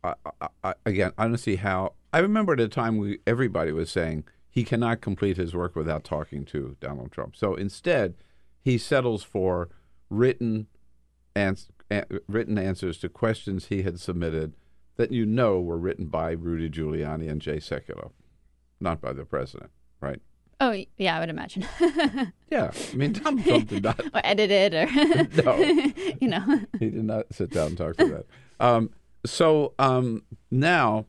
I, 0.04 0.14
I, 0.42 0.48
I, 0.64 0.74
again, 0.86 1.12
I 1.18 1.28
don't 1.28 1.38
see 1.38 1.56
how. 1.56 1.94
I 2.14 2.20
remember 2.20 2.54
at 2.54 2.60
a 2.60 2.68
time 2.68 2.98
we 2.98 3.20
everybody 3.26 3.72
was 3.72 3.90
saying 3.90 4.26
he 4.50 4.64
cannot 4.64 5.02
complete 5.02 5.38
his 5.38 5.54
work 5.54 5.76
without 5.76 6.04
talking 6.04 6.44
to 6.46 6.76
Donald 6.80 7.12
Trump. 7.12 7.36
So 7.36 7.56
instead, 7.56 8.16
he 8.60 8.78
settles 8.78 9.24
for 9.24 9.70
written 10.10 10.68
ans- 11.36 11.70
a- 11.92 12.06
written 12.28 12.58
answers 12.58 12.98
to 13.00 13.10
questions 13.10 13.66
he 13.68 13.84
had 13.84 14.00
submitted 14.00 14.56
that 14.98 15.12
you 15.12 15.26
know 15.26 15.60
were 15.62 15.78
written 15.78 16.08
by 16.08 16.32
Rudy 16.32 16.70
Giuliani 16.70 17.30
and 17.30 17.42
Jay 17.42 17.58
Sekulow, 17.58 18.12
not 18.80 19.00
by 19.02 19.14
the 19.14 19.26
president, 19.26 19.70
right? 20.02 20.22
Oh 20.60 20.84
yeah, 20.98 21.16
I 21.16 21.20
would 21.20 21.30
imagine. 21.30 21.66
Yeah, 22.50 22.72
I 22.94 22.96
mean 22.96 23.12
Donald 23.12 23.44
Trump 23.44 23.68
did 23.68 23.84
not. 23.84 24.00
or 24.14 24.22
edited, 24.24 24.74
or 24.74 24.86
No. 25.44 25.58
you 26.22 26.30
know. 26.30 26.62
he 26.80 26.90
did 26.90 27.04
not 27.04 27.26
sit 27.34 27.50
down 27.52 27.68
and 27.68 27.78
talk 27.78 27.98
to 27.98 28.06
that. 28.08 28.26
Um, 28.66 28.90
so 29.26 29.74
um, 29.78 30.24
now 30.50 31.06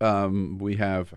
um, 0.00 0.58
we 0.58 0.74
have. 0.76 1.14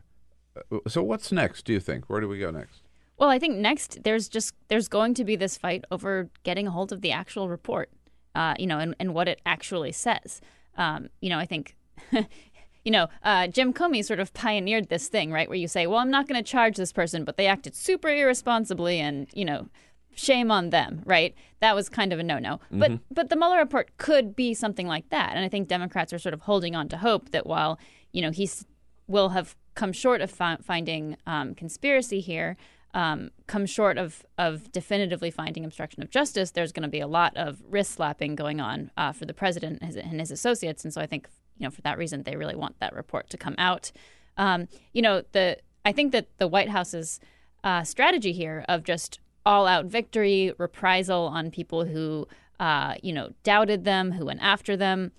So 0.88 1.02
what's 1.02 1.32
next? 1.32 1.66
Do 1.66 1.74
you 1.74 1.80
think? 1.80 2.10
Where 2.12 2.22
do 2.22 2.28
we 2.28 2.38
go 2.38 2.52
next? 2.52 2.82
Well, 3.18 3.30
I 3.30 3.40
think 3.40 3.58
next 3.58 4.04
there's 4.04 4.28
just 4.30 4.54
there's 4.68 4.88
going 4.88 5.16
to 5.16 5.24
be 5.24 5.36
this 5.36 5.58
fight 5.58 5.84
over 5.90 6.30
getting 6.44 6.68
a 6.68 6.72
hold 6.72 6.92
of 6.92 7.02
the 7.02 7.12
actual 7.12 7.50
report, 7.50 7.90
uh, 8.36 8.54
you 8.58 8.68
know, 8.68 8.80
and, 8.80 8.96
and 9.00 9.14
what 9.14 9.28
it 9.28 9.42
actually 9.46 9.92
says. 9.92 10.42
Um, 10.78 11.10
you 11.22 11.30
know, 11.30 11.38
I 11.38 11.46
think, 11.46 11.76
you 12.12 12.92
know, 12.92 13.08
uh, 13.24 13.48
Jim 13.48 13.74
Comey 13.74 14.04
sort 14.04 14.20
of 14.20 14.34
pioneered 14.34 14.90
this 14.90 15.08
thing, 15.08 15.32
right, 15.32 15.48
where 15.48 15.58
you 15.58 15.68
say, 15.68 15.88
well, 15.88 16.00
I'm 16.00 16.10
not 16.12 16.28
going 16.28 16.42
to 16.44 16.50
charge 16.52 16.76
this 16.78 16.92
person, 16.92 17.24
but 17.24 17.38
they 17.38 17.48
acted 17.48 17.76
super 17.76 18.10
irresponsibly, 18.10 19.00
and 19.00 19.28
you 19.34 19.46
know, 19.46 19.68
shame 20.16 20.52
on 20.52 20.70
them, 20.72 21.02
right? 21.06 21.34
That 21.60 21.76
was 21.76 21.90
kind 21.90 22.12
of 22.14 22.20
a 22.20 22.24
no-no. 22.24 22.60
But 22.72 22.92
Mhm. 22.92 23.00
but 23.12 23.30
the 23.30 23.36
Mueller 23.36 23.58
report 23.58 23.98
could 23.98 24.36
be 24.36 24.54
something 24.54 24.88
like 24.88 25.10
that, 25.10 25.34
and 25.36 25.46
I 25.46 25.50
think 25.50 25.68
Democrats 25.68 26.12
are 26.14 26.20
sort 26.20 26.34
of 26.34 26.42
holding 26.42 26.76
on 26.76 26.88
to 26.90 26.98
hope 26.98 27.30
that 27.32 27.46
while 27.48 27.80
you 28.12 28.22
know 28.22 28.32
he's 28.32 28.66
will 29.08 29.30
have 29.30 29.56
come 29.76 29.92
short 29.92 30.22
of 30.22 30.30
fi- 30.32 30.58
finding 30.62 31.18
um, 31.26 31.54
conspiracy 31.56 32.20
here, 32.20 32.56
um, 32.94 33.32
come 33.48 33.66
short 33.66 33.98
of 33.98 34.26
of 34.38 34.72
definitively 34.72 35.32
finding 35.32 35.66
obstruction 35.66 36.04
of 36.04 36.10
justice. 36.10 36.52
There's 36.52 36.72
going 36.72 36.84
to 36.84 36.90
be 36.90 37.00
a 37.00 37.08
lot 37.08 37.36
of 37.36 37.62
wrist 37.68 37.94
slapping 37.94 38.36
going 38.36 38.60
on 38.60 38.92
uh, 38.98 39.12
for 39.12 39.26
the 39.26 39.34
president 39.34 39.80
and 39.82 39.88
his, 39.88 39.96
and 39.96 40.20
his 40.20 40.32
associates, 40.32 40.84
and 40.84 40.94
so 40.94 41.02
I 41.02 41.08
think 41.08 41.28
you 41.58 41.66
know 41.66 41.72
for 41.72 41.82
that 41.82 41.98
reason 41.98 42.24
they 42.24 42.36
really 42.36 42.56
want 42.56 42.80
that 42.80 42.94
report 42.94 43.30
to 43.32 43.38
come 43.38 43.56
out. 43.58 43.92
Um, 44.38 44.68
you 44.94 45.02
know 45.02 45.24
the 45.32 45.58
I 45.86 45.92
think 45.92 46.12
that 46.12 46.28
the 46.38 46.48
White 46.48 46.70
House's 46.70 47.20
uh, 47.64 47.84
strategy 47.84 48.32
here 48.32 48.66
of 48.68 48.84
just 48.84 49.20
all 49.46 49.68
out 49.68 49.86
victory, 49.86 50.54
reprisal 50.58 51.24
on 51.28 51.52
people 51.52 51.86
who 51.86 52.28
uh, 52.60 52.96
you 53.02 53.14
know 53.14 53.32
doubted 53.44 53.86
them, 53.86 54.12
who 54.12 54.26
went 54.26 54.42
after 54.42 54.78
them. 54.78 55.12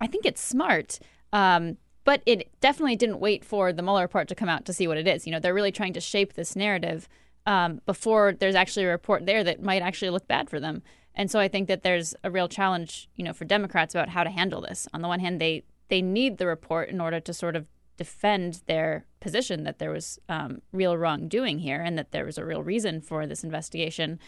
I 0.00 0.06
think 0.06 0.26
it's 0.26 0.40
smart. 0.40 0.98
Um, 1.32 1.78
but 2.06 2.22
it 2.24 2.48
definitely 2.60 2.94
didn't 2.94 3.18
wait 3.18 3.44
for 3.44 3.72
the 3.72 3.82
Mueller 3.82 4.02
report 4.02 4.28
to 4.28 4.34
come 4.36 4.48
out 4.48 4.64
to 4.64 4.72
see 4.72 4.86
what 4.86 4.96
it 4.96 5.08
is. 5.08 5.26
You 5.26 5.32
know, 5.32 5.40
they're 5.40 5.52
really 5.52 5.72
trying 5.72 5.92
to 5.94 6.00
shape 6.00 6.34
this 6.34 6.54
narrative 6.54 7.08
um, 7.46 7.80
before 7.84 8.32
there's 8.32 8.54
actually 8.54 8.84
a 8.84 8.90
report 8.90 9.26
there 9.26 9.42
that 9.42 9.60
might 9.60 9.82
actually 9.82 10.10
look 10.10 10.28
bad 10.28 10.48
for 10.48 10.60
them. 10.60 10.82
And 11.16 11.28
so 11.28 11.40
I 11.40 11.48
think 11.48 11.66
that 11.66 11.82
there's 11.82 12.14
a 12.22 12.30
real 12.30 12.48
challenge, 12.48 13.08
you 13.16 13.24
know, 13.24 13.32
for 13.32 13.44
Democrats 13.44 13.92
about 13.92 14.10
how 14.10 14.22
to 14.22 14.30
handle 14.30 14.60
this. 14.60 14.86
On 14.94 15.02
the 15.02 15.08
one 15.08 15.18
hand, 15.18 15.40
they 15.40 15.64
they 15.88 16.00
need 16.00 16.38
the 16.38 16.46
report 16.46 16.88
in 16.90 17.00
order 17.00 17.18
to 17.20 17.34
sort 17.34 17.56
of 17.56 17.66
defend 17.96 18.62
their 18.66 19.04
position 19.20 19.64
that 19.64 19.78
there 19.78 19.90
was 19.90 20.18
um, 20.28 20.62
real 20.72 20.96
wrongdoing 20.96 21.58
here 21.58 21.80
and 21.80 21.98
that 21.98 22.12
there 22.12 22.24
was 22.24 22.38
a 22.38 22.44
real 22.44 22.62
reason 22.62 23.00
for 23.00 23.26
this 23.26 23.42
investigation. 23.42 24.20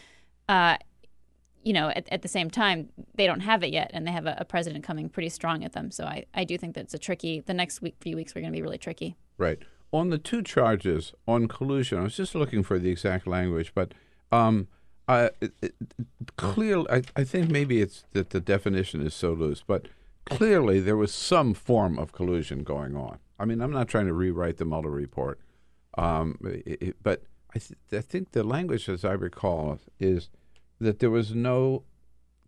Uh, 0.49 0.79
you 1.65 1.73
know, 1.73 1.89
at, 1.91 2.09
at 2.11 2.23
the 2.23 2.29
same 2.29 2.51
time, 2.51 2.89
they 3.15 3.27
don't 3.27 3.41
have 3.41 3.63
it 3.63 3.73
yet, 3.73 3.91
and 3.93 4.07
they 4.07 4.13
have 4.13 4.27
a, 4.27 4.37
a 4.39 4.45
president 4.45 4.85
coming 4.85 5.09
pretty 5.09 5.29
strong 5.29 5.65
at 5.65 5.73
them. 5.73 5.91
So 5.91 6.05
I, 6.05 6.25
I 6.35 6.45
do 6.45 6.57
think 6.59 6.75
that 6.75 6.83
it's 6.83 6.95
a 6.95 6.99
tricky. 6.99 7.41
The 7.41 7.55
next 7.55 7.83
week, 7.83 7.97
few 8.01 8.17
weeks, 8.17 8.35
we're 8.35 8.41
going 8.43 8.53
to 8.53 8.57
be 8.57 8.63
really 8.63 8.79
tricky. 8.79 9.17
Right. 9.37 9.59
On 9.93 10.11
the 10.11 10.19
two 10.19 10.43
charges 10.43 11.13
on 11.27 11.49
collusion, 11.49 11.99
I 11.99 12.03
was 12.03 12.17
just 12.17 12.35
looking 12.35 12.63
for 12.63 12.79
the 12.79 12.91
exact 12.91 13.27
language, 13.27 13.73
but 13.75 13.93
um, 14.31 14.69
I, 15.09 15.31
it, 15.41 15.75
clearly, 16.37 16.87
I, 16.91 17.03
I 17.17 17.25
think 17.25 17.51
maybe 17.51 17.81
it's 17.81 18.05
that 18.13 18.31
the 18.31 18.41
definition 18.41 19.01
is 19.01 19.15
so 19.15 19.33
loose, 19.33 19.63
but 19.67 19.87
clearly 20.27 20.81
there 20.81 20.97
was 20.97 21.13
some 21.13 21.55
form 21.55 21.99
of 21.99 22.13
collusion 22.13 22.63
going 22.65 22.97
on. 22.97 23.19
I 23.39 23.45
mean, 23.47 23.61
I'm 23.63 23.73
not 23.73 23.89
trying 23.89 24.07
to 24.07 24.13
rewrite 24.13 24.59
the 24.59 24.65
Mueller 24.67 24.91
report, 24.91 25.41
um, 25.97 26.39
it- 26.45 26.97
but 27.03 27.23
I, 27.55 27.59
th- 27.59 27.79
I 27.93 28.01
think 28.03 28.33
the 28.33 28.45
language, 28.45 28.89
as 28.91 29.07
I 29.07 29.13
recall, 29.13 29.79
is 29.99 30.29
that 30.81 30.99
there 30.99 31.11
was 31.11 31.35
no 31.35 31.85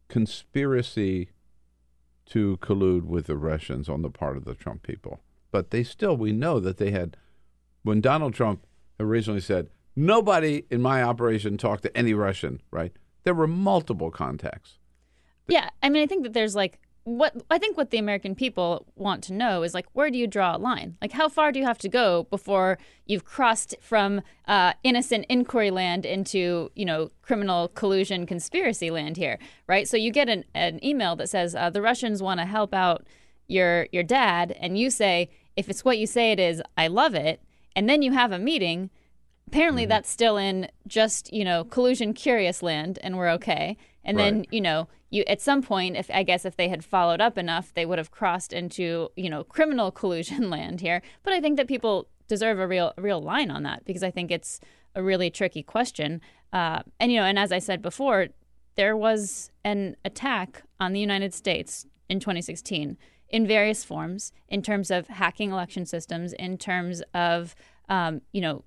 conspiracy 0.09 1.31
to 2.27 2.57
collude 2.59 3.05
with 3.05 3.27
the 3.27 3.37
Russians 3.37 3.89
on 3.89 4.03
the 4.03 4.11
part 4.11 4.37
of 4.37 4.45
the 4.45 4.55
Trump 4.55 4.83
people. 4.83 5.21
But 5.51 5.71
they 5.71 5.83
still, 5.83 6.17
we 6.17 6.33
know 6.33 6.61
that 6.61 6.77
they 6.77 6.93
had, 6.93 7.17
when 7.83 8.01
Donald 8.01 8.35
Trump 8.35 8.67
originally 9.01 9.41
said, 9.41 9.69
nobody 9.97 10.65
in 10.71 10.81
my 10.81 11.03
operation 11.03 11.59
talked 11.59 11.83
to 11.83 11.97
any 11.97 12.15
Russian, 12.15 12.61
right? 12.71 12.93
There 13.25 13.35
were 13.35 13.49
multiple 13.49 14.11
contacts. 14.11 14.79
Yeah, 15.49 15.71
I 15.83 15.89
mean, 15.89 16.03
I 16.03 16.07
think 16.07 16.23
that 16.23 16.33
there's 16.33 16.55
like 16.55 16.79
what 17.05 17.35
I 17.51 17.59
think 17.59 17.77
what 17.77 17.91
the 17.91 17.99
American 17.99 18.35
people 18.35 18.87
want 18.95 19.25
to 19.25 19.33
know 19.33 19.63
is 19.63 19.73
like 19.73 19.87
where 19.93 20.11
do 20.11 20.19
you 20.19 20.27
draw 20.27 20.57
a 20.57 20.59
line? 20.59 20.97
Like 21.01 21.13
how 21.13 21.29
far 21.29 21.51
do 21.51 21.59
you 21.59 21.65
have 21.65 21.79
to 21.79 21.89
go 21.89 22.25
before 22.25 22.79
you've 23.07 23.25
crossed 23.25 23.75
from 23.81 24.21
uh, 24.47 24.75
innocent 24.83 25.25
inquiry 25.29 25.71
land 25.71 26.05
into 26.05 26.71
you 26.75 26.85
know 26.85 27.11
criminal 27.23 27.69
collusion 27.69 28.27
conspiracy 28.27 28.91
land 28.91 29.17
here, 29.17 29.39
right? 29.67 29.89
So 29.89 29.97
you 29.97 30.13
get 30.13 30.29
an, 30.29 30.45
an 30.55 30.85
email 30.85 31.17
that 31.17 31.29
says 31.29 31.55
uh, 31.55 31.71
the 31.71 31.83
Russians 31.83 32.23
want 32.23 32.41
to 32.41 32.47
help 32.47 32.75
out 32.75 33.07
your 33.49 33.89
your 33.93 34.03
dad, 34.03 34.57
and 34.61 34.79
you 34.79 34.91
say 34.91 35.31
if 35.57 35.69
it's 35.69 35.85
what 35.85 35.99
you 35.99 36.07
say 36.07 36.33
it 36.33 36.39
is, 36.39 36.63
I 36.77 36.89
love 36.89 37.15
it, 37.15 37.43
and 37.75 37.89
then 37.89 38.03
you 38.03 38.13
have 38.13 38.33
a 38.33 38.39
meeting. 38.39 38.91
Apparently, 39.49 39.85
that's 39.85 40.09
still 40.09 40.37
in 40.37 40.69
just 40.87 41.33
you 41.33 41.45
know 41.45 41.65
collusion 41.65 42.13
curious 42.13 42.63
land, 42.63 42.99
and 43.03 43.17
we're 43.17 43.31
okay. 43.31 43.79
And 44.05 44.19
then 44.19 44.47
you 44.51 44.61
know 44.61 44.89
you 45.11 45.25
at 45.27 45.41
some 45.41 45.63
point 45.63 45.97
if 45.97 46.11
i 46.13 46.23
guess 46.23 46.45
if 46.45 46.57
they 46.57 46.69
had 46.69 46.85
followed 46.85 47.21
up 47.21 47.37
enough 47.37 47.73
they 47.75 47.85
would 47.85 47.99
have 47.99 48.11
crossed 48.11 48.53
into 48.53 49.09
you 49.17 49.29
know 49.29 49.45
criminal 49.45 49.91
collusion 50.01 50.51
land 50.51 50.81
here 50.81 51.03
but 51.23 51.33
i 51.33 51.41
think 51.41 51.57
that 51.57 51.69
people 51.69 52.09
deserve 52.29 52.59
a 52.59 52.67
real 52.67 52.93
real 52.97 53.21
line 53.21 53.51
on 53.51 53.63
that 53.63 53.85
because 53.85 54.03
i 54.03 54.11
think 54.11 54.31
it's 54.31 54.61
a 54.95 55.03
really 55.03 55.31
tricky 55.31 55.63
question 55.63 56.21
uh, 56.53 56.83
and 56.99 57.13
you 57.13 57.19
know 57.19 57.25
and 57.25 57.39
as 57.39 57.53
i 57.53 57.59
said 57.59 57.83
before 57.83 58.29
there 58.77 58.97
was 58.97 59.51
an 59.65 59.97
attack 60.05 60.63
on 60.79 60.93
the 60.93 61.01
united 61.01 61.35
states 61.35 61.87
in 62.09 62.19
2016 62.19 62.97
in 63.29 63.47
various 63.47 63.85
forms 63.85 64.33
in 64.49 64.63
terms 64.63 64.91
of 64.91 65.07
hacking 65.07 65.53
election 65.53 65.87
systems 65.87 66.33
in 66.33 66.59
terms 66.59 67.03
of 67.15 67.55
um, 67.89 68.21
you 68.33 68.41
know 68.41 68.65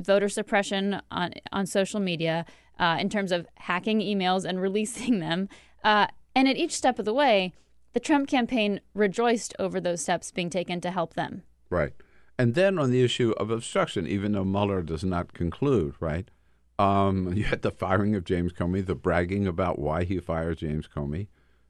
voter 0.00 0.28
suppression 0.28 1.00
on 1.10 1.32
on 1.52 1.66
social 1.66 2.00
media, 2.00 2.44
uh, 2.78 2.96
in 3.00 3.08
terms 3.08 3.32
of 3.32 3.46
hacking 3.56 4.00
emails 4.00 4.44
and 4.44 4.60
releasing 4.66 5.20
them. 5.20 5.48
Uh, 5.86 6.08
and 6.34 6.48
at 6.48 6.56
each 6.56 6.72
step 6.72 6.98
of 6.98 7.04
the 7.04 7.14
way, 7.14 7.52
the 7.92 8.00
Trump 8.00 8.28
campaign 8.28 8.80
rejoiced 8.92 9.54
over 9.60 9.80
those 9.80 10.02
steps 10.02 10.32
being 10.32 10.50
taken 10.50 10.80
to 10.80 10.90
help 10.90 11.14
them. 11.14 11.44
Right. 11.70 11.92
And 12.36 12.56
then 12.56 12.76
on 12.76 12.90
the 12.90 13.04
issue 13.04 13.32
of 13.36 13.52
obstruction, 13.52 14.04
even 14.04 14.32
though 14.32 14.44
Mueller 14.44 14.82
does 14.82 15.04
not 15.04 15.32
conclude, 15.32 15.94
right? 16.00 16.28
Um, 16.76 17.32
you 17.36 17.44
had 17.44 17.62
the 17.62 17.70
firing 17.70 18.16
of 18.16 18.24
James 18.24 18.52
Comey, 18.52 18.84
the 18.84 18.96
bragging 18.96 19.46
about 19.46 19.78
why 19.78 20.02
he 20.02 20.18
fired 20.18 20.58
James 20.58 20.88
Comey, 20.88 21.28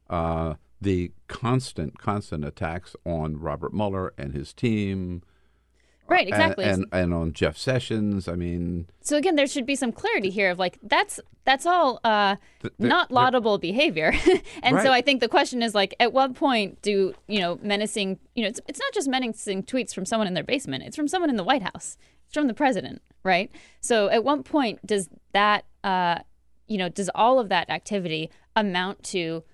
uh, 0.09 0.55
the 0.81 1.13
constant, 1.29 1.99
constant 1.99 2.43
attacks 2.43 2.97
on 3.05 3.39
Robert 3.39 3.75
Mueller 3.75 4.15
and 4.17 4.33
his 4.33 4.55
team. 4.55 5.23
Right, 6.09 6.29
exactly. 6.29 6.65
And, 6.65 6.87
and, 6.93 7.13
on 7.13 7.33
Jeff 7.33 7.57
Sessions. 7.57 8.29
I 8.29 8.35
mean, 8.35 8.87
So 9.01 9.17
again, 9.17 9.35
there 9.35 9.47
should 9.47 9.67
be 9.67 9.75
some 9.75 9.93
clarity 9.93 10.31
here 10.31 10.51
of 10.51 10.59
like 10.59 10.79
that's 10.83 11.19
that's 11.45 11.67
all 11.67 12.01
uh, 12.05 12.37
Th- 12.63 12.73
th- 12.79 12.89
not 12.89 13.11
laudable 13.11 13.59
behavior, 13.59 14.13
and 14.63 14.81
so 14.81 14.93
I 14.93 15.01
think 15.01 15.21
the 15.21 15.29
question 15.29 15.63
is 15.63 15.75
like, 15.75 15.95
at 15.99 16.13
what 16.13 16.35
point 16.35 16.81
do 16.83 17.15
you 17.29 17.41
know 17.41 17.59
menacing? 17.63 18.19
You 18.35 18.43
know, 18.43 18.49
it's 18.49 18.61
it's 18.69 18.79
not 18.79 18.93
just 18.93 19.09
menacing 19.09 19.65
tweets 19.65 19.95
from 19.95 20.05
someone 20.05 20.27
in 20.27 20.35
their 20.35 20.45
basement; 20.45 20.85
it's 20.85 20.97
from 20.97 21.09
someone 21.09 21.31
in 21.31 21.37
the 21.37 21.45
White 21.45 21.63
House. 21.63 21.97
It's 22.27 22.35
from 22.35 22.47
the 22.47 22.55
president, 22.55 23.03
right? 23.23 23.51
So 23.81 24.09
at 24.09 24.25
what 24.25 24.45
point 24.45 24.85
does 24.85 25.09
that, 25.33 25.65
uh, 25.85 26.19
you 26.67 26.79
know, 26.79 26.89
does 26.89 27.11
all 27.15 27.39
of 27.39 27.49
that 27.49 27.71
activity 27.71 28.31
amount 28.55 29.03
to 29.05 29.45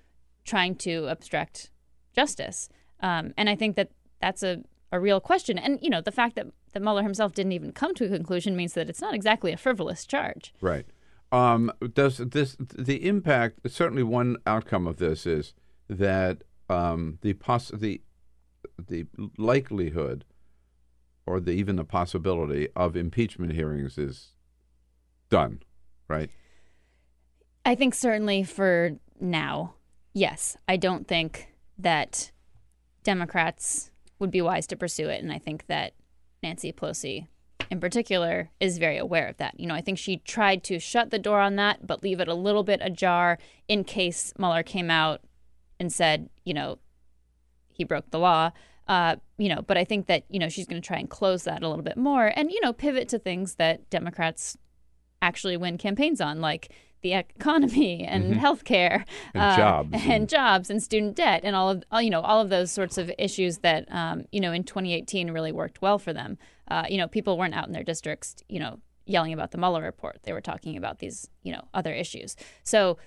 trying 0.43 0.75
to 0.75 1.07
obstruct 1.07 1.69
justice? 2.15 2.69
Um, 2.99 3.33
and 3.37 3.49
I 3.49 3.55
think 3.55 3.75
that 3.75 3.89
that's 4.21 4.41
a, 4.41 4.63
a 4.93 4.99
real 4.99 5.19
question. 5.19 5.57
And 5.57 5.79
you 5.81 5.89
know, 5.89 5.99
the 5.99 6.11
fact 6.11 6.35
that 6.35 6.47
that 6.71 6.81
Mueller 6.81 7.03
himself 7.03 7.33
didn't 7.33 7.51
even 7.51 7.73
come 7.73 7.93
to 7.95 8.05
a 8.05 8.09
conclusion 8.09 8.55
means 8.55 8.73
that 8.73 8.89
it's 8.89 9.01
not 9.01 9.13
exactly 9.13 9.51
a 9.51 9.57
frivolous 9.57 10.05
charge. 10.05 10.53
Right. 10.61 10.85
Um, 11.31 11.71
does 11.93 12.17
this 12.19 12.55
the 12.59 13.05
impact? 13.05 13.59
Certainly, 13.69 14.03
one 14.03 14.37
outcome 14.45 14.87
of 14.87 14.97
this 14.97 15.25
is 15.25 15.53
that 15.89 16.43
um, 16.69 17.17
the 17.21 17.33
poss- 17.33 17.71
the 17.73 18.01
the 18.77 19.07
likelihood, 19.37 20.25
or 21.25 21.39
the 21.39 21.51
even 21.51 21.75
the 21.75 21.83
possibility 21.83 22.69
of 22.75 22.95
impeachment 22.95 23.53
hearings 23.53 23.97
is 23.97 24.29
done. 25.29 25.63
Right. 26.07 26.29
I 27.65 27.73
think 27.73 27.95
certainly 27.95 28.43
for 28.43 28.91
now, 29.19 29.73
yes. 30.13 30.55
I 30.67 30.77
don't 30.77 31.07
think 31.07 31.47
that 31.79 32.31
Democrats 33.03 33.89
would 34.23 34.31
be 34.31 34.41
wise 34.41 34.65
to 34.67 34.77
pursue 34.77 35.09
it, 35.09 35.21
and 35.21 35.33
I 35.33 35.37
think 35.37 35.67
that 35.67 35.95
Nancy 36.41 36.71
Pelosi, 36.71 37.27
in 37.69 37.81
particular, 37.81 38.51
is 38.61 38.77
very 38.77 38.97
aware 38.97 39.27
of 39.27 39.35
that. 39.35 39.59
You 39.59 39.67
know, 39.67 39.75
I 39.75 39.81
think 39.81 39.97
she 39.97 40.17
tried 40.17 40.63
to 40.63 40.79
shut 40.79 41.11
the 41.11 41.19
door 41.19 41.41
on 41.41 41.57
that, 41.57 41.85
but 41.85 42.03
leave 42.03 42.21
it 42.21 42.29
a 42.29 42.33
little 42.33 42.63
bit 42.63 42.79
ajar 42.81 43.37
in 43.67 43.83
case 43.83 44.31
Mueller 44.39 44.63
came 44.63 44.89
out 44.89 45.19
and 45.77 45.91
said, 45.91 46.29
you 46.45 46.53
know, 46.53 46.79
he 47.73 47.83
broke 47.83 48.11
the 48.11 48.19
law. 48.19 48.51
Uh, 48.87 49.17
you 49.37 49.49
know, 49.49 49.61
but 49.61 49.77
I 49.77 49.83
think 49.83 50.07
that 50.07 50.23
you 50.29 50.39
know 50.39 50.47
she's 50.47 50.67
going 50.67 50.81
to 50.81 50.85
try 50.85 50.97
and 50.97 51.09
close 51.09 51.43
that 51.43 51.63
a 51.63 51.67
little 51.67 51.83
bit 51.83 51.97
more, 51.97 52.31
and 52.33 52.49
you 52.49 52.61
know, 52.61 52.71
pivot 52.71 53.09
to 53.09 53.19
things 53.19 53.55
that 53.55 53.89
Democrats 53.89 54.57
actually 55.21 55.57
win 55.57 55.77
campaigns 55.77 56.21
on, 56.21 56.39
like 56.39 56.71
the 57.03 57.13
economy 57.13 58.03
and 58.03 58.33
Mhm. 58.33 58.39
healthcare 58.39 59.03
And 59.35 59.55
jobs 59.57 59.89
and, 60.07 60.29
jobs 60.29 60.69
and 60.71 60.81
student 60.81 61.15
debt 61.15 61.41
and 61.43 61.55
all 61.55 61.69
of 61.69 61.83
all- 61.91 62.01
you 62.01 62.09
know 62.09 62.21
all 62.21 62.41
of 62.41 62.49
those 62.49 62.71
sorts 62.71 62.97
of 62.97 63.11
issues 63.19 63.59
that 63.59 63.85
um, 63.91 64.25
you 64.31 64.39
know 64.39 64.51
in 64.51 64.63
2018 64.63 65.29
really 65.31 65.51
worked 65.51 65.81
well 65.81 65.99
for 65.99 66.13
them. 66.13 66.37
Uh, 66.69 66.85
you 66.89 66.97
know, 66.97 67.07
people 67.07 67.37
weren't 67.37 67.53
out 67.53 67.67
in 67.67 67.73
their 67.73 67.83
districts, 67.83 68.37
you 68.47 68.57
know, 68.57 68.79
yelling 69.05 69.33
about 69.33 69.51
the 69.51 69.57
Mueller 69.57 69.83
report. 69.83 70.19
They 70.23 70.31
were 70.33 70.41
talking 70.41 70.75
about 70.77 70.99
these 70.99 71.29
you 71.43 71.51
know 71.53 71.65
other 71.73 71.93
issues. 71.93 72.35
So, 72.63 72.97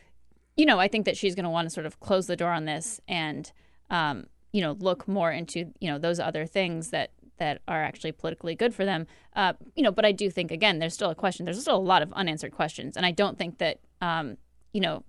you 0.56 0.66
know, 0.66 0.78
I 0.78 0.88
think 0.88 1.06
that 1.06 1.16
she's 1.16 1.34
going 1.34 1.44
to 1.44 1.50
want 1.50 1.66
to 1.66 1.70
sort 1.70 1.86
of 1.86 1.98
close 1.98 2.26
the 2.26 2.36
door 2.36 2.50
on 2.52 2.66
this 2.66 3.00
and 3.08 3.50
um, 3.90 4.26
you 4.52 4.60
know 4.60 4.72
look 4.78 5.08
more 5.08 5.32
into 5.32 5.72
you 5.80 5.90
know 5.90 5.98
those 5.98 6.20
other 6.20 6.44
things 6.46 6.90
that 6.90 7.10
that 7.38 7.60
are 7.68 7.82
actually 7.84 8.12
politically 8.12 8.54
good 8.54 8.74
for 8.74 8.84
them. 8.86 9.06
Uh, 9.34 9.52
you 9.74 9.82
know, 9.82 9.92
but 9.92 10.06
I 10.06 10.12
do 10.12 10.30
think 10.30 10.50
again, 10.50 10.78
there's 10.78 10.94
still 10.94 11.10
a 11.10 11.14
question. 11.14 11.44
There's 11.44 11.60
still 11.60 11.76
a 11.76 11.78
lot 11.94 12.00
of 12.02 12.10
unanswered 12.14 12.52
questions, 12.52 12.96
and 12.96 13.04
I 13.04 13.10
don't 13.10 13.36
think 13.36 13.58
that 13.58 13.78
um, 14.00 14.36
you 14.72 14.80
know 14.80 15.04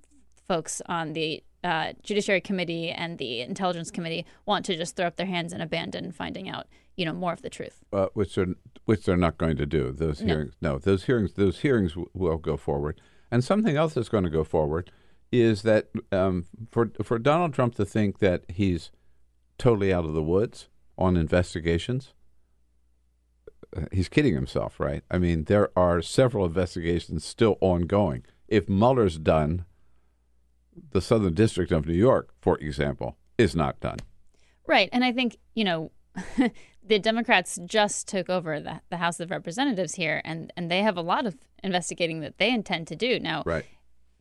folks 0.48 0.82
on 0.88 1.14
the 1.14 1.44
uh, 1.64 1.92
Judiciary 2.04 2.40
Committee 2.42 2.90
and 2.90 3.18
the 3.18 3.42
Intelligence 3.42 3.92
Committee 3.92 4.26
want 4.46 4.64
to 4.66 4.78
just 4.78 4.96
throw 4.96 5.08
up 5.08 5.18
their 5.18 5.26
hands 5.26 5.52
and 5.52 5.62
abandon 5.62 6.12
finding 6.12 6.48
out 6.50 6.68
you 6.96 7.06
know 7.06 7.14
more 7.14 7.34
of 7.34 7.42
the 7.42 7.50
truth. 7.50 7.84
uh, 7.94 8.08
which 8.14 8.36
they're 8.36 8.54
which 8.86 9.04
they're 9.06 9.18
not 9.18 9.38
going 9.38 9.58
to 9.58 9.66
do. 9.66 9.92
Those 9.92 10.22
No. 10.22 10.28
hearings, 10.28 10.54
no, 10.62 10.78
those 10.80 11.04
hearings, 11.06 11.34
those 11.34 11.60
hearings 11.60 11.92
w- 11.92 12.10
will 12.14 12.38
go 12.38 12.56
forward. 12.58 13.02
And 13.30 13.44
something 13.44 13.76
else 13.76 13.94
that's 13.96 14.08
going 14.08 14.24
to 14.24 14.30
go 14.30 14.46
forward 14.46 14.90
is 15.32 15.64
that 15.64 15.90
um, 16.14 16.46
for 16.72 16.92
for 17.04 17.20
Donald 17.20 17.54
Trump 17.54 17.76
to 17.76 17.86
think 17.86 18.20
that 18.20 18.44
he's 18.48 18.92
totally 19.58 19.92
out 19.94 20.06
of 20.06 20.14
the 20.14 20.24
woods 20.24 20.70
on 20.98 21.18
investigations, 21.18 22.14
uh, 23.76 23.82
he's 23.92 24.08
kidding 24.10 24.34
himself, 24.34 24.80
right? 24.80 25.04
I 25.12 25.18
mean, 25.18 25.44
there 25.46 25.70
are 25.78 26.02
several 26.02 26.46
investigations 26.46 27.26
still 27.26 27.58
ongoing. 27.60 28.24
If 28.48 28.70
Mueller's 28.70 29.18
done, 29.18 29.66
the 30.92 31.02
Southern 31.02 31.34
District 31.34 31.72
of 31.72 31.86
New 31.86 31.94
York, 31.94 32.30
for 32.42 32.58
example, 32.60 33.18
is 33.38 33.56
not 33.56 33.80
done. 33.80 33.98
Right. 34.66 34.90
And 34.92 35.04
I 35.04 35.12
think, 35.12 35.38
you 35.54 35.64
know, 35.64 35.92
the 36.84 37.00
Democrats 37.00 37.60
just 37.66 38.08
took 38.08 38.30
over 38.30 38.60
the, 38.60 38.82
the 38.90 38.98
House 38.98 39.20
of 39.20 39.32
Representatives 39.32 39.96
here, 39.96 40.22
and, 40.24 40.52
and 40.56 40.70
they 40.72 40.82
have 40.82 40.98
a 40.98 41.02
lot 41.02 41.26
of 41.26 41.38
investigating 41.64 42.20
that 42.22 42.38
they 42.38 42.52
intend 42.52 42.88
to 42.88 42.96
do. 42.96 43.20
Now, 43.20 43.44
Right. 43.46 43.66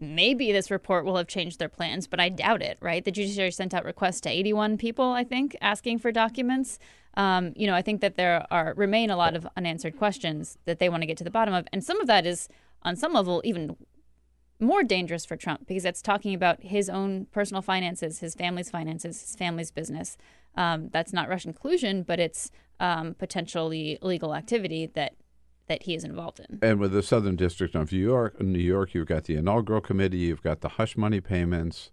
maybe 0.00 0.52
this 0.52 0.70
report 0.70 1.04
will 1.04 1.16
have 1.16 1.26
changed 1.26 1.58
their 1.58 1.68
plans, 1.68 2.06
but 2.06 2.20
I 2.20 2.28
doubt 2.28 2.62
it, 2.62 2.78
right? 2.80 3.04
The 3.04 3.10
judiciary 3.12 3.50
sent 3.50 3.74
out 3.74 3.84
requests 3.84 4.20
to 4.22 4.30
81 4.30 4.78
people, 4.78 5.12
I 5.12 5.24
think, 5.24 5.56
asking 5.60 5.98
for 5.98 6.12
documents. 6.12 6.78
Um, 7.14 7.52
you 7.56 7.66
know, 7.66 7.74
I 7.74 7.82
think 7.82 8.00
that 8.02 8.16
there 8.16 8.46
are 8.50 8.74
remain 8.76 9.10
a 9.10 9.16
lot 9.16 9.34
of 9.36 9.46
unanswered 9.56 9.96
questions 9.96 10.58
that 10.66 10.78
they 10.78 10.88
want 10.88 11.02
to 11.02 11.06
get 11.06 11.16
to 11.18 11.24
the 11.24 11.30
bottom 11.30 11.54
of. 11.54 11.66
And 11.72 11.82
some 11.82 12.00
of 12.00 12.06
that 12.08 12.26
is, 12.26 12.48
on 12.82 12.94
some 12.94 13.14
level, 13.14 13.40
even 13.44 13.76
more 14.58 14.82
dangerous 14.82 15.24
for 15.24 15.36
Trump 15.36 15.66
because 15.66 15.82
that's 15.82 16.02
talking 16.02 16.34
about 16.34 16.62
his 16.62 16.88
own 16.88 17.26
personal 17.32 17.62
finances, 17.62 18.20
his 18.20 18.34
family's 18.34 18.70
finances, 18.70 19.20
his 19.20 19.36
family's 19.36 19.70
business. 19.70 20.16
Um, 20.56 20.88
that's 20.90 21.12
not 21.12 21.28
Russian 21.28 21.52
collusion, 21.52 22.02
but 22.02 22.18
it's 22.18 22.50
um, 22.80 23.14
potentially 23.14 23.98
illegal 24.02 24.34
activity 24.34 24.86
that 24.94 25.14
that 25.68 25.82
he 25.82 25.94
is 25.96 26.04
involved 26.04 26.40
in. 26.40 26.60
And 26.62 26.78
with 26.78 26.92
the 26.92 27.02
Southern 27.02 27.34
District 27.34 27.74
of 27.74 27.90
New 27.90 27.98
York, 27.98 28.40
New 28.40 28.58
York, 28.60 28.94
you've 28.94 29.08
got 29.08 29.24
the 29.24 29.34
inaugural 29.34 29.80
committee, 29.80 30.18
you've 30.18 30.42
got 30.42 30.60
the 30.60 30.70
hush 30.70 30.96
money 30.96 31.20
payments. 31.20 31.90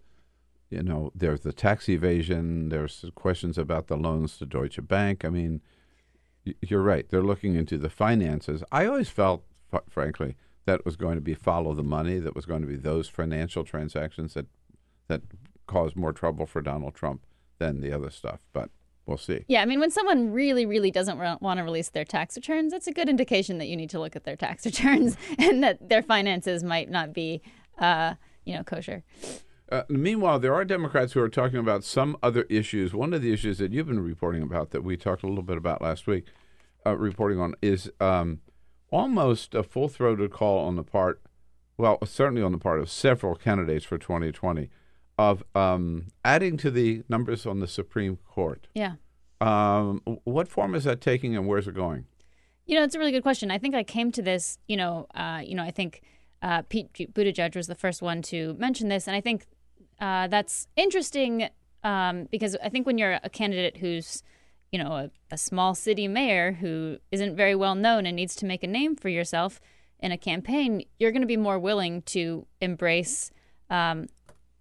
You 0.70 0.84
know, 0.84 1.12
there's 1.16 1.42
the 1.42 1.54
tax 1.54 1.90
evasion. 1.90 2.70
There's 2.70 3.06
questions 3.16 3.58
about 3.58 3.88
the 3.88 3.98
loans 3.98 4.38
to 4.38 4.46
Deutsche 4.46 4.80
Bank. 4.88 5.26
I 5.26 5.30
mean, 5.30 5.62
you're 6.62 6.84
right. 6.84 7.08
They're 7.10 7.24
looking 7.24 7.56
into 7.56 7.78
the 7.78 7.90
finances. 7.90 8.64
I 8.72 8.86
always 8.86 9.10
felt, 9.10 9.44
frankly, 9.90 10.36
that 10.66 10.86
was 10.86 10.96
going 10.96 11.16
to 11.16 11.22
be 11.22 11.34
follow 11.34 11.74
the 11.74 11.84
money. 11.84 12.20
That 12.20 12.36
was 12.36 12.46
going 12.46 12.62
to 12.62 12.68
be 12.68 12.76
those 12.76 13.08
financial 13.08 13.64
transactions 13.64 14.34
that 14.34 14.48
that 15.08 15.22
caused 15.68 15.96
more 15.96 16.14
trouble 16.14 16.46
for 16.46 16.62
Donald 16.62 16.96
Trump 16.96 17.26
than 17.60 17.82
the 17.82 17.92
other 17.92 18.10
stuff. 18.10 18.40
But 18.54 18.70
we'll 19.06 19.18
see. 19.18 19.46
Yeah, 19.48 19.62
I 19.62 19.66
mean, 19.66 19.80
when 19.80 19.92
someone 19.92 20.32
really, 20.32 20.66
really 20.66 20.92
doesn't 20.92 21.18
wa- 21.18 21.38
want 21.42 21.58
to 21.58 21.64
release 21.64 21.90
their 21.90 22.06
tax 22.06 22.36
returns, 22.36 22.72
that's 22.72 22.88
a 22.88 22.94
good 22.94 23.10
indication 23.10 23.58
that 23.58 23.68
you 23.68 23.76
need 23.76 23.90
to 23.92 24.00
look 24.00 24.16
at 24.16 24.24
their 24.24 24.36
tax 24.36 24.66
returns 24.66 25.18
and 25.38 25.64
that 25.64 25.90
their 25.90 26.02
finances 26.02 26.64
might 26.64 26.90
not 26.90 27.14
be, 27.14 27.42
uh, 27.80 28.16
you 28.46 28.56
know, 28.56 28.64
kosher. 28.64 29.04
Uh, 29.72 29.84
meanwhile, 29.90 30.40
there 30.40 30.54
are 30.54 30.66
Democrats 30.66 31.14
who 31.14 31.22
are 31.22 31.30
talking 31.30 31.58
about 31.58 31.84
some 31.84 32.18
other 32.22 32.44
issues. 32.44 32.94
One 32.94 33.14
of 33.14 33.22
the 33.22 33.34
issues 33.34 33.58
that 33.58 33.72
you've 33.72 33.88
been 33.88 34.00
reporting 34.00 34.44
about 34.44 34.72
that 34.72 34.84
we 34.84 34.98
talked 34.98 35.24
a 35.24 35.28
little 35.28 35.44
bit 35.44 35.58
about 35.58 35.82
last 35.82 36.06
week, 36.06 36.26
uh, 36.86 36.96
reporting 36.96 37.40
on, 37.40 37.56
is 37.62 37.90
um, 38.00 38.42
almost 38.94 39.56
a 39.56 39.64
full 39.64 39.90
throated 39.90 40.32
call 40.32 40.66
on 40.66 40.76
the 40.76 40.84
part, 40.84 41.20
well, 41.78 41.98
certainly 42.06 42.44
on 42.44 42.52
the 42.52 42.58
part 42.58 42.80
of 42.80 42.90
several 42.90 43.36
candidates 43.36 43.84
for 43.84 43.98
2020, 43.98 44.70
of 45.18 45.44
um, 45.56 46.08
adding 46.24 46.58
to 46.58 46.70
the 46.70 47.04
numbers 47.10 47.46
on 47.46 47.60
the 47.60 47.68
Supreme 47.68 48.18
Court. 48.18 48.68
Yeah. 48.74 48.94
Um, 49.42 50.02
what 50.24 50.48
form 50.48 50.76
is 50.76 50.84
that 50.86 51.02
taking 51.02 51.36
and 51.36 51.48
where's 51.48 51.68
it 51.68 51.76
going? 51.76 52.06
You 52.66 52.78
know, 52.78 52.84
it's 52.84 52.96
a 52.96 53.00
really 53.00 53.12
good 53.12 53.24
question. 53.24 53.52
I 53.52 53.58
think 53.58 53.76
I 53.76 53.84
came 53.84 54.12
to 54.14 54.22
this, 54.22 54.58
you 54.68 54.78
know, 54.78 55.08
uh, 55.16 55.42
you 55.44 55.56
know, 55.56 55.64
I 55.64 55.72
think 55.72 56.02
uh, 56.42 56.62
Pete 56.70 56.94
Buttigieg 56.94 57.56
was 57.56 57.68
the 57.68 57.76
first 57.76 58.02
one 58.02 58.22
to 58.24 58.54
mention 58.54 58.90
this, 58.90 59.08
and 59.08 59.16
I 59.16 59.22
think 59.22 59.48
uh, 60.00 60.28
that's 60.28 60.68
interesting 60.76 61.50
um, 61.84 62.28
because 62.32 62.56
I 62.64 62.70
think 62.70 62.86
when 62.86 62.98
you're 62.98 63.20
a 63.24 63.30
candidate 63.30 63.78
who's, 63.78 64.24
you 64.74 64.80
know, 64.84 64.92
a, 64.94 65.12
a 65.32 65.38
small 65.38 65.76
city 65.76 66.08
mayor 66.08 66.54
who 66.54 66.98
isn't 67.12 67.36
very 67.36 67.54
well 67.54 67.76
known 67.76 68.08
and 68.08 68.16
needs 68.16 68.36
to 68.38 68.46
make 68.46 68.64
a 68.64 68.68
name 68.68 68.96
for 68.96 69.08
yourself 69.08 69.62
in 70.00 70.12
a 70.12 70.18
campaign, 70.18 70.84
you're 71.00 71.12
going 71.12 71.22
to 71.22 71.28
be 71.28 71.38
more 71.38 71.60
willing 71.60 72.02
to 72.02 72.48
embrace 72.60 73.32
um, 73.70 74.08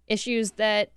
issues 0.07 0.51
that 0.51 0.91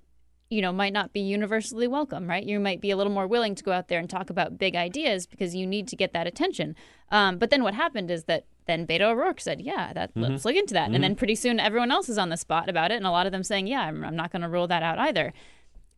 you 0.51 0.61
know 0.63 0.71
might 0.73 0.93
not 0.93 1.13
be 1.13 1.19
universally 1.21 1.89
welcome 1.89 2.29
right 2.29 2.45
you 2.45 2.61
might 2.61 2.81
be 2.81 2.93
a 2.93 2.97
little 2.97 3.13
more 3.13 3.27
willing 3.27 3.57
to 3.57 3.65
go 3.65 3.73
out 3.73 3.89
there 3.89 3.99
and 3.99 4.09
talk 4.09 4.31
about 4.31 4.57
big 4.59 4.77
ideas 4.77 5.27
because 5.27 5.57
you 5.57 5.67
need 5.67 5.89
to 5.89 5.97
get 5.97 6.13
that 6.13 6.25
attention 6.29 6.77
um, 7.11 7.37
but 7.37 7.51
then 7.51 7.65
what 7.65 7.75
happened 7.75 8.13
is 8.13 8.25
that 8.25 8.45
then 8.67 8.87
Beto 8.87 9.11
O'Rourke 9.11 9.41
said 9.41 9.61
yeah 9.61 9.93
that 9.93 10.15
Mhm. 10.15 10.29
let's 10.31 10.45
look 10.45 10.55
into 10.55 10.73
that 10.75 10.91
Mhm. 10.91 10.95
and 10.97 11.05
then 11.05 11.17
pretty 11.17 11.35
soon 11.35 11.59
everyone 11.59 11.91
else 11.91 12.09
is 12.09 12.17
on 12.17 12.29
the 12.29 12.37
spot 12.37 12.69
about 12.69 12.93
it 12.93 12.97
and 12.97 13.07
a 13.07 13.11
lot 13.11 13.27
of 13.27 13.33
them 13.33 13.43
saying 13.43 13.67
yeah 13.67 13.81
i'm, 13.83 14.05
I'm 14.05 14.15
not 14.15 14.31
going 14.31 14.43
to 14.43 14.49
rule 14.49 14.69
that 14.69 14.85
out 14.85 15.01
either 15.01 15.33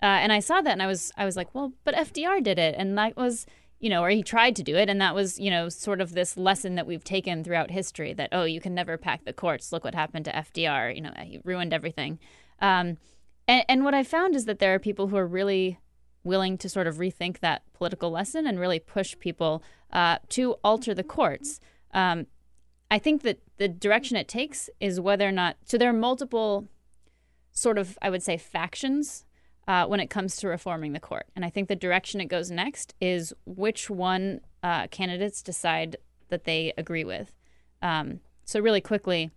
uh, 0.03 0.07
and 0.07 0.33
i 0.33 0.41
saw 0.41 0.61
that 0.61 0.73
and 0.73 0.83
i 0.83 0.87
was 0.87 1.13
i 1.17 1.25
was 1.25 1.37
like 1.37 1.55
well 1.55 1.73
but 1.85 1.95
fdr 1.95 2.43
did 2.43 2.59
it 2.59 2.75
and 2.79 2.97
that 2.97 3.17
was 3.17 3.47
you 3.81 3.89
know 3.89 4.03
or 4.03 4.11
he 4.11 4.23
tried 4.23 4.57
to 4.57 4.63
do 4.63 4.77
it 4.77 4.89
and 4.89 5.01
that 5.01 5.15
was 5.15 5.39
you 5.39 5.51
know 5.51 5.69
sort 5.69 6.01
of 6.01 6.13
this 6.13 6.37
lesson 6.37 6.75
that 6.75 6.87
we've 6.87 7.05
taken 7.05 7.45
throughout 7.45 7.71
history 7.71 8.13
that 8.13 8.29
oh 8.33 8.45
you 8.45 8.61
can 8.61 8.75
never 8.75 8.97
pack 8.97 9.25
the 9.25 9.33
courts 9.33 9.73
look 9.73 9.85
what 9.85 9.95
happened 9.95 10.25
to 10.25 10.33
fdr 10.33 10.95
you 10.95 11.01
know 11.01 11.13
he 11.23 11.41
ruined 11.45 11.73
everything 11.73 12.19
um, 12.61 12.97
and, 13.49 13.65
and 13.69 13.85
what 13.85 13.95
I 13.95 14.05
found 14.05 14.37
is 14.37 14.45
that 14.45 14.59
there 14.59 14.75
are 14.75 14.79
people 14.79 15.09
who 15.09 15.17
are 15.17 15.27
really 15.27 15.79
willing 16.23 16.59
to 16.59 16.69
sort 16.69 16.87
of 16.87 16.97
rethink 16.97 17.39
that 17.39 17.63
political 17.73 18.11
lesson 18.11 18.47
and 18.47 18.61
really 18.61 18.79
push 18.79 19.19
people 19.19 19.63
uh, 19.93 20.19
to 20.29 20.53
alter 20.63 20.95
the 20.95 21.03
courts. 21.03 21.59
Um, 21.95 22.27
I 22.91 22.99
think 22.99 23.23
that 23.23 23.41
the 23.57 23.69
direction 23.69 24.17
it 24.17 24.29
takes 24.29 24.69
is 24.81 25.01
whether 25.01 25.27
or 25.27 25.33
not. 25.33 25.57
So 25.65 25.79
there 25.79 25.89
are 25.89 25.95
multiple, 25.95 26.69
sort 27.53 27.79
of, 27.79 27.99
I 28.03 28.11
would 28.11 28.23
say, 28.23 28.37
factions 28.37 29.25
uh, 29.69 29.87
when 29.87 30.01
it 30.01 30.09
comes 30.09 30.35
to 30.37 30.49
reforming 30.49 30.95
the 30.95 31.01
court. 31.01 31.27
And 31.37 31.45
I 31.45 31.51
think 31.51 31.69
the 31.69 31.77
direction 31.77 32.21
it 32.21 32.27
goes 32.27 32.51
next 32.51 32.95
is 33.01 33.35
which 33.45 33.91
one 33.91 34.41
uh, 34.63 34.89
candidates 34.89 35.43
decide 35.43 35.97
that 36.31 36.45
they 36.45 36.73
agree 36.77 37.05
with. 37.05 37.35
Um, 37.83 38.21
so 38.45 38.59
really 38.61 38.81
quickly, 38.81 39.31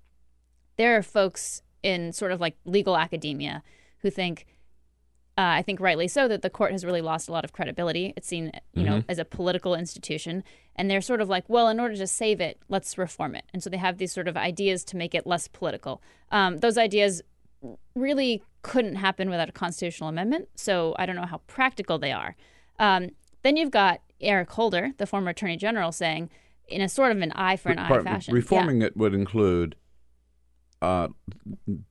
there 0.77 0.97
are 0.97 1.03
folks 1.03 1.61
in 1.83 2.13
sort 2.13 2.31
of 2.31 2.39
like 2.39 2.55
legal 2.65 2.97
academia 2.97 3.61
who 3.99 4.09
think, 4.09 4.45
uh, 5.37 5.59
I 5.59 5.61
think 5.63 5.79
rightly 5.81 6.07
so, 6.07 6.27
that 6.29 6.41
the 6.41 6.49
court 6.49 6.71
has 6.71 6.85
really 6.85 7.01
lost 7.01 7.27
a 7.27 7.31
lot 7.31 7.43
of 7.43 7.51
credibility. 7.51 8.13
It's 8.15 8.27
seen, 8.27 8.51
you 8.73 8.83
know, 8.83 8.99
Mhm. 8.99 9.05
as 9.09 9.19
a 9.19 9.25
political 9.25 9.75
institution, 9.75 10.43
and 10.75 10.89
they're 10.89 11.01
sort 11.01 11.21
of 11.21 11.29
like, 11.29 11.49
well, 11.49 11.67
in 11.67 11.79
order 11.79 11.95
to 11.97 12.07
save 12.07 12.39
it, 12.39 12.57
let's 12.69 12.97
reform 12.97 13.35
it. 13.35 13.43
And 13.53 13.61
so 13.61 13.69
they 13.69 13.77
have 13.77 13.97
these 13.97 14.11
sort 14.13 14.27
of 14.27 14.37
ideas 14.37 14.83
to 14.85 14.97
make 14.97 15.13
it 15.13 15.27
less 15.27 15.47
political. 15.47 16.01
Um, 16.31 16.59
those 16.59 16.77
ideas 16.77 17.21
really 17.95 18.43
couldn't 18.61 18.95
happen 18.95 19.29
without 19.29 19.49
a 19.49 19.51
constitutional 19.51 20.09
amendment. 20.09 20.49
So 20.55 20.95
I 20.99 21.05
don't 21.05 21.15
know 21.15 21.25
how 21.25 21.41
practical 21.47 21.97
they 21.99 22.11
are. 22.11 22.35
Um, 22.79 23.09
then 23.43 23.57
you've 23.57 23.71
got 23.71 24.01
Eric 24.19 24.51
Holder, 24.51 24.91
the 24.97 25.05
former 25.05 25.31
attorney 25.31 25.57
general, 25.57 25.91
saying, 25.91 26.29
in 26.67 26.81
a 26.81 26.89
sort 26.89 27.11
of 27.11 27.21
an 27.21 27.31
eye 27.33 27.55
for 27.55 27.69
an 27.69 27.79
eye 27.79 27.87
Part- 27.87 28.03
fashion. 28.03 28.33
Reforming 28.33 28.81
it 28.81 28.95
would 28.95 29.13
include 29.13 29.75
uh, 30.81 31.09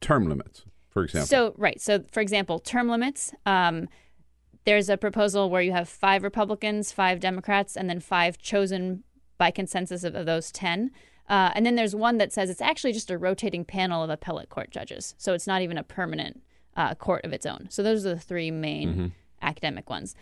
term 0.01 0.28
limits, 0.28 0.64
for 0.88 1.05
example. 1.05 1.26
So 1.26 1.55
right. 1.56 1.80
So 1.80 2.05
for 2.10 2.20
example, 2.20 2.59
term 2.59 2.88
limits. 2.88 3.32
Um, 3.47 3.88
there's 4.64 4.88
a 4.88 4.97
proposal 4.97 5.48
where 5.51 5.62
you 5.62 5.72
have 5.72 5.88
five 5.88 6.22
Republicans, 6.22 6.92
five 6.92 7.18
Democrats, 7.20 7.76
and 7.76 7.88
then 7.88 8.01
five 8.01 8.38
chosen 8.38 9.05
by 9.38 9.51
consensus 9.51 10.05
of, 10.05 10.14
of 10.14 10.26
those 10.26 10.51
ten. 10.52 10.90
Uh, 11.31 11.51
and 11.55 11.65
then 11.65 11.77
there's 11.77 11.94
one 11.94 12.19
that 12.19 12.32
says 12.32 12.51
it's 12.51 12.61
actually 12.61 12.93
just 12.93 13.11
a 13.11 13.16
rotating 13.16 13.65
panel 13.65 14.02
of 14.02 14.11
appellate 14.11 14.48
court 14.51 14.70
judges. 14.70 15.15
So 15.16 15.32
it's 15.32 15.47
not 15.47 15.62
even 15.62 15.78
a 15.78 15.82
permanent 15.85 16.43
uh, 16.77 16.94
court 16.97 17.24
of 17.24 17.32
its 17.32 17.47
own. 17.47 17.69
So 17.70 17.82
those 17.82 18.05
are 18.05 18.15
the 18.15 18.20
three 18.20 18.51
main 18.51 18.94
Mhm. 18.94 19.12
academic 19.40 19.89
ones. 19.89 20.15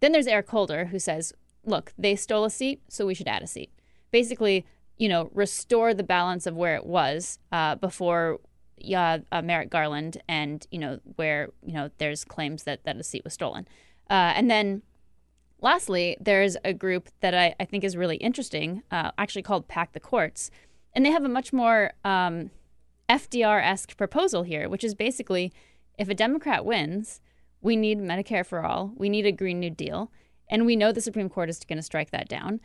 then 0.00 0.12
there's 0.12 0.26
Eric 0.26 0.50
Holder 0.50 0.86
who 0.86 0.98
says, 0.98 1.32
look, 1.64 1.92
they 1.96 2.14
stole 2.16 2.44
a 2.44 2.50
seat, 2.50 2.82
so 2.88 3.06
we 3.06 3.14
should 3.14 3.28
add 3.28 3.42
a 3.42 3.46
seat. 3.46 3.70
Basically, 4.10 4.66
you 4.98 5.08
know, 5.08 5.30
restore 5.32 5.94
the 5.94 6.02
balance 6.02 6.46
of 6.46 6.54
where 6.56 6.74
it 6.76 6.84
was 6.84 7.38
uh, 7.52 7.74
before 7.76 8.38
yeah, 8.76 9.18
uh, 9.32 9.40
Merrick 9.40 9.70
Garland 9.70 10.20
and, 10.28 10.66
you 10.70 10.78
know, 10.78 10.98
where, 11.16 11.48
you 11.64 11.72
know, 11.72 11.90
there's 11.98 12.24
claims 12.24 12.64
that, 12.64 12.84
that 12.84 12.96
a 12.96 13.02
seat 13.02 13.24
was 13.24 13.32
stolen. 13.32 13.66
Uh, 14.10 14.32
and 14.36 14.50
then 14.50 14.82
lastly, 15.64 16.16
there's 16.20 16.56
a 16.64 16.72
group 16.74 17.08
that 17.20 17.34
I, 17.34 17.54
I 17.58 17.64
think 17.64 17.82
is 17.82 17.96
really 17.96 18.16
interesting, 18.16 18.82
uh, 18.92 19.10
actually 19.18 19.42
called 19.42 19.66
Pack 19.66 19.94
the 19.94 20.00
Courts. 20.00 20.50
And 20.94 21.04
they 21.04 21.10
have 21.10 21.24
a 21.24 21.28
much 21.28 21.52
more 21.52 21.92
um, 22.04 22.50
FDR 23.08 23.64
esque 23.64 23.96
proposal 23.96 24.44
here, 24.44 24.68
which 24.68 24.84
is 24.84 24.94
basically 24.94 25.52
if 25.98 26.08
a 26.08 26.14
Democrat 26.14 26.64
wins, 26.64 27.20
we 27.62 27.76
need 27.76 27.98
Medicare 27.98 28.44
for 28.44 28.64
all, 28.64 28.92
we 28.96 29.08
need 29.08 29.26
a 29.26 29.32
Green 29.32 29.58
New 29.58 29.70
Deal, 29.70 30.12
and 30.50 30.66
we 30.66 30.76
know 30.76 30.92
the 30.92 31.00
Supreme 31.00 31.30
Court 31.30 31.48
is 31.48 31.64
going 31.64 31.78
to 31.78 31.82
strike 31.82 32.10
that 32.10 32.28
down. 32.28 32.60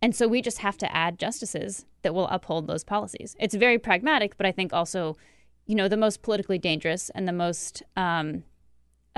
And 0.00 0.16
so 0.16 0.26
we 0.26 0.40
just 0.40 0.58
have 0.58 0.78
to 0.78 0.96
add 0.96 1.18
justices 1.18 1.84
that 2.02 2.14
will 2.14 2.26
uphold 2.28 2.66
those 2.66 2.84
policies. 2.84 3.36
It's 3.38 3.54
very 3.54 3.78
pragmatic, 3.78 4.38
but 4.38 4.46
I 4.46 4.52
think 4.52 4.72
also, 4.72 5.18
you 5.66 5.74
know, 5.74 5.88
the 5.88 5.98
most 5.98 6.22
politically 6.22 6.58
dangerous 6.58 7.10
and 7.10 7.28
the 7.28 7.32
most, 7.32 7.82
um, 7.96 8.44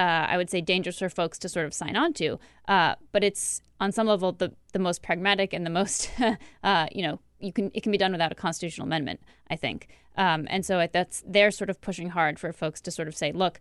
uh, 0.03 0.27
I 0.29 0.37
would 0.37 0.51
say, 0.51 0.61
dangerous 0.61 0.99
for 0.99 1.09
folks 1.09 1.39
to 1.39 1.49
sort 1.49 1.65
of 1.65 1.73
sign 1.73 1.95
on 1.95 2.13
to. 2.15 2.41
Uh, 2.67 2.97
but 3.13 3.23
it's 3.23 3.63
on 3.79 3.93
some 3.93 4.09
level 4.09 4.33
the 4.33 4.53
the 4.73 4.81
most 4.81 5.01
pragmatic 5.01 5.53
and 5.53 5.65
the 5.65 5.71
most, 5.71 6.11
uh, 6.65 6.87
you 6.91 7.03
know, 7.03 7.21
you 7.39 7.53
can 7.53 7.71
it 7.73 7.85
can 7.85 7.93
be 7.93 7.99
done 7.99 8.11
without 8.11 8.33
a 8.33 8.35
constitutional 8.35 8.87
amendment. 8.87 9.21
I 9.49 9.55
think, 9.55 9.87
um, 10.17 10.49
and 10.51 10.67
so 10.67 10.89
that's 10.93 11.23
they're 11.25 11.53
sort 11.53 11.71
of 11.71 11.81
pushing 11.81 12.09
hard 12.09 12.41
for 12.41 12.53
folks 12.53 12.81
to 12.81 12.91
sort 12.91 13.07
of 13.07 13.15
say, 13.15 13.31
look, 13.31 13.61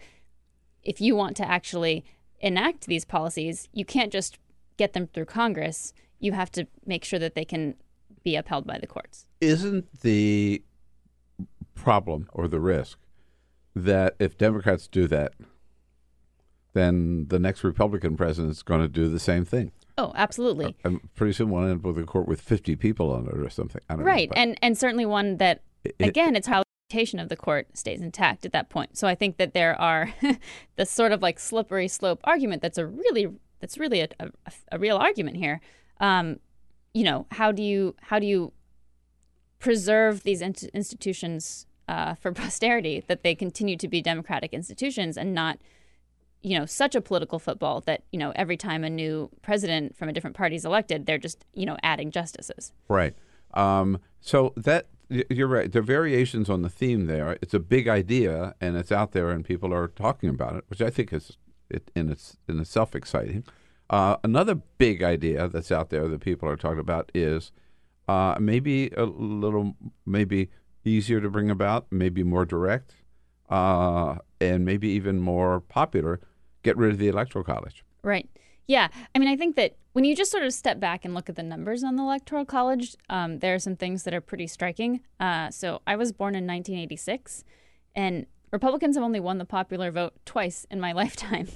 if 0.81 0.99
you 0.99 1.15
want 1.15 1.37
to 1.37 1.47
actually 1.47 2.03
enact 2.39 2.87
these 2.87 3.05
policies, 3.05 3.69
you 3.71 3.85
can't 3.85 4.11
just 4.11 4.39
get 4.77 4.93
them 4.93 5.05
through 5.05 5.25
Congress. 5.25 5.93
You 6.19 6.31
have 6.31 6.51
to 6.53 6.65
make 6.87 7.05
sure 7.05 7.19
that 7.19 7.35
they 7.35 7.45
can 7.45 7.75
be 8.23 8.35
upheld 8.35 8.65
by 8.65 8.79
the 8.79 8.87
courts. 8.87 9.27
Isn't 9.41 10.01
the 10.01 10.63
problem 11.75 12.29
or 12.33 12.47
the 12.47 12.59
risk 12.59 12.97
that 13.75 14.15
if 14.19 14.39
Democrats 14.39 14.87
do 14.87 15.07
that, 15.07 15.33
then 16.73 17.27
the 17.27 17.39
next 17.39 17.63
Republican 17.63 18.15
president 18.15 18.51
is 18.51 18.63
going 18.63 18.81
to 18.81 18.87
do 18.87 19.09
the 19.09 19.19
same 19.19 19.45
thing? 19.45 19.71
Oh, 19.97 20.11
absolutely. 20.15 20.75
And 20.83 20.99
pretty 21.15 21.33
soon 21.33 21.49
we'll 21.49 21.63
end 21.63 21.79
up 21.79 21.83
with 21.83 21.97
a 22.03 22.07
court 22.07 22.27
with 22.27 22.41
50 22.41 22.75
people 22.77 23.11
on 23.11 23.27
it 23.27 23.37
or 23.37 23.49
something. 23.49 23.81
I 23.89 23.95
don't 23.95 24.05
right, 24.05 24.29
know, 24.29 24.41
and 24.41 24.57
and 24.61 24.77
certainly 24.77 25.05
one 25.05 25.37
that 25.37 25.61
It- 25.83 25.95
again, 25.99 26.35
it's 26.35 26.47
how 26.47 26.59
the 26.61 26.65
reputation 26.89 27.19
of 27.19 27.29
the 27.29 27.35
court 27.35 27.67
stays 27.77 28.01
intact 28.01 28.45
at 28.45 28.53
that 28.53 28.69
point. 28.69 28.97
So 28.97 29.07
I 29.07 29.15
think 29.15 29.37
that 29.37 29.53
there 29.53 29.79
are 29.79 30.13
the 30.77 30.85
sort 30.85 31.11
of 31.11 31.21
like 31.21 31.39
slippery 31.39 31.87
slope 31.87 32.21
argument 32.23 32.61
that's 32.61 32.77
a 32.77 32.85
really 32.85 33.27
that's 33.59 33.77
really 33.77 34.01
a, 34.01 34.07
a, 34.19 34.27
a 34.71 34.79
real 34.79 34.97
argument 34.97 35.37
here. 35.37 35.59
Um, 35.99 36.39
you 36.93 37.03
know, 37.03 37.27
how 37.31 37.51
do 37.51 37.61
you 37.61 37.95
how 38.01 38.17
do 38.17 38.25
you 38.25 38.53
preserve 39.59 40.23
these 40.23 40.41
int- 40.41 40.63
institutions 40.73 41.67
uh, 41.87 42.15
for 42.15 42.31
posterity 42.43 43.03
that 43.07 43.23
they 43.23 43.35
continue 43.35 43.77
to 43.77 43.87
be 43.87 44.01
democratic 44.01 44.53
institutions 44.53 45.17
and 45.17 45.33
not 45.33 45.59
you 46.41 46.57
know 46.57 46.65
such 46.65 46.95
a 46.95 47.01
political 47.01 47.39
football 47.39 47.81
that 47.81 48.03
you 48.11 48.19
know 48.19 48.31
every 48.35 48.57
time 48.57 48.83
a 48.83 48.89
new 48.89 49.29
president 49.41 49.95
from 49.95 50.09
a 50.09 50.13
different 50.13 50.35
party 50.35 50.55
is 50.55 50.65
elected 50.65 51.05
they're 51.05 51.17
just 51.17 51.45
you 51.53 51.65
know 51.65 51.77
adding 51.83 52.11
justices 52.11 52.73
Right. 52.87 53.15
Um, 53.53 53.99
so 54.19 54.53
that 54.57 54.87
you're 55.09 55.47
right. 55.47 55.71
There 55.71 55.81
are 55.81 55.85
variations 55.85 56.49
on 56.49 56.61
the 56.61 56.69
theme 56.69 57.05
there. 57.05 57.37
It's 57.41 57.53
a 57.53 57.59
big 57.59 57.87
idea, 57.87 58.55
and 58.61 58.77
it's 58.77 58.91
out 58.91 59.11
there, 59.11 59.29
and 59.29 59.43
people 59.43 59.73
are 59.73 59.87
talking 59.87 60.29
about 60.29 60.55
it, 60.55 60.63
which 60.67 60.81
I 60.81 60.89
think 60.89 61.11
is 61.11 61.37
it, 61.69 61.91
in 61.95 62.09
its 62.09 62.37
in 62.47 62.59
itself 62.59 62.95
exciting. 62.95 63.43
Uh, 63.89 64.15
another 64.23 64.55
big 64.55 65.03
idea 65.03 65.49
that's 65.49 65.71
out 65.71 65.89
there 65.89 66.07
that 66.07 66.21
people 66.21 66.47
are 66.47 66.55
talking 66.55 66.79
about 66.79 67.11
is 67.13 67.51
uh, 68.07 68.35
maybe 68.39 68.89
a 68.95 69.03
little, 69.03 69.75
maybe 70.05 70.49
easier 70.85 71.19
to 71.19 71.29
bring 71.29 71.49
about, 71.49 71.87
maybe 71.91 72.23
more 72.23 72.45
direct, 72.45 72.95
uh, 73.49 74.15
and 74.39 74.63
maybe 74.63 74.87
even 74.87 75.19
more 75.19 75.59
popular. 75.59 76.21
Get 76.63 76.77
rid 76.77 76.91
of 76.91 76.97
the 76.97 77.07
electoral 77.07 77.43
college. 77.43 77.83
Right. 78.03 78.29
Yeah. 78.67 78.87
I 79.13 79.19
mean, 79.19 79.27
I 79.27 79.35
think 79.35 79.55
that 79.55 79.75
when 79.93 80.05
you 80.05 80.15
just 80.15 80.31
sort 80.31 80.43
of 80.43 80.53
step 80.53 80.79
back 80.79 81.03
and 81.03 81.13
look 81.13 81.29
at 81.29 81.35
the 81.35 81.43
numbers 81.43 81.83
on 81.83 81.97
the 81.97 82.03
Electoral 82.03 82.45
College, 82.45 82.95
um, 83.09 83.39
there 83.39 83.53
are 83.53 83.59
some 83.59 83.75
things 83.75 84.03
that 84.03 84.13
are 84.13 84.21
pretty 84.21 84.47
striking. 84.47 85.01
Uh, 85.19 85.49
so 85.49 85.81
I 85.85 85.95
was 85.97 86.13
born 86.13 86.35
in 86.35 86.47
1986, 86.47 87.43
and 87.95 88.25
Republicans 88.51 88.95
have 88.95 89.03
only 89.03 89.19
won 89.19 89.37
the 89.37 89.45
popular 89.45 89.91
vote 89.91 90.13
twice 90.25 90.65
in 90.71 90.79
my 90.79 90.91
lifetime. 91.01 91.49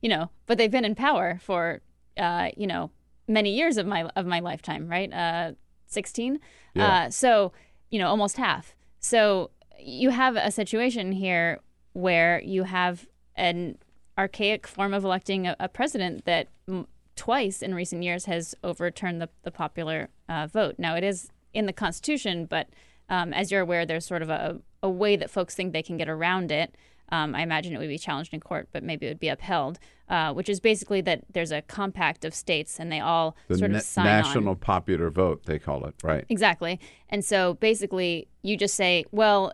you 0.00 0.08
know, 0.08 0.30
but 0.46 0.56
they've 0.56 0.70
been 0.70 0.84
in 0.84 0.94
power 0.94 1.38
for, 1.42 1.82
uh, 2.16 2.48
you 2.56 2.66
know, 2.66 2.90
many 3.28 3.54
years 3.54 3.76
of 3.76 3.86
my 3.86 4.04
of 4.16 4.24
my 4.24 4.40
lifetime, 4.40 4.88
right? 4.88 5.12
Uh, 5.12 5.52
16. 5.86 6.40
Yeah. 6.74 6.86
Uh, 6.86 7.10
so, 7.10 7.52
you 7.90 7.98
know, 7.98 8.08
almost 8.08 8.38
half. 8.38 8.74
So 9.00 9.50
you 9.78 10.10
have 10.10 10.36
a 10.36 10.50
situation 10.50 11.12
here 11.12 11.60
where 11.92 12.40
you 12.42 12.64
have 12.64 13.06
an 13.34 13.78
archaic 14.18 14.66
form 14.66 14.94
of 14.94 15.04
electing 15.04 15.46
a, 15.46 15.56
a 15.60 15.68
president 15.68 16.24
that 16.24 16.48
m- 16.68 16.86
twice 17.14 17.62
in 17.62 17.74
recent 17.74 18.02
years 18.02 18.26
has 18.26 18.54
overturned 18.62 19.20
the, 19.20 19.28
the 19.42 19.50
popular 19.50 20.08
uh, 20.28 20.46
vote. 20.46 20.74
Now, 20.78 20.94
it 20.96 21.04
is 21.04 21.28
in 21.52 21.66
the 21.66 21.72
Constitution, 21.72 22.46
but 22.46 22.68
um, 23.08 23.32
as 23.32 23.50
you're 23.50 23.60
aware, 23.60 23.86
there's 23.86 24.04
sort 24.06 24.22
of 24.22 24.30
a, 24.30 24.58
a 24.82 24.90
way 24.90 25.16
that 25.16 25.30
folks 25.30 25.54
think 25.54 25.72
they 25.72 25.82
can 25.82 25.96
get 25.96 26.08
around 26.08 26.50
it. 26.50 26.74
Um, 27.12 27.36
I 27.36 27.42
imagine 27.42 27.72
it 27.72 27.78
would 27.78 27.88
be 27.88 27.98
challenged 27.98 28.34
in 28.34 28.40
court, 28.40 28.68
but 28.72 28.82
maybe 28.82 29.06
it 29.06 29.10
would 29.10 29.20
be 29.20 29.28
upheld, 29.28 29.78
uh, 30.08 30.32
which 30.34 30.48
is 30.48 30.58
basically 30.58 31.00
that 31.02 31.22
there's 31.32 31.52
a 31.52 31.62
compact 31.62 32.24
of 32.24 32.34
states 32.34 32.80
and 32.80 32.90
they 32.90 32.98
all 32.98 33.36
The 33.48 33.58
sort 33.58 33.70
na- 33.70 33.76
of 33.78 33.82
sign 33.84 34.06
on. 34.06 34.12
national 34.22 34.56
popular 34.56 35.10
vote, 35.10 35.44
they 35.46 35.60
call 35.60 35.84
it, 35.86 35.94
right? 36.02 36.24
Exactly. 36.28 36.80
And 37.08 37.24
so 37.24 37.54
basically, 37.54 38.26
you 38.42 38.56
just 38.56 38.74
say, 38.74 39.04
well, 39.12 39.52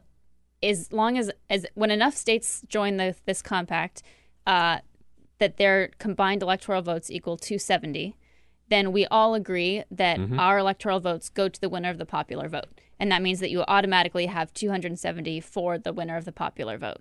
as 0.62 0.92
long 0.92 1.18
as 1.18 1.30
as 1.50 1.66
when 1.74 1.90
enough 1.90 2.14
states 2.14 2.62
join 2.68 2.96
the, 2.96 3.14
this 3.26 3.42
compact, 3.42 4.02
uh, 4.46 4.78
that 5.38 5.56
their 5.56 5.88
combined 5.98 6.42
electoral 6.42 6.82
votes 6.82 7.10
equal 7.10 7.36
270, 7.36 8.16
then 8.68 8.92
we 8.92 9.06
all 9.06 9.34
agree 9.34 9.82
that 9.90 10.18
Mhm. 10.18 10.38
our 10.38 10.58
electoral 10.58 11.00
votes 11.00 11.28
go 11.28 11.48
to 11.48 11.60
the 11.60 11.68
winner 11.68 11.90
of 11.90 11.98
the 11.98 12.06
popular 12.06 12.48
vote, 12.48 12.68
and 12.98 13.10
that 13.10 13.22
means 13.22 13.40
that 13.40 13.50
you 13.50 13.62
automatically 13.68 14.26
have 14.26 14.52
270 14.54 15.40
for 15.40 15.78
the 15.78 15.92
winner 15.92 16.16
of 16.16 16.24
the 16.24 16.32
popular 16.32 16.78
vote. 16.78 17.00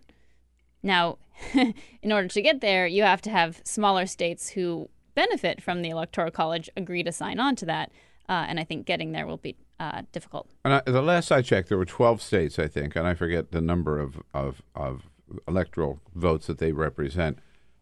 Now, 0.83 1.17
in 2.01 2.11
order 2.11 2.27
to 2.27 2.41
get 2.41 2.61
there, 2.61 2.87
you 2.87 3.03
have 3.03 3.21
to 3.23 3.29
have 3.29 3.61
smaller 3.63 4.05
states 4.05 4.49
who 4.51 4.89
benefit 5.15 5.61
from 5.61 5.81
the 5.81 5.89
electoral 5.89 6.31
college 6.31 6.69
agree 6.75 7.03
to 7.03 7.11
sign 7.11 7.39
on 7.39 7.55
to 7.57 7.65
that, 7.65 7.91
uh, 8.27 8.45
and 8.47 8.59
I 8.59 8.63
think 8.63 8.85
getting 8.85 9.11
there 9.11 9.27
will 9.27 9.37
be 9.37 9.55
uh, 9.79 10.03
difficult. 10.11 10.47
And 10.63 10.75
I, 10.75 10.81
the 10.85 11.01
last 11.01 11.31
I 11.31 11.41
checked, 11.41 11.69
there 11.69 11.77
were 11.77 11.85
12 11.85 12.21
states, 12.21 12.59
I 12.59 12.67
think, 12.67 12.95
and 12.95 13.07
I 13.07 13.13
forget 13.15 13.51
the 13.51 13.61
number 13.61 13.99
of, 13.99 14.21
of, 14.33 14.61
of 14.75 15.09
electoral 15.47 15.99
votes 16.15 16.47
that 16.47 16.57
they 16.57 16.71
represent. 16.71 17.39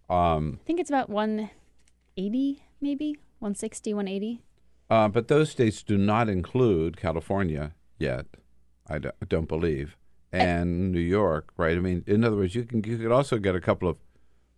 Um, 0.10 0.60
I 0.64 0.66
think 0.66 0.80
it's 0.80 0.90
about 0.90 1.10
180, 1.10 2.64
maybe 2.82 3.18
160, 3.40 3.94
180. 3.94 4.42
uh, 4.90 5.08
but 5.08 5.28
those 5.28 5.50
states 5.52 5.84
do 5.84 5.98
not 5.98 6.30
include 6.30 6.98
California 6.98 7.74
yet, 7.98 8.26
I 8.88 8.98
don't, 8.98 9.48
believe, 9.48 9.96
and 10.32 10.92
New 10.92 11.00
York, 11.00 11.52
right? 11.58 11.78
I 11.78 11.80
mean, 11.80 12.04
in 12.08 12.24
other 12.24 12.38
words, 12.38 12.56
you 12.56 12.64
can 12.64 12.84
you 12.84 12.98
could 12.98 13.12
also 13.12 13.38
get 13.38 13.56
a 13.56 13.62
couple 13.62 13.88
of 13.90 13.98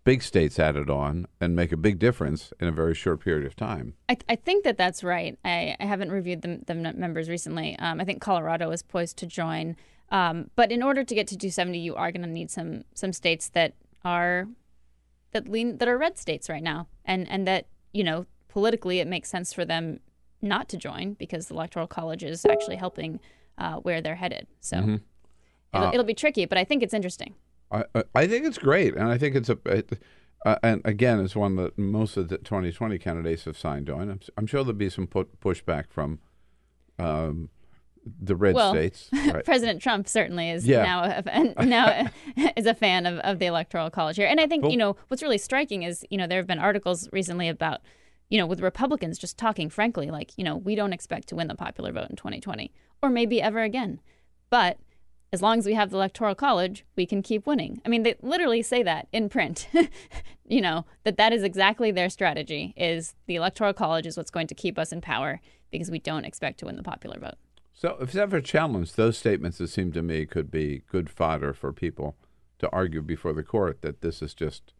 big 0.03 0.23
states 0.23 0.57
added 0.57 0.89
on 0.89 1.27
and 1.39 1.55
make 1.55 1.71
a 1.71 1.77
big 1.77 1.99
difference 1.99 2.51
in 2.59 2.67
a 2.67 2.71
very 2.71 2.95
short 2.95 3.19
period 3.23 3.45
of 3.45 3.55
time. 3.55 3.93
I, 4.09 4.17
I 4.27 4.35
think 4.35 4.63
that 4.63 4.77
that's 4.77 5.03
right. 5.03 5.37
I, 5.45 5.75
I 5.79 5.85
haven't 5.85 6.11
reviewed 6.11 6.41
the, 6.41 6.59
the 6.65 6.73
members 6.73 7.29
recently. 7.29 7.77
Um, 7.77 8.01
I 8.01 8.05
think 8.05 8.19
Colorado 8.21 8.71
is 8.71 8.81
poised 8.81 9.17
to 9.17 9.27
join. 9.27 9.75
Um, 10.11 10.49
but 10.55 10.71
in 10.71 10.83
order 10.83 11.03
to 11.03 11.15
get 11.15 11.27
to 11.27 11.37
270, 11.37 11.79
you 11.79 11.95
are 11.95 12.11
going 12.11 12.21
to 12.23 12.27
need 12.29 12.51
some 12.51 12.83
some 12.93 13.13
states 13.13 13.49
that 13.49 13.73
are 14.03 14.47
that 15.31 15.47
lean 15.47 15.77
that 15.77 15.87
are 15.87 15.97
red 15.97 16.17
states 16.17 16.49
right 16.49 16.63
now, 16.63 16.87
and 17.05 17.27
and 17.29 17.47
that 17.47 17.67
you 17.93 18.03
know 18.03 18.25
politically 18.49 18.99
it 18.99 19.07
makes 19.07 19.29
sense 19.29 19.53
for 19.53 19.63
them 19.65 19.99
not 20.41 20.67
to 20.69 20.77
join 20.77 21.13
because 21.13 21.47
the 21.47 21.53
electoral 21.53 21.87
college 21.87 22.23
is 22.23 22.45
actually 22.45 22.75
helping 22.75 23.19
uh, 23.57 23.75
where 23.75 24.01
they're 24.01 24.15
headed. 24.15 24.47
So 24.59 24.77
Mhm. 24.77 25.01
it'll, 25.73 25.87
Uh, 25.87 25.91
it'll 25.93 26.05
be 26.05 26.13
tricky, 26.15 26.45
but 26.45 26.57
I 26.57 26.63
think 26.65 26.83
it's 26.83 26.93
interesting. 26.93 27.35
I, 27.71 27.85
I- 28.15 28.27
think 28.27 28.45
it's 28.45 28.57
great, 28.57 28.95
and 28.95 29.07
I 29.07 29.17
think 29.17 29.35
it's 29.35 29.49
a, 29.49 29.57
it, 29.65 29.99
uh, 30.45 30.57
and 30.63 30.81
again, 30.83 31.19
it's 31.23 31.35
one 31.35 31.55
that 31.57 31.77
most 31.77 32.17
of 32.17 32.27
the 32.27 32.37
2020 32.39 32.97
candidates 32.97 33.45
have 33.45 33.57
signed 33.57 33.89
on. 33.89 34.09
I'm, 34.09 34.19
I'm 34.35 34.47
sure 34.47 34.63
there'll 34.63 34.75
be 34.77 34.89
some 34.89 35.07
put, 35.07 35.39
pushback 35.39 35.85
from 35.89 36.19
um, 36.99 37.49
the 38.21 38.35
red 38.35 38.55
well, 38.55 38.73
states. 38.73 39.09
Right. 39.13 39.45
President 39.45 39.81
Trump 39.81 40.07
certainly 40.07 40.49
is 40.49 40.67
Yeah. 40.67 40.83
now 40.83 41.21
a, 41.25 41.65
now 41.65 42.09
is 42.57 42.65
a 42.65 42.73
fan 42.73 43.05
of, 43.05 43.19
of 43.19 43.39
the 43.39 43.45
electoral 43.45 43.89
college 43.89 44.17
here, 44.17 44.27
and 44.27 44.39
I 44.39 44.47
think 44.47 44.63
Well- 44.63 44.71
you 44.71 44.77
know 44.77 44.95
what's 45.07 45.21
really 45.23 45.37
striking 45.37 45.83
is 45.83 46.05
you 46.09 46.17
know 46.17 46.27
there 46.27 46.39
have 46.39 46.47
been 46.47 46.59
articles 46.59 47.09
recently 47.11 47.47
about 47.47 47.81
you 48.29 48.37
know 48.37 48.45
with 48.45 48.61
Republicans 48.61 49.17
just 49.17 49.37
talking 49.37 49.69
frankly 49.69 50.09
like 50.09 50.31
you 50.37 50.43
know 50.43 50.57
we 50.57 50.75
don't 50.75 50.93
expect 50.93 51.27
to 51.29 51.35
win 51.35 51.47
the 51.47 51.55
popular 51.55 51.91
vote 51.91 52.09
in 52.09 52.15
2020 52.15 52.71
or 53.01 53.09
maybe 53.09 53.41
ever 53.41 53.61
again, 53.61 53.99
but 54.49 54.77
as 55.33 55.41
long 55.41 55.59
as 55.59 55.65
we 55.65 55.75
have 55.75 55.91
the 55.91 55.95
electoral 55.95 56.35
college, 56.35 56.83
we 56.97 57.05
can 57.05 57.21
keep 57.21 57.47
winning. 57.47 57.81
I 57.85 57.89
mean, 57.89 58.03
they 58.03 58.15
literally 58.21 58.61
say 58.61 58.83
that 58.83 59.07
in 59.13 59.29
print. 59.29 59.69
you 60.45 60.59
know 60.59 60.85
that 61.03 61.17
that 61.17 61.31
is 61.33 61.43
exactly 61.43 61.91
their 61.91 62.09
strategy. 62.09 62.73
Is 62.75 63.15
the 63.27 63.35
electoral 63.35 63.73
college 63.73 64.05
is 64.05 64.17
what's 64.17 64.31
going 64.31 64.47
to 64.47 64.55
keep 64.55 64.77
us 64.77 64.91
in 64.91 64.99
power 65.01 65.39
because 65.71 65.89
we 65.89 65.99
don't 65.99 66.25
expect 66.25 66.59
to 66.59 66.65
win 66.65 66.75
the 66.75 66.83
popular 66.83 67.17
vote. 67.19 67.35
So, 67.81 67.97
if 67.99 68.09
it's 68.09 68.15
ever 68.15 68.41
challenged, 68.41 68.95
those 68.95 69.17
statements, 69.17 69.59
it 69.59 69.69
seem 69.69 69.91
to 69.93 70.03
me, 70.03 70.27
could 70.27 70.51
be 70.51 70.83
good 70.87 71.09
fodder 71.09 71.51
for 71.51 71.73
people 71.73 72.15
to 72.59 72.69
argue 72.69 73.01
before 73.01 73.33
the 73.33 73.41
court 73.41 73.81
that 73.81 74.01
this 74.01 74.21
is 74.21 74.35
just 74.35 74.73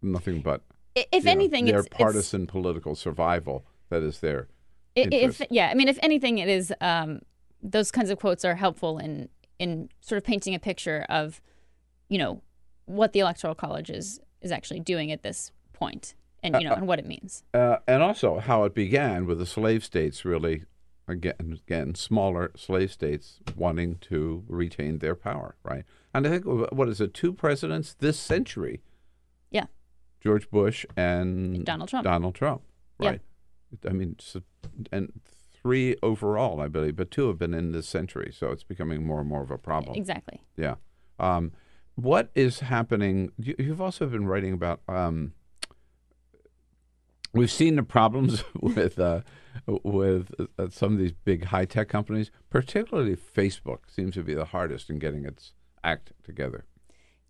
nothing 0.00 0.40
but, 0.40 0.62
If 0.94 1.08
you 1.12 1.22
know, 1.24 1.32
anything, 1.32 1.64
their 1.64 1.80
it's, 1.80 1.88
it's 1.88 1.96
partisan 1.96 2.46
political 2.46 2.94
survival 2.94 3.66
that 3.88 4.04
is 4.04 4.20
their 4.20 4.46
interest. 4.94 5.40
if 5.40 5.48
yeah, 5.50 5.68
I 5.68 5.74
mean, 5.74 5.88
if 5.88 5.98
anything, 6.00 6.38
it 6.38 6.48
is 6.48 6.72
um, 6.80 7.22
those 7.60 7.90
kinds 7.90 8.10
of 8.10 8.20
quotes 8.20 8.44
are 8.44 8.54
helpful 8.54 8.98
in 8.98 9.28
in 9.58 9.88
sort 10.00 10.16
of 10.16 10.22
painting 10.22 10.54
a 10.54 10.60
picture 10.60 11.04
of, 11.08 11.40
you 12.08 12.18
know, 12.18 12.40
what 12.84 13.12
the 13.12 13.18
electoral 13.18 13.56
college 13.56 13.90
is 13.90 14.20
is 14.42 14.52
actually 14.52 14.78
doing 14.78 15.10
at 15.10 15.24
this 15.24 15.50
point, 15.72 16.14
and 16.40 16.54
you 16.54 16.68
know, 16.68 16.70
Uh, 16.70 16.74
uh, 16.74 16.78
and 16.78 16.86
what 16.86 17.00
it 17.00 17.06
means. 17.06 17.42
Uh, 17.52 17.78
and 17.88 18.00
also 18.00 18.38
how 18.38 18.62
it 18.62 18.76
began 18.76 19.26
with 19.26 19.40
the 19.40 19.46
slave 19.46 19.84
states 19.84 20.24
really, 20.24 20.62
again, 21.08 21.58
again, 21.66 21.94
smaller 21.94 22.52
slave 22.56 22.92
states 22.92 23.40
wanting 23.56 23.96
to 24.02 24.44
retain 24.46 24.98
their 24.98 25.14
power, 25.14 25.56
right? 25.64 25.84
And 26.14 26.26
I 26.26 26.30
think, 26.30 26.44
what 26.44 26.88
is 26.88 27.00
it, 27.00 27.14
two 27.14 27.32
presidents 27.32 27.94
this 27.94 28.18
century? 28.18 28.82
Yeah. 29.50 29.66
George 30.20 30.50
Bush 30.50 30.84
and 30.96 31.64
Donald 31.64 31.88
Trump. 31.88 32.04
Donald 32.04 32.34
Trump, 32.34 32.62
Yeah. 33.00 33.08
right? 33.10 33.20
I 33.88 33.92
mean, 33.92 34.16
and 34.92 35.20
three 35.62 35.96
overall, 36.02 36.60
I 36.60 36.68
believe, 36.68 36.96
but 36.96 37.10
two 37.10 37.26
have 37.28 37.38
been 37.38 37.54
in 37.54 37.72
this 37.72 37.88
century, 37.88 38.32
so 38.32 38.50
it's 38.50 38.64
becoming 38.64 39.04
more 39.04 39.20
and 39.20 39.28
more 39.28 39.42
of 39.42 39.50
a 39.50 39.58
problem. 39.58 39.96
Exactly. 39.96 40.42
Yeah. 40.56 40.76
Um, 41.18 41.52
what 41.96 42.30
is 42.34 42.60
happening? 42.60 43.32
You, 43.38 43.54
you've 43.58 43.80
also 43.80 44.06
been 44.06 44.26
writing 44.26 44.52
about. 44.52 44.80
Um, 44.88 45.32
we've 47.32 47.50
seen 47.50 47.76
the 47.76 47.82
problems 47.82 48.44
with 48.60 48.98
uh, 48.98 49.20
with 49.66 50.30
uh, 50.58 50.68
some 50.70 50.92
of 50.92 50.98
these 50.98 51.12
big 51.12 51.44
high 51.46 51.64
tech 51.64 51.88
companies, 51.88 52.30
particularly 52.50 53.16
Facebook, 53.16 53.78
seems 53.88 54.14
to 54.14 54.22
be 54.22 54.34
the 54.34 54.46
hardest 54.46 54.88
in 54.90 54.98
getting 54.98 55.24
its 55.24 55.52
act 55.84 56.12
together. 56.24 56.64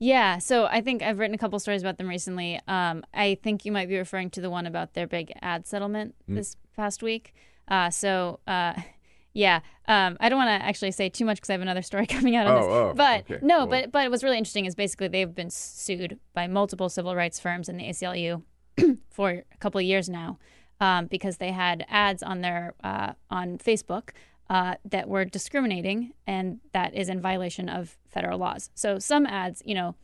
Yeah, 0.00 0.38
so 0.38 0.66
I 0.66 0.80
think 0.80 1.02
I've 1.02 1.18
written 1.18 1.34
a 1.34 1.38
couple 1.38 1.58
stories 1.58 1.82
about 1.82 1.98
them 1.98 2.08
recently. 2.08 2.60
Um, 2.68 3.02
I 3.12 3.36
think 3.42 3.64
you 3.64 3.72
might 3.72 3.88
be 3.88 3.96
referring 3.98 4.30
to 4.30 4.40
the 4.40 4.48
one 4.50 4.64
about 4.66 4.94
their 4.94 5.08
big 5.08 5.32
ad 5.42 5.66
settlement 5.66 6.14
Mm. 6.30 6.36
this 6.36 6.56
past 6.76 7.02
week. 7.02 7.34
Uh, 7.66 7.90
so, 7.90 8.38
uh, 8.46 8.74
yeah, 9.32 9.58
um, 9.88 10.16
I 10.20 10.28
don't 10.28 10.38
want 10.38 10.48
to 10.48 10.64
actually 10.64 10.92
say 10.92 11.08
too 11.08 11.24
much 11.24 11.38
because 11.38 11.50
I 11.50 11.54
have 11.54 11.62
another 11.62 11.82
story 11.82 12.06
coming 12.16 12.36
out 12.36 12.46
on 12.46 12.52
Oh, 12.56 12.60
this. 12.60 12.68
oh, 12.70 12.92
but 12.94 13.20
okay, 13.30 13.38
no, 13.44 13.58
cool. 13.60 13.66
but 13.66 13.90
but 13.90 14.10
what's 14.10 14.22
really 14.22 14.38
interesting 14.38 14.66
is 14.66 14.76
basically 14.76 15.08
they've 15.08 15.34
been 15.34 15.50
sued 15.50 16.20
by 16.32 16.46
multiple 16.46 16.88
civil 16.88 17.16
rights 17.16 17.40
firms 17.40 17.68
in 17.68 17.76
the 17.76 17.84
ACLU 17.88 18.42
for 19.10 19.30
a 19.30 19.56
couple 19.58 19.78
of 19.78 19.84
years 19.84 20.08
now 20.08 20.38
um, 20.80 21.06
because 21.06 21.38
they 21.38 21.52
had 21.52 21.84
ads 21.88 22.22
on 22.22 22.40
their 22.40 22.74
uh, 22.82 23.12
on 23.30 23.58
Facebook 23.58 24.10
uh, 24.50 24.74
that 24.84 25.08
were 25.08 25.24
discriminating, 25.24 26.12
and 26.26 26.60
that 26.72 26.94
is 26.94 27.08
in 27.08 27.20
violation 27.20 27.68
of 27.68 27.98
federal 28.08 28.38
laws. 28.38 28.70
So 28.74 28.98
some 28.98 29.26
ads, 29.26 29.62
you 29.64 29.74
know, 29.74 29.94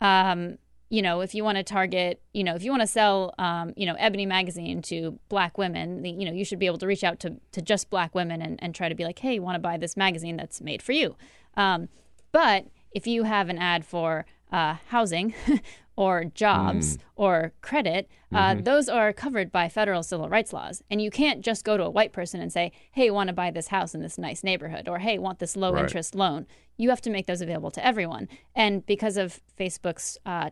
um, 0.00 0.58
you 0.90 1.02
know, 1.02 1.20
if 1.20 1.34
you 1.34 1.44
want 1.44 1.56
to 1.58 1.64
target, 1.64 2.20
you 2.32 2.44
know, 2.44 2.54
if 2.54 2.62
you 2.62 2.70
want 2.70 2.82
to 2.82 2.86
sell, 2.86 3.34
um, 3.38 3.72
you 3.76 3.86
know, 3.86 3.94
Ebony 3.98 4.26
magazine 4.26 4.82
to 4.82 5.18
black 5.28 5.56
women, 5.58 6.04
you 6.04 6.26
know, 6.26 6.32
you 6.32 6.44
should 6.44 6.58
be 6.58 6.66
able 6.66 6.78
to 6.78 6.86
reach 6.86 7.04
out 7.04 7.20
to, 7.20 7.36
to 7.52 7.62
just 7.62 7.90
black 7.90 8.14
women 8.14 8.42
and, 8.42 8.62
and 8.62 8.74
try 8.74 8.88
to 8.88 8.94
be 8.94 9.04
like, 9.04 9.18
hey, 9.18 9.34
you 9.34 9.42
want 9.42 9.54
to 9.54 9.60
buy 9.60 9.76
this 9.76 9.96
magazine 9.96 10.36
that's 10.36 10.60
made 10.60 10.82
for 10.82 10.92
you. 10.92 11.16
Um, 11.56 11.88
but 12.32 12.66
if 12.92 13.06
you 13.06 13.24
have 13.24 13.48
an 13.48 13.58
ad 13.58 13.84
for 13.84 14.24
uh, 14.52 14.76
housing 14.88 15.34
or 15.96 16.24
jobs 16.24 16.96
Mm. 16.96 17.00
or 17.16 17.52
credit, 17.60 18.08
uh, 18.32 18.54
Mhm. 18.54 18.64
those 18.64 18.88
are 18.88 19.12
covered 19.12 19.52
by 19.52 19.68
federal 19.68 20.02
civil 20.02 20.28
rights 20.28 20.52
laws. 20.52 20.82
And 20.90 21.00
you 21.00 21.10
can't 21.10 21.40
just 21.40 21.64
go 21.64 21.76
to 21.76 21.84
a 21.84 21.90
white 21.90 22.12
person 22.12 22.40
and 22.40 22.52
say, 22.52 22.72
hey, 22.92 23.10
want 23.10 23.28
to 23.28 23.32
buy 23.32 23.50
this 23.50 23.68
house 23.68 23.94
in 23.94 24.02
this 24.02 24.18
nice 24.18 24.42
neighborhood, 24.42 24.88
or 24.88 24.98
hey, 24.98 25.18
want 25.18 25.38
this 25.38 25.56
low 25.56 25.72
Right. 25.72 25.82
interest 25.84 26.14
loan. 26.14 26.46
You 26.76 26.90
have 26.90 27.00
to 27.02 27.10
make 27.10 27.26
those 27.26 27.40
available 27.40 27.70
to 27.72 27.84
everyone. 27.86 28.28
And 28.54 28.84
because 28.86 29.16
of 29.16 29.40
Facebook's 29.58 30.18
uh, 30.26 30.50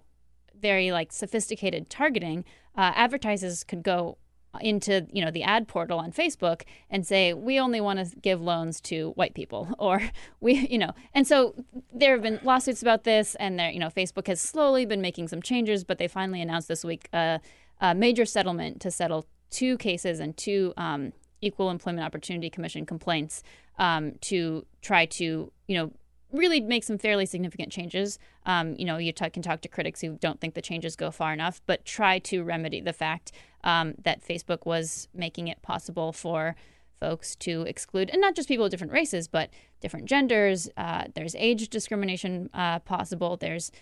very 0.55 0.93
like 0.93 1.13
sophisticated 1.13 1.91
targeting, 1.91 2.45
uh, 2.77 2.93
advertisers 2.95 3.65
could 3.65 3.83
go 3.83 4.19
into 4.61 5.07
you 5.13 5.25
know 5.25 5.31
the 5.31 5.43
ad 5.43 5.67
portal 5.67 5.99
on 5.99 6.13
Facebook 6.13 6.63
and 6.91 7.07
say 7.07 7.33
we 7.33 7.59
only 7.59 7.81
want 7.81 7.99
to 7.99 8.17
give 8.17 8.41
loans 8.41 8.81
to 8.81 9.11
white 9.11 9.35
people 9.35 9.75
or 9.79 10.03
we 10.41 10.67
you 10.69 10.79
know. 10.79 10.93
And 11.15 11.27
so 11.27 11.55
there 11.93 12.13
have 12.13 12.23
been 12.23 12.41
lawsuits 12.43 12.83
about 12.83 13.05
this 13.05 13.35
and 13.37 13.59
there 13.59 13.71
you 13.71 13.79
know 13.79 13.89
Facebook 13.89 14.27
has 14.27 14.41
slowly 14.41 14.85
been 14.85 15.01
making 15.01 15.29
some 15.29 15.43
changes 15.43 15.85
but 15.85 15.99
they 15.99 16.09
finally 16.09 16.41
announced 16.41 16.69
this 16.69 16.85
week 16.85 17.09
a, 17.13 17.41
a 17.81 17.95
major 17.95 18.25
settlement 18.25 18.81
to 18.81 18.91
settle 18.91 19.27
two 19.51 19.77
cases 19.79 20.21
and 20.21 20.37
two 20.37 20.73
um, 20.77 21.13
equal 21.41 21.71
employment 21.71 22.05
opportunity 22.05 22.49
commission 22.49 22.87
complaints 22.87 23.43
um, 23.79 24.13
to 24.21 24.67
try 24.81 25.07
to 25.07 25.51
you 25.67 25.77
know 25.77 25.91
really 26.33 26.61
make 26.61 26.85
some 26.85 26.99
fairly 26.99 27.27
significant 27.27 27.71
changes. 27.71 28.19
Um, 28.47 28.75
you 28.79 28.85
know, 28.85 28.97
you 28.97 29.13
can 29.13 29.43
talk 29.43 29.61
to 29.63 29.69
critics 29.69 30.01
who 30.01 30.17
don't 30.17 30.41
think 30.41 30.55
the 30.55 30.63
changes 30.63 30.97
go 30.97 31.11
far 31.11 31.33
enough, 31.33 31.61
but 31.67 31.85
try 31.85 32.19
to 32.21 32.43
remedy 32.43 32.81
the 32.81 32.93
fact 32.93 33.33
um, 33.65 33.95
that 34.03 34.27
Facebook 34.27 34.67
was 34.67 35.09
making 35.15 35.49
it 35.49 35.63
possible 35.63 36.13
for 36.13 36.57
folks 37.01 37.35
to 37.35 37.63
exclude, 37.63 38.11
and 38.11 38.21
not 38.21 38.35
just 38.35 38.49
people 38.49 38.65
of 38.65 38.71
different 38.71 38.93
races, 38.93 39.27
but 39.29 39.51
different 39.81 40.07
genders. 40.07 40.69
Uh, 40.77 41.05
there's 41.15 41.35
age 41.35 41.69
discrimination 41.69 42.49
uh, 42.55 42.79
possible. 42.81 43.37
There's, 43.37 43.73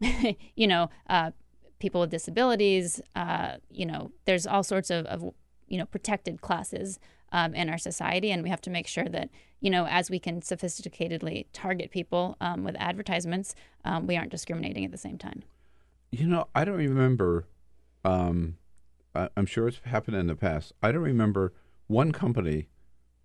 you 0.56 0.66
know, 0.66 0.88
uh, 1.08 1.30
people 1.78 2.00
with 2.00 2.10
disabilities. 2.10 3.00
Uh, 3.14 3.56
you 3.70 3.84
know, 3.86 4.12
there's 4.24 4.46
all 4.46 4.62
sorts 4.62 4.90
of, 4.90 5.06
of 5.06 5.34
you 5.68 5.78
know 5.78 5.86
protected 5.86 6.40
classes 6.40 6.98
um, 7.32 7.54
in 7.54 7.68
our 7.68 7.78
society, 7.78 8.30
and 8.30 8.42
we 8.42 8.48
have 8.50 8.60
to 8.62 8.70
make 8.70 8.86
sure 8.86 9.04
that 9.08 9.28
you 9.60 9.70
know 9.70 9.86
as 9.86 10.10
we 10.10 10.18
can 10.18 10.40
sophisticatedly 10.40 11.46
target 11.52 11.90
people 11.90 12.36
um, 12.40 12.64
with 12.64 12.76
advertisements, 12.78 13.54
um, 13.84 14.06
we 14.06 14.16
aren't 14.16 14.30
discriminating 14.30 14.84
at 14.84 14.90
the 14.90 14.98
same 14.98 15.18
time. 15.18 15.42
You 16.12 16.26
know, 16.26 16.48
I 16.54 16.64
don't 16.64 16.76
remember. 16.76 17.46
Um, 18.04 18.56
I, 19.14 19.28
I'm 19.36 19.46
sure 19.46 19.68
it's 19.68 19.80
happened 19.84 20.16
in 20.16 20.26
the 20.26 20.36
past. 20.36 20.72
I 20.82 20.92
don't 20.92 21.02
remember 21.02 21.52
one 21.86 22.12
company 22.12 22.68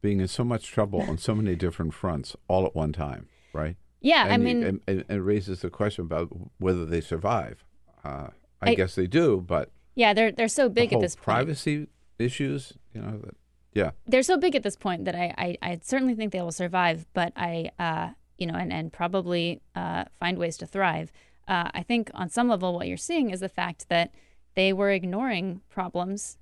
being 0.01 0.19
in 0.19 0.27
so 0.27 0.43
much 0.43 0.67
trouble 0.67 1.01
on 1.01 1.17
so 1.17 1.33
many 1.33 1.55
different 1.55 1.93
fronts 1.93 2.35
all 2.47 2.65
at 2.65 2.75
one 2.75 2.91
time. 2.91 3.27
Right? 3.53 3.77
Yeah, 4.01 4.25
I 4.25 4.29
And 4.29 4.43
you- 4.47 4.55
mean- 4.55 4.63
and, 4.63 4.81
and 4.87 5.05
it 5.09 5.21
raises 5.21 5.61
the 5.61 5.69
question 5.69 6.03
about 6.05 6.29
whether 6.59 6.85
they 6.85 7.01
survive. 7.01 7.63
Uh, 8.03 8.27
I, 8.61 8.71
I- 8.71 8.75
guess 8.75 8.95
they 8.95 9.07
do, 9.07 9.41
but 9.45 9.71
Yeah, 9.95 10.13
they're 10.13 10.31
they're 10.31 10.47
so 10.47 10.69
big 10.69 10.89
the 10.89 10.97
at 10.97 11.01
this 11.01 11.15
point. 11.15 11.23
privacy 11.23 11.87
issues. 12.19 12.73
You 12.93 13.01
know 13.01 13.17
that. 13.23 13.35
Yeah. 13.75 13.91
they're 14.07 14.23
so 14.23 14.37
big 14.37 14.55
at 14.55 14.63
this 14.63 14.75
point 14.77 15.05
that 15.05 15.15
I, 15.15 15.33
I, 15.37 15.57
I 15.71 15.79
certainly 15.83 16.15
think 16.15 16.31
they 16.31 16.41
will 16.41 16.51
survive, 16.51 17.05
but 17.13 17.33
I, 17.35 17.71
uh, 17.77 18.09
you 18.39 18.47
know, 18.47 18.55
and, 18.55 18.71
and 18.73 18.91
probably 18.91 19.61
uh, 19.75 20.05
find 20.19 20.37
ways 20.39 20.57
to 20.57 20.65
thrive. 20.65 21.11
Uh, 21.47 21.69
I 21.73 21.83
think 21.83 22.09
on 22.13 22.29
some 22.29 22.47
level, 22.47 22.73
what 22.73 22.87
you're 22.87 22.97
seeing 22.97 23.29
is 23.29 23.41
the 23.41 23.49
fact 23.49 23.89
that 23.89 24.11
they 24.55 24.71
were 24.73 24.89
ignoring 24.91 25.61
problems 25.69 26.37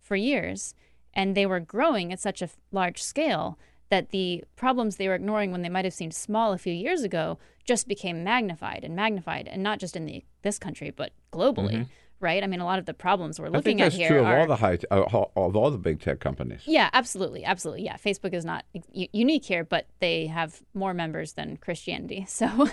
for 0.00 0.16
years 0.16 0.74
and 1.14 1.34
they 1.36 1.46
were 1.46 1.60
growing 1.60 2.12
at 2.12 2.20
such 2.20 2.42
a 2.42 2.48
large 2.72 3.00
scale 3.02 3.58
that 3.90 4.10
the 4.10 4.42
problems 4.56 4.96
they 4.96 5.06
were 5.06 5.14
ignoring 5.14 5.52
when 5.52 5.62
they 5.62 5.68
might 5.68 5.84
have 5.84 5.94
seemed 5.94 6.14
small 6.14 6.52
a 6.52 6.58
few 6.58 6.72
years 6.72 7.02
ago 7.02 7.38
just 7.64 7.86
became 7.86 8.24
magnified 8.24 8.82
and 8.82 8.96
magnified, 8.96 9.46
and 9.46 9.62
not 9.62 9.78
just 9.78 9.94
in 9.94 10.04
the 10.06 10.24
this 10.42 10.58
country, 10.58 10.90
but 10.90 11.12
globally, 11.32 11.74
Mhm. 11.82 11.86
Right? 12.22 12.42
I 12.42 12.46
mean, 12.46 12.60
a 12.60 12.64
lot 12.64 12.78
of 12.78 12.86
the 12.86 12.94
problems 12.94 13.38
we're 13.40 13.48
looking 13.48 13.80
at 13.80 13.92
here 13.92 14.08
true 14.08 14.20
of 14.20 14.26
are 14.26 14.40
all 14.40 14.46
the 14.46 14.56
high, 14.56 14.78
uh, 14.90 15.02
of 15.02 15.56
all 15.56 15.70
the 15.70 15.78
big 15.78 16.00
tech 16.00 16.20
companies. 16.20 16.62
yeah, 16.64 16.88
absolutely, 16.92 17.44
absolutely. 17.44 17.84
Yeah, 17.84 17.96
Facebook 17.96 18.32
is 18.32 18.44
not 18.44 18.64
u- 18.92 19.08
unique 19.12 19.44
here, 19.44 19.64
but 19.64 19.86
they 19.98 20.26
have 20.28 20.62
more 20.72 20.94
members 20.94 21.34
than 21.34 21.56
Christianity. 21.58 22.26
So, 22.42 22.68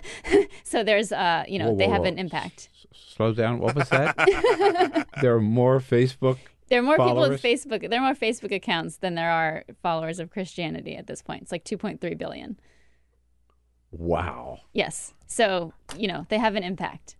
so 0.63 0.83
there's, 0.83 1.11
uh, 1.11 1.43
you 1.47 1.59
know, 1.59 1.71
Whoa, 1.71 1.77
they 1.77 1.87
have 1.87 2.01
whoa. 2.01 2.07
an 2.07 2.17
impact. 2.17 2.69
Slow 2.93 3.33
down. 3.33 3.59
What 3.59 3.75
was 3.75 3.89
that? 3.89 5.07
there 5.21 5.35
are 5.35 5.41
more 5.41 5.79
Facebook. 5.79 6.37
There 6.69 6.79
are 6.79 6.83
more 6.83 6.97
people 6.97 7.29
with 7.29 7.41
Facebook. 7.41 7.87
There 7.89 7.99
are 7.99 8.03
more 8.03 8.15
Facebook 8.15 8.53
accounts 8.53 8.97
than 8.97 9.15
there 9.15 9.31
are 9.31 9.63
followers 9.81 10.19
of 10.19 10.29
Christianity 10.29 10.95
at 10.95 11.07
this 11.07 11.21
point. 11.21 11.41
It's 11.43 11.51
like 11.51 11.65
2.3 11.65 12.17
billion. 12.17 12.59
Wow. 13.91 14.59
Yes. 14.73 15.13
So 15.27 15.73
you 15.97 16.07
know 16.07 16.25
they 16.29 16.37
have 16.37 16.55
an 16.55 16.63
impact. 16.63 17.15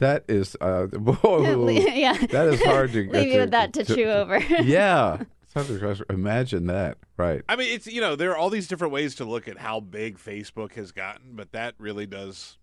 That 0.00 0.24
is, 0.28 0.56
uh, 0.60 0.86
whoa, 0.92 1.68
yeah. 1.68 2.14
that 2.14 2.48
is 2.48 2.62
hard 2.62 2.92
to 2.92 3.08
Leave 3.12 3.32
you 3.32 3.40
with 3.40 3.50
that 3.52 3.72
to 3.74 3.84
chew 3.84 4.04
over. 4.04 4.38
yeah, 4.38 5.22
it's 5.42 5.54
hard 5.54 5.66
to 5.68 6.04
imagine 6.12 6.66
that. 6.66 6.98
Right. 7.16 7.42
I 7.48 7.56
mean, 7.56 7.72
it's 7.72 7.86
you 7.86 8.00
know 8.00 8.16
there 8.16 8.30
are 8.32 8.36
all 8.36 8.50
these 8.50 8.66
different 8.66 8.92
ways 8.92 9.14
to 9.16 9.24
look 9.24 9.46
at 9.46 9.58
how 9.58 9.80
big 9.80 10.18
Facebook 10.18 10.72
has 10.72 10.90
gotten, 10.92 11.34
but 11.34 11.52
that 11.52 11.74
really 11.78 12.06
does 12.06 12.58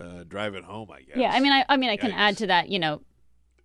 uh, 0.00 0.24
drive 0.26 0.54
it 0.54 0.64
home, 0.64 0.88
I 0.92 1.02
guess. 1.02 1.16
Yeah, 1.16 1.30
I 1.32 1.40
mean, 1.40 1.52
I, 1.52 1.64
I 1.68 1.76
mean, 1.76 1.90
I 1.90 1.96
can 1.96 2.12
Yikes. 2.12 2.16
add 2.16 2.36
to 2.38 2.46
that. 2.48 2.68
You 2.68 2.78
know, 2.78 3.02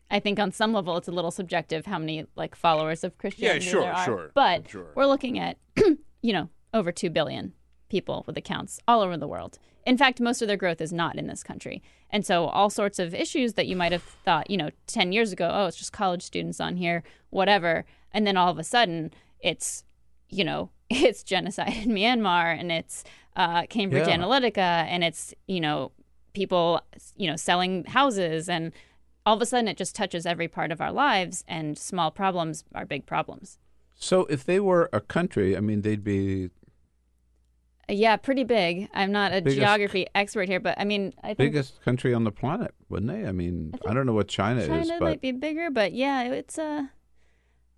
I 0.10 0.20
think 0.20 0.40
on 0.40 0.52
some 0.52 0.74
level 0.74 0.98
it's 0.98 1.08
a 1.08 1.12
little 1.12 1.32
subjective 1.32 1.86
how 1.86 2.00
many 2.00 2.26
like 2.36 2.56
followers 2.56 3.04
of 3.04 3.18
Christianity 3.18 3.66
sure, 3.68 3.82
there 3.82 3.94
are. 3.94 4.06
sure, 4.06 4.32
But 4.34 4.70
sure. 4.70 4.92
we're 4.96 5.06
looking 5.06 5.38
at, 5.40 5.58
you 6.22 6.34
know, 6.34 6.50
over 6.74 6.92
2 6.92 7.10
billion 7.12 7.54
people 7.90 8.24
with 8.26 8.38
accounts 8.38 8.80
all 8.88 9.02
over 9.02 9.18
the 9.18 9.28
world. 9.28 9.60
In 9.86 9.98
fact, 9.98 10.20
most 10.22 10.42
of 10.42 10.48
their 10.48 10.58
growth 10.58 10.82
is 10.82 10.94
not 10.94 11.18
in 11.18 11.28
this 11.28 11.44
country. 11.44 11.82
And 12.10 12.26
so 12.26 12.46
all 12.46 12.70
sorts 12.70 13.00
of 13.00 13.14
issues 13.14 13.54
that 13.54 13.68
you 13.68 13.76
might 13.76 13.92
have 13.92 14.04
thought, 14.04 14.50
you 14.50 14.58
know, 14.58 14.70
10 14.88 15.12
years 15.12 15.32
ago, 15.32 15.50
oh, 15.52 15.66
it's 15.66 15.78
just 15.78 15.92
college 15.92 16.22
students 16.22 16.60
on 16.60 16.78
here, 16.78 17.04
whatever. 17.32 17.86
And 18.12 18.26
then 18.26 18.38
all 18.38 18.50
of 18.50 18.60
a 18.60 18.64
sudden, 18.64 19.12
it's, 19.40 19.84
you 20.30 20.44
know, 20.44 20.70
it's 20.90 21.24
genocide 21.24 21.74
in 21.84 21.92
Myanmar 21.92 22.58
and 22.58 22.72
it's 22.72 23.04
uh, 23.36 23.66
Cambridge 23.68 24.08
Yeah. 24.08 24.18
Analytica 24.18 24.58
and 24.58 25.04
it's, 25.04 25.34
you 25.48 25.60
know, 25.60 25.92
people, 26.34 26.82
you 27.16 27.30
know, 27.30 27.36
selling 27.36 27.84
houses 27.86 28.48
and 28.48 28.72
all 29.26 29.36
of 29.36 29.42
a 29.42 29.46
sudden 29.46 29.68
it 29.68 29.78
just 29.78 29.96
touches 29.96 30.26
every 30.26 30.48
part 30.48 30.72
of 30.72 30.82
our 30.82 30.92
lives 30.92 31.44
and 31.48 31.78
small 31.78 32.12
problems 32.12 32.64
are 32.76 32.86
big 32.86 33.06
problems. 33.06 33.58
So 33.96 34.26
if 34.26 34.44
they 34.44 34.60
were 34.60 34.90
a 34.92 35.00
country, 35.00 35.56
I 35.56 35.62
mean, 35.62 35.82
they'd 35.82 36.04
be 36.04 36.50
Yeah, 37.90 38.16
pretty 38.16 38.46
big. 38.46 38.90
I'm 38.94 39.12
not 39.12 39.34
a 39.34 39.42
Biggest- 39.42 39.58
geography 39.58 40.08
expert 40.16 40.48
here, 40.48 40.60
but 40.60 40.80
I 40.80 40.86
mean, 40.86 41.14
I 41.22 41.28
think 41.28 41.38
biggest 41.38 41.82
country 41.84 42.14
on 42.14 42.24
the 42.24 42.32
planet, 42.32 42.74
wouldn't 42.90 43.12
they? 43.12 43.28
I 43.28 43.32
mean, 43.32 43.74
I, 43.88 43.94
don't 43.94 44.06
know 44.06 44.14
what 44.14 44.30
China, 44.30 44.66
China 44.66 44.82
is, 44.82 44.90
but 44.90 45.02
might 45.02 45.22
be 45.22 45.32
bigger, 45.32 45.70
but 45.70 45.92
yeah, 45.92 46.24
it's 46.24 46.58
uh, 46.58 46.84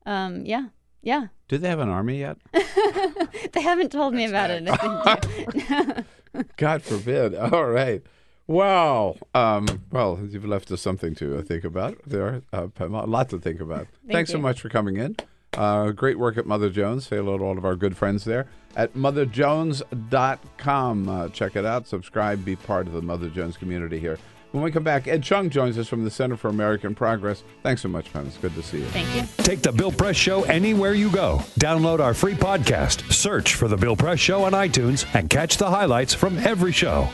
um, 0.05 0.45
yeah, 0.45 0.67
yeah. 1.01 1.27
do 1.47 1.57
they 1.57 1.69
have 1.69 1.79
an 1.79 1.89
army 1.89 2.19
yet? 2.19 2.37
they 2.53 3.61
haven't 3.61 3.91
told 3.91 4.13
me 4.13 4.25
about 4.25 4.51
it. 4.51 6.05
God 6.57 6.83
forbid. 6.83 7.33
All 7.33 7.65
right. 7.65 8.03
Wow. 8.47 9.15
Um, 9.33 9.85
well, 9.91 10.19
you've 10.21 10.45
left 10.45 10.69
us 10.71 10.81
something 10.81 11.15
to 11.15 11.41
think 11.41 11.63
about 11.63 11.97
there. 12.05 12.43
Uh, 12.53 12.67
a 12.79 12.85
lot 12.87 13.29
to 13.29 13.39
think 13.39 13.59
about. 13.59 13.87
Thank 14.03 14.11
Thanks 14.11 14.31
so 14.31 14.37
much 14.37 14.61
for 14.61 14.69
coming 14.69 14.97
in. 14.97 15.15
Uh, 15.53 15.91
great 15.91 16.19
work 16.19 16.37
at 16.37 16.45
Mother 16.45 16.69
Jones. 16.69 17.07
Say 17.07 17.15
hello 17.15 17.39
to 17.39 17.43
all 17.43 17.57
of 17.57 17.65
our 17.65 17.75
good 17.75 17.97
friends 17.97 18.25
there 18.25 18.45
at 18.75 18.93
motherjones.com. 18.93 21.09
Uh, 21.09 21.29
check 21.29 21.55
it 21.55 21.65
out. 21.65 21.87
Subscribe. 21.87 22.43
Be 22.43 22.55
part 22.55 22.87
of 22.87 22.93
the 22.93 23.01
Mother 23.01 23.29
Jones 23.29 23.57
community 23.57 23.99
here. 23.99 24.17
When 24.51 24.63
we 24.63 24.71
come 24.71 24.83
back, 24.83 25.07
Ed 25.07 25.21
Chung 25.21 25.49
joins 25.49 25.77
us 25.77 25.89
from 25.89 26.05
the 26.05 26.09
Center 26.09 26.37
for 26.37 26.47
American 26.47 26.95
Progress. 26.95 27.43
Thanks 27.61 27.81
so 27.81 27.89
much, 27.89 28.13
man. 28.13 28.25
It's 28.25 28.37
good 28.37 28.55
to 28.55 28.63
see 28.63 28.77
you. 28.77 28.85
Thank 28.85 29.13
you. 29.13 29.23
Take 29.43 29.61
the 29.61 29.73
Bill 29.73 29.91
Press 29.91 30.15
Show 30.15 30.43
anywhere 30.43 30.93
you 30.93 31.11
go. 31.11 31.39
Download 31.59 31.99
our 31.99 32.13
free 32.13 32.35
podcast, 32.35 33.11
search 33.11 33.55
for 33.55 33.67
the 33.67 33.75
Bill 33.75 33.97
Press 33.97 34.19
Show 34.19 34.45
on 34.45 34.53
iTunes, 34.53 35.05
and 35.13 35.29
catch 35.29 35.57
the 35.57 35.69
highlights 35.69 36.13
from 36.13 36.37
every 36.37 36.71
show. 36.71 37.09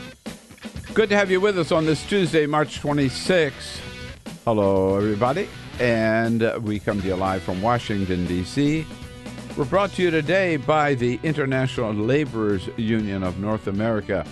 Good 0.94 1.08
to 1.08 1.16
have 1.16 1.32
you 1.32 1.40
with 1.40 1.58
us 1.58 1.72
on 1.72 1.84
this 1.84 2.06
Tuesday, 2.06 2.46
March 2.46 2.80
26th. 2.80 3.80
Hello, 4.44 4.96
everybody. 4.96 5.48
And 5.80 6.48
we 6.62 6.78
come 6.78 7.00
to 7.00 7.08
you 7.08 7.16
live 7.16 7.42
from 7.42 7.60
Washington, 7.60 8.24
D.C. 8.26 8.86
We're 9.54 9.66
brought 9.66 9.92
to 9.92 10.02
you 10.02 10.10
today 10.10 10.56
by 10.56 10.94
the 10.94 11.20
International 11.22 11.92
Laborers 11.92 12.70
Union 12.78 13.22
of 13.22 13.38
North 13.38 13.66
America. 13.66 14.24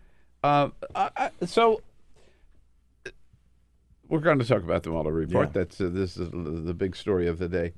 Uh, 0.43 0.69
I, 0.95 1.09
I, 1.15 1.45
so 1.45 1.81
we're 4.09 4.19
going 4.19 4.39
to 4.39 4.45
talk 4.45 4.63
about 4.63 4.83
the 4.83 4.89
Mueller 4.89 5.11
report. 5.11 5.49
Yeah. 5.49 5.51
That's 5.53 5.79
uh, 5.79 5.89
this 5.93 6.17
is 6.17 6.31
the 6.31 6.73
big 6.73 6.95
story 6.95 7.27
of 7.27 7.37
the 7.37 7.47
day. 7.47 7.73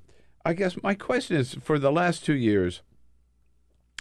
I 0.45 0.53
guess 0.53 0.81
my 0.81 0.93
question 0.93 1.35
is: 1.35 1.55
for 1.61 1.77
the 1.77 1.91
last 1.91 2.23
two 2.23 2.35
years, 2.35 2.81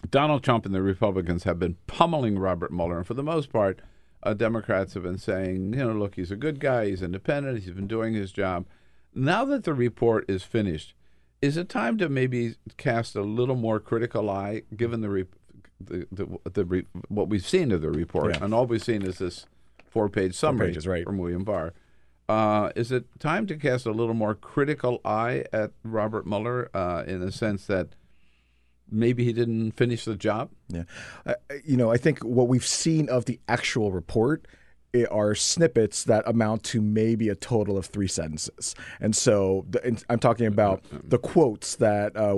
Donald 0.09 0.45
Trump 0.45 0.65
and 0.65 0.75
the 0.75 0.83
Republicans 0.83 1.43
have 1.43 1.59
been 1.59 1.77
pummeling 1.89 2.39
Robert 2.39 2.71
Mueller, 2.73 2.99
and 2.99 3.07
for 3.07 3.15
the 3.15 3.25
most 3.25 3.51
part, 3.51 3.81
uh, 4.29 4.35
Democrats 4.35 4.95
have 4.95 5.03
been 5.03 5.19
saying, 5.19 5.73
you 5.73 5.85
know, 5.85 5.93
look, 5.93 6.15
he's 6.17 6.31
a 6.31 6.37
good 6.37 6.61
guy, 6.61 6.87
he's 6.87 7.03
independent, 7.03 7.63
he's 7.63 7.73
been 7.73 7.87
doing 7.87 8.15
his 8.15 8.31
job. 8.33 8.67
Now 9.15 9.45
that 9.47 9.65
the 9.65 9.75
report 9.75 10.25
is 10.29 10.43
finished, 10.43 10.95
is 11.41 11.57
it 11.57 11.69
time 11.69 11.97
to 11.99 12.09
maybe 12.09 12.57
cast 12.77 13.17
a 13.17 13.23
little 13.23 13.57
more 13.57 13.81
critical 13.81 14.29
eye, 14.29 14.63
given 14.77 15.01
the 15.01 15.09
re- 15.09 15.25
the, 15.81 16.07
the, 16.13 16.27
the 16.51 16.65
re- 16.65 16.87
what 17.09 17.29
we've 17.29 17.47
seen 17.47 17.73
of 17.73 17.81
the 17.81 17.91
report, 17.91 18.35
Yeah. 18.35 18.45
and 18.45 18.53
all 18.53 18.67
we've 18.67 18.83
seen 18.83 19.03
is 19.03 19.19
this 19.19 19.47
four-page 19.89 20.35
summary 20.35 20.69
pages, 20.69 20.87
right. 20.87 21.05
from 21.05 21.19
William 21.19 21.45
Barr. 21.45 21.73
Uh, 22.29 22.71
is 22.77 22.93
it 22.93 23.05
time 23.19 23.47
to 23.47 23.57
cast 23.57 23.87
a 23.87 23.93
little 23.93 24.15
more 24.15 24.35
critical 24.35 25.01
eye 25.05 25.45
at 25.53 25.71
Robert 25.83 26.27
Mueller 26.27 26.69
uh, 26.75 27.03
in 27.07 27.21
the 27.21 27.33
sense 27.33 27.67
that 27.67 27.89
maybe 28.91 29.25
he 29.25 29.33
didn't 29.33 29.73
finish 29.73 30.05
the 30.05 30.17
job? 30.17 30.51
Yeah. 30.69 30.85
I- 31.27 31.37
you 31.65 31.77
know, 31.77 31.91
I 31.91 31.97
think 31.97 32.21
what 32.21 32.49
we've 32.49 32.67
seen 32.67 33.09
of 33.09 33.25
the 33.25 33.41
actual 33.49 33.93
report 33.93 34.47
are 35.11 35.35
snippets 35.35 36.05
that 36.05 36.27
amount 36.27 36.65
to 36.65 36.81
maybe 36.81 37.29
a 37.29 37.35
total 37.35 37.77
of 37.77 37.87
three 37.87 38.09
sentences. 38.09 38.75
And 39.01 39.15
so 39.15 39.67
the, 39.69 39.85
and 39.85 40.03
I'm 40.09 40.19
talking 40.19 40.47
about 40.47 40.83
the 40.91 41.19
quotes 41.19 41.77
that 41.77 42.17
uh. 42.17 42.37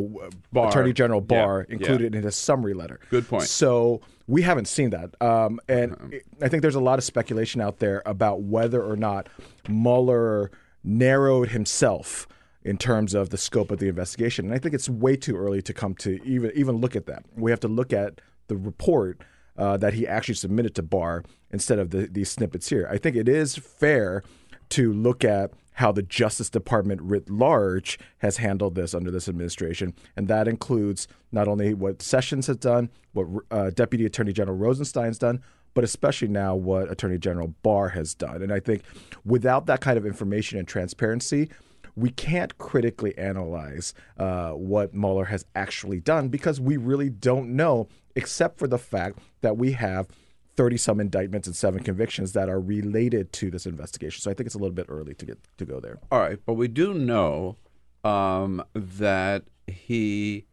Attorney 0.60 0.92
General 0.92 1.20
Barr 1.20 1.66
yeah. 1.68 1.76
included 1.76 2.14
in 2.14 2.22
his 2.24 2.36
summary 2.36 2.74
letter. 2.74 3.00
Good 3.10 3.28
point. 3.28 3.44
So 3.44 4.00
we 4.26 4.42
haven't 4.42 4.66
seen 4.66 4.90
that. 4.90 5.20
Um, 5.22 5.60
and 5.68 6.20
I 6.42 6.48
think 6.48 6.62
there's 6.62 6.74
a 6.74 6.80
lot 6.80 6.98
of 6.98 7.04
speculation 7.04 7.60
out 7.60 7.78
there 7.78 8.02
about 8.04 8.42
whether 8.42 8.82
or 8.82 8.96
not 8.96 9.28
Mueller 9.68 10.50
narrowed 10.82 11.50
himself 11.50 12.26
in 12.62 12.76
terms 12.76 13.14
of 13.14 13.30
the 13.30 13.38
scope 13.38 13.70
of 13.70 13.78
the 13.78 13.88
investigation. 13.88 14.46
And 14.46 14.54
I 14.54 14.58
think 14.58 14.74
it's 14.74 14.88
way 14.88 15.16
too 15.16 15.36
early 15.36 15.62
to 15.62 15.72
come 15.72 15.94
to 15.96 16.22
even 16.24 16.52
even 16.54 16.76
look 16.76 16.96
at 16.96 17.06
that. 17.06 17.24
We 17.36 17.50
have 17.50 17.60
to 17.60 17.68
look 17.68 17.92
at 17.92 18.20
the 18.48 18.56
report 18.56 19.20
uh, 19.56 19.76
that 19.78 19.94
he 19.94 20.06
actually 20.06 20.34
submitted 20.34 20.74
to 20.74 20.82
Barr 20.82 21.24
instead 21.50 21.78
of 21.78 21.90
the, 21.90 22.06
these 22.06 22.30
snippets 22.30 22.68
here. 22.68 22.88
I 22.90 22.98
think 22.98 23.16
it 23.16 23.28
is 23.28 23.56
fair 23.56 24.22
to 24.70 24.92
look 24.92 25.24
at 25.24 25.52
how 25.74 25.92
the 25.92 26.02
Justice 26.02 26.50
Department 26.50 27.00
writ 27.00 27.30
large 27.30 27.98
has 28.18 28.36
handled 28.36 28.74
this 28.74 28.94
under 28.94 29.10
this 29.10 29.28
administration, 29.28 29.94
and 30.16 30.28
that 30.28 30.46
includes 30.46 31.08
not 31.32 31.48
only 31.48 31.74
what 31.74 32.02
Sessions 32.02 32.46
has 32.48 32.56
done, 32.56 32.90
what 33.12 33.26
uh, 33.50 33.70
Deputy 33.70 34.04
Attorney 34.04 34.32
General 34.32 34.56
Rosenstein's 34.56 35.18
done, 35.18 35.42
but 35.72 35.84
especially 35.84 36.28
now 36.28 36.54
what 36.54 36.90
Attorney 36.90 37.18
General 37.18 37.54
Barr 37.62 37.88
has 37.90 38.14
done. 38.14 38.42
And 38.42 38.52
I 38.52 38.60
think 38.60 38.82
without 39.24 39.66
that 39.66 39.80
kind 39.80 39.96
of 39.96 40.04
information 40.04 40.58
and 40.58 40.66
transparency, 40.66 41.48
we 41.96 42.10
can't 42.10 42.56
critically 42.58 43.16
analyze 43.18 43.94
uh, 44.18 44.50
what 44.50 44.94
Mueller 44.94 45.26
has 45.26 45.44
actually 45.54 46.00
done 46.00 46.28
because 46.28 46.60
we 46.60 46.76
really 46.76 47.10
don't 47.10 47.50
know, 47.50 47.88
except 48.14 48.58
for 48.58 48.66
the 48.66 48.78
fact 48.78 49.18
that 49.40 49.56
we 49.56 49.72
have 49.72 50.08
30 50.56 50.76
some 50.76 51.00
indictments 51.00 51.46
and 51.46 51.56
seven 51.56 51.82
convictions 51.82 52.32
that 52.32 52.48
are 52.48 52.60
related 52.60 53.32
to 53.32 53.50
this 53.50 53.66
investigation. 53.66 54.20
So 54.20 54.30
I 54.30 54.34
think 54.34 54.46
it's 54.46 54.54
a 54.54 54.58
little 54.58 54.74
bit 54.74 54.86
early 54.88 55.14
to 55.14 55.26
get 55.26 55.38
to 55.58 55.64
go 55.64 55.80
there. 55.80 55.98
All 56.10 56.18
right, 56.18 56.38
but 56.44 56.54
we 56.54 56.68
do 56.68 56.92
know 56.92 57.56
um, 58.04 58.62
that 58.74 59.44
he 59.66 60.44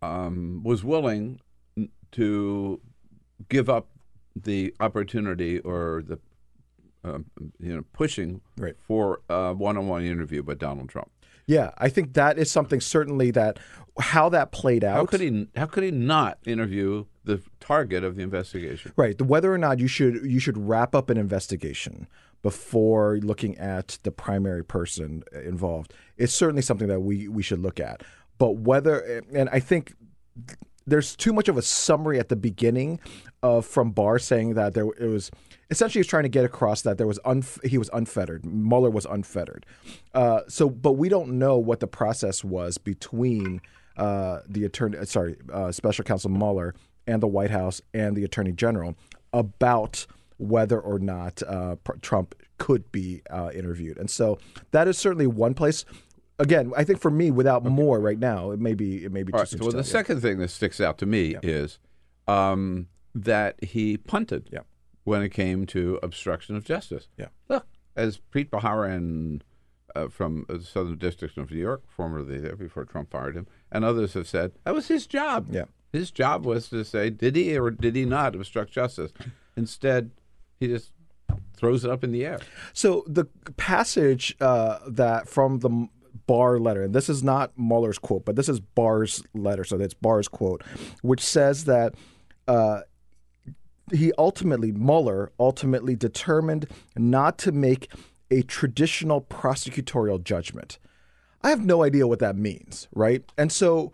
um, 0.00 0.62
was 0.64 0.82
willing 0.82 1.40
to 2.12 2.80
give 3.48 3.68
up 3.68 3.88
the 4.34 4.74
opportunity 4.80 5.58
or 5.60 6.02
the 6.06 6.18
um, 7.04 7.26
you 7.58 7.74
know 7.74 7.84
pushing 7.92 8.40
Right. 8.56 8.76
for 8.78 9.20
a 9.28 9.52
one-on-one 9.52 10.04
interview 10.04 10.42
with 10.42 10.58
Donald 10.58 10.88
Trump. 10.88 11.10
Yeah, 11.46 11.70
I 11.78 11.88
think 11.88 12.14
that 12.14 12.38
is 12.38 12.50
something 12.50 12.80
certainly 12.80 13.30
that 13.32 13.58
how 13.98 14.28
that 14.28 14.52
played 14.52 14.84
out. 14.84 14.96
How 14.96 15.06
could 15.06 15.20
he? 15.20 15.48
How 15.56 15.66
could 15.66 15.82
he 15.82 15.90
not 15.90 16.38
interview 16.46 17.06
the 17.24 17.42
target 17.60 18.04
of 18.04 18.16
the 18.16 18.22
investigation? 18.22 18.92
Right. 18.96 19.18
The 19.18 19.24
whether 19.24 19.52
or 19.52 19.58
not 19.58 19.80
you 19.80 19.88
should 19.88 20.24
you 20.24 20.38
should 20.38 20.56
wrap 20.56 20.94
up 20.94 21.10
an 21.10 21.16
investigation 21.16 22.06
before 22.42 23.18
looking 23.22 23.56
at 23.58 23.98
the 24.02 24.10
primary 24.12 24.64
person 24.64 25.22
involved 25.44 25.92
is 26.16 26.32
certainly 26.32 26.62
something 26.62 26.88
that 26.88 27.00
we 27.00 27.26
we 27.28 27.42
should 27.42 27.58
look 27.60 27.80
at. 27.80 28.02
But 28.38 28.58
whether 28.58 29.22
and 29.34 29.48
I 29.50 29.58
think 29.58 29.94
there's 30.86 31.14
too 31.16 31.32
much 31.32 31.48
of 31.48 31.56
a 31.56 31.62
summary 31.62 32.18
at 32.18 32.28
the 32.28 32.36
beginning 32.36 32.98
of 33.42 33.66
from 33.66 33.90
Barr 33.90 34.18
saying 34.18 34.54
that 34.54 34.74
there 34.74 34.86
it 34.98 35.08
was 35.08 35.30
essentially 35.72 36.00
was 36.00 36.06
trying 36.06 36.22
to 36.22 36.28
get 36.28 36.44
across 36.44 36.82
that 36.82 36.98
there 36.98 37.06
was 37.06 37.18
unf- 37.24 37.64
he 37.66 37.78
was 37.78 37.90
unfettered. 37.92 38.44
Mueller 38.44 38.90
was 38.90 39.06
unfettered. 39.06 39.66
Uh, 40.14 40.40
so, 40.48 40.70
but 40.70 40.92
we 40.92 41.08
don't 41.08 41.38
know 41.38 41.58
what 41.58 41.80
the 41.80 41.86
process 41.86 42.44
was 42.44 42.78
between 42.78 43.60
uh, 43.96 44.40
the 44.46 44.64
attorney, 44.64 44.98
uh, 44.98 45.04
sorry, 45.04 45.36
uh, 45.52 45.72
Special 45.72 46.04
Counsel 46.04 46.30
Mueller 46.30 46.74
and 47.06 47.22
the 47.22 47.26
White 47.26 47.50
House 47.50 47.80
and 47.92 48.16
the 48.16 48.24
Attorney 48.24 48.52
General 48.52 48.94
about 49.32 50.06
whether 50.38 50.78
or 50.78 50.98
not 50.98 51.42
uh, 51.42 51.76
pr- 51.76 51.96
Trump 52.00 52.34
could 52.58 52.90
be 52.92 53.22
uh, 53.30 53.50
interviewed. 53.54 53.98
And 53.98 54.10
so 54.10 54.38
that 54.70 54.88
is 54.88 54.98
certainly 54.98 55.26
one 55.26 55.54
place. 55.54 55.84
Again, 56.38 56.72
I 56.76 56.84
think 56.84 57.00
for 57.00 57.10
me, 57.10 57.30
without 57.30 57.64
more 57.64 58.00
right 58.00 58.18
now, 58.18 58.50
it 58.50 58.60
may 58.60 58.74
be 58.74 59.04
it 59.04 59.12
may 59.12 59.22
be 59.22 59.32
All 59.32 59.40
right. 59.40 59.60
Well, 59.60 59.70
the 59.70 59.78
yeah. 59.78 59.82
second 59.82 60.20
thing 60.20 60.38
that 60.38 60.48
sticks 60.48 60.80
out 60.80 60.98
to 60.98 61.06
me 61.06 61.36
is 61.42 61.78
um, 62.26 62.88
that 63.14 63.62
he 63.62 63.96
punted 63.96 64.48
when 65.04 65.22
it 65.22 65.30
came 65.30 65.66
to 65.66 65.98
obstruction 66.02 66.56
of 66.56 66.64
justice. 66.64 67.08
Yeah. 67.16 67.28
Look, 67.48 67.66
as 67.96 68.20
Preet 68.32 68.50
Bharara 68.50 69.40
uh, 69.94 70.08
from 70.08 70.46
the 70.48 70.60
Southern 70.62 70.98
District 70.98 71.36
of 71.36 71.50
New 71.50 71.58
York, 71.58 71.82
formerly 71.88 72.38
there 72.38 72.56
before 72.56 72.84
Trump 72.84 73.10
fired 73.10 73.36
him, 73.36 73.46
and 73.70 73.84
others 73.84 74.14
have 74.14 74.28
said 74.28 74.52
that 74.64 74.74
was 74.74 74.88
his 74.88 75.06
job. 75.06 75.48
Yeah. 75.50 75.64
His 75.92 76.10
job 76.10 76.46
was 76.46 76.68
to 76.70 76.84
say, 76.84 77.10
did 77.10 77.36
he 77.36 77.58
or 77.58 77.70
did 77.70 77.94
he 77.94 78.06
not 78.06 78.34
obstruct 78.34 78.72
justice? 78.72 79.12
Instead, 79.56 80.10
he 80.58 80.66
just 80.66 80.92
throws 81.54 81.84
it 81.84 81.90
up 81.90 82.02
in 82.02 82.12
the 82.12 82.24
air. 82.24 82.40
So 82.72 83.04
the 83.06 83.26
passage 83.56 84.34
uh, 84.40 84.78
that 84.88 85.28
from 85.28 85.58
the 85.58 85.88
Barr 86.26 86.58
letter, 86.58 86.84
and 86.84 86.94
this 86.94 87.08
is 87.08 87.22
not 87.22 87.52
Mueller's 87.58 87.98
quote, 87.98 88.24
but 88.24 88.36
this 88.36 88.48
is 88.48 88.60
Barr's 88.60 89.22
letter, 89.34 89.64
so 89.64 89.76
that's 89.76 89.92
Barr's 89.92 90.28
quote, 90.28 90.62
which 91.02 91.20
says 91.20 91.64
that 91.64 91.94
uh, 92.48 92.82
he 93.92 94.12
ultimately, 94.18 94.72
Mueller 94.72 95.32
ultimately 95.38 95.96
determined 95.96 96.66
not 96.96 97.38
to 97.38 97.52
make 97.52 97.90
a 98.30 98.42
traditional 98.42 99.20
prosecutorial 99.20 100.22
judgment. 100.22 100.78
I 101.42 101.50
have 101.50 101.64
no 101.64 101.82
idea 101.82 102.06
what 102.06 102.20
that 102.20 102.36
means, 102.36 102.88
right? 102.94 103.24
And 103.36 103.52
so 103.52 103.92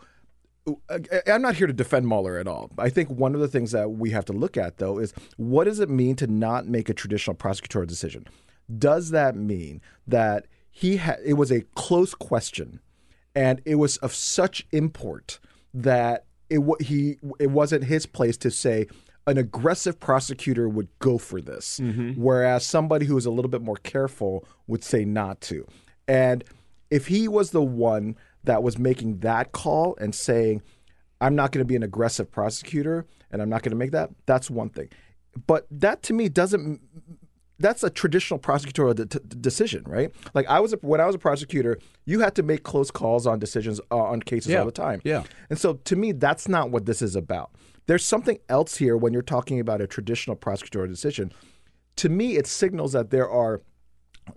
I'm 1.27 1.43
not 1.43 1.57
here 1.57 1.67
to 1.67 1.73
defend 1.73 2.07
Mueller 2.07 2.39
at 2.39 2.47
all. 2.47 2.71
I 2.79 2.91
think 2.91 3.11
one 3.11 3.35
of 3.35 3.41
the 3.41 3.49
things 3.49 3.73
that 3.73 3.91
we 3.91 4.11
have 4.11 4.25
to 4.27 4.33
look 4.33 4.57
at, 4.57 4.79
though, 4.79 4.99
is 4.99 5.13
what 5.37 5.65
does 5.65 5.81
it 5.81 5.89
mean 5.89 6.17
to 6.17 6.27
not 6.27 6.67
make 6.67 6.89
a 6.89 6.95
traditional 6.95 7.35
prosecutorial 7.35 7.87
decision? 7.87 8.27
Does 8.79 9.11
that 9.11 9.35
mean 9.35 9.81
that 10.07 10.47
he 10.71 10.99
had 10.99 11.19
it 11.25 11.35
was 11.35 11.51
a 11.51 11.63
close 11.75 12.15
question, 12.15 12.81
and 13.35 13.63
it 13.65 13.77
was 13.77 13.97
of 13.99 14.15
such 14.15 14.67
import 14.73 15.41
that 15.73 16.27
it 16.51 16.59
wa- 16.59 16.77
he 16.81 17.17
it 17.41 17.51
wasn't 17.51 17.85
his 17.85 18.05
place 18.05 18.37
to 18.39 18.51
say 18.51 18.87
an 19.29 19.39
aggressive 19.39 20.01
prosecutor 20.01 20.69
would 20.69 20.89
go 20.99 21.19
for 21.19 21.41
this, 21.41 21.81
whereas 22.17 22.67
somebody 22.67 23.07
who 23.07 23.17
is 23.17 23.27
a 23.27 23.31
little 23.31 23.51
bit 23.51 23.63
more 23.63 23.77
careful 23.77 24.45
would 24.67 24.83
say 24.83 25.05
not 25.05 25.41
to. 25.43 25.67
And 26.09 26.43
if 26.91 27.07
he 27.09 27.29
was 27.29 27.51
the 27.51 27.63
one 27.63 28.17
that 28.45 28.63
was 28.63 28.79
making 28.79 29.19
that 29.19 29.53
call 29.53 29.97
and 30.01 30.15
saying, 30.15 30.63
I'm 31.21 31.35
not 31.35 31.53
going 31.53 31.61
to 31.65 31.69
be 31.69 31.77
an 31.77 31.83
aggressive 31.83 32.31
prosecutor 32.31 33.05
and 33.31 33.43
I'm 33.43 33.49
not 33.51 33.63
going 33.63 33.71
to 33.73 33.77
make 33.77 33.91
that, 33.93 34.11
that's 34.27 34.49
one 34.51 34.71
thing. 34.71 34.89
But 35.47 35.67
that 35.71 36.03
to 36.05 36.13
me 36.15 36.29
doesn't. 36.29 36.81
That's 37.61 37.83
a 37.83 37.91
traditional 37.91 38.39
prosecutorial 38.39 38.95
de- 38.95 39.05
de- 39.07 39.19
decision, 39.19 39.83
right? 39.85 40.13
Like 40.33 40.47
I 40.47 40.61
was 40.61 40.73
a, 40.73 40.77
when 40.77 41.01
I 41.01 41.07
was 41.07 41.17
a 41.17 41.19
prosecutor, 41.19 41.77
you 42.07 42.21
had 42.21 42.37
to 42.37 42.45
make 42.45 42.63
close 42.63 42.91
calls 42.93 43.27
on 43.27 43.41
decisions 43.41 43.81
uh, 43.91 43.97
on 43.97 44.21
cases 44.23 44.53
Yeah, 44.53 44.61
all 44.61 44.67
the 44.67 44.71
time. 44.73 45.01
yeah. 45.05 45.25
And 45.51 45.59
so 45.59 45.75
to 45.75 45.97
me, 45.97 46.13
that's 46.13 46.47
not 46.49 46.71
what 46.71 46.87
this 46.87 47.03
is 47.03 47.17
about. 47.17 47.51
There's 47.89 48.05
something 48.05 48.39
else 48.51 48.77
here 48.77 48.99
when 48.99 49.15
you're 49.15 49.23
talking 49.23 49.61
about 49.61 49.81
a 49.81 49.87
traditional 49.87 50.37
prosecutorial 50.37 50.89
decision. 50.89 51.33
To 51.97 52.11
me, 52.11 52.37
it 52.37 52.47
signals 52.47 52.93
that 52.93 53.11
there 53.11 53.29
are 53.29 53.63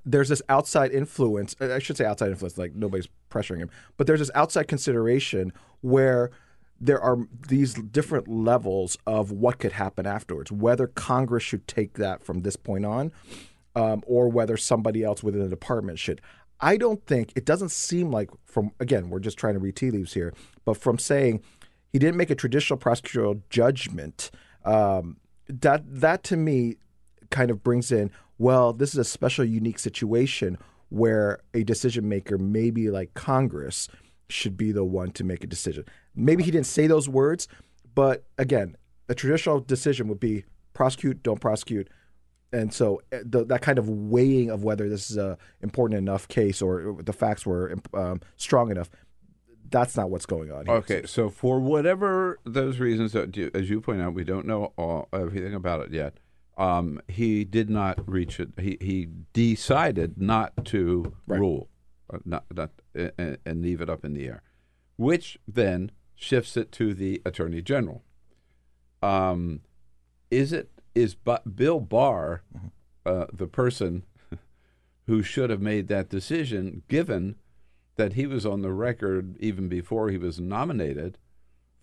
there's 0.05 0.29
this 0.29 0.41
outside 0.47 0.93
influence. 0.93 1.53
I 1.59 1.79
should 1.79 1.97
say 1.97 2.05
outside 2.05 2.29
influence, 2.29 2.57
like 2.57 2.73
nobody's 2.75 3.09
pressuring 3.29 3.57
him, 3.57 3.69
but 3.97 4.07
there's 4.07 4.21
this 4.21 4.31
outside 4.35 4.69
consideration 4.69 5.51
where 5.81 6.31
there 6.79 7.01
are 7.01 7.27
these 7.49 7.73
different 7.73 8.29
levels 8.29 8.97
of 9.05 9.31
what 9.33 9.59
could 9.59 9.73
happen 9.73 10.07
afterwards. 10.07 10.49
Whether 10.49 10.87
Congress 10.87 11.43
should 11.43 11.67
take 11.67 11.95
that 11.95 12.23
from 12.23 12.43
this 12.43 12.55
point 12.55 12.85
on, 12.85 13.11
um, 13.75 14.01
or 14.07 14.29
whether 14.29 14.55
somebody 14.55 15.03
else 15.03 15.23
within 15.23 15.41
the 15.41 15.49
department 15.49 15.99
should. 15.99 16.21
I 16.61 16.77
don't 16.77 17.05
think 17.05 17.33
it 17.35 17.43
doesn't 17.43 17.71
seem 17.71 18.11
like 18.11 18.29
from 18.45 18.71
again 18.79 19.09
we're 19.09 19.19
just 19.19 19.37
trying 19.37 19.55
to 19.55 19.59
read 19.59 19.75
tea 19.75 19.91
leaves 19.91 20.13
here, 20.13 20.33
but 20.63 20.77
from 20.77 20.97
saying 20.97 21.41
he 21.91 21.99
didn't 21.99 22.17
make 22.17 22.29
a 22.29 22.35
traditional 22.35 22.79
prosecutorial 22.79 23.41
judgment, 23.49 24.31
um, 24.65 25.17
that 25.47 25.83
that 25.87 26.23
to 26.23 26.37
me 26.37 26.77
kind 27.29 27.49
of 27.49 27.63
brings 27.63 27.91
in 27.91 28.11
well 28.37 28.73
this 28.73 28.91
is 28.91 28.97
a 28.97 29.03
special 29.03 29.45
unique 29.45 29.79
situation 29.79 30.57
where 30.89 31.39
a 31.53 31.63
decision 31.63 32.07
maker 32.09 32.37
maybe 32.37 32.89
like 32.89 33.13
Congress 33.13 33.87
should 34.29 34.57
be 34.57 34.71
the 34.71 34.83
one 34.83 35.11
to 35.11 35.23
make 35.23 35.43
a 35.43 35.47
decision. 35.47 35.85
Maybe 36.15 36.43
he 36.43 36.51
didn't 36.51 36.65
say 36.65 36.87
those 36.87 37.07
words, 37.07 37.47
but 37.95 38.25
again, 38.37 38.75
a 39.09 39.15
traditional 39.15 39.59
decision 39.59 40.07
would 40.07 40.19
be 40.19 40.45
prosecute, 40.73 41.23
don't 41.23 41.39
prosecute. 41.39 41.89
And 42.53 42.73
so 42.73 43.01
uh, 43.13 43.19
the, 43.23 43.45
that 43.45 43.61
kind 43.61 43.77
of 43.77 43.87
weighing 43.87 44.49
of 44.49 44.63
whether 44.63 44.89
this 44.89 45.09
is 45.09 45.17
a 45.17 45.37
important 45.61 45.97
enough 45.97 46.27
case 46.27 46.61
or 46.61 46.97
the 47.01 47.13
facts 47.13 47.45
were 47.45 47.75
um, 47.93 48.21
strong 48.35 48.71
enough, 48.71 48.89
that's 49.71 49.95
not 49.95 50.09
what's 50.09 50.25
going 50.25 50.51
on 50.51 50.65
here. 50.65 50.75
Okay, 50.75 51.03
so 51.05 51.29
for 51.29 51.59
whatever 51.59 52.39
those 52.45 52.79
reasons, 52.79 53.15
as 53.15 53.69
you 53.69 53.81
point 53.81 54.01
out, 54.01 54.13
we 54.13 54.23
don't 54.23 54.45
know 54.45 54.73
all, 54.77 55.07
everything 55.13 55.53
about 55.53 55.81
it 55.81 55.91
yet. 55.91 56.17
Um, 56.57 57.01
he 57.07 57.43
did 57.43 57.69
not 57.69 58.07
reach 58.07 58.39
it. 58.39 58.49
He 58.57 58.77
he 58.79 59.07
decided 59.33 60.21
not 60.21 60.65
to 60.65 61.13
rule, 61.25 61.69
uh, 62.13 62.19
not 62.25 62.45
not 62.53 62.71
and, 62.93 63.37
and 63.45 63.61
leave 63.61 63.81
it 63.81 63.89
up 63.89 64.05
in 64.05 64.13
the 64.13 64.27
air, 64.27 64.43
which 64.97 65.39
then 65.47 65.91
shifts 66.13 66.55
it 66.57 66.71
to 66.73 66.93
the 66.93 67.21
attorney 67.25 67.61
general. 67.61 68.03
Um, 69.01 69.61
is 70.29 70.53
it 70.53 70.69
is 70.93 71.15
Bill 71.15 71.79
Barr 71.79 72.43
uh, 73.05 73.25
the 73.33 73.47
person 73.47 74.03
who 75.07 75.23
should 75.23 75.49
have 75.49 75.61
made 75.61 75.87
that 75.87 76.09
decision, 76.09 76.83
given 76.87 77.35
that 78.01 78.13
he 78.13 78.25
was 78.25 78.47
on 78.47 78.63
the 78.63 78.71
record 78.71 79.35
even 79.39 79.67
before 79.67 80.09
he 80.09 80.17
was 80.17 80.39
nominated 80.39 81.19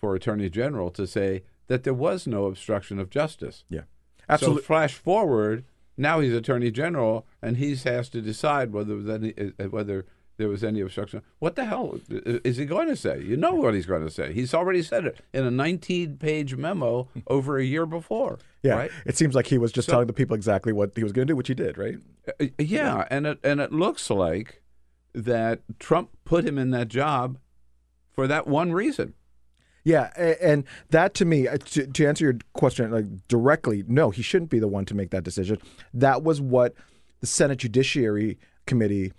for 0.00 0.16
attorney 0.16 0.50
general 0.50 0.90
to 0.90 1.06
say 1.06 1.42
that 1.68 1.84
there 1.84 1.94
was 1.94 2.26
no 2.26 2.46
obstruction 2.46 2.98
of 2.98 3.08
justice. 3.08 3.62
Yeah, 3.70 3.82
absolutely. 4.28 4.62
So 4.62 4.66
flash 4.66 4.94
forward, 4.94 5.64
now 5.96 6.18
he's 6.18 6.32
attorney 6.32 6.72
general, 6.72 7.24
and 7.40 7.56
he's 7.56 7.84
has 7.84 8.08
to 8.08 8.20
decide 8.20 8.72
whether 8.72 8.88
there 8.88 8.96
was 8.96 9.08
any 9.08 9.32
uh, 9.60 9.64
whether 9.68 10.06
there 10.38 10.48
was 10.48 10.64
any 10.64 10.80
obstruction. 10.80 11.22
What 11.38 11.54
the 11.54 11.66
hell 11.66 12.00
is 12.10 12.56
he 12.56 12.64
going 12.64 12.88
to 12.88 12.96
say? 12.96 13.20
You 13.22 13.36
know 13.36 13.54
what 13.54 13.74
he's 13.74 13.86
going 13.86 14.04
to 14.04 14.10
say. 14.10 14.32
He's 14.32 14.54
already 14.54 14.82
said 14.82 15.04
it 15.04 15.18
in 15.32 15.44
a 15.44 15.50
19-page 15.50 16.54
memo 16.56 17.08
over 17.26 17.58
a 17.58 17.64
year 17.64 17.86
before. 17.86 18.38
Yeah, 18.62 18.74
right? 18.74 18.90
it 19.04 19.16
seems 19.16 19.34
like 19.36 19.46
he 19.46 19.58
was 19.58 19.70
just 19.72 19.86
So- 19.86 19.92
telling 19.92 20.06
the 20.08 20.12
people 20.12 20.34
exactly 20.34 20.72
what 20.72 20.92
he 20.96 21.02
was 21.04 21.12
going 21.12 21.26
to 21.28 21.32
do, 21.32 21.36
which 21.36 21.48
he 21.48 21.54
did, 21.54 21.76
right? 21.78 21.96
Uh, 22.40 22.46
yeah, 22.58 23.06
and 23.08 23.24
it 23.26 23.38
and 23.44 23.60
it 23.60 23.72
looks 23.72 24.10
like 24.10 24.62
that 25.22 25.60
Trump 25.78 26.10
put 26.24 26.44
him 26.44 26.58
in 26.58 26.70
that 26.70 26.88
job 26.88 27.38
for 28.12 28.26
that 28.26 28.46
one 28.46 28.72
reason. 28.72 29.14
Yeah, 29.84 30.10
and 30.40 30.64
that 30.90 31.14
to 31.14 31.24
me, 31.24 31.48
uh, 31.48 31.56
to, 31.56 31.86
to 31.86 32.06
answer 32.06 32.24
your 32.24 32.34
question 32.52 32.90
like 32.90 33.06
directly, 33.28 33.84
no, 33.86 34.10
he 34.10 34.20
shouldn't 34.22 34.50
be 34.50 34.58
the 34.58 34.68
one 34.68 34.84
to 34.86 34.94
make 34.94 35.10
that 35.10 35.24
decision. 35.24 35.58
That 35.94 36.22
was 36.22 36.40
what 36.40 36.74
the 37.20 37.26
Senate 37.26 37.58
Judiciary 37.58 38.38
Committee 38.66 39.12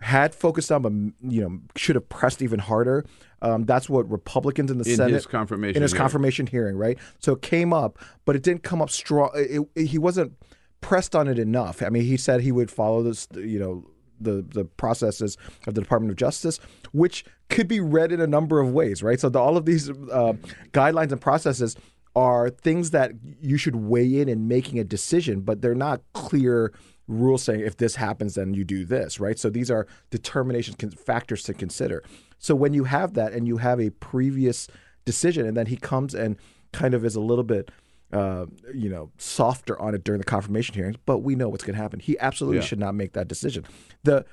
had 0.00 0.34
focused 0.34 0.70
on, 0.70 0.82
but 0.82 0.92
you 1.32 1.40
know 1.40 1.58
should 1.74 1.96
have 1.96 2.08
pressed 2.08 2.40
even 2.42 2.60
harder. 2.60 3.04
Um, 3.42 3.64
that's 3.64 3.88
what 3.88 4.08
Republicans 4.10 4.70
in 4.70 4.78
the 4.78 4.88
In 4.88 4.96
Senate 4.96 5.14
his 5.14 5.26
confirmation 5.26 5.76
in 5.76 5.82
his 5.82 5.92
hearing. 5.92 6.00
confirmation 6.02 6.46
hearing, 6.46 6.76
right? 6.76 6.98
So 7.18 7.32
it 7.32 7.42
came 7.42 7.72
up, 7.72 7.98
but 8.26 8.36
it 8.36 8.42
didn't 8.42 8.62
come 8.62 8.80
up 8.82 8.90
strong. 8.90 9.30
It, 9.34 9.62
it- 9.74 9.86
he 9.86 9.98
wasn't 9.98 10.34
pressed 10.82 11.16
on 11.16 11.26
it 11.26 11.38
enough. 11.38 11.82
I 11.82 11.88
mean, 11.88 12.02
he 12.04 12.16
said 12.16 12.42
he 12.42 12.52
would 12.52 12.70
follow 12.70 13.02
this, 13.02 13.26
you 13.34 13.58
know, 13.58 13.84
the 14.20 14.44
the 14.48 14.64
processes 14.64 15.36
of 15.66 15.74
the 15.74 15.80
Department 15.80 16.10
of 16.10 16.16
Justice, 16.16 16.58
which 16.92 17.24
could 17.48 17.68
be 17.68 17.80
read 17.80 18.12
in 18.12 18.20
a 18.20 18.26
number 18.26 18.60
of 18.60 18.72
ways, 18.72 19.02
right? 19.02 19.20
So 19.20 19.28
the, 19.28 19.38
all 19.38 19.56
of 19.56 19.64
these 19.64 19.90
uh, 19.90 20.34
guidelines 20.72 21.12
and 21.12 21.20
processes 21.20 21.76
are 22.14 22.48
things 22.48 22.90
that 22.90 23.12
you 23.40 23.58
should 23.58 23.76
weigh 23.76 24.20
in 24.20 24.28
in 24.28 24.48
making 24.48 24.78
a 24.78 24.84
decision, 24.84 25.42
but 25.42 25.60
they're 25.60 25.74
not 25.74 26.00
clear 26.14 26.72
rules 27.08 27.42
saying 27.42 27.60
if 27.60 27.76
this 27.76 27.96
happens, 27.96 28.34
then 28.34 28.54
you 28.54 28.64
do 28.64 28.84
this, 28.84 29.20
right? 29.20 29.38
So 29.38 29.50
these 29.50 29.70
are 29.70 29.86
determination 30.10 30.74
factors 30.74 31.42
to 31.44 31.54
consider. 31.54 32.02
So 32.38 32.54
when 32.54 32.72
you 32.74 32.84
have 32.84 33.14
that 33.14 33.32
and 33.32 33.46
you 33.46 33.58
have 33.58 33.80
a 33.80 33.90
previous 33.90 34.66
decision, 35.04 35.46
and 35.46 35.56
then 35.56 35.66
he 35.66 35.76
comes 35.76 36.14
and 36.14 36.36
kind 36.72 36.94
of 36.94 37.04
is 37.04 37.16
a 37.16 37.20
little 37.20 37.44
bit, 37.44 37.70
uh, 38.16 38.46
you 38.74 38.88
know, 38.88 39.10
softer 39.18 39.78
on 39.80 39.94
it 39.94 40.02
during 40.04 40.18
the 40.18 40.24
confirmation 40.24 40.74
hearings, 40.74 40.96
but 41.04 41.18
we 41.18 41.34
know 41.34 41.48
what's 41.48 41.64
going 41.64 41.76
to 41.76 41.82
happen. 41.82 42.00
He 42.00 42.18
absolutely 42.18 42.58
Yeah. 42.58 42.64
should 42.64 42.78
not 42.78 42.94
make 42.94 43.12
that 43.12 43.28
decision. 43.28 43.64
The 44.04 44.24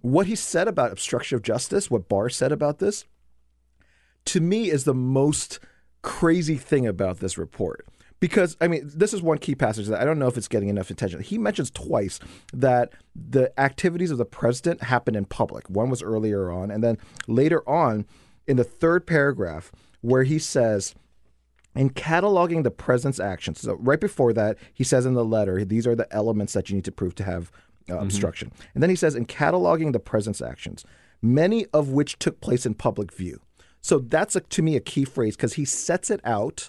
what 0.00 0.26
he 0.26 0.36
said 0.36 0.68
about 0.68 0.92
obstruction 0.92 1.36
of 1.36 1.42
justice, 1.42 1.90
what 1.90 2.08
Barr 2.08 2.28
said 2.30 2.52
about 2.52 2.78
this, 2.78 3.04
to 4.26 4.40
me 4.40 4.70
is 4.70 4.84
the 4.84 4.94
most 4.94 5.58
crazy 6.02 6.56
thing 6.56 6.86
about 6.86 7.18
this 7.18 7.36
report. 7.38 7.86
Because 8.20 8.56
I 8.60 8.66
mean, 8.68 8.90
this 8.92 9.12
is 9.14 9.22
one 9.22 9.38
key 9.38 9.54
passage 9.54 9.86
that 9.86 10.00
I 10.00 10.04
don't 10.04 10.18
know 10.18 10.26
if 10.26 10.36
it's 10.36 10.48
getting 10.48 10.68
enough 10.68 10.90
attention. 10.90 11.20
He 11.20 11.38
mentions 11.38 11.70
twice 11.70 12.18
that 12.52 12.92
the 13.14 13.52
activities 13.58 14.10
of 14.10 14.18
the 14.18 14.24
president 14.24 14.82
happened 14.82 15.16
in 15.16 15.24
public. 15.24 15.68
One 15.70 15.88
was 15.88 16.02
earlier 16.02 16.50
on, 16.50 16.70
and 16.72 16.82
then 16.82 16.98
later 17.28 17.68
on 17.68 18.06
in 18.48 18.56
the 18.56 18.64
third 18.64 19.06
paragraph, 19.06 19.70
where 20.00 20.24
he 20.24 20.38
says, 20.38 20.94
in 21.74 21.90
cataloging 21.90 22.64
the 22.64 22.70
president's 22.70 23.20
actions. 23.20 23.60
So 23.60 23.74
right 23.74 24.00
before 24.00 24.32
that, 24.32 24.58
he 24.74 24.84
says 24.84 25.06
in 25.06 25.14
the 25.14 25.24
letter, 25.24 25.64
these 25.64 25.86
are 25.86 25.94
the 25.94 26.12
elements 26.12 26.52
that 26.54 26.68
you 26.68 26.76
need 26.76 26.84
to 26.86 26.92
prove 26.92 27.14
to 27.16 27.24
have 27.24 27.52
uh, 27.90 27.98
obstruction. 27.98 28.52
And 28.74 28.82
then 28.82 28.90
he 28.90 28.96
says, 28.96 29.14
in 29.14 29.26
cataloging 29.26 29.92
the 29.92 30.00
president's 30.00 30.42
actions, 30.42 30.84
many 31.22 31.66
of 31.66 31.90
which 31.90 32.18
took 32.18 32.40
place 32.40 32.66
in 32.66 32.74
public 32.74 33.12
view. 33.12 33.40
So 33.80 34.00
that's 34.00 34.36
a, 34.36 34.40
to 34.40 34.62
me 34.62 34.76
a 34.76 34.80
key 34.80 35.04
phrase 35.04 35.36
because 35.36 35.54
he 35.54 35.64
sets 35.64 36.10
it 36.10 36.20
out 36.24 36.68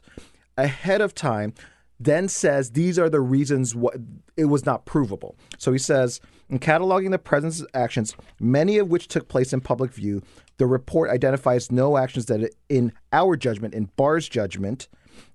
ahead 0.58 1.02
of 1.02 1.16
time, 1.16 1.54
then 2.00 2.28
says 2.28 2.72
these 2.72 2.98
are 2.98 3.10
the 3.10 3.20
reasons 3.20 3.76
what 3.76 3.98
it 4.38 4.46
was 4.46 4.66
not 4.66 4.86
provable. 4.86 5.36
So 5.58 5.72
he 5.72 5.80
says, 5.80 6.22
in 6.50 6.60
cataloging 6.60 7.12
the 7.12 7.20
president's 7.20 7.66
actions, 7.74 8.16
many 8.40 8.78
of 8.78 8.90
which 8.90 9.08
took 9.08 9.28
place 9.28 9.52
in 9.52 9.62
public 9.62 9.92
view, 9.92 10.22
the 10.60 10.68
report 10.68 11.10
identifies 11.10 11.72
no 11.72 11.98
actions 11.98 12.28
that, 12.28 12.54
in 12.68 12.92
our 13.12 13.36
judgment, 13.36 13.74
in 13.74 13.86
Barr's 13.96 14.30
judgment, 14.30 14.90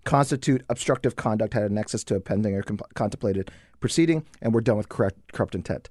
constitute 0.04 0.62
obstructive 0.68 1.16
conduct, 1.16 1.54
had 1.54 1.64
a 1.64 1.74
nexus 1.74 2.04
to 2.04 2.14
a 2.14 2.20
pending 2.20 2.54
or 2.54 2.62
com- 2.62 2.78
contemplated 2.94 3.50
proceeding, 3.80 4.24
and 4.42 4.52
we're 4.54 4.60
done 4.60 4.76
with 4.76 4.90
corrupt, 4.90 5.32
corrupt 5.32 5.54
intent. 5.54 5.88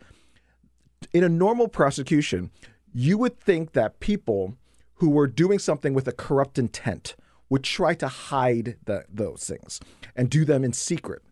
In 1.13 1.23
a 1.23 1.29
normal 1.29 1.67
prosecution, 1.67 2.51
you 2.93 3.17
would 3.17 3.39
think 3.39 3.73
that 3.73 3.99
people 3.99 4.55
who 4.95 5.09
were 5.09 5.27
doing 5.27 5.57
something 5.57 5.95
with 5.95 6.07
a 6.07 6.11
corrupt 6.11 6.59
intent 6.59 7.15
would 7.49 7.63
try 7.63 7.95
to 7.95 8.07
hide 8.07 8.77
the, 8.85 9.03
those 9.11 9.43
things 9.45 9.79
and 10.15 10.29
do 10.29 10.45
them 10.45 10.63
in 10.63 10.73
secret. 10.73 11.23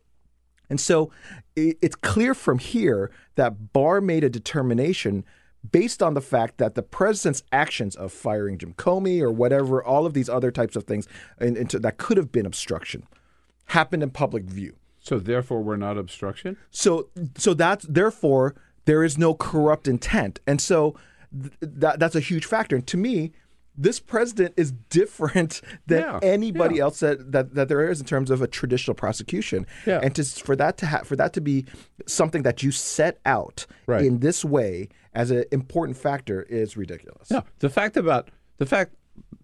And 0.71 0.79
so 0.79 1.11
it, 1.55 1.77
it's 1.81 1.95
clear 1.95 2.33
from 2.33 2.57
here 2.57 3.11
that 3.35 3.73
Barr 3.73 4.01
made 4.01 4.23
a 4.23 4.29
determination 4.29 5.23
based 5.69 6.01
on 6.01 6.13
the 6.13 6.21
fact 6.21 6.57
that 6.57 6.75
the 6.75 6.81
president's 6.83 7.43
actions 7.51 7.95
of 7.95 8.11
firing 8.11 8.57
Jim 8.57 8.73
Comey 8.73 9.21
or 9.21 9.31
whatever, 9.31 9.83
all 9.83 10.05
of 10.05 10.13
these 10.13 10.29
other 10.29 10.51
types 10.51 10.75
of 10.75 10.85
things 10.85 11.07
in, 11.39 11.55
into, 11.55 11.77
that 11.79 11.97
could 11.97 12.17
have 12.17 12.31
been 12.31 12.45
obstruction, 12.45 13.03
happened 13.65 14.03
in 14.03 14.09
public 14.09 14.43
view. 14.43 14.75
So 14.99 15.19
therefore, 15.19 15.61
we're 15.63 15.77
not 15.77 15.97
obstruction. 15.97 16.57
So 16.69 17.09
so 17.37 17.53
that's 17.55 17.85
therefore 17.85 18.55
there 18.85 19.03
is 19.03 19.17
no 19.17 19.33
corrupt 19.33 19.87
intent, 19.87 20.39
and 20.45 20.61
so 20.61 20.95
th- 21.39 21.53
that 21.61 21.99
that's 21.99 22.15
a 22.15 22.19
huge 22.19 22.45
factor. 22.45 22.75
And 22.75 22.85
to 22.87 22.97
me, 22.97 23.31
this 23.75 23.99
president 23.99 24.53
is 24.57 24.71
different 24.91 25.61
than 25.87 26.01
Yeah, 26.01 26.19
anybody 26.21 26.75
yeah. 26.75 26.83
else 26.83 26.99
that, 26.99 27.31
that 27.31 27.55
that 27.55 27.67
there 27.67 27.89
is 27.89 27.99
in 27.99 28.05
terms 28.05 28.29
of 28.29 28.43
a 28.43 28.47
traditional 28.47 28.93
prosecution. 28.93 29.65
Yeah. 29.87 29.99
And 30.03 30.13
to 30.15 30.23
for 30.23 30.55
that 30.57 30.77
to 30.77 30.85
ha- 30.85 31.01
for 31.03 31.15
that 31.15 31.33
to 31.33 31.41
be 31.41 31.65
something 32.05 32.43
that 32.43 32.61
you 32.61 32.71
set 32.71 33.19
out 33.25 33.65
Right. 33.87 34.05
in 34.05 34.19
this 34.19 34.45
way 34.45 34.89
as 35.13 35.31
an 35.31 35.45
important 35.51 35.97
factor 35.97 36.43
is 36.43 36.77
ridiculous. 36.77 37.29
No, 37.31 37.43
the 37.59 37.69
fact 37.69 37.97
about 37.97 38.29
the 38.57 38.65
fact 38.65 38.93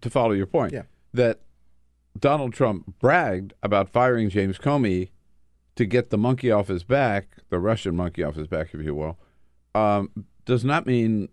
to 0.00 0.10
follow 0.10 0.32
your 0.32 0.46
point 0.46 0.72
Yeah. 0.72 0.82
that 1.14 1.40
Donald 2.18 2.52
Trump 2.52 2.94
bragged 2.98 3.52
about 3.62 3.88
firing 3.88 4.28
James 4.30 4.58
Comey 4.58 5.10
to 5.76 5.84
get 5.84 6.10
the 6.10 6.18
monkey 6.18 6.50
off 6.50 6.68
his 6.68 6.82
back, 6.84 7.36
the 7.50 7.58
Russian 7.58 7.94
monkey 7.94 8.22
off 8.24 8.34
his 8.34 8.48
back, 8.48 8.70
if 8.74 8.80
you 8.82 8.94
will, 8.94 9.18
um, 9.74 10.10
does 10.44 10.64
not 10.64 10.86
mean 10.86 11.28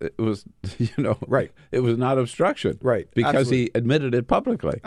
it 0.00 0.18
was 0.18 0.44
you 0.78 0.88
know 0.98 1.16
right. 1.26 1.50
It 1.72 1.80
was 1.80 1.96
not 1.96 2.18
obstruction, 2.18 2.78
right? 2.82 3.08
Because 3.14 3.34
Absolutely. 3.34 3.58
he 3.64 3.70
admitted 3.74 4.14
it 4.14 4.26
publicly. 4.28 4.80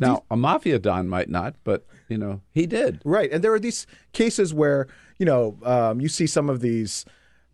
now 0.00 0.24
a 0.30 0.36
mafia 0.36 0.78
don 0.78 1.08
might 1.08 1.28
not, 1.28 1.54
but 1.64 1.86
you 2.08 2.18
know 2.18 2.40
he 2.50 2.66
did. 2.66 3.00
Right. 3.04 3.30
And 3.32 3.44
there 3.44 3.52
are 3.54 3.60
these 3.60 3.86
cases 4.12 4.52
where, 4.52 4.88
you 5.18 5.26
know, 5.26 5.58
um, 5.64 6.00
you 6.00 6.08
see 6.08 6.26
some 6.26 6.48
of 6.50 6.60
these 6.60 7.04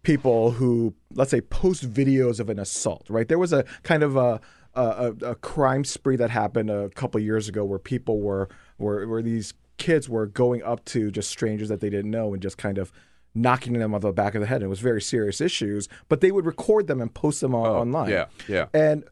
people 0.02 0.52
who, 0.52 0.94
let's 1.14 1.30
say, 1.30 1.40
post 1.40 1.90
videos 1.90 2.40
of 2.40 2.48
an 2.48 2.58
assault, 2.58 3.06
right? 3.08 3.28
There 3.28 3.38
was 3.38 3.52
a 3.52 3.64
kind 3.82 4.02
of 4.02 4.16
a, 4.16 4.40
a, 4.74 5.12
a 5.22 5.34
crime 5.34 5.84
spree 5.84 6.16
that 6.16 6.30
happened 6.30 6.70
a 6.70 6.88
couple 6.90 7.20
years 7.20 7.48
ago 7.48 7.64
where 7.64 7.78
people 7.78 8.20
were, 8.20 8.48
were, 8.78 9.06
where 9.06 9.22
these 9.22 9.54
kids 9.76 10.08
were 10.08 10.26
going 10.26 10.62
up 10.62 10.84
to 10.86 11.10
just 11.10 11.30
strangers 11.30 11.68
that 11.68 11.80
they 11.80 11.90
didn't 11.90 12.10
know 12.10 12.32
and 12.32 12.42
just 12.42 12.58
kind 12.58 12.78
of 12.78 12.92
knocking 13.34 13.74
them 13.74 13.94
on 13.94 14.00
the 14.00 14.12
back 14.12 14.34
of 14.34 14.40
the 14.40 14.46
head. 14.46 14.56
And 14.56 14.64
it 14.64 14.68
was 14.68 14.80
very 14.80 15.02
serious 15.02 15.40
issues, 15.40 15.88
but 16.08 16.20
they 16.20 16.32
would 16.32 16.46
record 16.46 16.86
them 16.86 17.00
and 17.00 17.12
post 17.12 17.40
them 17.40 17.54
on, 17.54 17.66
oh, 17.66 17.80
online. 17.80 18.10
yeah, 18.10 18.26
yeah. 18.48 18.66
And 18.72 19.04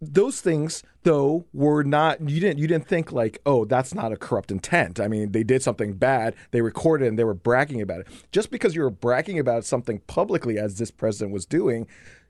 those 0.00 0.40
things 0.40 0.82
though 1.02 1.44
were 1.52 1.82
not 1.82 2.20
you 2.28 2.40
didn't 2.40 2.58
you 2.58 2.66
didn't 2.66 2.86
think 2.86 3.12
like 3.12 3.38
oh 3.44 3.64
that's 3.64 3.94
not 3.94 4.12
a 4.12 4.16
corrupt 4.16 4.50
intent. 4.50 4.98
I 4.98 5.08
mean 5.08 5.32
they 5.32 5.42
did 5.42 5.62
something 5.62 5.94
bad. 5.94 6.34
They 6.52 6.62
recorded 6.62 7.08
and 7.08 7.18
they 7.18 7.24
were 7.24 7.34
bragging 7.34 7.82
about 7.82 8.00
it. 8.00 8.08
Just 8.32 8.50
because 8.50 8.74
you 8.74 8.82
were 8.82 8.90
bragging 8.90 9.38
about 9.38 9.64
something 9.64 10.00
publicly 10.06 10.58
as 10.58 10.78
this 10.78 10.90
president 10.90 11.32
was 11.32 11.44
doing 11.44 11.86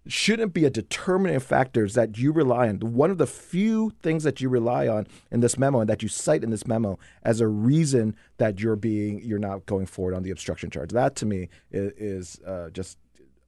shouldn't 0.07 0.55
be 0.55 0.65
a 0.65 0.71
determining 0.71 1.39
factors 1.41 1.95
that 1.95 2.17
you 2.17 2.33
rely 2.33 2.69
on. 2.69 2.81
One 2.81 3.11
of 3.11 3.19
the 3.19 3.27
few 3.27 3.93
things 4.03 4.25
that 4.25 4.41
you 4.41 4.49
rely 4.49 4.89
on 4.89 5.07
in 5.31 5.41
this 5.41 5.59
memo 5.59 5.81
and 5.81 5.91
that 5.91 6.03
you 6.03 6.09
cite 6.09 6.43
in 6.43 6.51
this 6.51 6.67
memo 6.67 6.99
as 7.23 7.41
a 7.41 7.47
reason 7.47 8.17
that 8.39 8.61
you're 8.61 8.77
being 8.77 9.21
you're 9.23 9.39
not 9.39 9.67
going 9.67 9.87
forward 9.87 10.15
on 10.15 10.23
the 10.23 10.31
obstruction 10.31 10.71
charge. 10.71 10.91
That 10.91 11.17
to 11.17 11.27
me 11.27 11.49
is, 11.71 11.93
is 11.97 12.41
uh, 12.45 12.71
just 12.71 12.99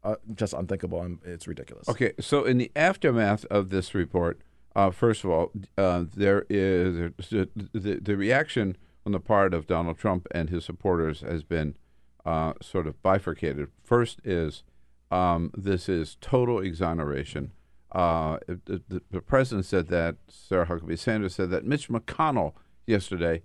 uh, 0.05 0.16
just 0.35 0.53
unthinkable 0.53 1.01
and 1.03 1.19
it's 1.24 1.47
ridiculous 1.47 1.89
Okay, 1.89 2.12
so 2.20 2.45
in 2.45 2.59
the 2.59 2.70
aftermath 2.74 3.45
of 3.47 3.70
this 3.70 3.95
report, 3.95 4.41
uh, 4.74 4.91
first 4.91 5.24
of 5.24 5.31
all, 5.31 5.53
uh, 5.79 6.05
there 6.15 6.47
is 6.49 7.12
the, 7.31 7.49
the, 7.73 8.01
the 8.01 8.16
reaction 8.16 8.77
on 9.05 9.12
the 9.12 9.20
part 9.20 9.53
of 9.55 9.66
Donald 9.66 9.99
Trump 9.99 10.27
and 10.33 10.51
his 10.51 10.65
supporters 10.65 11.20
has 11.20 11.43
been 11.43 11.77
uh, 12.24 12.53
sort 12.61 12.87
of 12.87 13.03
bifurcated. 13.03 13.69
First 13.83 14.20
is 14.24 14.65
um, 15.11 15.51
this 15.57 15.89
is 15.89 16.16
total 16.20 16.61
exoneration. 16.61 17.53
Uh, 17.91 18.39
the, 18.47 18.83
the, 18.89 19.03
the 19.11 19.20
president 19.20 19.66
said 19.66 19.89
that. 19.89 20.16
Sarah 20.29 20.66
Huckabee 20.66 20.99
Sanders 20.99 21.35
said 21.35 21.51
that. 21.51 21.66
Mitch 21.66 21.89
McConnell 21.89 22.55
yesterday 22.87 23.43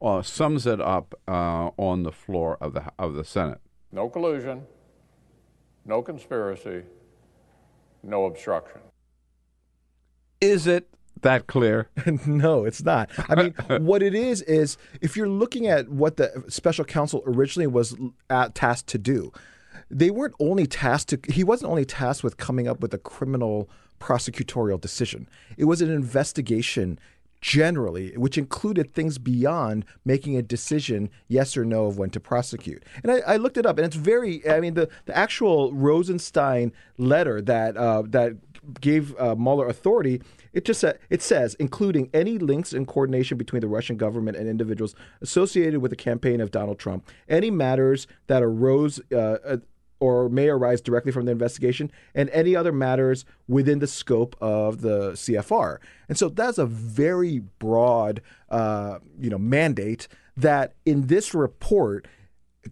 uh, 0.00 0.22
sums 0.22 0.66
it 0.66 0.80
up 0.80 1.14
uh, 1.26 1.70
on 1.76 2.04
the 2.04 2.12
floor 2.12 2.56
of 2.60 2.74
the 2.74 2.84
of 2.98 3.14
the 3.14 3.24
Senate. 3.24 3.60
No 3.90 4.08
collusion, 4.08 4.66
no 5.84 6.02
conspiracy, 6.02 6.82
no 8.02 8.26
obstruction. 8.26 8.80
Is 10.40 10.66
it 10.66 10.88
that 11.22 11.46
clear? 11.46 11.88
no, 12.26 12.64
it's 12.64 12.82
not. 12.82 13.10
I 13.28 13.34
mean, 13.34 13.54
what 13.84 14.02
it 14.02 14.14
is 14.14 14.42
is 14.42 14.76
if 15.00 15.16
you're 15.16 15.28
looking 15.28 15.66
at 15.66 15.88
what 15.88 16.16
the 16.16 16.44
special 16.48 16.84
counsel 16.84 17.22
originally 17.26 17.66
was 17.66 17.96
at, 18.28 18.54
tasked 18.54 18.88
to 18.88 18.98
do, 18.98 19.32
they 19.90 20.10
weren't 20.10 20.34
only 20.40 20.66
tasked 20.66 21.10
to. 21.10 21.32
He 21.32 21.44
wasn't 21.44 21.70
only 21.70 21.84
tasked 21.84 22.24
with 22.24 22.36
coming 22.36 22.68
up 22.68 22.80
with 22.80 22.94
a 22.94 22.98
criminal 22.98 23.68
prosecutorial 24.00 24.80
decision. 24.80 25.28
It 25.56 25.64
was 25.64 25.82
an 25.82 25.90
investigation 25.90 26.98
generally, 27.40 28.12
which 28.16 28.36
included 28.36 28.92
things 28.92 29.18
beyond 29.18 29.84
making 30.04 30.36
a 30.36 30.42
decision, 30.42 31.10
yes 31.28 31.56
or 31.56 31.64
no, 31.64 31.86
of 31.86 31.98
when 31.98 32.10
to 32.10 32.20
prosecute. 32.20 32.84
And 33.02 33.10
I, 33.12 33.18
I 33.26 33.36
looked 33.36 33.56
it 33.56 33.66
up, 33.66 33.78
and 33.78 33.86
it's 33.86 33.96
very. 33.96 34.48
I 34.48 34.60
mean, 34.60 34.74
the 34.74 34.88
the 35.06 35.16
actual 35.16 35.72
Rosenstein 35.72 36.72
letter 36.98 37.40
that 37.42 37.76
uh, 37.76 38.02
that 38.08 38.36
gave 38.80 39.18
uh, 39.18 39.34
Mueller 39.36 39.68
authority. 39.68 40.22
It 40.52 40.64
just 40.64 40.80
sa- 40.80 40.92
it 41.08 41.22
says, 41.22 41.54
including 41.54 42.10
any 42.12 42.38
links 42.38 42.72
and 42.72 42.86
coordination 42.86 43.38
between 43.38 43.60
the 43.60 43.68
Russian 43.68 43.96
government 43.96 44.36
and 44.36 44.48
individuals 44.48 44.94
associated 45.20 45.80
with 45.80 45.90
the 45.90 45.96
campaign 45.96 46.40
of 46.40 46.50
Donald 46.50 46.78
Trump, 46.78 47.08
any 47.28 47.50
matters 47.50 48.06
that 48.26 48.42
arose 48.42 49.00
uh, 49.12 49.38
uh, 49.44 49.56
or 50.00 50.28
may 50.28 50.48
arise 50.48 50.80
directly 50.80 51.12
from 51.12 51.26
the 51.26 51.32
investigation, 51.32 51.90
and 52.14 52.28
any 52.30 52.56
other 52.56 52.72
matters 52.72 53.24
within 53.46 53.78
the 53.78 53.86
scope 53.86 54.34
of 54.40 54.80
the 54.80 55.12
CFR. 55.12 55.78
And 56.08 56.18
so 56.18 56.28
that's 56.28 56.58
a 56.58 56.66
very 56.66 57.40
broad, 57.58 58.20
uh, 58.48 58.98
you 59.20 59.30
know, 59.30 59.38
mandate 59.38 60.08
that 60.36 60.74
in 60.84 61.06
this 61.06 61.34
report 61.34 62.08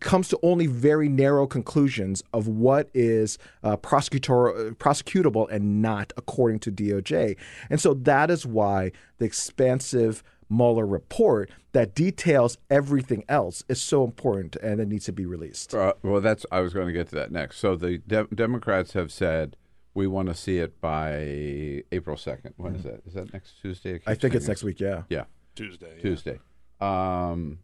comes 0.01 0.29
to 0.29 0.39
only 0.43 0.67
very 0.67 1.09
narrow 1.09 1.47
conclusions 1.47 2.23
of 2.33 2.47
what 2.47 2.91
is 2.93 3.39
uh, 3.63 3.77
prosecutable 3.77 5.51
and 5.51 5.81
not 5.81 6.13
according 6.17 6.59
to 6.61 6.71
DOJ. 6.71 7.37
And 7.71 7.81
so 7.81 7.95
that 7.95 8.31
is 8.31 8.45
why 8.45 8.93
the 9.19 9.25
expansive 9.25 10.23
Mueller 10.51 10.87
report 10.87 11.51
that 11.79 11.95
details 11.95 12.59
everything 12.69 13.25
else 13.29 13.63
is 13.69 13.81
so 13.81 14.03
important 14.03 14.57
and 14.57 14.81
it 14.81 14.89
needs 14.89 15.05
to 15.05 15.13
be 15.13 15.25
released. 15.25 15.73
Uh, 15.73 15.93
well, 16.03 16.21
that's 16.21 16.45
I 16.51 16.59
was 16.59 16.75
going 16.75 16.89
to 16.89 16.93
get 16.93 17.09
to 17.11 17.15
that 17.15 17.31
next. 17.31 17.59
So 17.59 17.77
the 17.77 17.99
de- 17.99 18.27
Democrats 18.35 18.95
have 18.95 19.13
said 19.13 19.57
we 19.95 20.09
want 20.09 20.29
to 20.29 20.35
see 20.35 20.59
it 20.59 20.81
by 20.81 21.85
April 21.93 22.17
second. 22.17 22.55
When 22.57 22.75
is 22.75 22.83
that? 22.83 23.03
Is 23.07 23.15
that 23.15 23.33
next 23.33 23.61
Tuesday? 23.63 24.01
keep 24.01 24.09
I 24.09 24.17
think 24.17 24.35
it's 24.35 24.47
saying 24.47 24.55
next 24.55 24.65
week, 24.65 24.81
yeah. 24.81 25.03
Yeah, 25.09 25.27
Tuesday, 25.55 25.93
yeah. 25.95 26.03
Tuesday. 26.03 26.41
Um, 26.81 27.61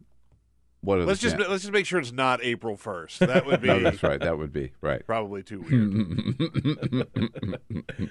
what 0.79 0.99
Let's 0.99 1.19
just 1.19 1.37
chan- 1.37 1.49
let's 1.49 1.63
just 1.63 1.73
make 1.73 1.85
sure 1.85 1.99
it's 1.99 2.13
not 2.13 2.41
April 2.41 2.77
first. 2.77 3.19
That 3.19 3.45
would 3.45 3.59
be 3.61 3.67
no, 3.67 3.81
that's 3.81 4.01
right. 4.01 4.21
That 4.21 4.37
would 4.37 4.53
be 4.53 4.71
right. 4.79 5.05
probably 5.05 5.43
too 5.43 5.59
weird. 5.59 7.07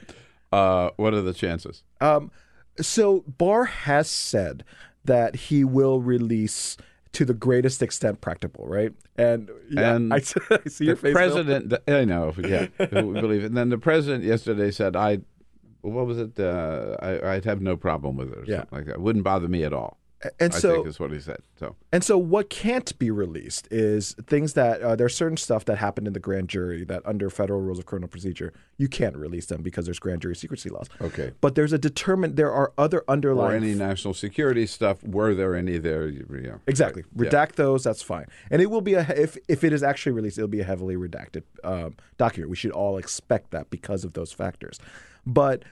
uh, 0.52 0.90
what 0.96 1.14
are 1.14 1.22
the 1.22 1.32
chances? 1.32 1.82
Um, 2.02 2.30
so 2.78 3.24
Barr 3.26 3.64
has 3.64 4.10
said 4.10 4.64
that 5.04 5.36
he 5.36 5.64
will 5.64 6.00
release 6.00 6.76
to 7.12 7.24
the 7.24 7.34
greatest 7.34 7.82
extent 7.82 8.20
practicable, 8.20 8.66
right? 8.66 8.92
And 9.16 9.50
yeah, 9.70 9.94
and 9.94 10.12
I, 10.12 10.16
I 10.16 10.20
see 10.68 10.86
your 10.86 10.94
the 10.96 11.00
face. 11.00 11.12
President. 11.12 11.72
I 11.86 12.04
know, 12.04 12.34
yeah, 12.38 12.66
we 12.78 12.86
believe 13.20 13.44
it. 13.44 13.46
And 13.46 13.56
then 13.56 13.68
the 13.68 13.78
president 13.78 14.24
yesterday 14.24 14.70
said, 14.72 14.96
"I, 14.96 15.18
what 15.82 16.06
was 16.06 16.18
it? 16.18 16.38
Uh, 16.40 16.96
I, 17.00 17.34
I'd 17.34 17.44
have 17.44 17.60
no 17.60 17.76
problem 17.76 18.16
with 18.16 18.32
it, 18.32 18.38
or 18.38 18.44
Yeah. 18.46 18.58
something 18.60 18.78
like 18.78 18.86
that. 18.86 19.00
Wouldn't 19.00 19.24
bother 19.24 19.46
me 19.48 19.62
at 19.64 19.72
all." 19.72 19.98
And 20.40 20.54
I 20.54 20.58
so- 20.58 20.74
think 20.76 20.86
is 20.86 20.98
what 20.98 21.12
he 21.12 21.20
said. 21.20 21.38
So 21.58 21.76
And 21.92 22.02
so, 22.02 22.16
what 22.16 22.50
can't 22.50 22.98
be 22.98 23.10
released 23.10 23.68
is 23.70 24.14
things 24.26 24.54
that 24.54 24.80
uh, 24.80 24.96
there's 24.96 25.14
certain 25.14 25.36
stuff 25.36 25.64
that 25.66 25.78
happened 25.78 26.06
in 26.06 26.12
the 26.12 26.20
grand 26.20 26.48
jury 26.48 26.84
that, 26.84 27.02
under 27.04 27.30
federal 27.30 27.60
rules 27.60 27.78
of 27.78 27.86
criminal 27.86 28.08
procedure, 28.08 28.52
you 28.76 28.88
can't 28.88 29.16
release 29.16 29.46
them 29.46 29.62
because 29.62 29.84
there's 29.84 29.98
grand 29.98 30.22
jury 30.22 30.34
secrecy 30.34 30.70
laws. 30.70 30.88
Okay. 31.00 31.32
But 31.40 31.54
there's 31.54 31.72
a 31.72 31.78
determined. 31.78 32.36
There 32.36 32.52
are 32.52 32.72
other 32.78 33.00
or 33.00 33.10
underlying. 33.10 33.62
any 33.62 33.74
national 33.74 34.14
security 34.14 34.66
stuff. 34.66 35.02
Were 35.02 35.34
there 35.34 35.54
any 35.54 35.78
there? 35.78 36.08
Yeah. 36.08 36.56
Exactly. 36.66 37.04
Yeah. 37.14 37.28
Redact 37.28 37.52
those. 37.52 37.84
That's 37.84 38.02
fine. 38.02 38.26
And 38.50 38.62
it 38.62 38.70
will 38.70 38.80
be 38.80 38.94
a 38.94 39.02
if 39.16 39.36
if 39.48 39.62
it 39.62 39.72
is 39.72 39.82
actually 39.82 40.12
released, 40.12 40.38
it'll 40.38 40.48
be 40.48 40.60
a 40.60 40.64
heavily 40.64 40.96
redacted 40.96 41.42
um, 41.62 41.96
document. 42.16 42.50
We 42.50 42.56
should 42.56 42.72
all 42.72 42.96
expect 42.96 43.50
that 43.50 43.70
because 43.70 44.04
of 44.04 44.14
those 44.14 44.32
factors. 44.32 44.78
But 45.26 45.64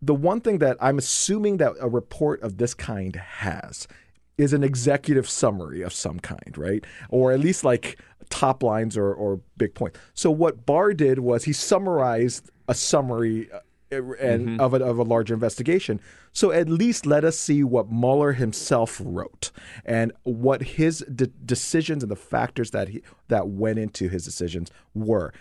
the 0.00 0.14
one 0.14 0.40
thing 0.40 0.58
that 0.58 0.76
I'm 0.80 0.98
assuming 0.98 1.56
that 1.58 1.72
a 1.80 1.88
report 1.88 2.40
of 2.42 2.58
this 2.58 2.74
kind 2.74 3.16
has 3.16 3.88
is 4.36 4.52
an 4.52 4.62
executive 4.62 5.28
summary 5.28 5.82
of 5.82 5.92
some 5.92 6.20
kind, 6.20 6.56
right? 6.56 6.84
Or 7.08 7.32
at 7.32 7.40
least 7.40 7.64
like 7.64 7.98
top 8.30 8.62
lines 8.62 8.96
or, 8.96 9.12
or 9.12 9.40
big 9.56 9.74
points. 9.74 9.98
So 10.14 10.30
what 10.30 10.64
Barr 10.64 10.92
did 10.94 11.18
was 11.18 11.44
he 11.44 11.52
summarized 11.52 12.48
a 12.68 12.74
summary 12.74 13.50
uh, 13.52 13.60
and 13.90 14.48
Mhm. 14.50 14.60
of 14.60 14.74
a, 14.74 14.84
of 14.84 14.98
a 14.98 15.02
larger 15.02 15.32
investigation. 15.32 15.98
So 16.32 16.52
at 16.52 16.68
least 16.68 17.06
let 17.06 17.24
us 17.24 17.38
see 17.38 17.64
what 17.64 17.90
Mueller 17.90 18.32
himself 18.32 19.00
wrote 19.02 19.50
and 19.86 20.12
what 20.24 20.62
his 20.62 20.98
de- 21.12 21.26
decisions 21.28 22.02
and 22.04 22.12
the 22.12 22.16
factors 22.16 22.70
that 22.72 22.90
he 22.90 23.02
that 23.28 23.48
went 23.48 23.78
into 23.78 24.08
his 24.10 24.24
decisions 24.26 24.70
were. 24.94 25.32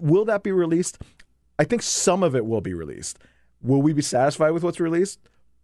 Will 0.00 0.24
that 0.24 0.42
be 0.42 0.50
released? 0.52 0.98
I 1.58 1.64
think 1.64 1.82
some 1.82 2.22
of 2.24 2.34
it 2.34 2.44
will 2.46 2.60
be 2.60 2.74
released. 2.74 3.18
Will 3.62 3.82
we 3.82 3.92
be 3.92 4.02
satisfied 4.02 4.50
with 4.50 4.62
what's 4.62 4.80
released? 4.80 5.18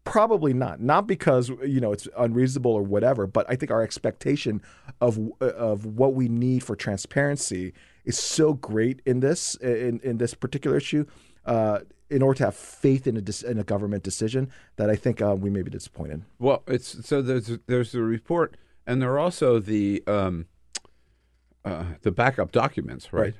Probably 0.04 0.52
not. 0.52 0.80
Not 0.80 1.06
because 1.06 1.48
you 1.48 1.80
know 1.80 1.92
it's 1.92 2.06
unreasonable 2.16 2.72
or 2.72 2.82
whatever, 2.82 3.26
but 3.26 3.46
I 3.48 3.56
think 3.56 3.70
our 3.70 3.82
expectation 3.82 4.60
of 5.00 5.18
of 5.40 5.86
what 5.86 6.14
we 6.14 6.28
need 6.28 6.62
for 6.62 6.76
transparency 6.76 7.72
is 8.04 8.18
so 8.18 8.52
great 8.52 9.00
in 9.06 9.20
this 9.20 9.54
in 9.56 10.00
in 10.00 10.18
this 10.18 10.34
particular 10.34 10.76
issue. 10.76 11.06
Uh, 11.46 11.80
in 12.10 12.22
order 12.22 12.38
to 12.38 12.44
have 12.44 12.54
faith 12.54 13.06
in 13.06 13.16
a 13.16 13.50
in 13.50 13.58
a 13.58 13.64
government 13.64 14.02
decision, 14.02 14.50
that 14.76 14.90
I 14.90 14.96
think 14.96 15.22
uh, 15.22 15.34
we 15.38 15.50
may 15.50 15.62
be 15.62 15.70
disappointed. 15.70 16.22
Well, 16.38 16.62
it's 16.66 17.06
so 17.06 17.22
there's 17.22 17.58
there's 17.66 17.92
the 17.92 18.02
report, 18.02 18.56
and 18.86 19.00
there 19.00 19.10
are 19.12 19.18
also 19.18 19.58
the 19.58 20.02
um, 20.06 20.46
uh, 21.64 21.84
the 22.02 22.12
backup 22.12 22.52
documents, 22.52 23.12
right? 23.12 23.22
Right. 23.22 23.34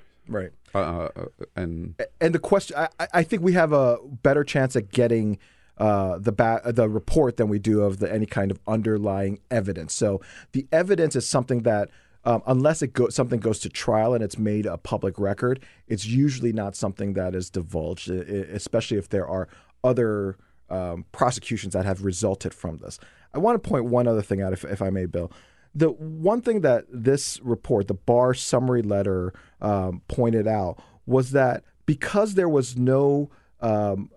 Uh, 0.75 0.79
uh, 0.79 1.09
and 1.57 1.95
And 2.21 2.35
the 2.35 2.39
question, 2.39 2.77
I, 2.77 2.89
I- 3.13 3.23
think 3.23 3.43
we 3.43 3.53
have 3.53 3.73
a 3.73 3.99
better 4.23 4.45
chance 4.45 4.75
at 4.77 4.91
getting 4.91 5.39
uh, 5.79 6.19
the 6.19 6.33
ba- 6.33 6.63
the 6.65 6.89
report 6.89 7.37
than 7.37 7.49
we 7.49 7.59
do 7.59 7.83
of 7.83 7.99
the 7.99 8.13
any 8.13 8.27
kind 8.27 8.51
of 8.51 8.59
underlying 8.67 9.41
evidence. 9.51 9.93
So 9.95 10.21
the 10.53 10.67
evidence 10.73 11.17
is 11.17 11.29
something 11.29 11.63
that. 11.63 11.91
Um, 12.27 12.43
unless 12.47 12.81
it 12.81 12.95
go, 12.95 13.11
something 13.11 13.39
goes 13.39 13.59
to 13.59 13.69
trial 13.69 14.15
and 14.15 14.25
it's 14.25 14.39
made 14.39 14.65
a 14.65 14.79
public 14.79 15.19
record, 15.19 15.61
it's 15.89 16.07
usually 16.07 16.55
not 16.55 16.75
something 16.75 17.13
that 17.13 17.35
is 17.35 17.51
divulged, 17.51 18.09
especially 18.09 18.97
if 18.97 19.11
there 19.11 19.29
are 19.29 19.47
other 19.83 20.39
um, 20.71 21.05
prosecutions 21.13 21.75
that 21.75 21.85
have 21.85 22.03
resulted 22.03 22.55
from 22.55 22.79
this. 22.79 22.99
I 23.35 23.39
want 23.41 23.63
to 23.63 23.69
point 23.69 23.85
one 23.85 24.09
other 24.09 24.23
thing 24.23 24.41
out, 24.41 24.55
if, 24.55 24.65
if 24.65 24.81
I 24.81 24.89
may, 24.89 25.05
Bill. 25.05 25.31
The 25.75 25.91
one 25.91 26.41
thing 26.41 26.63
that 26.63 26.87
this 26.89 27.41
report, 27.43 27.89
the 27.89 27.95
Barr 27.95 28.33
summary 28.33 28.81
letter, 28.81 29.35
um, 29.65 30.03
pointed 30.09 30.47
out 30.47 30.79
was 31.07 31.33
that 31.33 31.65
because 31.87 32.35
there 32.35 32.49
was 32.49 32.77
no, 32.77 33.31
um, 33.61 34.11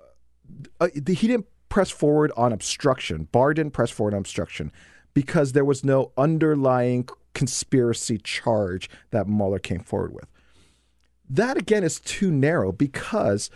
uh, 0.80 0.90
he 0.94 1.28
didn't 1.28 1.48
press 1.70 1.90
forward 1.90 2.32
on 2.38 2.54
obstruction. 2.54 3.28
Barr 3.32 3.54
didn't 3.54 3.74
press 3.74 3.90
forward 3.90 4.14
on 4.14 4.20
obstruction 4.20 4.72
because 5.14 5.54
there 5.54 5.66
was 5.66 5.84
no 5.84 6.12
underlying 6.18 7.08
conspiracy 7.34 8.18
charge 8.18 8.90
that 9.12 9.28
Mueller 9.28 9.60
came 9.60 9.80
forward 9.80 10.14
with. 10.14 10.28
That 11.30 11.58
again 11.58 11.84
is 11.84 12.00
too 12.00 12.32
narrow 12.32 12.72
because 12.72 13.50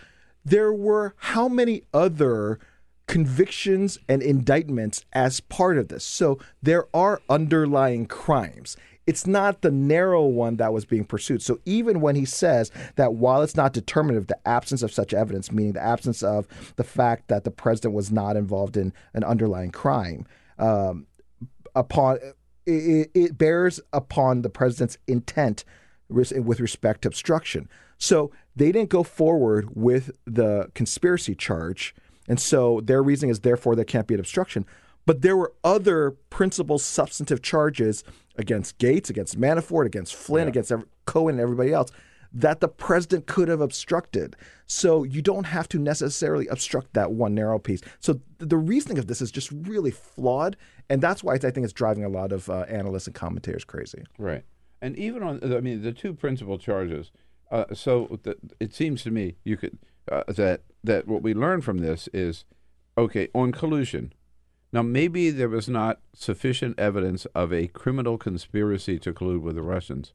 there 0.43 0.73
were 0.73 1.13
how 1.17 1.47
many 1.47 1.83
other 1.93 2.59
convictions 3.07 3.97
and 4.07 4.21
indictments 4.21 5.03
as 5.13 5.39
part 5.39 5.77
of 5.77 5.89
this. 5.89 6.03
So 6.03 6.39
there 6.61 6.85
are 6.95 7.21
underlying 7.29 8.05
crimes. 8.05 8.77
It's 9.07 9.25
not 9.25 9.61
the 9.61 9.71
narrow 9.71 10.25
one 10.25 10.57
that 10.57 10.73
was 10.73 10.85
being 10.85 11.05
pursued. 11.05 11.41
So 11.41 11.59
even 11.65 12.01
when 12.01 12.15
he 12.15 12.25
says 12.25 12.71
that 12.95 13.15
while 13.15 13.41
it's 13.41 13.55
not 13.55 13.73
determinative, 13.73 14.27
the 14.27 14.47
absence 14.47 14.83
of 14.83 14.93
such 14.93 15.13
evidence, 15.13 15.51
meaning 15.51 15.73
the 15.73 15.83
absence 15.83 16.21
of 16.21 16.47
the 16.75 16.83
fact 16.83 17.27
that 17.27 17.43
the 17.43 17.51
president 17.51 17.95
was 17.95 18.11
not 18.11 18.37
involved 18.37 18.77
in 18.77 18.93
an 19.13 19.23
underlying 19.23 19.71
crime, 19.71 20.25
um, 20.59 21.07
upon 21.75 22.19
it, 22.65 23.09
it 23.13 23.37
bears 23.37 23.79
upon 23.91 24.43
the 24.43 24.49
president's 24.49 24.97
intent 25.07 25.65
with 26.09 26.59
respect 26.59 27.01
to 27.01 27.07
obstruction. 27.07 27.69
So 27.97 28.31
they 28.55 28.71
didn't 28.71 28.89
go 28.89 29.03
forward 29.03 29.75
with 29.75 30.11
the 30.25 30.69
conspiracy 30.73 31.35
charge, 31.35 31.95
and 32.27 32.39
so 32.39 32.81
their 32.83 33.01
reasoning 33.01 33.31
is 33.31 33.39
therefore 33.39 33.75
there 33.75 33.85
can't 33.85 34.07
be 34.07 34.13
an 34.13 34.19
obstruction. 34.19 34.65
But 35.05 35.21
there 35.21 35.35
were 35.37 35.53
other 35.63 36.11
principal 36.29 36.77
substantive 36.77 37.41
charges 37.41 38.03
against 38.37 38.77
Gates, 38.77 39.09
against 39.09 39.39
Manafort, 39.39 39.85
against 39.85 40.15
Flynn, 40.15 40.47
against 40.47 40.71
ev- 40.71 40.85
Cohen, 41.05 41.35
and 41.35 41.41
everybody 41.41 41.73
else 41.73 41.91
that 42.33 42.61
the 42.61 42.67
president 42.67 43.27
could 43.27 43.47
have 43.49 43.61
obstructed. 43.61 44.35
So 44.65 45.03
you 45.03 45.21
don't 45.21 45.43
have 45.45 45.67
to 45.69 45.79
necessarily 45.79 46.47
obstruct 46.47 46.93
that 46.93 47.11
one 47.11 47.35
narrow 47.35 47.59
piece. 47.59 47.81
So 47.99 48.13
th- 48.13 48.23
the 48.39 48.57
reasoning 48.57 48.97
of 48.97 49.07
this 49.07 49.21
is 49.21 49.31
just 49.31 49.51
really 49.51 49.91
flawed, 49.91 50.55
and 50.89 51.01
that's 51.01 51.23
why 51.23 51.33
I 51.33 51.37
think 51.37 51.57
it's 51.57 51.73
driving 51.73 52.05
a 52.05 52.09
lot 52.09 52.31
of 52.31 52.49
uh, 52.49 52.61
analysts 52.69 53.07
and 53.07 53.15
commentators 53.15 53.65
crazy. 53.65 54.03
Right. 54.17 54.43
And 54.81 54.97
even 54.97 55.23
on, 55.23 55.53
I 55.53 55.59
mean, 55.59 55.81
the 55.81 55.91
two 55.91 56.13
principal 56.13 56.57
charges. 56.57 57.11
Uh, 57.51 57.65
so 57.73 58.19
th- 58.23 58.37
it 58.61 58.73
seems 58.73 59.03
to 59.03 59.11
me 59.11 59.35
you 59.43 59.57
could 59.57 59.77
uh, 60.09 60.23
that 60.29 60.61
that 60.83 61.07
what 61.07 61.21
we 61.21 61.33
learn 61.33 61.59
from 61.59 61.79
this 61.79 62.07
is 62.13 62.45
okay 62.97 63.27
on 63.33 63.51
collusion. 63.51 64.13
Now 64.73 64.81
maybe 64.81 65.31
there 65.31 65.49
was 65.49 65.67
not 65.67 65.99
sufficient 66.13 66.79
evidence 66.79 67.25
of 67.35 67.51
a 67.51 67.67
criminal 67.67 68.17
conspiracy 68.17 68.97
to 68.99 69.13
collude 69.13 69.41
with 69.41 69.55
the 69.55 69.61
Russians, 69.61 70.13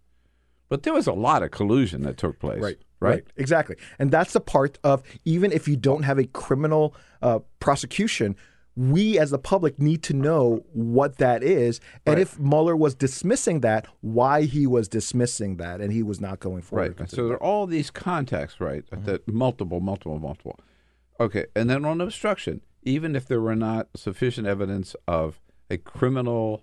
but 0.69 0.83
there 0.83 0.95
was 0.95 1.07
a 1.07 1.13
lot 1.13 1.43
of 1.43 1.51
collusion 1.51 2.03
that 2.03 2.17
took 2.17 2.39
place. 2.39 2.61
Right. 2.63 2.79
Right. 2.99 3.25
Exactly. 3.37 3.77
And 3.99 4.11
that's 4.11 4.33
the 4.33 4.41
part 4.41 4.79
of 4.83 5.03
even 5.27 5.53
if 5.53 5.69
you 5.69 5.77
don't 5.77 6.05
have 6.05 6.19
a 6.19 6.25
criminal 6.25 6.95
uh, 7.21 7.41
prosecution, 7.61 8.35
we 8.75 9.19
as 9.19 9.31
the 9.31 9.39
public 9.39 9.79
need 9.79 10.03
to 10.05 10.15
know 10.15 10.65
what 10.73 11.19
that 11.19 11.43
is. 11.43 11.79
And 12.07 12.15
Right. 12.17 12.23
if 12.23 12.39
Mueller 12.39 12.75
was 12.75 12.95
dismissing 12.95 13.61
that, 13.61 13.87
why 14.01 14.43
he 14.43 14.67
was 14.67 14.89
dismissing 14.89 15.59
that 15.59 15.81
and 15.83 15.93
he 15.93 16.03
was 16.03 16.21
not 16.21 16.41
going 16.41 16.63
forward. 16.63 16.99
Right. 16.99 17.11
So 17.11 17.29
there 17.29 17.37
are 17.37 17.43
all 17.43 17.67
these 17.67 17.91
contexts, 17.91 18.61
right? 18.61 18.85
That 18.91 19.29
multiple, 19.29 19.81
multiple, 19.81 20.19
multiple. 20.19 20.59
Okay. 21.21 21.47
And 21.55 21.69
then 21.69 21.85
on 21.85 22.01
obstruction, 22.01 22.63
even 22.87 23.15
if 23.15 23.27
there 23.27 23.41
were 23.41 23.55
not 23.57 23.89
sufficient 23.95 24.47
evidence 24.47 24.97
of 25.07 25.39
a 25.69 25.77
criminal 25.77 26.63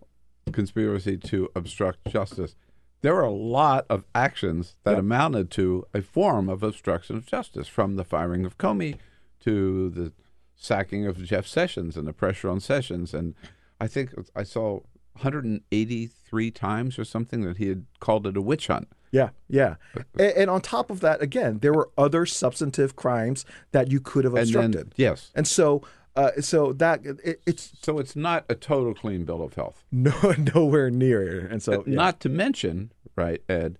conspiracy 0.51 1.17
to 1.17 1.49
obstruct 1.55 2.07
justice, 2.07 2.55
there 3.01 3.13
were 3.13 3.21
a 3.21 3.31
lot 3.31 3.85
of 3.89 4.05
actions 4.15 4.75
that 4.85 4.91
Yep. 4.91 4.99
amounted 4.99 5.51
to 5.51 5.85
a 5.93 6.01
form 6.01 6.47
of 6.49 6.63
obstruction 6.63 7.17
of 7.17 7.25
justice, 7.27 7.67
from 7.67 7.97
the 7.97 8.05
firing 8.05 8.45
of 8.45 8.57
Comey 8.57 8.97
to 9.41 9.89
the 9.89 10.13
sacking 10.55 11.05
of 11.05 11.21
Jeff 11.21 11.45
Sessions 11.45 11.97
and 11.97 12.07
the 12.07 12.13
pressure 12.13 12.49
on 12.49 12.61
Sessions. 12.61 13.13
And 13.13 13.35
I 13.81 13.87
think 13.87 14.13
I 14.35 14.43
saw 14.43 14.79
183 15.17 16.51
times 16.51 16.97
or 16.97 17.03
something 17.03 17.41
that 17.41 17.57
he 17.57 17.67
had 17.67 17.85
called 17.99 18.25
it 18.25 18.37
a 18.37 18.41
witch 18.41 18.67
hunt. 18.67 18.87
Yeah, 19.11 19.29
yeah. 19.47 19.75
And, 20.17 20.31
and 20.31 20.49
on 20.49 20.61
top 20.61 20.89
of 20.89 21.01
that, 21.01 21.21
again, 21.21 21.59
there 21.59 21.73
were 21.73 21.89
other 21.97 22.25
substantive 22.25 22.95
crimes 22.95 23.45
that 23.71 23.91
you 23.91 23.99
could 23.99 24.23
have 24.23 24.33
And 24.33 24.47
then- 24.47 24.63
obstructed. 24.65 24.93
yes. 24.95 25.31
And 25.35 25.45
so, 25.47 25.83
uh, 26.15 26.31
so 26.41 26.73
that 26.73 27.06
it, 27.06 27.41
it's 27.45 27.72
so 27.81 27.99
it's 27.99 28.15
not 28.15 28.45
a 28.49 28.56
total 28.56 28.94
clean 28.94 29.26
bill 29.26 29.41
of 29.41 29.53
health. 29.56 29.84
No, 29.91 30.11
nowhere 30.53 30.90
near. 30.90 31.45
And 31.48 31.61
so, 31.61 31.81
Uh, 31.81 31.84
not 31.88 32.19
to 32.22 32.30
mention, 32.30 32.91
right, 33.15 33.41
Ed, 33.49 33.77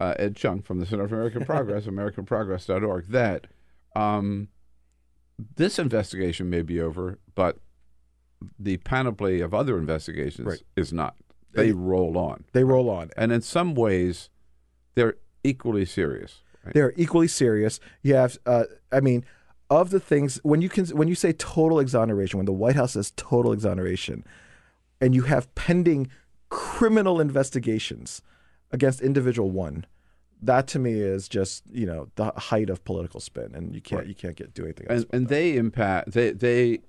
uh, 0.00 0.14
Ed 0.18 0.36
Chung 0.36 0.62
from 0.62 0.78
the 0.80 0.86
Center 0.86 1.06
for 1.08 1.16
American 1.16 1.44
Progress, 1.52 1.84
AmericanProgress.org, 1.86 3.08
that 3.08 3.46
um, 3.96 4.48
this 5.56 5.78
investigation 5.78 6.48
may 6.50 6.62
be 6.62 6.80
over, 6.80 7.18
but 7.34 7.58
the 8.58 8.76
panoply 8.78 9.40
of 9.40 9.54
other 9.54 9.78
investigations 9.78 10.46
Right. 10.46 10.62
is 10.76 10.92
not. 10.92 11.16
They 11.52 11.70
roll 11.72 12.18
on. 12.18 12.44
They 12.52 12.64
roll 12.64 12.90
on. 12.90 13.10
And 13.16 13.30
in 13.32 13.40
some 13.40 13.74
ways, 13.74 14.28
they're 14.96 15.14
equally 15.44 15.84
serious. 15.84 16.42
right? 16.64 16.74
They're 16.74 16.92
equally 16.96 17.28
serious. 17.28 17.78
You 18.02 18.16
have, 18.16 18.36
uh, 18.44 18.64
I 18.90 18.98
mean, 19.00 19.24
of 19.80 19.90
the 19.90 20.00
things 20.00 20.40
when 20.42 20.60
you 20.60 20.68
can 20.68 20.86
when 20.86 21.08
you 21.08 21.14
say 21.14 21.32
total 21.32 21.78
exoneration, 21.78 22.38
when 22.38 22.46
the 22.46 22.52
White 22.52 22.76
House 22.76 22.92
says 22.92 23.12
total 23.16 23.52
exoneration, 23.52 24.24
and 25.00 25.14
you 25.14 25.22
have 25.22 25.52
pending 25.54 26.08
criminal 26.48 27.20
investigations 27.20 28.22
against 28.70 29.00
individual 29.00 29.50
one, 29.50 29.86
that 30.42 30.66
to 30.68 30.78
me 30.78 30.94
is 31.00 31.28
just 31.28 31.62
you 31.70 31.86
know 31.86 32.08
the 32.16 32.32
height 32.36 32.70
of 32.70 32.84
political 32.84 33.20
spin, 33.20 33.54
and 33.54 33.74
you 33.74 33.80
can't 33.80 34.00
Right. 34.00 34.08
you 34.08 34.14
can't 34.14 34.36
get 34.36 34.54
do 34.54 34.64
anything 34.64 34.86
else. 34.88 35.02
and, 35.04 35.14
and 35.14 35.28
they 35.28 35.56
impact 35.56 36.12
they 36.12 36.30
they 36.32 36.80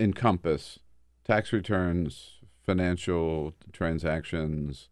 encompass 0.00 0.78
tax 1.24 1.52
returns, 1.52 2.32
financial 2.64 3.54
transactions, 3.72 4.88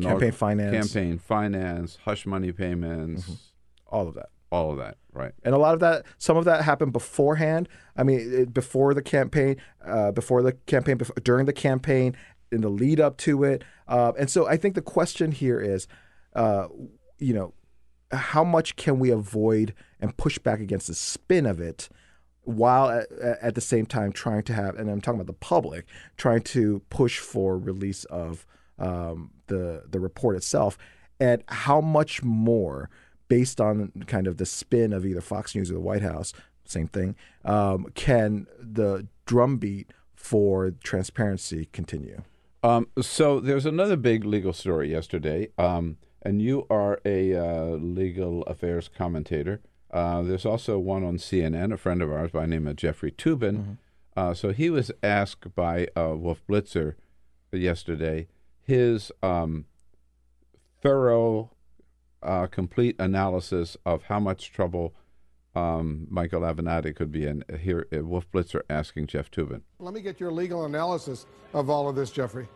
Campaign 0.00 0.30
finance. 0.32 0.92
campaign 0.92 1.18
finance, 1.18 1.98
hush 2.04 2.24
money 2.24 2.52
payments, 2.52 3.24
mm-hmm. 3.24 3.34
all 3.88 4.06
of 4.06 4.14
that. 4.14 4.28
All 4.50 4.72
of 4.72 4.78
that, 4.78 4.96
right? 5.12 5.32
And 5.44 5.54
a 5.54 5.58
lot 5.58 5.74
of 5.74 5.80
that, 5.80 6.04
some 6.18 6.36
of 6.36 6.44
that 6.44 6.64
happened 6.64 6.92
beforehand. 6.92 7.68
I 7.96 8.02
mean, 8.02 8.46
before 8.46 8.94
the 8.94 9.02
campaign, 9.02 9.56
uh, 9.84 10.12
before 10.12 10.42
the 10.42 10.52
campaign, 10.52 10.96
before, 10.96 11.16
during 11.22 11.46
the 11.46 11.52
campaign, 11.52 12.16
in 12.52 12.60
the 12.62 12.68
lead 12.68 13.00
up 13.00 13.16
to 13.18 13.44
it. 13.44 13.62
Uh, 13.86 14.12
and 14.18 14.28
so 14.28 14.46
I 14.46 14.56
think 14.56 14.74
the 14.74 14.82
question 14.82 15.32
here 15.32 15.60
is, 15.60 15.86
uh, 16.34 16.66
you 17.18 17.32
know, 17.32 17.54
how 18.12 18.42
much 18.42 18.76
can 18.76 18.98
we 18.98 19.10
avoid 19.10 19.72
and 20.00 20.16
push 20.16 20.38
back 20.38 20.60
against 20.60 20.88
the 20.88 20.94
spin 20.94 21.46
of 21.46 21.60
it 21.60 21.88
while 22.42 22.90
at, 22.90 23.06
at 23.40 23.54
the 23.54 23.60
same 23.60 23.86
time 23.86 24.12
trying 24.12 24.42
to 24.42 24.52
have, 24.52 24.74
and 24.76 24.90
I'm 24.90 25.00
talking 25.00 25.20
about 25.20 25.32
the 25.32 25.34
public, 25.34 25.86
trying 26.16 26.42
to 26.42 26.82
push 26.90 27.18
for 27.18 27.56
release 27.56 28.04
of 28.04 28.46
um, 28.78 29.30
the 29.46 29.84
the 29.88 30.00
report 30.00 30.36
itself, 30.36 30.78
and 31.20 31.44
how 31.48 31.80
much 31.80 32.22
more 32.22 32.88
based 33.30 33.60
on 33.60 33.92
kind 34.08 34.26
of 34.26 34.36
the 34.36 34.44
spin 34.44 34.92
of 34.92 35.06
either 35.06 35.20
Fox 35.20 35.54
News 35.54 35.70
or 35.70 35.74
the 35.74 35.80
White 35.80 36.02
House, 36.02 36.34
same 36.64 36.88
thing, 36.88 37.14
um, 37.44 37.86
can 37.94 38.46
the 38.58 39.06
drumbeat 39.24 39.92
for 40.14 40.72
transparency 40.82 41.68
continue? 41.72 42.22
Um, 42.62 42.88
so 43.00 43.40
there's 43.40 43.64
another 43.64 43.96
big 43.96 44.24
legal 44.24 44.52
story 44.52 44.90
yesterday, 44.90 45.48
um, 45.56 45.96
and 46.22 46.42
you 46.42 46.66
are 46.68 47.00
a 47.06 47.34
uh, 47.34 47.64
legal 47.76 48.42
affairs 48.42 48.90
commentator. 48.94 49.60
Uh, 49.90 50.22
there's 50.22 50.44
also 50.44 50.78
one 50.78 51.04
on 51.04 51.16
CNN, 51.16 51.72
a 51.72 51.76
friend 51.76 52.02
of 52.02 52.12
ours 52.12 52.32
by 52.32 52.42
the 52.42 52.48
name 52.48 52.66
of 52.66 52.76
Jeffrey 52.76 53.12
Toobin. 53.12 53.78
Uh, 54.16 54.34
so 54.34 54.52
he 54.52 54.68
was 54.68 54.90
asked 55.02 55.54
by 55.54 55.86
uh, 55.96 56.14
Wolf 56.16 56.42
Blitzer 56.48 56.94
yesterday 57.52 58.26
his 58.62 59.10
um, 59.22 59.64
thorough, 60.82 61.50
uh, 62.22 62.46
complete 62.46 62.96
analysis 62.98 63.76
of 63.84 64.04
how 64.04 64.20
much 64.20 64.52
trouble 64.52 64.94
um, 65.54 66.06
Michael 66.10 66.42
Avenatti 66.42 66.94
could 66.94 67.10
be 67.10 67.26
in. 67.26 67.44
Here, 67.60 67.86
uh, 67.92 68.04
Wolf 68.04 68.30
Blitzer 68.30 68.62
asking 68.70 69.08
Jeff 69.08 69.30
Toobin. 69.30 69.62
Let 69.78 69.94
me 69.94 70.00
get 70.00 70.20
your 70.20 70.30
legal 70.30 70.64
analysis 70.64 71.26
of 71.54 71.70
all 71.70 71.88
of 71.88 71.96
this, 71.96 72.10
Jeffrey. 72.10 72.48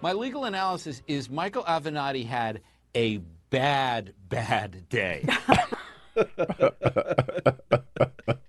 My 0.00 0.12
legal 0.12 0.44
analysis 0.44 1.02
is 1.06 1.30
Michael 1.30 1.62
Avenatti 1.64 2.26
had 2.26 2.62
a 2.94 3.18
bad, 3.50 4.14
bad 4.28 4.88
day. 4.88 5.24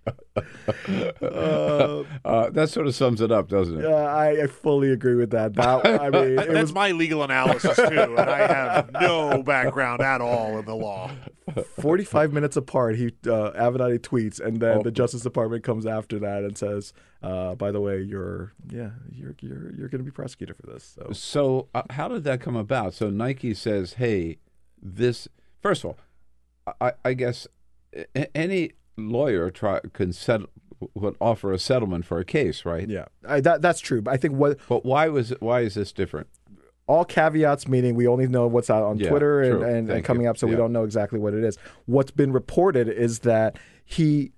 Uh, 1.21 2.49
that 2.51 2.69
sort 2.69 2.87
of 2.87 2.95
sums 2.95 3.21
it 3.21 3.31
up, 3.31 3.49
doesn't 3.49 3.79
it? 3.79 3.85
Uh, 3.85 3.89
I, 3.95 4.43
I 4.43 4.47
fully 4.47 4.91
agree 4.91 5.15
with 5.15 5.31
that. 5.31 5.53
That 5.55 5.85
I 5.85 6.09
mean, 6.11 6.23
it 6.39 6.47
That's 6.47 6.49
was 6.61 6.73
my 6.73 6.91
legal 6.91 7.23
analysis 7.23 7.75
too, 7.75 7.83
and 8.17 8.19
I 8.19 8.47
have 8.47 8.91
no 8.93 9.43
background 9.43 10.01
at 10.01 10.21
all 10.21 10.57
in 10.59 10.65
the 10.65 10.75
law. 10.75 11.11
45 11.81 12.33
minutes 12.33 12.55
apart. 12.57 12.95
He 12.95 13.07
uh, 13.25 13.51
Avenatti 13.51 13.99
tweets, 13.99 14.39
and 14.39 14.59
then 14.59 14.77
Oh. 14.79 14.81
the 14.83 14.91
Justice 14.91 15.21
Department 15.21 15.63
comes 15.63 15.85
after 15.85 16.17
that 16.19 16.43
and 16.43 16.57
says, 16.57 16.93
uh, 17.21 17.55
"By 17.55 17.71
the 17.71 17.81
way, 17.81 18.01
you're 18.01 18.53
yeah, 18.69 18.91
you're 19.11 19.35
you're 19.41 19.71
you're 19.75 19.87
going 19.89 19.99
to 19.99 20.05
be 20.05 20.11
prosecuted 20.11 20.55
for 20.55 20.67
this." 20.67 20.95
So 20.97 21.11
So, 21.13 21.67
uh, 21.75 21.83
how 21.91 22.07
did 22.07 22.23
that 22.23 22.39
come 22.41 22.55
about? 22.55 22.93
So, 22.93 23.09
Nike 23.09 23.53
says, 23.53 23.93
"Hey, 23.93 24.37
this." 24.81 25.27
First 25.61 25.83
of 25.83 25.91
all, 26.67 26.75
I, 26.81 26.93
I 27.05 27.13
guess 27.13 27.47
any 28.35 28.71
lawyer 28.97 29.49
try 29.51 29.79
can 29.93 30.13
settle 30.13 30.49
would 30.95 31.15
offer 31.21 31.53
a 31.53 31.59
settlement 31.59 32.05
for 32.05 32.19
a 32.19 32.25
case, 32.25 32.65
right? 32.65 32.89
yeah, 32.89 33.05
I, 33.27 33.39
that 33.41 33.61
that's 33.61 33.79
true. 33.79 34.01
But 34.01 34.13
I 34.15 34.17
think 34.17 34.35
what 34.35 34.57
But 34.67 34.83
why 34.85 35.07
was 35.07 35.31
it, 35.31 35.41
why 35.41 35.61
is 35.61 35.75
this 35.75 35.91
different? 35.91 36.27
all 36.85 37.05
caveats 37.05 37.65
meaning 37.65 37.95
we 37.95 38.05
only 38.09 38.27
know 38.27 38.45
what's 38.45 38.69
out 38.69 38.83
on 38.83 38.99
Yeah, 38.99 39.09
Twitter 39.09 39.41
and, 39.41 39.63
and, 39.63 39.89
and 39.89 40.03
coming 40.03 40.23
you. 40.23 40.29
up, 40.29 40.37
so 40.37 40.45
we 40.47 40.55
don't 40.57 40.73
know 40.73 40.83
exactly 40.83 41.17
what 41.17 41.33
it 41.33 41.41
is. 41.41 41.57
What's 41.85 42.11
been 42.11 42.33
reported 42.33 42.89
is 42.89 43.19
that 43.19 43.57
he 43.85 44.33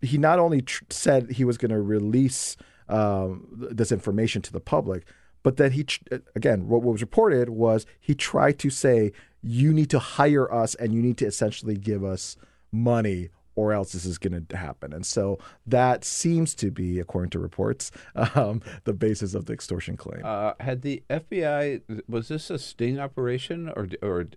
he 0.00 0.16
not 0.16 0.38
only 0.38 0.62
tr- 0.62 0.84
said 0.90 1.32
he 1.32 1.44
was 1.44 1.58
going 1.58 1.72
to 1.72 1.80
release 1.82 2.56
um, 2.88 3.48
this 3.72 3.90
information 3.90 4.42
to 4.42 4.52
the 4.52 4.60
public, 4.60 5.06
but 5.42 5.56
that 5.56 5.72
he 5.72 5.82
tr- 5.84 6.02
again 6.36 6.68
what 6.68 6.82
was 6.84 7.00
reported 7.00 7.48
was 7.50 7.84
he 7.98 8.14
tried 8.14 8.60
to 8.60 8.70
say 8.70 9.10
you 9.42 9.72
need 9.72 9.90
to 9.90 9.98
hire 9.98 10.52
us 10.54 10.76
and 10.76 10.92
you 10.94 11.02
need 11.02 11.16
to 11.18 11.26
essentially 11.26 11.76
give 11.76 12.04
us 12.04 12.36
money 12.70 13.28
or 13.58 13.72
else 13.72 13.90
this 13.90 14.04
is 14.04 14.18
going 14.18 14.46
to 14.46 14.56
happen. 14.56 14.92
And 14.92 15.04
so 15.04 15.36
that 15.66 16.04
seems 16.04 16.54
to 16.54 16.70
be, 16.70 17.00
according 17.00 17.30
to 17.30 17.40
reports, 17.40 17.90
um, 18.36 18.62
the 18.84 18.92
basis 18.92 19.34
of 19.34 19.46
the 19.46 19.52
extortion 19.52 19.96
claim. 19.96 20.22
Uh, 20.24 20.52
had 20.60 20.82
the 20.82 21.02
FBI 21.10 21.82
was 22.08 22.28
this 22.28 22.50
a 22.50 22.58
sting 22.58 23.00
operation 23.00 23.68
or 23.68 23.88
or 24.00 24.28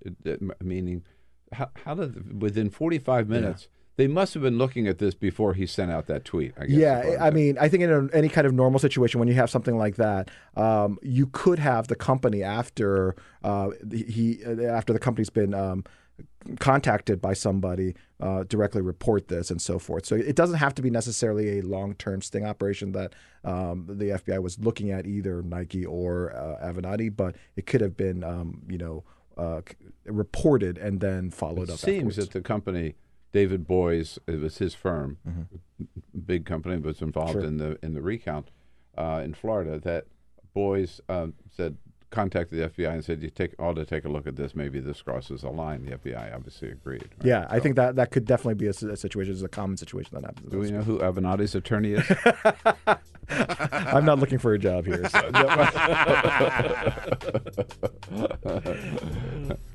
meaning 0.60 1.04
how, 1.54 1.70
how 1.86 1.94
did 1.94 2.42
within 2.42 2.72
45 2.72 3.30
minutes 3.30 3.68
they 3.98 4.08
must 4.08 4.34
have 4.34 4.42
been 4.42 4.58
looking 4.58 4.88
at 4.88 4.98
this 4.98 5.14
before 5.14 5.54
he 5.54 5.68
sent 5.68 5.92
out 5.92 6.08
that 6.08 6.26
tweet? 6.26 6.54
I 6.58 6.66
guess 6.66 6.76
Yeah, 6.76 7.18
I'm 7.22 7.36
mean, 7.36 7.58
I 7.60 7.70
think 7.70 7.84
in 7.84 7.92
a, 7.92 8.16
any 8.16 8.30
kind 8.30 8.48
of 8.48 8.54
normal 8.54 8.80
situation, 8.80 9.20
when 9.20 9.28
you 9.28 9.36
have 9.36 9.52
something 9.52 9.78
like 9.78 9.98
that, 9.98 10.32
um, 10.56 10.98
you 11.04 11.28
could 11.28 11.60
have 11.60 11.90
the 11.90 11.96
company 11.96 12.42
after 12.42 13.16
uh, 13.44 13.70
the- 13.84 14.04
he 14.04 14.44
after 14.66 14.94
the 14.94 15.00
company's 15.00 15.30
been 15.30 15.54
um, 15.54 15.84
contacted 16.60 17.22
by 17.22 17.34
somebody 17.34 17.96
uh, 18.22 18.44
directly 18.44 18.82
report 18.82 19.28
this 19.28 19.50
and 19.52 19.62
so 19.62 19.80
forth. 19.80 20.06
So 20.06 20.16
it 20.16 20.36
doesn't 20.36 20.58
have 20.58 20.74
to 20.76 20.82
be 20.82 20.90
necessarily 20.90 21.60
a 21.60 21.62
long 21.64 21.96
term 21.96 22.22
sting 22.22 22.46
operation 22.46 22.92
that 22.92 23.14
um, 23.44 23.86
the 23.88 24.06
FBI 24.10 24.42
was 24.42 24.60
looking 24.60 24.92
at 24.92 25.06
either 25.08 25.42
Nike 25.42 25.86
or 25.86 26.32
uh, 26.36 26.64
Avenatti, 26.66 27.16
but 27.16 27.36
it 27.56 27.66
could 27.66 27.82
have 27.82 27.98
been 27.98 28.24
um, 28.24 28.62
you 28.70 28.78
know 28.78 29.04
uh, 29.38 29.62
reported 30.06 30.78
and 30.78 31.00
then 31.00 31.32
followed 31.32 31.70
It 31.70 31.72
up. 31.72 31.76
It 31.76 31.80
seems 31.80 31.98
afterwards. 32.00 32.18
that 32.18 32.32
the 32.32 32.42
company, 32.42 32.96
David 33.32 33.66
Boies, 33.68 34.20
it 34.28 34.40
was 34.40 34.58
his 34.60 34.76
firm, 34.76 35.18
big 36.26 36.46
company, 36.46 36.78
was 36.78 37.02
involved 37.02 37.34
Sure. 37.34 37.44
in 37.44 37.58
the 37.58 37.78
in 37.84 37.94
the 37.94 38.02
recount 38.02 38.50
uh, 38.98 39.22
in 39.24 39.34
Florida. 39.34 39.80
That 39.80 40.06
Boies 40.54 41.00
um, 41.10 41.34
said 41.50 41.78
contacted 42.12 42.60
the 42.60 42.70
FBI 42.70 42.94
and 42.94 43.04
said 43.04 43.24
you 43.24 43.30
take 43.30 43.56
ought 43.60 43.74
to 43.74 43.86
take 43.86 44.06
a 44.06 44.10
look 44.10 44.28
at 44.28 44.36
this. 44.36 44.56
Maybe 44.56 44.80
this 44.80 45.02
crosses 45.02 45.44
a 45.44 45.50
line. 45.50 45.86
The 45.86 45.98
FBI 45.98 46.36
obviously 46.36 46.70
agreed. 46.70 47.02
right? 47.02 47.26
Yeah, 47.26 47.48
I 47.50 47.60
think 47.60 47.76
that 47.78 47.96
that 47.96 48.12
could 48.12 48.26
definitely 48.26 48.56
be 48.56 48.68
a 48.68 48.74
situation. 48.74 49.34
It's 49.34 49.42
a 49.42 49.48
common 49.48 49.78
situation 49.78 50.12
that 50.14 50.26
happens. 50.26 50.52
Do 50.52 50.60
we 50.60 50.72
know 50.72 50.82
who 50.82 51.00
Avenatti's 51.00 51.56
attorney 51.56 51.94
is? 51.94 52.06
I'm 53.72 54.06
not 54.06 54.20
looking 54.20 54.38
for 54.38 54.54
a 54.54 54.60
job 54.60 54.86
here. 54.86 55.10
So. 55.10 55.22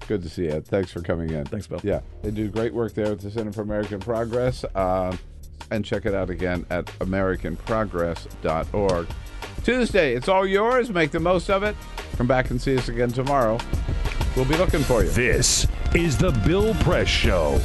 Good 0.06 0.22
to 0.22 0.28
see 0.28 0.44
you. 0.44 0.50
Ed. 0.50 0.66
Thanks 0.66 0.92
for 0.92 1.00
coming 1.00 1.30
in. 1.30 1.46
Thanks, 1.46 1.66
Bill. 1.66 1.80
Yeah, 1.82 2.00
they 2.22 2.30
do 2.30 2.48
great 2.48 2.74
work 2.74 2.92
there 2.94 3.12
at 3.12 3.20
the 3.20 3.30
Center 3.30 3.52
for 3.52 3.62
American 3.62 4.00
Progress. 4.00 4.64
Um, 4.74 5.18
and 5.70 5.84
check 5.84 6.06
it 6.06 6.14
out 6.14 6.30
again 6.30 6.64
at 6.70 6.86
AmericanProgress.org. 7.00 9.08
Tuesday, 9.66 10.14
it's 10.14 10.28
all 10.28 10.46
yours. 10.46 10.90
Make 10.90 11.10
the 11.10 11.18
most 11.18 11.50
of 11.50 11.64
it. 11.64 11.74
Come 12.16 12.28
back 12.28 12.50
and 12.50 12.62
see 12.62 12.78
us 12.78 12.88
again 12.88 13.10
tomorrow. 13.10 13.58
We'll 14.36 14.44
be 14.44 14.56
looking 14.56 14.78
for 14.78 15.02
you. 15.02 15.10
This 15.10 15.66
is 15.92 16.16
the 16.16 16.30
Bill 16.46 16.72
Press 16.74 17.08
Show. 17.08 17.60